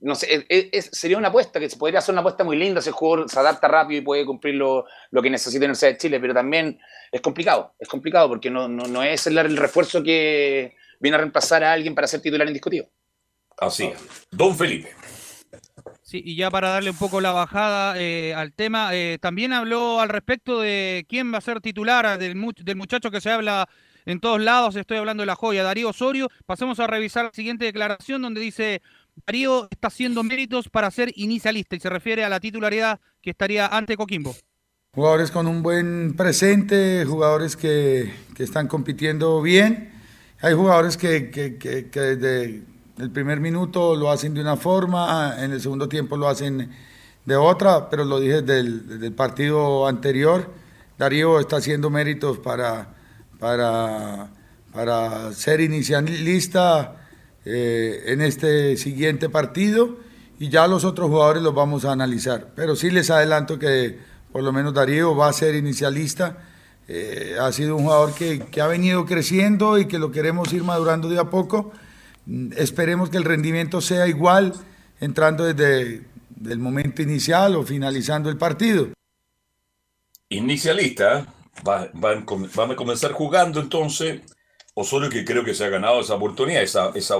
No 0.00 0.14
sé, 0.14 0.26
es- 0.34 0.44
es- 0.50 0.68
es- 0.72 0.90
sería 0.92 1.16
una 1.16 1.28
apuesta, 1.28 1.58
que 1.58 1.70
se 1.70 1.78
podría 1.78 2.00
hacer 2.00 2.12
una 2.12 2.20
apuesta 2.20 2.44
muy 2.44 2.58
linda 2.58 2.82
si 2.82 2.90
el 2.90 2.94
jugador 2.94 3.30
se 3.30 3.38
adapta 3.40 3.66
rápido 3.66 4.02
y 4.02 4.04
puede 4.04 4.26
cumplir 4.26 4.56
lo, 4.56 4.84
lo 5.10 5.22
que 5.22 5.30
necesita 5.30 5.64
Universidad 5.64 5.92
de 5.92 5.96
Chile, 5.96 6.20
pero 6.20 6.34
también 6.34 6.78
es 7.10 7.22
complicado, 7.22 7.72
es 7.78 7.88
complicado 7.88 8.28
porque 8.28 8.50
no, 8.50 8.68
no, 8.68 8.84
no 8.84 9.02
es 9.02 9.26
el, 9.26 9.38
el 9.38 9.56
refuerzo 9.56 10.02
que 10.02 10.76
viene 11.00 11.16
a 11.16 11.18
reemplazar 11.18 11.64
a 11.64 11.72
alguien 11.72 11.94
para 11.94 12.06
ser 12.06 12.20
titular 12.20 12.46
indiscutido. 12.46 12.86
Así 13.58 13.84
es. 13.84 13.98
Don 14.30 14.56
Felipe. 14.56 14.90
Sí, 16.02 16.22
y 16.24 16.36
ya 16.36 16.50
para 16.50 16.70
darle 16.70 16.90
un 16.90 16.96
poco 16.96 17.20
la 17.20 17.32
bajada 17.32 17.94
eh, 18.00 18.34
al 18.34 18.52
tema, 18.52 18.94
eh, 18.94 19.18
también 19.20 19.52
habló 19.52 20.00
al 20.00 20.08
respecto 20.08 20.60
de 20.60 21.04
quién 21.08 21.32
va 21.32 21.38
a 21.38 21.42
ser 21.42 21.60
titular 21.60 22.18
del, 22.18 22.34
mu- 22.34 22.52
del 22.56 22.76
muchacho 22.76 23.10
que 23.10 23.20
se 23.20 23.30
habla 23.30 23.68
en 24.06 24.20
todos 24.20 24.40
lados, 24.40 24.74
estoy 24.76 24.96
hablando 24.96 25.20
de 25.22 25.26
la 25.26 25.34
joya, 25.34 25.62
Darío 25.62 25.90
Osorio. 25.90 26.30
Pasemos 26.46 26.80
a 26.80 26.86
revisar 26.86 27.26
la 27.26 27.32
siguiente 27.34 27.66
declaración 27.66 28.22
donde 28.22 28.40
dice, 28.40 28.80
Darío 29.26 29.68
está 29.70 29.88
haciendo 29.88 30.22
méritos 30.22 30.70
para 30.70 30.90
ser 30.90 31.12
inicialista 31.14 31.76
y 31.76 31.80
se 31.80 31.90
refiere 31.90 32.24
a 32.24 32.30
la 32.30 32.40
titularidad 32.40 33.00
que 33.20 33.30
estaría 33.30 33.66
ante 33.66 33.98
Coquimbo. 33.98 34.34
Jugadores 34.94 35.30
con 35.30 35.46
un 35.46 35.62
buen 35.62 36.14
presente, 36.16 37.04
jugadores 37.04 37.54
que, 37.54 38.10
que 38.34 38.44
están 38.44 38.66
compitiendo 38.66 39.42
bien. 39.42 39.92
Hay 40.40 40.54
jugadores 40.54 40.96
que, 40.96 41.30
que, 41.30 41.58
que- 41.58 41.82
desde 42.00 42.62
el 42.98 43.10
primer 43.10 43.40
minuto 43.40 43.96
lo 43.96 44.10
hacen 44.10 44.34
de 44.34 44.40
una 44.40 44.56
forma, 44.56 45.34
en 45.42 45.52
el 45.52 45.60
segundo 45.60 45.88
tiempo 45.88 46.16
lo 46.16 46.28
hacen 46.28 46.70
de 47.24 47.36
otra, 47.36 47.90
pero 47.90 48.04
lo 48.04 48.20
dije 48.20 48.42
desde 48.42 48.60
el, 48.60 48.88
desde 48.88 49.06
el 49.08 49.12
partido 49.14 49.86
anterior. 49.86 50.50
Darío 50.96 51.40
está 51.40 51.56
haciendo 51.56 51.90
méritos 51.90 52.38
para, 52.38 52.94
para, 53.38 54.30
para 54.72 55.32
ser 55.32 55.60
inicialista 55.60 56.96
eh, 57.44 58.04
en 58.06 58.20
este 58.20 58.76
siguiente 58.76 59.28
partido 59.28 59.96
y 60.38 60.48
ya 60.50 60.66
los 60.68 60.84
otros 60.84 61.08
jugadores 61.08 61.42
los 61.42 61.54
vamos 61.54 61.84
a 61.84 61.92
analizar. 61.92 62.48
Pero 62.54 62.76
sí 62.76 62.90
les 62.90 63.10
adelanto 63.10 63.58
que 63.58 63.98
por 64.32 64.42
lo 64.42 64.52
menos 64.52 64.72
Darío 64.74 65.16
va 65.16 65.28
a 65.28 65.32
ser 65.32 65.54
inicialista. 65.56 66.38
Eh, 66.88 67.36
ha 67.38 67.52
sido 67.52 67.76
un 67.76 67.82
jugador 67.84 68.14
que, 68.14 68.40
que 68.46 68.60
ha 68.62 68.66
venido 68.66 69.04
creciendo 69.04 69.78
y 69.78 69.86
que 69.86 69.98
lo 69.98 70.10
queremos 70.10 70.52
ir 70.54 70.64
madurando 70.64 71.08
de 71.08 71.18
a 71.18 71.24
poco. 71.30 71.70
Mm, 72.26 72.52
Esperemos 72.56 73.10
que 73.10 73.18
el 73.18 73.24
rendimiento 73.24 73.80
sea 73.82 74.06
igual 74.08 74.54
entrando 75.00 75.44
desde 75.44 76.06
el 76.50 76.58
momento 76.58 77.02
inicial 77.02 77.56
o 77.56 77.62
finalizando 77.62 78.30
el 78.30 78.38
partido. 78.38 78.88
Inicialista, 80.30 81.26
va, 81.66 81.88
va, 82.02 82.12
a 82.12 82.24
com- 82.24 82.48
va 82.58 82.64
a 82.72 82.76
comenzar 82.76 83.12
jugando 83.12 83.60
entonces. 83.60 84.20
Osorio 84.74 85.10
que 85.10 85.24
creo 85.24 85.44
que 85.44 85.54
se 85.54 85.64
ha 85.64 85.68
ganado 85.68 86.00
esa 86.00 86.14
oportunidad. 86.14 86.62
Esa, 86.62 86.90
esa, 86.94 87.14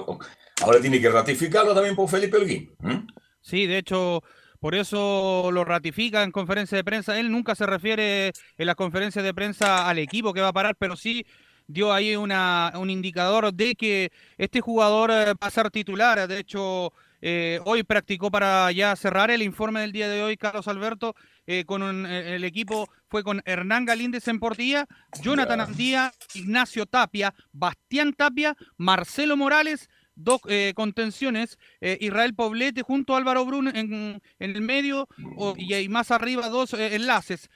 ahora 0.62 0.80
tiene 0.80 1.00
que 1.00 1.10
ratificarlo 1.10 1.74
también 1.74 1.96
por 1.96 2.08
Felipe 2.08 2.36
Holguín. 2.36 2.70
¿m? 2.82 3.04
Sí, 3.40 3.66
de 3.66 3.78
hecho, 3.78 4.22
por 4.60 4.74
eso 4.74 5.50
lo 5.52 5.64
ratifica 5.64 6.22
en 6.22 6.32
conferencia 6.32 6.76
de 6.76 6.84
prensa. 6.84 7.18
Él 7.18 7.30
nunca 7.30 7.54
se 7.54 7.66
refiere 7.66 8.32
en 8.56 8.66
las 8.66 8.76
conferencias 8.76 9.24
de 9.24 9.34
prensa 9.34 9.88
al 9.88 9.98
equipo 9.98 10.32
que 10.32 10.40
va 10.40 10.48
a 10.48 10.52
parar, 10.52 10.74
pero 10.76 10.96
sí 10.96 11.24
dio 11.66 11.92
ahí 11.92 12.16
una, 12.16 12.72
un 12.76 12.90
indicador 12.90 13.52
de 13.52 13.74
que 13.74 14.10
este 14.38 14.60
jugador 14.60 15.10
eh, 15.10 15.34
va 15.34 15.46
a 15.46 15.50
ser 15.50 15.70
titular. 15.70 16.26
De 16.26 16.38
hecho, 16.38 16.92
eh, 17.20 17.60
hoy 17.64 17.82
practicó 17.82 18.30
para 18.30 18.72
ya 18.72 18.96
cerrar 18.96 19.30
el 19.30 19.42
informe 19.42 19.80
del 19.80 19.92
día 19.92 20.08
de 20.08 20.22
hoy, 20.22 20.36
Carlos 20.36 20.66
Alberto, 20.68 21.14
eh, 21.46 21.64
con 21.66 21.82
un- 21.82 22.06
eh, 22.06 22.36
el 22.36 22.44
equipo 22.44 22.88
fue 23.08 23.22
con 23.22 23.42
Hernán 23.44 23.84
Galíndez 23.84 24.28
en 24.28 24.38
portilla, 24.38 24.86
Jonathan 25.22 25.60
Andía, 25.60 26.12
Ignacio 26.34 26.86
Tapia, 26.86 27.34
Bastián 27.52 28.12
Tapia, 28.12 28.56
Marcelo 28.76 29.36
Morales, 29.36 29.88
dos 30.18 30.40
eh, 30.48 30.72
contenciones, 30.74 31.58
eh, 31.80 31.96
Israel 32.00 32.34
Poblete 32.34 32.82
junto 32.82 33.14
a 33.14 33.18
Álvaro 33.18 33.44
Brun 33.44 33.68
en, 33.68 34.20
el 34.38 34.60
medio 34.60 35.08
y 35.56 35.72
ahí 35.72 35.88
más 35.88 36.10
arriba 36.10 36.48
dos 36.48 36.74
eh, 36.74 36.94
enlaces. 36.96 37.48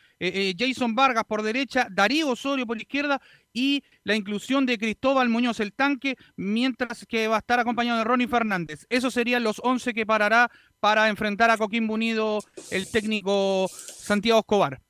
Jason 0.57 0.95
Vargas 0.95 1.25
por 1.25 1.43
derecha, 1.43 1.89
Darío 1.91 2.29
Osorio 2.29 2.65
por 2.65 2.81
izquierda 2.81 3.21
y 3.53 3.83
la 4.05 4.15
inclusión 4.15 4.67
de 4.67 4.79
Cristóbal 4.79 5.29
Muñoz 5.29 5.59
el 5.59 5.73
tanque, 5.73 6.17
mientras 6.37 7.05
que 7.07 7.27
va 7.27 7.37
a 7.37 7.39
estar 7.41 7.59
acompañado 7.59 7.99
de 7.99 8.05
Ronnie 8.05 8.29
Fernández. 8.29 8.87
Esos 8.89 9.15
serían 9.15 9.43
los 9.43 9.61
11 9.65 9.93
que 9.93 10.07
parará 10.07 10.49
para 10.79 11.09
enfrentar 11.09 11.51
a 11.51 11.59
Coquimbo 11.59 11.95
Unido 11.95 12.39
el 12.71 12.89
técnico 12.89 13.69
Santiago 13.69 14.39
Escobar. 14.39 14.81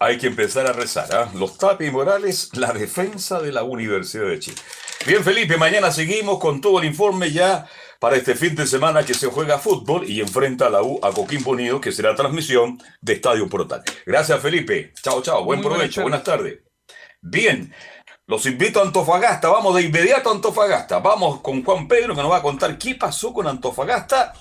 Hay 0.00 0.18
que 0.18 0.26
empezar 0.26 0.66
a 0.66 0.72
rezar. 0.72 1.08
¿ah? 1.14 1.30
Los 1.34 1.56
Tapi 1.56 1.90
Morales, 1.90 2.50
la 2.54 2.72
defensa 2.72 3.40
de 3.40 3.52
la 3.52 3.62
Universidad 3.62 4.26
de 4.26 4.38
Chile. 4.40 4.56
Bien, 5.06 5.22
Felipe, 5.22 5.58
mañana 5.58 5.90
seguimos 5.90 6.38
con 6.38 6.62
todo 6.62 6.78
el 6.78 6.86
informe 6.86 7.30
ya 7.30 7.66
para 8.00 8.16
este 8.16 8.34
fin 8.34 8.54
de 8.54 8.66
semana 8.66 9.04
que 9.04 9.12
se 9.12 9.26
juega 9.26 9.58
fútbol 9.58 10.08
y 10.08 10.20
enfrenta 10.20 10.68
a 10.68 10.70
la 10.70 10.82
U 10.82 10.98
a 11.02 11.10
Coquimbo 11.10 11.50
Unido, 11.50 11.78
que 11.78 11.92
será 11.92 12.14
transmisión 12.14 12.82
de 13.02 13.12
Estadio 13.12 13.46
Portal. 13.46 13.82
Gracias, 14.06 14.40
Felipe. 14.40 14.94
Chao, 15.02 15.20
chao. 15.20 15.44
Buen 15.44 15.60
Muy 15.60 15.68
provecho. 15.68 16.00
Buenas 16.00 16.24
tardes. 16.24 16.60
Bien. 17.20 17.74
Los 18.26 18.46
invito 18.46 18.80
a 18.80 18.84
Antofagasta. 18.84 19.48
Vamos 19.50 19.74
de 19.74 19.82
inmediato 19.82 20.30
a 20.30 20.32
Antofagasta. 20.32 21.00
Vamos 21.00 21.42
con 21.42 21.62
Juan 21.62 21.86
Pedro 21.86 22.14
que 22.14 22.22
nos 22.22 22.30
va 22.30 22.38
a 22.38 22.42
contar 22.42 22.78
qué 22.78 22.94
pasó 22.94 23.34
con 23.34 23.46
Antofagasta 23.46 24.32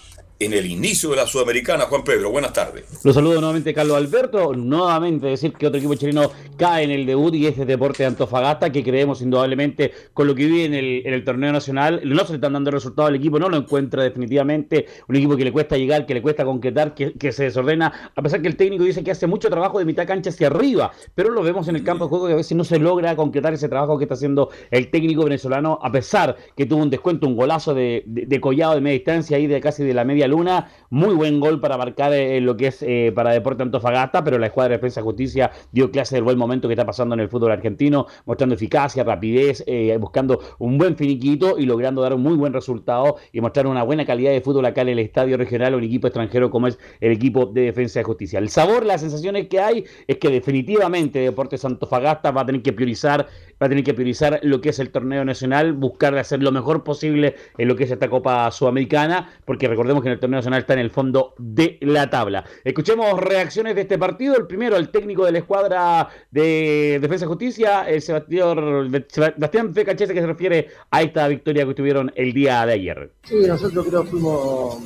en 0.46 0.54
el 0.54 0.66
inicio 0.66 1.10
de 1.12 1.16
la 1.18 1.28
Sudamericana. 1.28 1.86
Juan 1.86 2.04
Pedro, 2.04 2.32
buenas 2.32 2.54
tardes. 2.54 2.86
Lo 3.04 3.14
saludo 3.14 3.36
nuevamente 3.40 3.74
Carlos 3.74 3.98
Alberto, 3.98 4.54
nuevamente 4.54 5.28
decir 5.28 5.54
que 5.54 5.68
otro 5.68 5.78
equipo 5.78 5.96
chileno 5.96 6.32
cae 6.58 6.84
en 6.84 6.92
el 6.92 7.06
debut 7.06 7.34
y 7.36 7.48
este 7.48 7.66
deporte 7.66 8.04
de 8.04 8.08
Antofagasta 8.08 8.72
que 8.72 8.84
creemos 8.84 9.22
indudablemente 9.22 9.92
con 10.14 10.28
lo 10.28 10.36
que 10.36 10.46
vive 10.46 10.66
en 10.66 10.74
el, 10.74 11.02
el 11.06 11.24
torneo 11.24 11.52
nacional, 11.52 12.02
no 12.04 12.26
se 12.26 12.34
le 12.34 12.36
están 12.36 12.54
dando 12.54 12.72
resultados 12.72 13.10
al 13.10 13.16
equipo, 13.16 13.40
no 13.40 13.50
lo 13.50 13.58
encuentra 13.58 14.04
definitivamente, 14.04 14.86
un 15.08 15.16
equipo 15.16 15.38
que 15.38 15.46
le 15.46 15.52
cuesta 15.52 15.78
llegar, 15.78 16.06
que 16.06 16.14
le 16.14 16.22
cuesta 16.22 16.44
concretar, 16.46 16.94
que, 16.94 17.32
se 17.32 17.44
desordena, 17.44 18.12
a 18.16 18.22
pesar 18.22 18.42
que 18.42 18.48
el 18.48 18.56
técnico 18.56 18.84
dice 18.84 19.04
que 19.04 19.12
hace 19.12 19.28
mucho 19.28 19.50
trabajo 19.50 19.80
de 19.80 19.86
mitad 19.86 20.06
cancha 20.06 20.30
hacia 20.30 20.48
arriba, 20.48 20.92
pero 21.16 21.30
lo 21.30 21.42
vemos 21.42 21.68
en 21.68 21.76
el 21.76 21.84
campo 21.84 22.06
de 22.06 22.10
juego 22.10 22.28
que 22.28 22.34
a 22.34 22.38
veces 22.38 22.56
no 22.58 22.64
se 22.64 22.80
logra 22.80 23.16
concretar 23.16 23.54
ese 23.54 23.70
trabajo 23.70 23.98
que 23.98 24.06
está 24.06 24.16
haciendo 24.16 24.50
el 24.72 24.92
técnico 24.92 25.24
venezolano, 25.24 25.80
a 25.82 25.92
pesar 25.92 26.36
que 26.56 26.66
tuvo 26.66 26.84
un 26.84 26.90
descuento, 26.90 27.28
un 27.28 27.36
golazo 27.36 27.74
de, 27.74 28.04
de, 28.06 28.26
de 28.26 28.42
collado 28.42 28.76
de 28.76 28.82
media 28.82 28.94
distancia 28.94 29.38
ahí 29.38 29.48
de 29.48 29.62
casi 29.62 29.84
de 29.84 29.94
la 29.94 30.04
media 30.04 30.28
luna 30.28 30.33
Luna. 30.34 30.68
Muy 30.90 31.14
buen 31.14 31.40
gol 31.40 31.60
para 31.60 31.78
marcar 31.78 32.12
eh, 32.14 32.42
lo 32.42 32.58
que 32.58 32.68
es 32.68 32.82
eh, 32.82 33.12
para 33.16 33.32
Deporte 33.32 33.62
Antofagasta, 33.62 34.24
pero 34.24 34.40
la 34.40 34.48
escuadra 34.48 34.70
de 34.70 34.78
Defensa 34.78 35.00
y 35.00 35.04
Justicia 35.04 35.52
dio 35.72 35.92
clase 35.92 36.16
del 36.16 36.24
buen 36.24 36.38
momento 36.38 36.68
que 36.68 36.74
está 36.74 36.86
pasando 36.86 37.14
en 37.14 37.22
el 37.22 37.30
fútbol 37.30 37.52
argentino, 37.52 38.08
mostrando 38.26 38.56
eficacia, 38.56 39.04
rapidez, 39.04 39.64
eh, 39.68 39.96
buscando 40.00 40.40
un 40.58 40.78
buen 40.78 40.98
finiquito 40.98 41.60
y 41.60 41.66
logrando 41.66 42.02
dar 42.02 42.14
un 42.16 42.24
muy 42.24 42.36
buen 42.36 42.52
resultado 42.52 43.18
y 43.32 43.42
mostrar 43.42 43.68
una 43.68 43.84
buena 43.84 44.06
calidad 44.06 44.32
de 44.32 44.42
fútbol 44.42 44.66
acá 44.66 44.82
en 44.82 44.90
el 44.90 45.00
estadio 45.00 45.38
regional 45.38 45.76
o 45.76 45.78
un 45.78 45.84
equipo 45.84 46.08
extranjero 46.08 46.50
como 46.50 46.68
es 46.68 46.80
el 47.00 47.12
equipo 47.12 47.46
de 47.46 47.62
Defensa 47.62 48.02
y 48.02 48.04
Justicia. 48.04 48.40
El 48.40 48.50
sabor, 48.50 48.86
las 48.86 49.02
sensaciones 49.02 49.48
que 49.48 49.60
hay 49.60 49.86
es 50.08 50.18
que 50.18 50.30
definitivamente 50.30 51.20
Deportes 51.20 51.64
Antofagasta 51.64 52.32
va 52.32 52.42
a 52.42 52.46
tener 52.46 52.62
que 52.64 52.74
priorizar 52.74 53.28
va 53.64 53.68
a 53.68 53.70
tener 53.70 53.84
que 53.84 53.94
priorizar 53.94 54.40
lo 54.44 54.60
que 54.60 54.70
es 54.70 54.80
el 54.80 54.90
torneo 54.90 55.24
nacional, 55.24 55.74
buscar 55.74 56.18
hacer 56.18 56.44
lo 56.44 56.52
mejor 56.52 56.84
posible 56.84 57.36
en 57.58 57.68
lo 57.68 57.76
que 57.76 57.86
es 57.86 57.92
esta 57.92 58.10
Copa 58.10 58.52
Sudamericana, 58.52 59.30
porque 59.46 59.68
recordemos 59.68 60.04
que 60.04 60.13
el 60.14 60.20
torneo 60.20 60.38
nacional 60.38 60.62
está 60.62 60.74
en 60.74 60.80
el 60.80 60.90
fondo 60.90 61.34
de 61.38 61.78
la 61.82 62.10
tabla. 62.10 62.46
Escuchemos 62.64 63.20
reacciones 63.20 63.76
de 63.76 63.82
este 63.82 63.98
partido. 63.98 64.36
El 64.36 64.48
primero, 64.48 64.76
el 64.78 64.90
técnico 64.90 65.26
de 65.26 65.34
la 65.34 65.40
escuadra 65.40 66.10
de 66.32 67.00
Defensa 67.02 67.26
y 67.26 67.28
Justicia, 67.28 67.90
el 67.90 68.02
Sebastián, 68.02 69.74
Fecachese, 69.74 70.14
que 70.14 70.22
se 70.22 70.28
refiere 70.28 70.68
a 70.92 71.02
esta 71.02 71.28
victoria 71.28 71.66
que 71.66 71.74
tuvieron 71.74 72.12
el 72.16 72.34
día 72.34 72.66
de 72.66 72.74
ayer. 72.74 73.12
Sí, 73.24 73.36
nosotros 73.48 73.86
creo 73.88 74.04
que 74.04 74.10
fuimos 74.10 74.78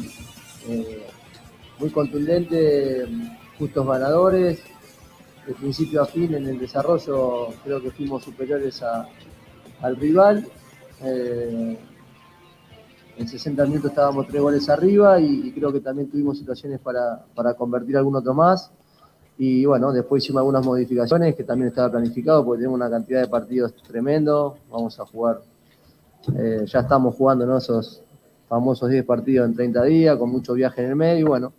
eh, 0.68 1.06
muy 1.80 1.90
contundentes, 1.90 3.08
justos 3.58 3.88
ganadores 3.88 4.64
de 5.48 5.54
principio 5.54 6.02
a 6.02 6.06
fin 6.06 6.34
en 6.36 6.45
el 6.45 6.60
desarrollo 6.60 7.48
creo 7.64 7.82
que 7.82 7.90
fuimos 7.91 8.24
superiores 8.24 8.84
al 9.82 9.95
rival. 9.95 10.45
Eh, 11.04 11.78
en 13.18 13.27
60 13.27 13.65
minutos 13.65 13.91
estábamos 13.91 14.27
tres 14.27 14.41
goles 14.41 14.69
arriba 14.69 15.19
y, 15.19 15.52
creo 15.52 15.73
que 15.73 15.80
también 15.80 16.10
tuvimos 16.10 16.38
situaciones 16.38 16.80
para, 16.80 17.26
para, 17.34 17.56
convertir 17.56 17.98
algún 17.98 18.15
otro 18.15 18.34
más. 18.34 18.72
Y 19.39 19.65
bueno, 19.65 19.91
después 19.91 20.23
hicimos 20.23 20.41
algunas 20.41 20.65
modificaciones 20.65 21.35
que 21.35 21.44
también 21.44 21.69
estaba 21.69 21.91
planificado 21.91 22.44
porque 22.45 22.60
tenemos 22.60 22.77
una 22.77 22.89
cantidad 22.89 23.22
de 23.22 23.27
partidos 23.27 23.73
tremendo. 23.76 24.57
Vamos 24.69 24.99
a 24.99 25.06
jugar, 25.06 25.41
eh, 26.35 26.64
ya 26.65 26.80
estamos 26.80 27.15
jugando 27.15 27.45
¿no? 27.45 27.57
esos 27.57 28.02
famosos 28.48 28.89
10 28.89 29.06
partidos 29.06 29.48
en 29.48 29.56
30 29.56 29.84
días 29.84 30.18
con 30.18 30.30
mucho 30.30 30.53
viaje 30.53 30.84
en 30.84 30.89
el 30.91 30.95
medio. 30.95 31.19
Y 31.19 31.30
bueno, 31.30 31.53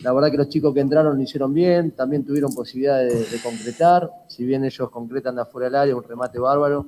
la 0.00 0.12
verdad 0.12 0.30
que 0.30 0.36
los 0.36 0.48
chicos 0.48 0.72
que 0.72 0.80
entraron 0.80 1.16
lo 1.16 1.22
hicieron 1.22 1.52
bien, 1.52 1.92
también 1.92 2.24
tuvieron 2.24 2.54
posibilidad 2.54 2.98
de, 2.98 3.08
de, 3.08 3.42
concretar, 3.42 4.10
si 4.28 4.44
bien 4.44 4.64
ellos 4.64 4.90
concretan 4.90 5.34
de 5.36 5.42
afuera 5.42 5.66
del 5.66 5.76
área, 5.76 5.96
un 5.96 6.02
remate 6.02 6.38
bárbaro 6.38 6.86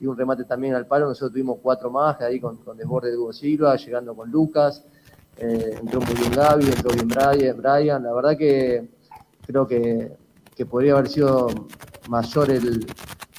y 0.00 0.06
un 0.06 0.16
remate 0.16 0.44
también 0.44 0.74
al 0.74 0.86
palo, 0.86 1.06
nosotros 1.06 1.32
tuvimos 1.32 1.58
cuatro 1.62 1.90
más, 1.90 2.20
ahí 2.22 2.40
con, 2.40 2.56
con 2.58 2.76
desborde 2.76 3.10
de 3.10 3.18
Hugo 3.18 3.32
Silva, 3.32 3.76
llegando 3.76 4.14
con 4.14 4.30
Lucas, 4.30 4.82
eh, 5.36 5.76
entró 5.78 6.00
muy 6.00 6.14
bien 6.14 6.32
Gaby, 6.32 6.64
entró 6.64 6.90
bien 6.94 7.08
Brian, 7.08 7.56
Brian, 7.58 8.02
la 8.02 8.12
verdad 8.14 8.36
que 8.36 8.88
creo 9.46 9.66
que, 9.66 10.12
que 10.56 10.64
podría 10.64 10.94
haber 10.94 11.08
sido 11.08 11.48
mayor 12.08 12.50
el, 12.50 12.86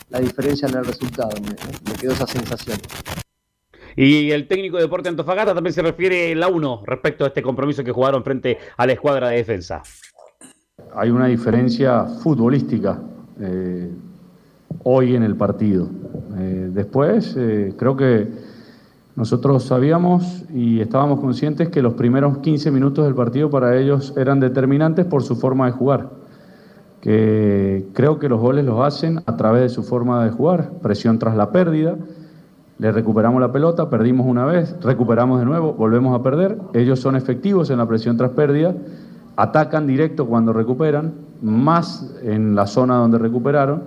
la 0.10 0.20
diferencia 0.20 0.68
en 0.68 0.78
el 0.78 0.86
resultado, 0.86 1.32
me, 1.42 1.50
me 1.50 1.98
quedó 2.00 2.12
esa 2.12 2.28
sensación. 2.28 2.78
Y 3.96 4.32
el 4.32 4.48
técnico 4.48 4.78
de 4.78 4.84
Deporte 4.84 5.10
Antofagasta 5.10 5.54
también 5.54 5.74
se 5.74 5.82
refiere 5.82 6.34
la 6.36 6.48
1 6.48 6.84
respecto 6.86 7.26
a 7.26 7.28
este 7.28 7.42
compromiso 7.42 7.84
que 7.84 7.92
jugaron 7.92 8.24
frente 8.24 8.58
a 8.78 8.86
la 8.86 8.94
escuadra 8.94 9.30
de 9.30 9.38
defensa. 9.38 9.82
Hay 10.94 11.10
una 11.10 11.28
diferencia 11.28 12.06
futbolística 12.06 13.02
eh, 13.40 13.92
hoy 14.84 15.15
en 15.15 15.23
el 15.23 15.35
partido. 15.35 15.88
Eh, 16.38 16.69
después, 16.73 17.35
eh, 17.38 17.73
creo 17.77 17.95
que 17.95 18.30
nosotros 19.15 19.64
sabíamos 19.64 20.45
y 20.53 20.80
estábamos 20.80 21.19
conscientes 21.19 21.69
que 21.69 21.81
los 21.81 21.93
primeros 21.93 22.39
15 22.39 22.72
minutos 22.72 23.06
del 23.06 23.15
partido 23.15 23.49
para 23.49 23.77
ellos 23.77 24.14
eran 24.18 24.39
determinantes 24.39 25.06
por 25.06 25.23
su 25.23 25.35
forma 25.35 25.65
de 25.65 25.72
jugar. 25.72 26.10
Que 27.02 27.88
creo 27.93 28.19
que 28.19 28.30
los 28.30 28.39
goles 28.39 28.64
los 28.64 28.80
hacen 28.85 29.22
a 29.26 29.35
través 29.35 29.64
de 29.64 29.69
su 29.69 29.84
forma 29.84 30.23
de 30.23 30.31
jugar, 30.31 30.72
presión 30.81 31.19
tras 31.19 31.35
la 31.35 31.52
pérdida 31.52 31.98
le 32.81 32.91
recuperamos 32.91 33.39
la 33.39 33.52
pelota, 33.52 33.91
perdimos 33.91 34.26
una 34.26 34.43
vez, 34.43 34.76
recuperamos 34.81 35.38
de 35.38 35.45
nuevo, 35.45 35.73
volvemos 35.73 36.19
a 36.19 36.23
perder. 36.23 36.57
Ellos 36.73 36.99
son 36.99 37.15
efectivos 37.15 37.69
en 37.69 37.77
la 37.77 37.88
presión 37.88 38.18
tras 38.18 38.31
pérdida, 38.31 38.73
atacan 39.35 39.85
directo 39.85 40.26
cuando 40.26 40.52
recuperan, 40.52 41.14
más 41.43 42.11
en 42.23 42.56
la 42.56 42.65
zona 42.65 42.95
donde 42.95 43.19
recuperaron. 43.19 43.84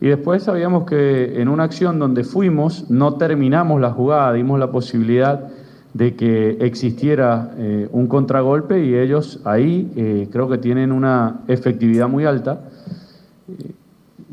Y 0.00 0.08
después 0.08 0.42
sabíamos 0.42 0.84
que 0.84 1.40
en 1.40 1.48
una 1.48 1.64
acción 1.64 1.98
donde 1.98 2.22
fuimos, 2.22 2.90
no 2.90 3.14
terminamos 3.14 3.80
la 3.80 3.90
jugada, 3.90 4.32
dimos 4.34 4.58
la 4.58 4.70
posibilidad 4.70 5.48
de 5.94 6.14
que 6.14 6.58
existiera 6.60 7.52
eh, 7.56 7.88
un 7.90 8.06
contragolpe 8.06 8.84
y 8.84 8.94
ellos 8.94 9.40
ahí 9.44 9.90
eh, 9.96 10.28
creo 10.30 10.48
que 10.48 10.58
tienen 10.58 10.92
una 10.92 11.40
efectividad 11.48 12.08
muy 12.08 12.26
alta. 12.26 12.60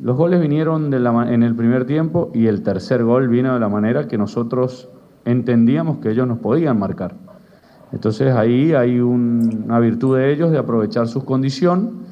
Los 0.01 0.17
goles 0.17 0.41
vinieron 0.41 0.89
de 0.89 0.99
la, 0.99 1.33
en 1.33 1.43
el 1.43 1.55
primer 1.55 1.85
tiempo 1.85 2.29
y 2.33 2.47
el 2.47 2.63
tercer 2.63 3.05
gol 3.05 3.29
vino 3.29 3.53
de 3.53 3.61
la 3.61 3.69
manera 3.69 4.09
que 4.09 4.17
nosotros 4.17 4.89
entendíamos 5.23 5.99
que 5.99 6.11
ellos 6.11 6.27
nos 6.27 6.39
podían 6.39 6.77
marcar. 6.77 7.15
Entonces 7.93 8.33
ahí 8.35 8.73
hay 8.73 8.99
un, 8.99 9.63
una 9.65 9.79
virtud 9.79 10.17
de 10.17 10.33
ellos 10.33 10.51
de 10.51 10.57
aprovechar 10.57 11.07
su 11.07 11.23
condición 11.23 12.03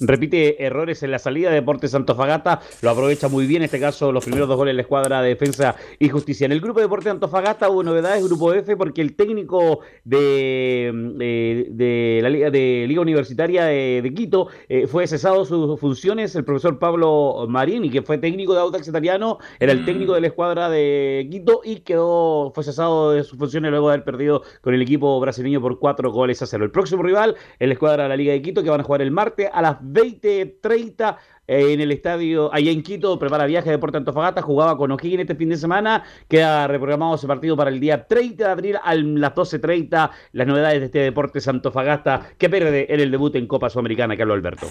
repite 0.00 0.64
errores 0.64 1.02
en 1.02 1.10
la 1.10 1.18
salida 1.18 1.50
de 1.50 1.56
Deportes 1.56 1.94
Antofagasta, 1.94 2.60
lo 2.82 2.90
aprovecha 2.90 3.28
muy 3.28 3.46
bien, 3.46 3.62
en 3.62 3.66
este 3.66 3.80
caso 3.80 4.12
los 4.12 4.24
primeros 4.24 4.48
dos 4.48 4.56
goles 4.56 4.72
en 4.72 4.76
la 4.76 4.82
escuadra 4.82 5.22
de 5.22 5.30
defensa 5.30 5.76
y 5.98 6.08
justicia. 6.08 6.44
En 6.44 6.52
el 6.52 6.60
grupo 6.60 6.80
de 6.80 6.86
Deportes 6.86 7.12
Antofagasta 7.12 7.68
hubo 7.68 7.82
novedades, 7.82 8.24
grupo 8.24 8.52
F, 8.52 8.76
porque 8.76 9.00
el 9.00 9.14
técnico 9.14 9.80
de, 10.04 10.90
de, 11.16 11.66
de 11.70 12.20
la 12.22 12.30
Liga, 12.30 12.50
de 12.50 12.84
Liga 12.88 13.00
Universitaria 13.00 13.64
de, 13.64 14.00
de 14.02 14.14
Quito 14.14 14.48
eh, 14.68 14.86
fue 14.86 15.06
cesado 15.06 15.44
sus 15.44 15.78
funciones, 15.78 16.34
el 16.36 16.44
profesor 16.44 16.78
Pablo 16.78 17.46
Marini, 17.48 17.90
que 17.90 18.02
fue 18.02 18.18
técnico 18.18 18.54
de 18.54 18.60
Audax 18.60 18.88
Italiano, 18.88 19.38
era 19.58 19.72
el 19.72 19.84
técnico 19.84 20.14
de 20.14 20.20
la 20.20 20.26
escuadra 20.28 20.68
de 20.68 21.28
Quito 21.30 21.60
y 21.64 21.80
quedó, 21.80 22.52
fue 22.54 22.64
cesado 22.64 23.12
de 23.12 23.24
sus 23.24 23.38
funciones 23.38 23.70
luego 23.70 23.88
de 23.88 23.94
haber 23.94 24.04
perdido 24.04 24.42
con 24.60 24.74
el 24.74 24.82
equipo 24.82 25.18
brasileño 25.20 25.60
por 25.60 25.78
cuatro 25.78 26.10
goles 26.10 26.40
a 26.42 26.46
cero. 26.46 26.64
El 26.64 26.70
próximo 26.70 27.02
rival 27.02 27.36
es 27.58 27.68
la 27.68 27.74
escuadra 27.74 28.04
de 28.04 28.08
la 28.08 28.16
Liga 28.16 28.32
de 28.32 28.42
Quito, 28.42 28.62
que 28.62 28.70
van 28.70 28.80
a 28.80 28.84
jugar 28.84 29.02
el 29.02 29.10
martes 29.10 29.48
a 29.52 29.62
las 29.62 29.76
20-30 29.92 31.16
eh, 31.46 31.72
en 31.72 31.80
el 31.80 31.90
estadio 31.90 32.52
allá 32.54 32.70
en 32.70 32.82
Quito, 32.82 33.18
prepara 33.18 33.44
viaje 33.46 33.66
de 33.66 33.72
Deporte 33.72 33.96
Antofagasta, 33.96 34.40
jugaba 34.40 34.76
con 34.76 34.92
O'Higgins 34.92 35.22
este 35.22 35.34
fin 35.34 35.48
de 35.48 35.56
semana, 35.56 36.04
queda 36.28 36.68
reprogramado 36.68 37.16
ese 37.16 37.26
partido 37.26 37.56
para 37.56 37.70
el 37.70 37.80
día 37.80 38.06
30 38.06 38.44
de 38.44 38.50
abril 38.50 38.76
a 38.82 38.94
las 38.94 39.34
12.30, 39.34 40.10
las 40.32 40.46
novedades 40.46 40.78
de 40.78 40.86
este 40.86 40.98
Deportes 41.00 41.48
Antofagasta 41.48 42.30
que 42.38 42.48
pierde 42.48 42.86
en 42.88 43.00
el 43.00 43.10
debut 43.10 43.34
en 43.34 43.46
Copa 43.46 43.68
Sudamericana, 43.68 44.16
Carlos 44.16 44.36
Alberto. 44.36 44.68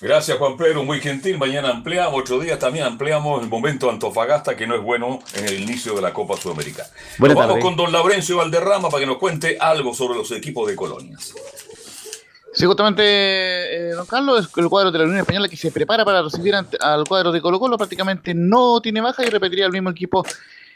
Gracias 0.00 0.38
Juan 0.38 0.56
Pedro, 0.56 0.84
muy 0.84 1.00
gentil. 1.00 1.38
Mañana 1.38 1.70
ampliamos, 1.70 2.20
otro 2.20 2.38
día 2.38 2.58
también 2.58 2.84
ampliamos 2.84 3.42
el 3.42 3.48
momento 3.48 3.90
Antofagasta, 3.90 4.56
que 4.56 4.66
no 4.66 4.76
es 4.76 4.82
bueno 4.82 5.18
en 5.34 5.44
el 5.44 5.60
inicio 5.60 5.94
de 5.94 6.02
la 6.02 6.12
Copa 6.12 6.36
Sudamericana. 6.36 6.88
Nos 7.18 7.34
vamos 7.34 7.58
con 7.58 7.76
don 7.76 7.90
Laurencio 7.90 8.36
Valderrama 8.36 8.90
para 8.90 9.00
que 9.00 9.06
nos 9.06 9.18
cuente 9.18 9.56
algo 9.58 9.94
sobre 9.94 10.16
los 10.16 10.30
equipos 10.30 10.68
de 10.68 10.76
colonias. 10.76 11.34
Sí, 12.58 12.66
justamente, 12.66 13.04
eh, 13.04 13.92
don 13.92 14.04
Carlos, 14.04 14.50
el 14.56 14.68
cuadro 14.68 14.90
de 14.90 14.98
la 14.98 15.04
Unión 15.04 15.20
Española 15.20 15.48
que 15.48 15.56
se 15.56 15.70
prepara 15.70 16.04
para 16.04 16.22
recibir 16.22 16.56
al 16.56 17.04
cuadro 17.04 17.30
de 17.30 17.40
Colo 17.40 17.60
Colo 17.60 17.78
prácticamente 17.78 18.34
no 18.34 18.80
tiene 18.80 19.00
baja 19.00 19.24
y 19.24 19.30
repetiría 19.30 19.66
el 19.66 19.70
mismo 19.70 19.90
equipo 19.90 20.24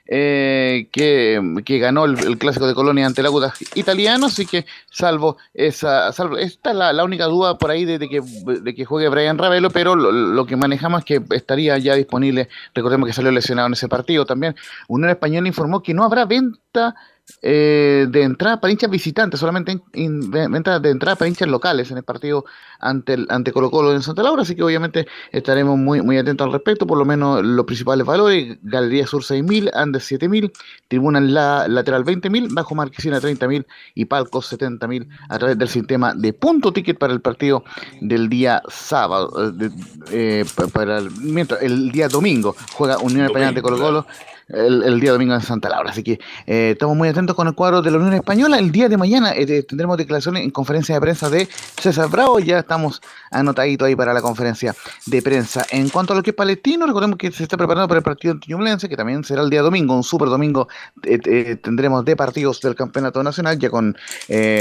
eh, 0.07 0.87
que, 0.93 1.43
que, 1.65 1.81
ganó 1.81 2.05
el, 2.05 2.39
clásico 2.39 2.69
de 2.69 2.75
Colonia 2.75 3.05
ante 3.05 3.21
el 3.21 3.27
Agudas 3.27 3.55
italiano, 3.75 4.27
así 4.27 4.47
que 4.47 4.65
salvo 4.93 5.39
esa, 5.55 6.13
salvo, 6.13 6.39
esta 6.39 6.71
es 6.71 6.77
la, 6.77 6.93
la 6.93 7.03
única 7.03 7.25
duda 7.25 7.59
por 7.59 7.73
ahí 7.73 7.85
de, 7.85 7.99
que, 8.09 8.21
de 8.21 8.75
que 8.77 8.85
juegue 8.85 9.09
Brian 9.09 9.37
Ravelo, 9.37 9.71
pero 9.71 9.97
lo, 9.97 10.13
lo, 10.13 10.47
que 10.47 10.55
manejamos 10.55 11.01
es 11.01 11.05
que 11.05 11.35
estaría 11.35 11.79
ya 11.79 11.97
disponible, 11.97 12.49
recordemos 12.77 13.09
que 13.09 13.13
salió 13.13 13.33
lesionado 13.33 13.67
en 13.67 13.73
ese 13.73 13.89
partido 13.89 14.25
también. 14.25 14.55
Unión 14.87 15.11
Española 15.11 15.49
informó 15.49 15.83
que 15.83 15.95
no 15.95 16.05
habrá 16.05 16.27
venta 16.27 16.95
eh, 17.41 18.07
de 18.09 18.23
entrada 18.23 18.61
para 18.61 18.73
hinchas 18.73 18.91
visitantes, 18.91 19.41
solamente 19.41 19.81
venta 19.93 20.81
de 20.81 20.91
entrada 20.91 21.17
para 21.17 21.29
hinchas 21.29 21.49
locales 21.49 21.91
en 21.91 21.97
el 21.99 22.03
partido 22.03 22.45
ante, 22.79 23.15
el, 23.15 23.27
ante 23.31 23.53
Colo 23.53 23.71
Colo 23.71 23.93
en 23.95 24.03
Santa 24.03 24.23
Laura, 24.23 24.43
así 24.43 24.55
que 24.55 24.63
obviamente 24.63 25.07
estaremos 25.31 25.79
muy, 25.79 26.03
muy 26.03 26.19
atentos 26.19 26.45
al 26.45 26.53
respecto, 26.53 26.87
por 26.87 26.99
lo 26.99 27.05
menos 27.05 27.45
los 27.45 27.65
principales 27.65 28.07
valores, 28.07 28.59
Galería 28.63 29.07
Sur 29.07 29.23
6.000, 29.23 29.71
Andes 29.73 30.11
7.000, 30.11 30.53
Tribuna 30.89 31.21
la, 31.21 31.69
Lateral 31.69 32.05
20.000, 32.05 32.53
Bajo 32.53 32.75
Marquesina 32.75 33.21
30.000 33.21 33.67
y 33.95 34.05
Palcos 34.05 34.53
70.000 34.53 35.09
a 35.29 35.39
través 35.39 35.59
del 35.59 35.69
sistema 35.69 36.15
de 36.15 36.33
punto 36.33 36.73
ticket 36.73 36.99
para 36.99 37.13
el 37.13 37.21
partido 37.21 37.65
del 38.01 38.29
día 38.29 38.63
sábado, 38.69 39.53
de, 39.53 39.71
eh, 40.11 40.45
para 40.73 40.99
el, 40.99 41.11
mientras 41.13 41.63
el 41.63 41.93
día 41.93 42.09
domingo 42.09 42.55
juega 42.75 42.99
Unión 42.99 43.27
Española 43.27 43.49
ante 43.49 43.63
Colo 43.63 43.79
Colo. 43.79 44.07
El, 44.49 45.01
día 45.01 45.13
domingo 45.13 45.35
en 45.35 45.41
Santa 45.41 45.69
Laura. 45.69 45.91
Así 45.91 46.03
que 46.03 46.21
eh, 46.47 46.71
estamos 46.73 46.97
muy 46.97 47.09
atentos 47.09 47.35
con 47.35 47.49
el 47.49 47.55
cuadro 47.55 47.83
de 47.83 47.91
la 47.91 47.99
Unión 47.99 48.15
Española. 48.15 48.59
El 48.59 48.71
día 48.71 48.89
de 48.89 48.97
mañana 48.97 49.33
eh, 49.35 49.63
tendremos 49.63 49.97
declaraciones 49.97 50.45
en 50.45 50.51
conferencia 50.51 50.95
de 50.95 51.01
prensa 51.01 51.31
de 51.31 51.49
César 51.81 52.09
Bravo. 52.09 52.39
Ya 52.39 52.61
estamos 52.61 53.01
anotaditos 53.31 53.87
ahí 53.87 53.97
para 53.97 54.13
la 54.13 54.21
conferencia 54.21 54.75
de 55.07 55.23
prensa. 55.23 55.65
En 55.71 55.89
cuanto 55.89 56.13
a 56.13 56.17
lo 56.17 56.23
que 56.23 56.31
es 56.31 56.37
palestino, 56.37 56.87
recordemos 56.87 57.19
que 57.19 57.31
se 57.33 57.43
está 57.43 57.57
preparando 57.57 57.89
para 57.89 57.99
el 57.99 58.05
partido 58.05 58.35
antiñublense, 58.35 58.89
que 58.89 58.97
también 58.97 59.25
será 59.25 59.43
el 59.43 59.51
día 59.51 59.63
domingo, 59.63 59.95
un 59.95 60.05
super 60.05 60.29
domingo. 60.29 60.69
eh, 61.05 61.57
tendremos 61.63 62.05
de 62.05 62.17
partidos 62.17 62.61
del 62.61 62.75
campeonato 62.75 63.23
nacional, 63.23 63.59
ya 63.59 63.71
con, 63.71 63.97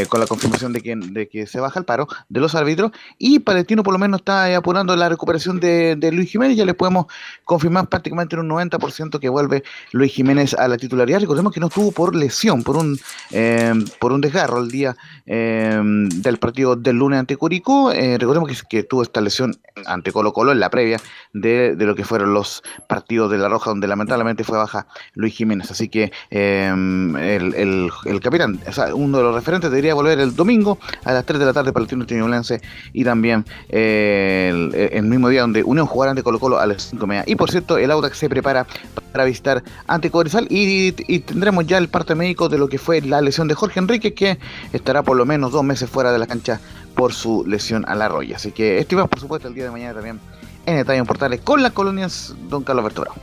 con 0.09 0.19
la 0.19 0.27
confirmación 0.27 0.73
de 0.73 0.81
que, 0.81 0.95
de 0.95 1.27
que 1.27 1.47
se 1.47 1.59
baja 1.59 1.79
el 1.79 1.85
paro 1.85 2.07
de 2.29 2.39
los 2.39 2.55
árbitros. 2.55 2.91
Y 3.17 3.39
Palestino 3.39 3.83
por 3.83 3.93
lo 3.93 3.99
menos 3.99 4.21
está 4.21 4.55
apurando 4.55 4.95
la 4.95 5.09
recuperación 5.09 5.59
de, 5.59 5.95
de 5.95 6.11
Luis 6.11 6.29
Jiménez. 6.31 6.57
Ya 6.57 6.65
les 6.65 6.75
podemos 6.75 7.07
confirmar 7.43 7.87
prácticamente 7.87 8.35
en 8.35 8.41
un 8.41 8.49
90% 8.49 9.19
que 9.19 9.29
vuelve 9.29 9.63
Luis 9.91 10.13
Jiménez 10.13 10.53
a 10.53 10.67
la 10.67 10.77
titularidad. 10.77 11.19
Recordemos 11.19 11.53
que 11.53 11.59
no 11.59 11.67
estuvo 11.67 11.91
por 11.91 12.15
lesión, 12.15 12.63
por 12.63 12.77
un, 12.77 12.99
eh, 13.31 13.73
por 13.99 14.11
un 14.11 14.21
desgarro 14.21 14.59
el 14.59 14.69
día 14.69 14.95
eh, 15.25 15.79
del 15.83 16.37
partido 16.37 16.75
del 16.75 16.97
lunes 16.97 17.19
ante 17.19 17.37
Curicó. 17.37 17.91
Eh, 17.91 18.17
recordemos 18.17 18.63
que, 18.69 18.83
tuvo 18.83 19.03
esta 19.03 19.21
lesión 19.21 19.55
ante 19.85 20.11
Colo 20.11 20.33
Colo 20.33 20.51
en 20.51 20.59
la 20.59 20.69
previa 20.69 20.99
de, 21.33 21.75
de 21.75 21.85
lo 21.85 21.95
que 21.95 22.03
fueron 22.03 22.33
los 22.33 22.63
partidos 22.87 23.31
de 23.31 23.37
La 23.37 23.49
Roja, 23.49 23.69
donde 23.69 23.87
lamentablemente 23.87 24.43
fue 24.43 24.57
baja 24.57 24.87
Luis 25.13 25.35
Jiménez. 25.35 25.71
Así 25.71 25.89
que 25.89 26.11
el, 26.29 27.91
el, 28.05 28.19
capitán, 28.21 28.59
o 28.67 28.71
sea, 28.71 28.93
uno 28.95 29.17
de 29.17 29.23
los 29.23 29.35
referentes, 29.35 29.69
debería 29.69 29.93
volver 29.93 30.19
el 30.19 30.35
domingo 30.35 30.77
a 31.03 31.13
las 31.13 31.25
3 31.25 31.39
de 31.39 31.45
la 31.45 31.53
tarde 31.53 31.71
para 31.71 31.83
el 31.83 31.89
Tino 31.89 32.05
Ñublense 32.05 32.61
y 32.93 33.03
también 33.03 33.45
el, 33.69 34.73
el 34.73 35.03
mismo 35.03 35.29
día 35.29 35.41
donde 35.41 35.63
Unión 35.63 35.85
jugará 35.85 36.11
ante 36.11 36.23
Colo 36.23 36.39
Colo 36.39 36.59
a 36.59 36.65
las 36.65 36.89
5 36.89 37.07
media. 37.07 37.23
Y 37.27 37.35
por 37.35 37.51
cierto, 37.51 37.77
el 37.77 37.91
Audax 37.91 38.17
se 38.17 38.29
prepara 38.29 38.65
para 39.11 39.25
visitar 39.25 39.60
ante 39.87 40.11
Cobresal 40.11 40.47
y, 40.49 40.93
y 41.07 41.19
tendremos 41.19 41.65
ya 41.67 41.77
el 41.77 41.89
parte 41.89 42.15
médico 42.15 42.49
de 42.49 42.57
lo 42.57 42.69
que 42.69 42.77
fue 42.77 43.01
la 43.01 43.21
lesión 43.21 43.47
de 43.47 43.55
Jorge 43.55 43.79
Enrique, 43.79 44.13
que 44.13 44.39
estará 44.73 45.03
por 45.03 45.17
lo 45.17 45.25
menos 45.25 45.51
dos 45.51 45.63
meses 45.63 45.89
fuera 45.89 46.11
de 46.11 46.19
la 46.19 46.27
cancha 46.27 46.59
por 46.95 47.13
su 47.13 47.45
lesión 47.45 47.85
a 47.87 47.95
la 47.95 48.09
roya. 48.09 48.35
Así 48.35 48.51
que 48.51 48.79
esto 48.79 48.95
iba, 48.95 49.07
por 49.07 49.19
supuesto, 49.19 49.47
el 49.47 49.53
día 49.53 49.65
de 49.65 49.71
mañana 49.71 49.93
también 49.93 50.19
en 50.65 50.77
Estadio 50.77 51.05
Portales 51.05 51.41
con 51.41 51.63
las 51.63 51.71
colonias 51.71 52.35
Don 52.49 52.63
Carlos 52.63 52.83
Alberto 52.83 53.01
Bravo. 53.01 53.17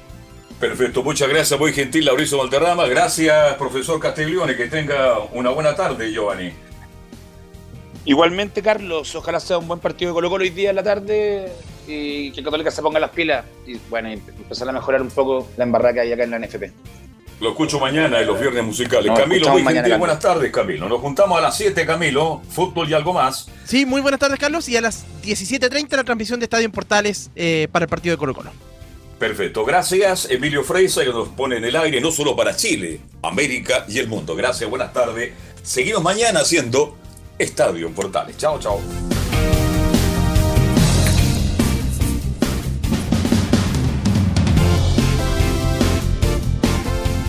Perfecto, 0.61 1.05
muchas 1.05 1.29
gracias, 1.29 1.59
muy 1.59 1.73
gentil 1.73 2.05
Lauricio 2.05 2.39
Valderrama. 2.39 2.87
Gracias, 2.87 3.55
profesor 3.55 4.01
Castiglione. 4.01 4.57
Que 4.57 4.67
tenga 4.67 5.19
una 5.33 5.51
buena 5.51 5.77
tarde, 5.77 6.13
Giovanni. 6.13 6.53
Igualmente, 8.05 8.63
Carlos, 8.63 9.15
ojalá 9.15 9.39
sea 9.39 9.59
un 9.59 9.69
buen 9.69 9.79
partido 9.81 10.11
de 10.11 10.15
Colo 10.15 10.31
Colo 10.31 10.43
hoy 10.43 10.51
día 10.51 10.71
en 10.71 10.77
la 10.77 10.83
tarde 10.83 11.53
y 11.89 12.31
que 12.33 12.43
Católica 12.43 12.71
se 12.71 12.83
ponga 12.83 13.01
las 13.01 13.11
pilas 13.11 13.45
y 13.67 13.77
bueno, 13.89 14.11
y 14.11 14.13
empezar 14.13 14.69
a 14.69 14.73
mejorar 14.73 15.03
un 15.03 15.11
poco 15.11 15.49
la 15.57 15.65
embarrada 15.65 15.95
que 15.95 16.01
hay 16.01 16.13
acá 16.13 16.25
en 16.25 16.31
la 16.31 16.39
NFP. 16.39 16.65
Lo 17.41 17.51
escucho 17.51 17.79
mañana 17.79 18.21
en 18.21 18.27
los 18.27 18.41
viernes 18.41 18.65
musicales. 18.65 19.07
Nos 19.07 19.19
Camilo, 19.19 19.51
muy 19.51 19.63
mañana, 19.63 19.83
gentil. 19.83 19.93
Camilo. 19.93 19.99
Buenas 19.99 20.19
tardes, 20.19 20.53
Camilo. 20.53 20.89
Nos 20.89 21.01
juntamos 21.01 21.39
a 21.39 21.41
las 21.41 21.57
7, 21.57 21.87
Camilo. 21.87 22.43
Fútbol 22.51 22.91
y 22.91 22.95
algo 22.95 23.13
más. 23.13 23.49
Sí, 23.65 23.87
muy 23.87 24.01
buenas 24.01 24.19
tardes, 24.19 24.39
Carlos. 24.41 24.69
Y 24.69 24.77
a 24.77 24.81
las 24.81 25.07
17.30 25.23 25.97
la 25.97 26.05
transmisión 26.05 26.41
de 26.41 26.45
Estadio 26.45 26.67
en 26.67 26.73
Portales 26.73 27.31
eh, 27.37 27.69
para 27.71 27.85
el 27.85 27.89
partido 27.89 28.15
de 28.15 28.19
Colo 28.19 28.35
Colo. 28.35 28.51
Perfecto, 29.19 29.65
gracias 29.65 30.31
Emilio 30.31 30.63
Freisa 30.63 31.03
que 31.03 31.11
nos 31.11 31.29
pone 31.31 31.57
en 31.57 31.65
el 31.65 31.75
aire 31.75 32.01
no 32.01 32.13
solo 32.13 32.37
para 32.37 32.55
Chile, 32.55 33.01
América 33.23 33.85
y 33.89 33.99
el 33.99 34.07
mundo. 34.07 34.37
Gracias, 34.37 34.69
buenas 34.71 34.93
tardes. 34.93 35.33
Seguimos 35.63 36.03
mañana 36.03 36.41
haciendo 36.41 36.97
Estadio 37.37 37.89
en 37.89 37.95
Portales. 37.95 38.37
Chao, 38.37 38.61
chao. 38.61 38.81